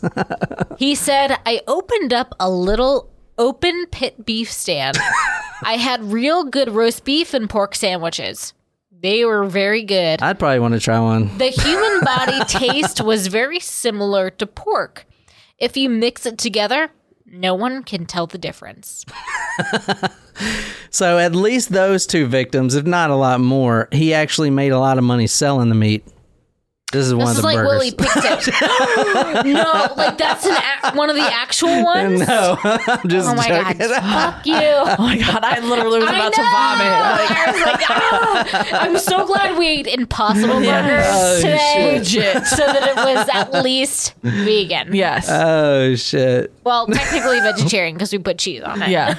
He 0.78 0.94
said, 0.94 1.36
I 1.48 1.62
opened 1.68 2.14
up 2.14 2.36
a 2.40 2.48
little 2.48 3.10
open 3.40 3.88
pit 3.88 4.24
beef 4.24 4.52
stand. 4.52 5.00
I 5.64 5.74
had 5.74 6.04
real 6.12 6.44
good 6.46 6.70
roast 6.70 7.04
beef 7.04 7.34
and 7.34 7.50
pork 7.50 7.76
sandwiches. 7.76 8.54
They 8.92 9.24
were 9.24 9.46
very 9.46 9.84
good. 9.84 10.22
I'd 10.22 10.40
probably 10.40 10.60
want 10.60 10.74
to 10.74 10.80
try 10.80 11.00
one. 11.00 11.38
The 11.38 11.48
human 11.50 12.02
body 12.02 12.40
taste 12.48 13.02
was 13.02 13.28
very 13.28 13.60
similar 13.60 14.30
to 14.32 14.46
pork. 14.46 15.06
If 15.58 15.78
you 15.78 15.90
mix 15.90 16.26
it 16.26 16.38
together, 16.38 16.90
no 17.26 17.54
one 17.56 17.84
can 17.84 18.06
tell 18.06 18.28
the 18.28 18.38
difference. 18.38 19.06
So 20.92 21.18
at 21.18 21.36
least 21.36 21.70
those 21.70 22.08
two 22.08 22.26
victims, 22.26 22.76
if 22.76 22.86
not 22.86 23.10
a 23.10 23.16
lot 23.16 23.40
more, 23.40 23.88
he 23.92 24.14
actually 24.14 24.50
made 24.50 24.72
a 24.72 24.80
lot 24.80 24.98
of 24.98 25.04
money 25.04 25.28
selling 25.28 25.70
the 25.70 25.76
meat. 25.76 26.06
This 26.92 27.06
is 27.06 27.14
one 27.14 27.28
This 27.28 27.30
of 27.30 27.36
is 27.38 27.42
the 27.42 27.46
like 27.46 27.58
burgers. 27.58 27.70
Willie 27.70 27.92
Pickett. 27.92 29.46
no, 29.46 29.94
like 29.96 30.18
that's 30.18 30.44
an 30.48 30.54
ac- 30.56 30.98
one 30.98 31.12
of 31.12 31.16
the 31.16 31.22
actual 31.22 31.84
ones. 31.86 32.20
no, 32.28 32.58
I'm 32.64 33.08
just 33.08 33.30
Oh 33.30 33.36
my 33.36 33.48
god! 33.48 33.78
Fuck 33.78 34.46
you. 34.48 34.56
Oh 34.56 34.96
my 34.98 35.16
god, 35.20 35.44
I 35.44 35.60
literally 35.60 36.00
was 36.00 36.10
I 36.10 36.16
about 36.16 36.36
know. 36.36 36.44
to 36.44 36.50
vomit. 36.50 36.88
Like, 36.90 37.32
I 37.32 37.52
was 37.52 37.62
like, 37.62 37.90
"Ah." 37.92 38.82
I'm 38.82 38.98
so 38.98 39.28
glad 39.28 39.56
we 39.60 39.68
ate 39.68 39.86
Impossible 39.86 40.64
Yeah. 40.64 40.82
Burgers 40.82 41.06
Oh, 41.10 41.36
today, 41.42 41.98
Legit. 42.00 42.48
so 42.48 42.66
that 42.66 42.82
it 42.88 42.96
was 42.96 43.30
at 43.34 43.64
least 43.64 44.16
vegan. 44.24 44.96
yes. 44.96 45.28
Oh 45.30 45.94
shit! 45.96 46.52
Well, 46.64 46.88
technically 46.88 47.40
vegetarian 47.42 47.94
because 47.98 48.12
we 48.12 48.18
put 48.18 48.40
cheese 48.40 48.64
on 48.64 48.82
it. 48.82 48.90
yeah. 48.90 49.16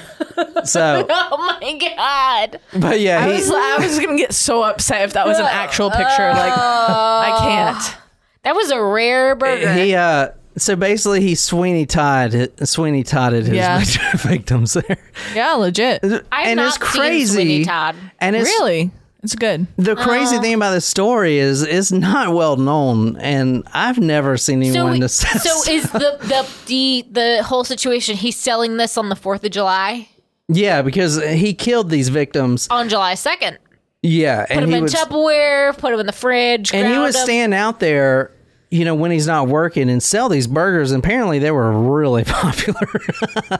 So, 0.65 1.07
Oh 1.09 1.37
my 1.61 1.79
god. 1.79 2.61
but 2.81 2.99
yeah, 2.99 3.21
I 3.21 3.27
he, 3.29 3.33
was 3.35 3.51
I 3.53 3.77
was 3.79 3.99
gonna 4.01 4.17
get 4.17 4.33
so 4.33 4.63
upset 4.65 5.03
if 5.03 5.13
that 5.13 5.25
was 5.27 5.39
an 5.39 5.47
actual 5.47 5.91
picture. 5.91 6.31
Like 6.31 6.53
I 6.53 7.37
can't. 7.39 7.60
That 8.43 8.55
was 8.57 8.71
a 8.71 8.83
rare 8.83 9.35
burger. 9.35 9.73
he 9.75 9.95
uh 9.95 10.31
so 10.57 10.75
basically 10.77 11.21
he 11.21 11.35
Sweeney 11.35 11.85
Todd 11.87 12.51
Sweeney 12.65 13.03
Todded 13.05 13.45
his 13.47 13.55
Yeah. 13.57 13.83
victims 14.17 14.73
there. 14.75 14.99
Yeah, 15.35 15.53
legit. 15.55 16.03
I've 16.33 16.47
and 16.49 16.57
not 16.57 16.77
it's 16.77 16.91
seen 16.91 17.01
crazy. 17.01 17.35
Sweeney 17.35 17.65
Todd. 17.65 17.97
And 18.19 18.35
it's 18.37 18.49
Really? 18.49 18.91
It's 19.23 19.35
good. 19.35 19.67
the 19.77 19.95
crazy 19.95 20.37
Uh. 20.37 20.41
thing 20.41 20.55
about 20.55 20.71
this 20.73 20.87
story 20.87 21.37
is 21.37 21.63
it's 21.63 21.93
not 21.93 22.33
well 22.33 22.57
known 22.57 23.17
and 23.19 23.63
I've 23.75 23.99
never 23.99 24.39
seen 24.39 24.65
So, 24.65 24.69
anyone 24.87 25.03
assess. 25.11 25.43
so 25.45 25.71
is 25.71 25.91
the, 25.93 26.17
the 26.23 26.49
the 26.67 27.07
the 27.11 27.43
whole 27.43 27.65
situation? 27.65 28.17
He's 28.17 28.37
selling 28.37 28.79
this 28.79 28.97
on 28.97 29.11
the 29.11 29.17
Fourth 29.17 29.45
of 29.45 29.51
July, 29.51 30.09
yeah, 30.49 30.81
because 30.81 31.23
he 31.23 31.53
killed 31.53 31.91
these 31.91 32.09
victims. 32.09 32.67
on 32.71 32.89
July 32.89 33.15
second. 33.15 33.59
Yeah, 34.03 34.47
Put 34.47 34.51
and 34.57 34.65
him 34.65 34.71
he 34.71 34.77
in 34.77 34.83
was 34.85 34.95
Tupperware. 34.95 35.77
Put 35.77 35.93
him 35.93 36.01
in 36.01 36.07
the 36.07 36.13
fridge. 36.13 36.73
and 36.73 36.91
he 36.91 36.99
would 36.99 37.15
him. 37.15 37.23
stand 37.25 37.53
out 37.55 37.81
there, 37.81 38.31
you 38.71 38.85
know, 38.87 38.95
when 38.95 39.11
he's 39.11 39.27
not 39.27 39.49
working 39.49 39.91
and 39.91 40.03
sell 40.03 40.29
these 40.31 40.47
burgers. 40.47 40.91
And 40.93 41.05
apparently, 41.05 41.39
they 41.39 41.51
were 41.51 41.71
really 41.71 42.25
popular. 42.27 42.81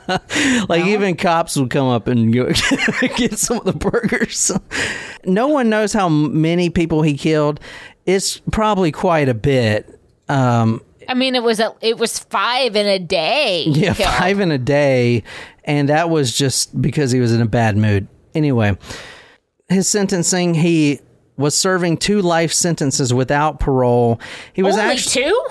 like 0.67 0.85
even 0.85 1.15
cops 1.15 1.55
would 1.57 1.69
come 1.69 1.87
up 1.87 2.07
and 2.07 2.33
get 3.15 3.37
some 3.37 3.57
of 3.57 3.65
the 3.65 3.73
burgers. 3.73 4.51
no 5.25 5.47
one 5.47 5.69
knows 5.69 5.93
how 5.93 6.09
many 6.09 6.69
people 6.71 7.03
he 7.03 7.15
killed. 7.15 7.59
It's 8.07 8.39
probably 8.51 8.91
quite 8.91 9.29
a 9.29 9.35
bit. 9.35 9.99
Um, 10.27 10.81
I 11.07 11.13
mean, 11.13 11.35
it 11.35 11.43
was 11.43 11.59
a, 11.59 11.75
it 11.81 11.97
was 11.99 12.17
five 12.17 12.75
in 12.75 12.87
a 12.87 12.97
day. 12.97 13.65
yeah, 13.67 13.93
killed. 13.93 14.09
five 14.09 14.39
in 14.39 14.49
a 14.51 14.57
day, 14.57 15.23
and 15.65 15.89
that 15.89 16.09
was 16.09 16.35
just 16.35 16.81
because 16.81 17.11
he 17.11 17.19
was 17.19 17.31
in 17.31 17.41
a 17.41 17.45
bad 17.45 17.77
mood. 17.77 18.07
Anyway, 18.33 18.77
his 19.71 19.87
sentencing, 19.89 20.53
he 20.53 20.99
was 21.37 21.55
serving 21.55 21.97
two 21.97 22.21
life 22.21 22.53
sentences 22.53 23.13
without 23.13 23.59
parole. 23.59 24.19
He 24.53 24.61
was 24.63 24.77
Only 24.77 24.91
actually 24.93 25.23
two. 25.25 25.41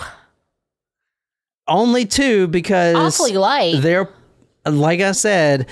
only 1.66 2.04
two 2.06 2.46
because 2.48 2.96
Awfully 2.96 3.36
light. 3.36 3.80
They're 3.82 4.08
like 4.66 5.00
I 5.00 5.12
said, 5.12 5.68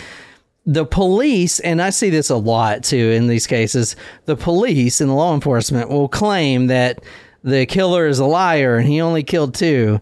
the 0.64 0.84
police, 0.86 1.60
and 1.60 1.80
I 1.80 1.90
see 1.90 2.10
this 2.10 2.30
a 2.30 2.36
lot 2.36 2.82
too 2.84 2.96
in 2.96 3.26
these 3.26 3.46
cases. 3.46 3.96
The 4.24 4.36
police 4.36 5.00
and 5.00 5.10
the 5.10 5.14
law 5.14 5.34
enforcement 5.34 5.90
will 5.90 6.08
claim 6.08 6.66
that 6.68 7.02
the 7.44 7.66
killer 7.66 8.06
is 8.06 8.18
a 8.18 8.24
liar 8.24 8.76
and 8.76 8.88
he 8.88 9.00
only 9.00 9.22
killed 9.22 9.54
two. 9.54 10.00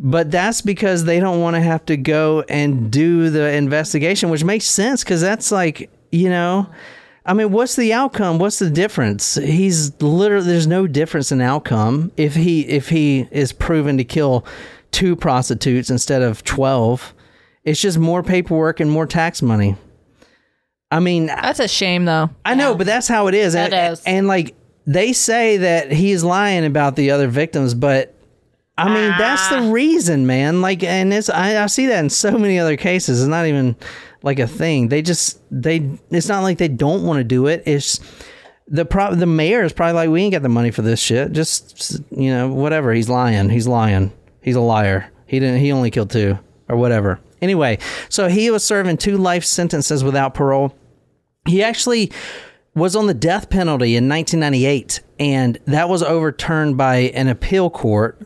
But 0.00 0.30
that's 0.30 0.60
because 0.60 1.04
they 1.04 1.18
don't 1.18 1.40
want 1.40 1.56
to 1.56 1.60
have 1.60 1.84
to 1.86 1.96
go 1.96 2.44
and 2.48 2.90
do 2.90 3.30
the 3.30 3.52
investigation, 3.52 4.30
which 4.30 4.44
makes 4.44 4.64
sense 4.66 5.02
because 5.02 5.20
that's 5.20 5.50
like, 5.50 5.90
you 6.12 6.28
know, 6.30 6.68
I 7.28 7.34
mean, 7.34 7.52
what's 7.52 7.76
the 7.76 7.92
outcome? 7.92 8.38
What's 8.38 8.58
the 8.58 8.70
difference? 8.70 9.34
He's 9.36 9.92
literally 10.02 10.46
there's 10.46 10.66
no 10.66 10.86
difference 10.86 11.30
in 11.30 11.40
outcome 11.42 12.10
if 12.16 12.34
he 12.34 12.62
if 12.66 12.88
he 12.88 13.28
is 13.30 13.52
proven 13.52 13.98
to 13.98 14.04
kill 14.04 14.44
two 14.90 15.14
prostitutes 15.14 15.90
instead 15.90 16.22
of 16.22 16.42
12. 16.42 17.14
It's 17.64 17.80
just 17.80 17.98
more 17.98 18.22
paperwork 18.22 18.80
and 18.80 18.90
more 18.90 19.06
tax 19.06 19.42
money. 19.42 19.76
I 20.90 21.00
mean, 21.00 21.26
That's 21.26 21.60
a 21.60 21.68
shame, 21.68 22.06
though. 22.06 22.30
I 22.46 22.54
know, 22.54 22.74
but 22.74 22.86
that's 22.86 23.08
how 23.08 23.26
it 23.26 23.34
is. 23.34 23.54
It 23.54 23.74
and, 23.74 23.92
is. 23.92 24.02
and 24.06 24.26
like 24.26 24.54
they 24.86 25.12
say 25.12 25.58
that 25.58 25.92
he's 25.92 26.24
lying 26.24 26.64
about 26.64 26.96
the 26.96 27.10
other 27.10 27.28
victims, 27.28 27.74
but 27.74 28.14
I 28.78 28.86
mean 28.88 29.10
that's 29.18 29.52
Ah. 29.52 29.60
the 29.60 29.70
reason, 29.70 30.26
man. 30.26 30.62
Like, 30.62 30.82
and 30.82 31.12
it's 31.12 31.28
I, 31.28 31.62
I 31.62 31.66
see 31.66 31.88
that 31.88 31.98
in 31.98 32.08
so 32.08 32.38
many 32.38 32.58
other 32.58 32.78
cases. 32.78 33.20
It's 33.20 33.28
not 33.28 33.44
even 33.44 33.76
like 34.22 34.38
a 34.38 34.46
thing. 34.46 34.88
They 34.88 35.02
just 35.02 35.40
they. 35.50 35.98
It's 36.10 36.28
not 36.28 36.42
like 36.42 36.58
they 36.58 36.68
don't 36.68 37.04
want 37.04 37.18
to 37.18 37.24
do 37.24 37.46
it. 37.46 37.62
It's 37.66 38.00
the 38.66 38.84
pro. 38.84 39.14
The 39.14 39.26
mayor 39.26 39.62
is 39.64 39.72
probably 39.72 39.94
like, 39.94 40.10
we 40.10 40.22
ain't 40.22 40.32
got 40.32 40.42
the 40.42 40.48
money 40.48 40.70
for 40.70 40.82
this 40.82 41.00
shit. 41.00 41.32
Just 41.32 42.00
you 42.10 42.30
know, 42.30 42.48
whatever. 42.48 42.92
He's 42.92 43.08
lying. 43.08 43.50
He's 43.50 43.68
lying. 43.68 44.12
He's 44.42 44.56
a 44.56 44.60
liar. 44.60 45.10
He 45.26 45.38
didn't. 45.40 45.60
He 45.60 45.72
only 45.72 45.90
killed 45.90 46.10
two 46.10 46.38
or 46.68 46.76
whatever. 46.76 47.20
Anyway, 47.40 47.78
so 48.08 48.28
he 48.28 48.50
was 48.50 48.64
serving 48.64 48.96
two 48.96 49.16
life 49.16 49.44
sentences 49.44 50.02
without 50.02 50.34
parole. 50.34 50.76
He 51.46 51.62
actually 51.62 52.10
was 52.74 52.96
on 52.96 53.06
the 53.06 53.14
death 53.14 53.48
penalty 53.50 53.96
in 53.96 54.08
1998, 54.08 55.00
and 55.18 55.58
that 55.66 55.88
was 55.88 56.02
overturned 56.02 56.76
by 56.76 56.96
an 56.96 57.28
appeal 57.28 57.70
court, 57.70 58.20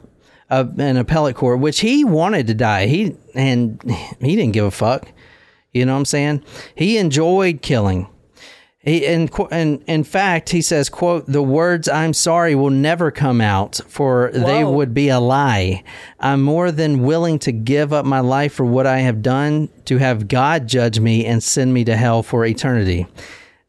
uh, 0.51 0.65
an 0.79 0.97
appellate 0.97 1.37
court, 1.37 1.61
which 1.61 1.81
he 1.81 2.05
wanted 2.05 2.47
to 2.47 2.55
die. 2.55 2.87
He 2.87 3.17
and 3.35 3.83
he 4.21 4.37
didn't 4.37 4.53
give 4.53 4.65
a 4.65 4.71
fuck. 4.71 5.09
You 5.73 5.87
know 5.87 5.93
what 5.93 5.99
I'm 6.01 6.05
saying? 6.05 6.45
He 6.75 6.99
enjoyed 6.99 7.63
killing. 7.63 8.09
He 8.79 9.07
in 9.07 9.29
qu- 9.29 9.49
and 9.53 9.83
in 9.87 10.03
fact, 10.03 10.49
he 10.51 10.61
says, 10.61 10.89
"quote 10.89 11.27
The 11.27 11.43
words 11.43 11.89
I'm 11.89 12.13
sorry 12.13 12.57
will 12.57 12.71
never 12.71 13.13
come 13.13 13.41
out, 13.41 13.81
for 13.87 14.33
they 14.35 14.65
would 14.65 14.93
be 14.93 15.09
a 15.09 15.21
lie. 15.21 15.85
I'm 16.19 16.43
more 16.43 16.73
than 16.73 17.05
willing 17.05 17.39
to 17.41 17.53
give 17.53 17.93
up 17.93 18.05
my 18.05 18.19
life 18.19 18.53
for 18.53 18.65
what 18.67 18.87
I 18.87 18.99
have 18.99 19.23
done, 19.23 19.69
to 19.85 19.99
have 19.99 20.27
God 20.27 20.67
judge 20.67 20.99
me 20.99 21.25
and 21.25 21.43
send 21.43 21.73
me 21.73 21.85
to 21.85 21.97
hell 21.97 22.25
for 22.25 22.45
eternity. 22.45 23.07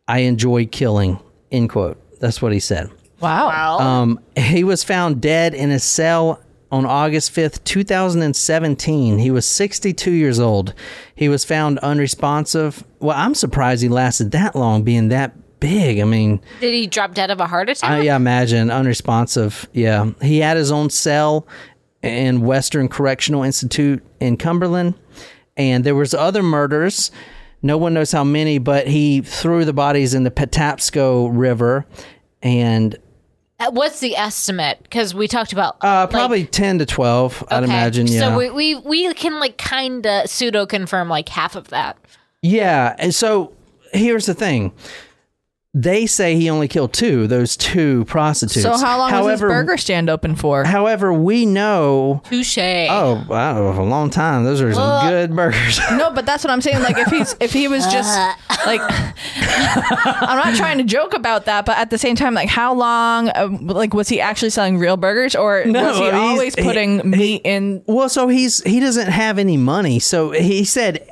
I 0.07 0.19
enjoy 0.19 0.65
killing." 0.65 1.19
End 1.51 1.69
quote. 1.69 1.99
That's 2.19 2.41
what 2.41 2.51
he 2.51 2.59
said. 2.59 2.89
Wow. 3.19 3.80
Um, 3.80 4.19
he 4.35 4.63
was 4.63 4.84
found 4.84 5.21
dead 5.21 5.53
in 5.53 5.69
his 5.69 5.84
cell 5.84 6.41
on 6.74 6.88
August 6.88 7.36
5th, 7.36 7.64
2017. 7.66 9.20
He 9.20 9.30
was 9.30 9.45
62 9.45 10.10
years 10.10 10.40
old. 10.40 10.74
He 11.14 11.30
was 11.30 11.45
found 11.45 11.78
unresponsive. 11.80 12.84
Well, 13.00 13.16
I'm 13.16 13.36
surprised 13.36 13.84
he 13.84 13.90
lasted 13.90 14.32
that 14.32 14.56
long 14.56 14.82
being 14.82 15.10
that 15.10 15.60
big. 15.60 16.00
I 16.00 16.04
mean, 16.04 16.41
Did 16.62 16.74
he 16.74 16.88
drop 16.88 17.14
dead 17.14 17.30
of 17.30 17.40
a 17.40 17.45
heart 17.45 17.70
attack? 17.70 17.88
I 17.88 18.02
yeah, 18.02 18.16
imagine 18.16 18.72
unresponsive. 18.72 19.70
Yeah. 19.72 20.14
He 20.20 20.40
had 20.40 20.58
his 20.58 20.72
own 20.72 20.90
cell 20.90 21.48
in 22.02 22.41
Western 22.41 22.88
Correctional 22.88 23.44
Institute 23.44 24.04
in 24.20 24.36
Cumberland. 24.38 24.95
And 25.56 25.84
there 25.84 25.94
was 25.94 26.16
other 26.16 26.41
murders. 26.41 27.12
No 27.62 27.78
one 27.78 27.94
knows 27.94 28.12
how 28.12 28.24
many, 28.24 28.58
but 28.58 28.88
he 28.88 29.22
threw 29.22 29.64
the 29.64 29.74
bodies 29.74 30.16
in 30.16 30.24
the 30.24 30.32
Patapsco 30.32 31.30
River 31.32 31.86
and 32.41 32.98
What's 33.71 33.99
the 34.01 34.15
estimate? 34.17 34.80
Because 34.84 35.15
we 35.15 35.27
talked 35.27 35.53
about 35.53 35.77
Uh, 35.81 36.01
like- 36.01 36.09
probably 36.09 36.45
ten 36.45 36.80
to 36.80 36.85
twelve. 36.85 37.43
I'd 37.49 37.63
imagine. 37.63 38.07
Yeah. 38.07 38.19
So 38.19 38.38
we 38.38 38.49
we, 38.49 38.75
we 38.75 39.13
can 39.13 39.39
like 39.39 39.57
kind 39.57 40.05
of 40.05 40.30
pseudo 40.30 40.65
confirm 40.65 41.07
like 41.09 41.30
half 41.30 41.55
of 41.55 41.69
that. 41.69 41.97
yeah. 42.41 42.95
And 42.99 43.15
so 43.15 43.53
here's 43.93 44.25
the 44.25 44.34
thing. 44.34 44.73
They 45.76 46.06
say 46.06 46.36
he 46.36 46.52
only 46.52 46.68
killed 46.68 46.94
two. 46.94 47.26
Those 47.26 47.58
two 47.58 48.06
prostitutes. 48.06 48.62
so 48.62 48.78
how 48.78 49.00
long 49.00 49.12
was 49.12 49.20
his 49.32 49.40
however, 49.41 49.48
burger 49.50 49.78
stand 49.78 50.08
open 50.08 50.36
for? 50.36 50.64
However, 50.66 51.12
we 51.12 51.48
know. 51.48 52.22
Touche. 52.26 52.60
Oh, 52.60 53.26
wow, 53.28 53.72
a 53.72 53.82
long 53.82 54.12
time. 54.12 54.44
Those 54.44 54.62
are 54.62 54.72
some 54.72 55.10
good 55.10 55.36
burgers. 55.36 55.80
No, 55.94 56.12
but 56.12 56.28
that's 56.28 56.44
what 56.44 56.52
I'm 56.52 56.62
saying. 56.62 56.84
Like 56.84 56.98
if 57.00 57.08
he's 57.08 57.36
if 57.40 57.52
he 57.54 57.68
was 57.68 57.88
just 57.88 58.16
like, 58.68 58.82
I'm 58.84 60.38
not 60.38 60.56
trying 60.56 60.78
to 60.78 60.84
joke 60.84 61.16
about 61.16 61.45
that, 61.45 61.66
but 61.66 61.76
at 61.78 61.90
the 61.90 61.98
same 61.98 62.16
time, 62.16 62.36
like 62.36 62.50
how 62.50 62.74
long? 62.76 63.32
Um, 63.36 63.66
like 63.66 63.95
was 63.95 64.08
he 64.10 64.22
actually 64.22 64.52
selling 64.52 64.78
real 64.78 64.95
burgers, 64.98 65.36
or 65.36 65.66
No, 65.66 65.88
was 65.88 65.98
he 65.98 66.04
he's- 66.04 66.14
always 66.16 66.56
putting 66.56 67.00
he- 67.00 67.08
meat 67.08 67.41
in? 67.45 67.84
well, 67.88 68.10
so 68.10 68.28
he's 68.28 68.62
he 68.64 68.80
doesn't 68.80 69.08
have 69.10 69.40
any 69.40 69.58
money. 69.58 69.98
So 70.00 70.32
he 70.32 70.64
said. 70.66 71.10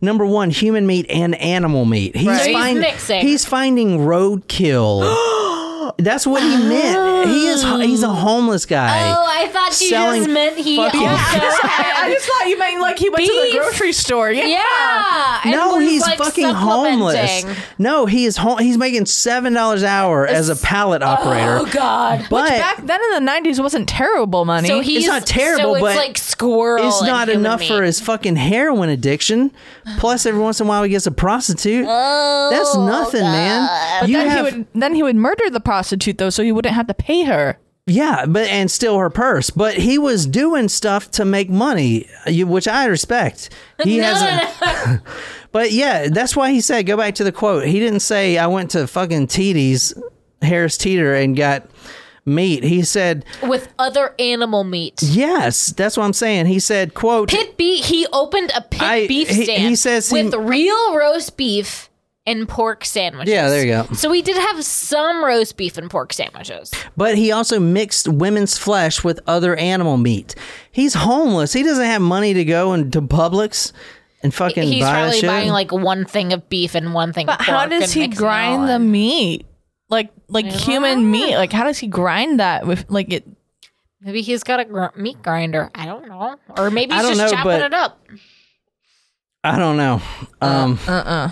Number 0.00 0.24
one, 0.24 0.50
human 0.50 0.86
meat 0.86 1.06
and 1.08 1.34
animal 1.34 1.84
meat. 1.84 2.14
He's, 2.14 2.44
he's 2.44 2.54
find- 2.54 2.80
mixing. 2.80 3.20
He's 3.20 3.44
finding 3.44 3.98
roadkill. 3.98 5.02
That's 5.96 6.26
what 6.26 6.42
he 6.42 6.56
meant. 6.68 7.28
He 7.28 7.46
is. 7.46 7.62
He's 7.62 8.02
a 8.02 8.08
oh. 8.08 8.10
homeless 8.10 8.66
guy. 8.66 9.10
Oh, 9.10 9.24
I 9.26 9.48
thought 9.48 9.80
you 9.80 9.90
just 9.90 10.28
meant 10.28 10.56
he 10.58 10.76
fucking- 10.76 11.00
also 11.00 11.18
I, 11.62 11.92
I 12.04 12.12
just 12.12 12.26
thought 12.26 12.48
you 12.48 12.58
meant 12.58 12.80
like 12.80 12.98
he 12.98 13.08
went 13.10 13.24
to 13.24 13.32
the 13.32 13.58
grocery 13.58 13.92
store. 13.92 14.30
Yeah. 14.30 14.46
Yeah. 14.46 15.40
no, 15.46 15.78
he's 15.78 16.02
like, 16.02 16.18
fucking 16.18 16.48
homeless. 16.48 17.44
No, 17.78 18.06
he 18.06 18.24
is 18.24 18.36
home. 18.36 18.58
He's 18.58 18.78
making 18.78 19.06
seven 19.06 19.52
dollars 19.52 19.82
an 19.82 19.88
hour 19.88 20.26
as 20.26 20.48
a 20.48 20.56
pallet 20.56 21.02
operator. 21.02 21.58
Oh 21.60 21.66
God. 21.66 22.26
but 22.30 22.48
Back 22.48 22.84
then 22.84 23.00
in 23.02 23.24
the 23.24 23.30
90s 23.30 23.60
wasn't 23.62 23.88
terrible 23.88 24.44
money. 24.44 24.68
So 24.68 24.80
he's 24.80 25.06
not 25.06 25.26
terrible, 25.26 25.74
So 25.74 25.74
it's 25.76 25.82
but 25.82 25.96
like 25.96 26.18
squirrel. 26.18 26.86
it's 26.86 27.00
and 27.00 27.08
not 27.08 27.28
human 27.28 27.44
enough 27.44 27.60
meat. 27.60 27.68
for 27.68 27.82
his 27.82 28.00
fucking 28.00 28.36
heroin 28.36 28.88
addiction. 28.88 29.52
Plus, 29.98 30.26
every 30.26 30.40
once 30.40 30.60
in 30.60 30.66
a 30.66 30.68
while, 30.68 30.82
he 30.82 30.90
gets 30.90 31.06
a 31.06 31.10
prostitute. 31.10 31.86
Oh, 31.88 32.48
That's 32.50 32.76
nothing, 32.76 33.22
man. 33.22 33.68
but 34.00 34.08
You 34.08 34.16
then 34.18 34.28
have, 34.28 34.46
he 34.46 34.58
would 34.58 34.66
then 34.74 34.94
he 34.94 35.02
would 35.02 35.16
murder 35.16 35.48
the 35.50 35.60
prostitute 35.60 35.77
though, 36.18 36.30
so 36.30 36.42
he 36.42 36.52
wouldn't 36.52 36.74
have 36.74 36.86
to 36.88 36.94
pay 36.94 37.24
her. 37.24 37.58
yeah, 37.86 38.26
but 38.26 38.46
and 38.48 38.70
steal 38.70 38.98
her 38.98 39.10
purse. 39.10 39.50
But 39.50 39.74
he 39.74 39.98
was 39.98 40.26
doing 40.26 40.68
stuff 40.68 41.10
to 41.12 41.24
make 41.24 41.48
money, 41.50 42.06
you- 42.26 42.46
which 42.46 42.68
I 42.68 42.84
respect. 42.86 43.50
He 43.82 43.98
No, 43.98 44.04
has. 44.14 44.60
no, 44.60 44.66
A, 44.68 45.02
but 45.52 45.72
yeah, 45.72 46.08
that's 46.08 46.36
why 46.36 46.50
he 46.50 46.60
said. 46.60 46.86
Go 46.86 46.96
back 46.96 47.14
to 47.16 47.24
the 47.24 47.32
quote. 47.32 47.64
He 47.64 47.78
didn't 47.80 48.00
say 48.00 48.36
I 48.38 48.46
went 48.46 48.70
to 48.72 48.86
fucking 48.86 49.28
Teety's, 49.28 49.94
Harris 50.42 50.76
Teeter, 50.76 51.14
and 51.14 51.34
got 51.36 51.66
meat. 52.26 52.62
He 52.62 52.82
said 52.82 53.24
with 53.42 53.72
other 53.78 54.14
animal 54.18 54.62
meat. 54.64 55.02
yes. 55.02 55.68
That's 55.68 55.96
what 55.96 56.04
I'm 56.04 56.12
saying. 56.12 56.44
He 56.44 56.60
said 56.60 56.92
quote. 56.92 57.30
Pit 57.30 57.56
beef. 57.56 57.86
He 57.86 58.06
opened 58.12 58.52
a 58.54 58.60
pit 58.60 58.82
I- 58.82 59.06
beef 59.06 59.28
he- 59.30 59.44
stand. 59.44 59.62
he 59.62 59.74
says 59.76 60.10
he- 60.10 60.22
with 60.22 60.34
real 60.34 60.94
roast 60.94 61.38
beef 61.38 61.87
and 62.28 62.48
pork 62.48 62.84
sandwiches. 62.84 63.32
Yeah, 63.32 63.48
there 63.48 63.62
you 63.64 63.68
go. 63.88 63.94
So 63.94 64.10
we 64.10 64.22
did 64.22 64.36
have 64.36 64.64
some 64.64 65.24
roast 65.24 65.56
beef 65.56 65.78
and 65.78 65.90
pork 65.90 66.12
sandwiches. 66.12 66.70
But 66.96 67.16
he 67.16 67.32
also 67.32 67.58
mixed 67.58 68.06
women's 68.08 68.58
flesh 68.58 69.02
with 69.02 69.20
other 69.26 69.56
animal 69.56 69.96
meat. 69.96 70.34
He's 70.70 70.94
homeless. 70.94 71.52
He 71.52 71.62
doesn't 71.62 71.84
have 71.84 72.02
money 72.02 72.34
to 72.34 72.44
go 72.44 72.74
into 72.74 73.00
Publix 73.02 73.72
and 74.22 74.34
fucking 74.34 74.64
He's 74.64 74.84
buy 74.84 74.92
that 74.92 75.00
probably 75.00 75.20
shit. 75.20 75.28
buying 75.28 75.48
like 75.50 75.72
one 75.72 76.04
thing 76.04 76.32
of 76.32 76.48
beef 76.48 76.74
and 76.74 76.92
one 76.92 77.12
thing. 77.12 77.26
But 77.26 77.40
of 77.40 77.46
how 77.46 77.60
pork 77.60 77.70
does 77.70 77.82
and 77.84 77.92
he 77.92 78.00
mixing 78.08 78.24
it 78.24 78.26
all 78.26 78.30
grind 78.30 78.68
the 78.68 78.78
meat? 78.78 79.46
Like 79.88 80.10
like 80.28 80.44
human 80.46 81.10
meat? 81.10 81.34
Like 81.36 81.52
how 81.52 81.64
does 81.64 81.78
he 81.78 81.86
grind 81.86 82.40
that 82.40 82.66
with 82.66 82.84
like 82.90 83.12
it? 83.12 83.26
Maybe 84.00 84.20
he's 84.22 84.44
got 84.44 84.60
a 84.60 84.64
gr- 84.64 84.94
meat 84.96 85.22
grinder. 85.22 85.70
I 85.74 85.86
don't 85.86 86.06
know. 86.06 86.36
Or 86.56 86.70
maybe 86.70 86.92
he's 86.94 87.02
don't 87.02 87.16
just 87.16 87.20
know, 87.20 87.30
chopping 87.30 87.52
but- 87.52 87.62
it 87.62 87.74
up. 87.74 87.98
I 89.44 89.56
don't 89.58 89.76
know. 89.76 90.02
Uh, 90.42 90.44
um, 90.46 90.78
uh, 90.88 90.92
uh. 90.92 91.30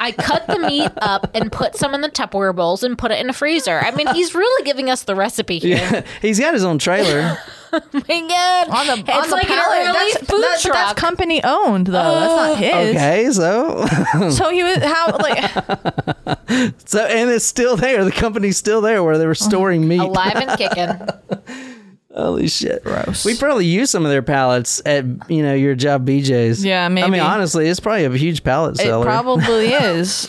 I 0.00 0.12
cut 0.12 0.46
the 0.46 0.58
meat 0.58 0.90
up 0.98 1.30
and 1.34 1.50
put 1.50 1.76
some 1.76 1.94
in 1.94 2.00
the 2.00 2.08
Tupperware 2.08 2.54
bowls 2.54 2.82
and 2.82 2.96
put 2.96 3.10
it 3.10 3.18
in 3.20 3.28
a 3.28 3.32
freezer. 3.32 3.78
I 3.78 3.90
mean, 3.90 4.06
he's 4.14 4.34
really 4.34 4.64
giving 4.64 4.90
us 4.90 5.02
the 5.02 5.14
recipe 5.14 5.58
here. 5.58 6.04
he's 6.22 6.38
got 6.38 6.54
his 6.54 6.64
own 6.64 6.78
trailer. 6.78 7.38
Oh 7.70 7.82
my 7.92 8.00
God. 8.00 8.68
On 8.70 8.86
the 8.86 9.04
it's 9.06 9.10
on 9.10 9.28
the 9.28 9.36
like 9.36 9.46
pallet. 9.46 9.78
an 9.80 9.88
early 9.88 10.12
that's, 10.12 10.26
food 10.26 10.40
that- 10.40 10.58
truck. 10.62 10.74
that's 10.74 10.98
company 10.98 11.44
owned 11.44 11.88
though. 11.88 11.92
that's 11.92 12.34
not 12.34 12.50
oh. 12.50 12.54
his. 12.54 12.96
okay, 12.96 13.30
so 13.30 14.30
So 14.30 14.50
he 14.50 14.62
was 14.62 14.78
how 14.78 15.14
like 15.18 16.78
so 16.86 17.04
and 17.04 17.28
it's 17.28 17.44
still 17.44 17.76
there. 17.76 18.06
The 18.06 18.10
company's 18.10 18.56
still 18.56 18.80
there 18.80 19.04
where 19.04 19.18
they 19.18 19.26
were 19.26 19.34
storing 19.34 19.86
meat. 19.86 20.00
Alive 20.00 20.36
and 20.36 20.58
kicking. 20.58 21.68
Holy 22.14 22.48
shit! 22.48 22.82
Gross. 22.84 23.24
We 23.24 23.36
probably 23.36 23.66
use 23.66 23.90
some 23.90 24.04
of 24.04 24.10
their 24.10 24.22
pallets 24.22 24.80
at 24.86 25.04
you 25.30 25.42
know 25.42 25.54
your 25.54 25.74
job, 25.74 26.06
BJ's. 26.06 26.64
Yeah, 26.64 26.88
maybe. 26.88 27.04
I 27.06 27.10
mean, 27.10 27.20
honestly, 27.20 27.68
it's 27.68 27.80
probably 27.80 28.04
a 28.06 28.10
huge 28.10 28.42
pallet 28.42 28.80
it 28.80 28.82
seller. 28.84 29.04
It 29.04 29.06
probably 29.06 29.68
is. 29.72 30.28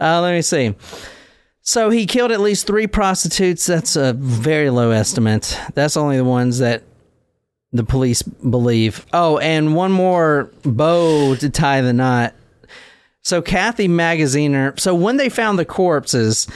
Uh, 0.00 0.20
let 0.20 0.32
me 0.32 0.42
see. 0.42 0.74
So 1.62 1.90
he 1.90 2.06
killed 2.06 2.32
at 2.32 2.40
least 2.40 2.66
three 2.66 2.86
prostitutes. 2.86 3.66
That's 3.66 3.96
a 3.96 4.12
very 4.14 4.70
low 4.70 4.90
estimate. 4.90 5.58
That's 5.74 5.96
only 5.96 6.16
the 6.16 6.24
ones 6.24 6.58
that 6.58 6.82
the 7.72 7.84
police 7.84 8.22
believe. 8.22 9.04
Oh, 9.12 9.38
and 9.38 9.74
one 9.74 9.92
more 9.92 10.50
bow 10.64 11.34
to 11.36 11.50
tie 11.50 11.80
the 11.80 11.92
knot. 11.92 12.34
So 13.22 13.42
Kathy 13.42 13.88
Magaziner. 13.88 14.78
So 14.78 14.94
when 14.94 15.16
they 15.16 15.28
found 15.28 15.58
the 15.58 15.64
corpses, 15.64 16.46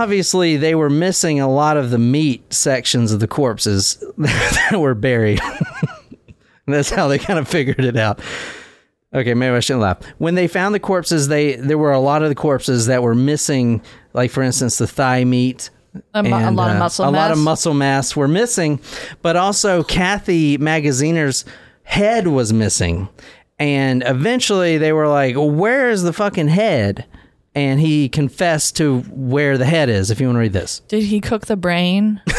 obviously 0.00 0.56
they 0.56 0.74
were 0.74 0.90
missing 0.90 1.40
a 1.40 1.48
lot 1.50 1.76
of 1.76 1.90
the 1.90 1.98
meat 1.98 2.52
sections 2.52 3.12
of 3.12 3.20
the 3.20 3.28
corpses 3.28 4.02
that 4.18 4.78
were 4.78 4.94
buried. 4.94 5.40
That's 6.66 6.90
how 6.90 7.08
they 7.08 7.18
kind 7.18 7.38
of 7.38 7.48
figured 7.48 7.84
it 7.84 7.96
out. 7.96 8.20
Okay, 9.14 9.34
maybe 9.34 9.54
I 9.54 9.60
shouldn't 9.60 9.82
laugh. 9.82 9.98
When 10.18 10.36
they 10.36 10.48
found 10.48 10.74
the 10.74 10.80
corpses, 10.80 11.28
they 11.28 11.56
there 11.56 11.76
were 11.76 11.92
a 11.92 12.00
lot 12.00 12.22
of 12.22 12.30
the 12.30 12.34
corpses 12.34 12.86
that 12.86 13.02
were 13.02 13.14
missing, 13.14 13.82
like 14.14 14.30
for 14.30 14.42
instance, 14.42 14.78
the 14.78 14.86
thigh 14.86 15.24
meat. 15.24 15.68
A, 16.14 16.22
mu- 16.22 16.30
a 16.30 16.38
and, 16.38 16.56
lot 16.56 16.70
of 16.70 16.76
uh, 16.76 16.78
muscle 16.78 17.04
A 17.04 17.12
mass. 17.12 17.18
lot 17.18 17.30
of 17.32 17.38
muscle 17.38 17.74
mass 17.74 18.16
were 18.16 18.28
missing, 18.28 18.80
but 19.20 19.36
also 19.36 19.82
Kathy 19.82 20.56
Magaziner's 20.56 21.44
head 21.82 22.28
was 22.28 22.52
missing. 22.54 23.08
And 23.58 24.02
eventually 24.06 24.78
they 24.78 24.94
were 24.94 25.08
like, 25.08 25.34
Where 25.36 25.90
is 25.90 26.02
the 26.02 26.14
fucking 26.14 26.48
head? 26.48 27.04
And 27.54 27.80
he 27.80 28.08
confessed 28.08 28.76
to 28.76 29.00
where 29.10 29.58
the 29.58 29.66
head 29.66 29.88
is, 29.90 30.10
if 30.10 30.20
you 30.20 30.26
want 30.26 30.36
to 30.36 30.40
read 30.40 30.52
this. 30.54 30.80
Did 30.88 31.02
he 31.04 31.20
cook 31.20 31.46
the 31.46 31.56
brain? 31.56 32.20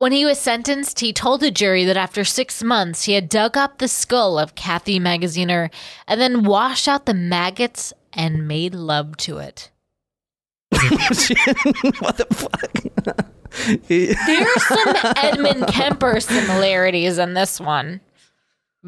When 0.00 0.12
he 0.12 0.24
was 0.24 0.38
sentenced, 0.38 1.00
he 1.00 1.12
told 1.12 1.40
the 1.40 1.50
jury 1.50 1.84
that 1.84 1.96
after 1.96 2.22
six 2.24 2.62
months, 2.62 3.04
he 3.04 3.14
had 3.14 3.28
dug 3.28 3.56
up 3.56 3.78
the 3.78 3.88
skull 3.88 4.38
of 4.38 4.54
Kathy 4.54 5.00
Magaziner 5.00 5.70
and 6.06 6.20
then 6.20 6.44
washed 6.44 6.86
out 6.86 7.04
the 7.06 7.14
maggots 7.14 7.92
and 8.12 8.46
made 8.46 8.76
love 8.76 9.16
to 9.18 9.38
it. 9.38 9.70
what 10.70 12.16
the 12.16 12.26
fuck? 12.30 13.26
He- 13.88 14.14
There's 14.14 14.62
some 14.68 14.94
Edmund 15.16 15.66
Kemper 15.66 16.20
similarities 16.20 17.18
in 17.18 17.34
this 17.34 17.58
one. 17.58 18.00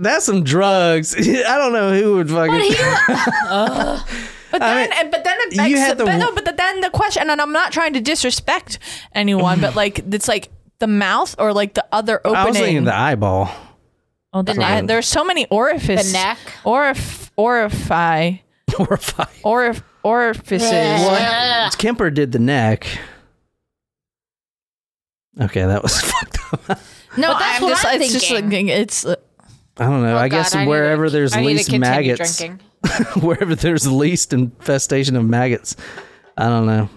That's 0.03 0.25
some 0.25 0.43
drugs. 0.45 1.15
I 1.19 1.59
don't 1.59 1.73
know 1.73 1.93
who 2.01 2.15
would 2.17 2.31
fucking. 2.31 2.53
But 2.53 2.63
he, 2.63 2.75
But 4.51 4.63
I 4.63 4.75
then, 4.75 4.91
mean, 4.91 4.99
and- 4.99 5.11
but 5.13 5.23
then 5.23 5.37
it 5.43 5.53
you 5.53 5.59
begs, 5.59 5.79
had 5.79 5.99
the- 5.99 6.05
but 6.07 6.17
no, 6.17 6.33
but 6.35 6.57
then 6.57 6.81
the 6.81 6.91
question, 6.91 7.31
and 7.31 7.41
I'm 7.41 7.53
not 7.53 7.71
trying 7.73 7.93
to 7.93 8.01
disrespect 8.01 8.79
anyone, 9.15 9.61
but 9.61 9.77
like 9.77 10.01
it's 10.13 10.27
like 10.27 10.51
the 10.81 10.89
mouth 10.89 11.37
or 11.39 11.53
like 11.53 11.75
the 11.75 11.87
other 11.93 12.19
opening. 12.25 12.37
I 12.37 12.45
was 12.47 12.57
thinking 12.57 12.85
the 12.85 12.95
eyeball. 12.97 13.49
oh, 14.33 14.43
the 14.43 14.55
The 14.55 14.59
neck. 14.59 14.87
there's 14.87 15.07
so 15.07 15.23
many 15.23 15.47
orifices. 15.51 16.13
The 16.13 16.19
neck. 16.19 16.39
Orif, 16.65 17.31
orifi, 17.39 18.41
Horrifying. 18.73 19.29
orif, 19.45 19.83
orifices. 20.03 20.73
Ugh. 20.73 21.73
Kemper 21.79 22.11
did 22.11 22.33
the 22.33 22.39
neck. 22.41 22.87
Okay, 25.41 25.65
that 25.65 25.83
was 25.83 26.01
fucked 26.01 26.39
up. 26.53 26.81
No, 27.17 27.33
But 27.33 27.39
that's 27.39 27.57
I'm 27.59 27.63
what 27.63 27.71
just, 27.71 27.87
I'm 27.87 28.03
it's 28.03 28.13
just 28.13 28.29
thinking. 28.29 28.67
like 28.69 28.77
it's. 28.79 29.07
uh, 29.07 29.15
I 29.79 29.85
don't 29.85 30.03
know. 30.03 30.15
Oh, 30.15 30.19
I 30.19 30.29
guess 30.29 30.55
I 30.55 30.67
wherever 30.67 31.07
to- 31.07 31.11
there's 31.11 31.35
I 31.35 31.43
least 31.43 31.71
maggots, 31.73 32.39
drinking. 32.39 32.61
wherever 33.23 33.55
there's 33.55 33.87
least 33.91 34.33
infestation 34.33 35.17
of 35.17 35.25
maggots. 35.25 35.77
I 36.37 36.49
don't 36.49 36.67
know. 36.67 36.89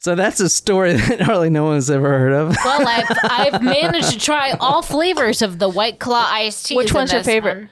So 0.00 0.14
that's 0.14 0.40
a 0.40 0.48
story 0.48 0.92
that 0.96 1.20
hardly 1.20 1.50
no 1.50 1.64
one's 1.64 1.90
ever 1.90 2.08
heard 2.18 2.32
of. 2.32 2.56
Well, 2.64 2.86
I've, 2.88 3.18
I've 3.54 3.62
managed 3.62 4.10
to 4.12 4.18
try 4.18 4.52
all 4.60 4.82
flavors 4.82 5.42
of 5.42 5.58
the 5.58 5.68
White 5.68 5.98
Claw 5.98 6.26
iced 6.30 6.66
tea. 6.66 6.76
Which 6.76 6.92
one's 6.94 7.12
your 7.12 7.22
favorite? 7.22 7.68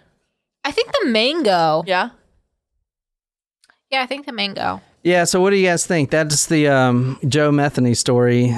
I 0.65 0.70
think 0.73 0.93
the 0.93 1.06
mango. 1.06 1.82
Yeah. 1.86 2.10
Yeah, 3.90 4.02
I 4.02 4.06
think 4.06 4.27
the 4.27 4.32
mango. 4.32 4.82
Yeah. 5.02 5.24
So 5.24 5.40
what 5.40 5.51
do 5.51 5.56
you 5.56 5.66
guys 5.66 5.86
think? 5.86 6.10
That's 6.10 6.47
the 6.47 6.69
um, 6.69 7.19
Joe 7.27 7.51
Metheny 7.51 7.97
story. 7.97 8.55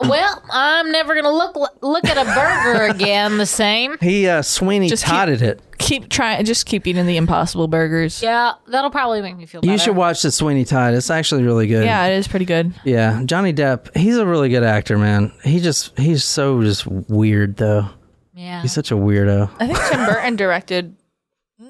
Well, 0.08 0.42
I'm 0.52 0.92
never 0.92 1.14
gonna 1.16 1.32
look 1.32 1.56
look 1.82 2.04
at 2.04 2.16
a 2.16 2.24
burger 2.24 2.84
again 2.94 3.36
the 3.36 3.46
same. 3.46 3.96
He 4.00 4.28
uh, 4.28 4.42
Sweeney 4.42 4.88
Just 4.88 5.04
keep- 5.04 5.42
it. 5.42 5.60
Keep 5.78 6.08
trying. 6.08 6.44
Just 6.44 6.66
keep 6.66 6.86
eating 6.86 7.04
the 7.06 7.16
Impossible 7.16 7.66
burgers. 7.66 8.22
Yeah, 8.22 8.52
that'll 8.68 8.90
probably 8.90 9.22
make 9.22 9.36
me 9.36 9.46
feel 9.46 9.60
better. 9.60 9.72
You 9.72 9.78
should 9.78 9.96
watch 9.96 10.22
the 10.22 10.30
Sweeney 10.30 10.64
Todd. 10.64 10.94
It's 10.94 11.10
actually 11.10 11.42
really 11.42 11.66
good. 11.66 11.84
Yeah, 11.84 12.06
it 12.06 12.16
is 12.16 12.28
pretty 12.28 12.44
good. 12.44 12.74
Yeah, 12.84 13.22
Johnny 13.24 13.52
Depp. 13.52 13.96
He's 13.96 14.16
a 14.18 14.26
really 14.26 14.48
good 14.48 14.62
actor, 14.62 14.98
man. 14.98 15.32
He 15.42 15.58
just 15.60 15.98
he's 15.98 16.22
so 16.24 16.62
just 16.62 16.86
weird 16.86 17.56
though. 17.56 17.88
Yeah. 18.34 18.62
He's 18.62 18.72
such 18.72 18.92
a 18.92 18.94
weirdo. 18.94 19.50
I 19.58 19.66
think 19.66 19.78
Tim 19.88 20.06
Burton 20.06 20.36
directed. 20.36 20.96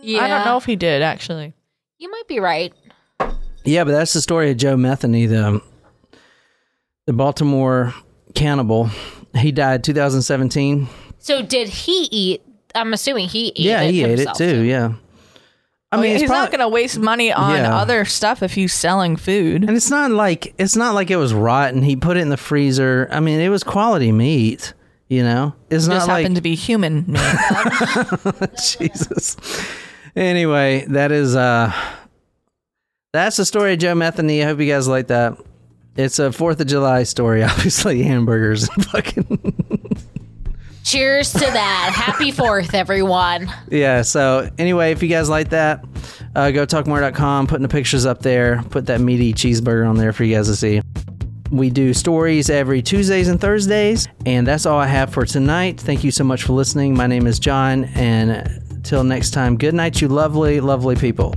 yeah. 0.03 0.23
I 0.25 0.29
don't 0.29 0.45
know 0.45 0.57
if 0.59 0.65
he 0.67 0.77
did 0.77 1.01
actually. 1.01 1.55
You 1.99 2.11
might 2.11 2.29
be 2.29 2.41
right. 2.41 2.75
Yeah, 3.65 3.85
but 3.85 3.93
that's 3.93 4.13
the 4.13 4.21
story 4.21 4.51
of 4.51 4.59
Joe 4.59 4.77
Metheny, 4.77 5.27
the 5.29 5.63
the 7.07 7.13
Baltimore 7.15 7.95
cannibal. 8.35 8.91
He 9.35 9.53
died 9.53 9.85
2017. 9.85 10.89
So 11.19 11.43
did 11.43 11.69
he 11.69 12.09
eat? 12.11 12.43
I'm 12.75 12.93
assuming 12.93 13.29
he 13.29 13.49
ate 13.49 13.59
yeah, 13.59 13.81
it 13.83 13.93
he 13.93 14.05
ate 14.05 14.11
it 14.11 14.19
himself, 14.19 14.39
too. 14.39 14.63
Yeah. 14.63 14.93
I 15.91 15.97
I 15.97 16.01
mean, 16.01 16.03
mean, 16.03 16.13
it's 16.13 16.21
he's 16.23 16.31
not 16.31 16.51
prob- 16.51 16.59
going 16.59 16.69
to 16.71 16.75
waste 16.75 16.99
money 16.99 17.33
on 17.33 17.57
Yeah. 17.57 17.77
other 17.77 18.05
stuff 18.05 18.43
if 18.43 18.53
he's 18.55 18.75
selling 18.75 19.17
food. 19.17 19.63
and 19.65 19.71
it's 19.77 19.91
not 19.91 20.11
like 20.11 20.55
it's 20.59 20.77
not 20.77 20.95
like 20.95 21.11
it 21.11 21.17
was 21.17 21.33
rotten. 21.33 21.83
He 21.83 21.97
put 21.97 22.17
it 22.17 22.21
in 22.21 22.29
the 22.29 22.37
freezer. 22.37 23.09
I 23.11 23.21
mean, 23.21 23.41
it 23.41 23.49
was 23.49 23.65
quality 23.65 24.13
meat. 24.13 24.75
You 25.09 25.23
know, 25.23 25.55
it's 25.71 25.87
Just 25.87 26.07
not 26.07 26.09
like 26.09 26.23
happened 26.23 26.37
to 26.37 26.43
be 26.43 26.55
human 26.55 27.05
meat. 27.09 27.23
Jesus. 28.79 29.37
Anyway, 30.15 30.85
that 30.89 31.11
is 31.13 31.35
uh 31.35 31.73
that's 33.15 33.37
the 33.39 33.47
story 33.47 33.73
of 33.73 33.79
Joe 33.79 33.95
Metheny. 33.95 34.43
I 34.43 34.45
hope 34.47 34.61
you 34.61 34.71
guys 34.71 34.87
like 34.87 35.07
that. 35.07 35.39
It's 35.99 36.21
a 36.21 36.31
Fourth 36.33 36.61
of 36.61 36.69
July 36.69 37.03
story, 37.03 37.43
obviously 37.45 38.03
hamburgers 38.05 38.69
and 38.69 38.87
fucking 38.87 39.55
Cheers 40.85 41.33
to 41.35 41.41
that. 41.41 41.93
Happy 41.95 42.31
Fourth, 42.31 42.73
everyone. 42.73 43.53
yeah. 43.69 44.01
So 44.03 44.49
anyway, 44.57 44.93
if 44.93 45.03
you 45.03 45.09
guys 45.11 45.29
like 45.29 45.51
that, 45.51 45.85
uh, 46.35 46.51
go 46.51 46.65
talkmurder.com, 46.65 47.47
putting 47.47 47.63
the 47.63 47.69
pictures 47.69 48.07
up 48.07 48.23
there, 48.23 48.63
put 48.71 48.87
that 48.87 49.01
meaty 49.01 49.35
cheeseburger 49.35 49.87
on 49.87 49.97
there 49.97 50.15
for 50.15 50.25
you 50.25 50.37
guys 50.37 50.47
to 50.47 50.57
see. 50.57 50.81
We 51.51 51.69
do 51.69 51.93
stories 51.93 52.49
every 52.49 52.81
Tuesdays 52.81 53.29
and 53.29 53.39
Thursdays, 53.41 54.07
and 54.25 54.47
that's 54.47 54.65
all 54.67 54.79
I 54.79 54.87
have 54.87 55.13
for 55.13 55.27
tonight. 55.27 55.79
Thank 55.81 56.05
you 56.05 56.11
so 56.11 56.25
much 56.25 56.45
for 56.45 56.53
listening. 56.55 56.95
My 56.95 57.07
name 57.07 57.27
is 57.27 57.39
John, 57.39 57.85
and 57.95 58.83
till 58.85 59.03
next 59.05 59.33
time, 59.33 59.59
good 59.59 59.75
night, 59.75 60.01
you 60.01 60.09
lovely, 60.09 60.61
lovely 60.61 60.97
people. 60.97 61.35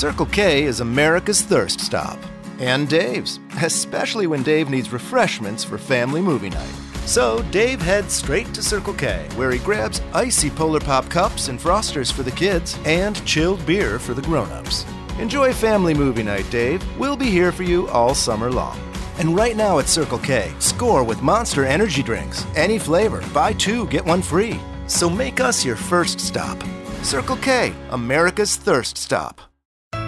Circle 0.00 0.26
K 0.32 0.62
is 0.62 0.80
America's 0.80 1.42
thirst 1.42 1.78
stop. 1.78 2.18
And 2.58 2.88
Dave's, 2.88 3.38
especially 3.60 4.26
when 4.26 4.42
Dave 4.42 4.70
needs 4.70 4.94
refreshments 4.94 5.62
for 5.62 5.76
family 5.76 6.22
movie 6.22 6.48
night. 6.48 6.74
So 7.04 7.42
Dave 7.50 7.82
heads 7.82 8.14
straight 8.14 8.54
to 8.54 8.62
Circle 8.62 8.94
K, 8.94 9.28
where 9.34 9.50
he 9.50 9.58
grabs 9.58 10.00
icy 10.14 10.48
Polar 10.48 10.80
Pop 10.80 11.10
cups 11.10 11.48
and 11.48 11.60
frosters 11.60 12.10
for 12.10 12.22
the 12.22 12.30
kids 12.30 12.78
and 12.86 13.22
chilled 13.26 13.66
beer 13.66 13.98
for 13.98 14.14
the 14.14 14.22
grown-ups. 14.22 14.86
Enjoy 15.18 15.52
family 15.52 15.92
movie 15.92 16.22
night, 16.22 16.48
Dave. 16.48 16.82
We'll 16.98 17.14
be 17.14 17.28
here 17.28 17.52
for 17.52 17.64
you 17.64 17.86
all 17.88 18.14
summer 18.14 18.50
long. 18.50 18.80
And 19.18 19.36
right 19.36 19.54
now 19.54 19.80
at 19.80 19.86
Circle 19.90 20.20
K, 20.20 20.50
score 20.60 21.04
with 21.04 21.20
Monster 21.20 21.66
Energy 21.66 22.02
drinks. 22.02 22.46
Any 22.56 22.78
flavor, 22.78 23.22
buy 23.34 23.52
two, 23.52 23.84
get 23.88 24.06
one 24.06 24.22
free. 24.22 24.58
So 24.86 25.10
make 25.10 25.40
us 25.40 25.62
your 25.62 25.76
first 25.76 26.20
stop. 26.20 26.56
Circle 27.02 27.36
K, 27.36 27.74
America's 27.90 28.56
thirst 28.56 28.96
stop. 28.96 29.42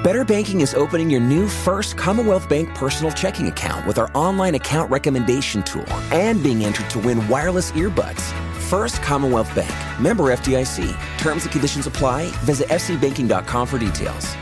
Better 0.03 0.25
Banking 0.25 0.63
is 0.63 0.75
opening 0.75 1.11
your 1.11 1.21
new 1.21 1.47
first 1.47 1.97
Commonwealth 1.97 2.49
Bank 2.49 2.75
personal 2.75 3.13
checking 3.13 3.47
account 3.47 3.87
with 3.87 3.99
our 3.99 4.11
online 4.17 4.57
account 4.57 4.91
recommendation 4.91 5.63
tool 5.63 5.89
and 6.11 6.43
being 6.43 6.65
entered 6.65 6.91
to 6.91 6.99
win 6.99 7.29
wireless 7.29 7.71
earbuds. 7.71 8.21
First 8.63 9.01
Commonwealth 9.01 9.55
Bank, 9.55 9.71
member 10.01 10.25
FDIC. 10.25 10.91
Terms 11.19 11.45
and 11.45 11.53
conditions 11.53 11.87
apply. 11.87 12.27
Visit 12.43 12.67
fcbanking.com 12.69 13.67
for 13.67 13.79
details. 13.79 14.37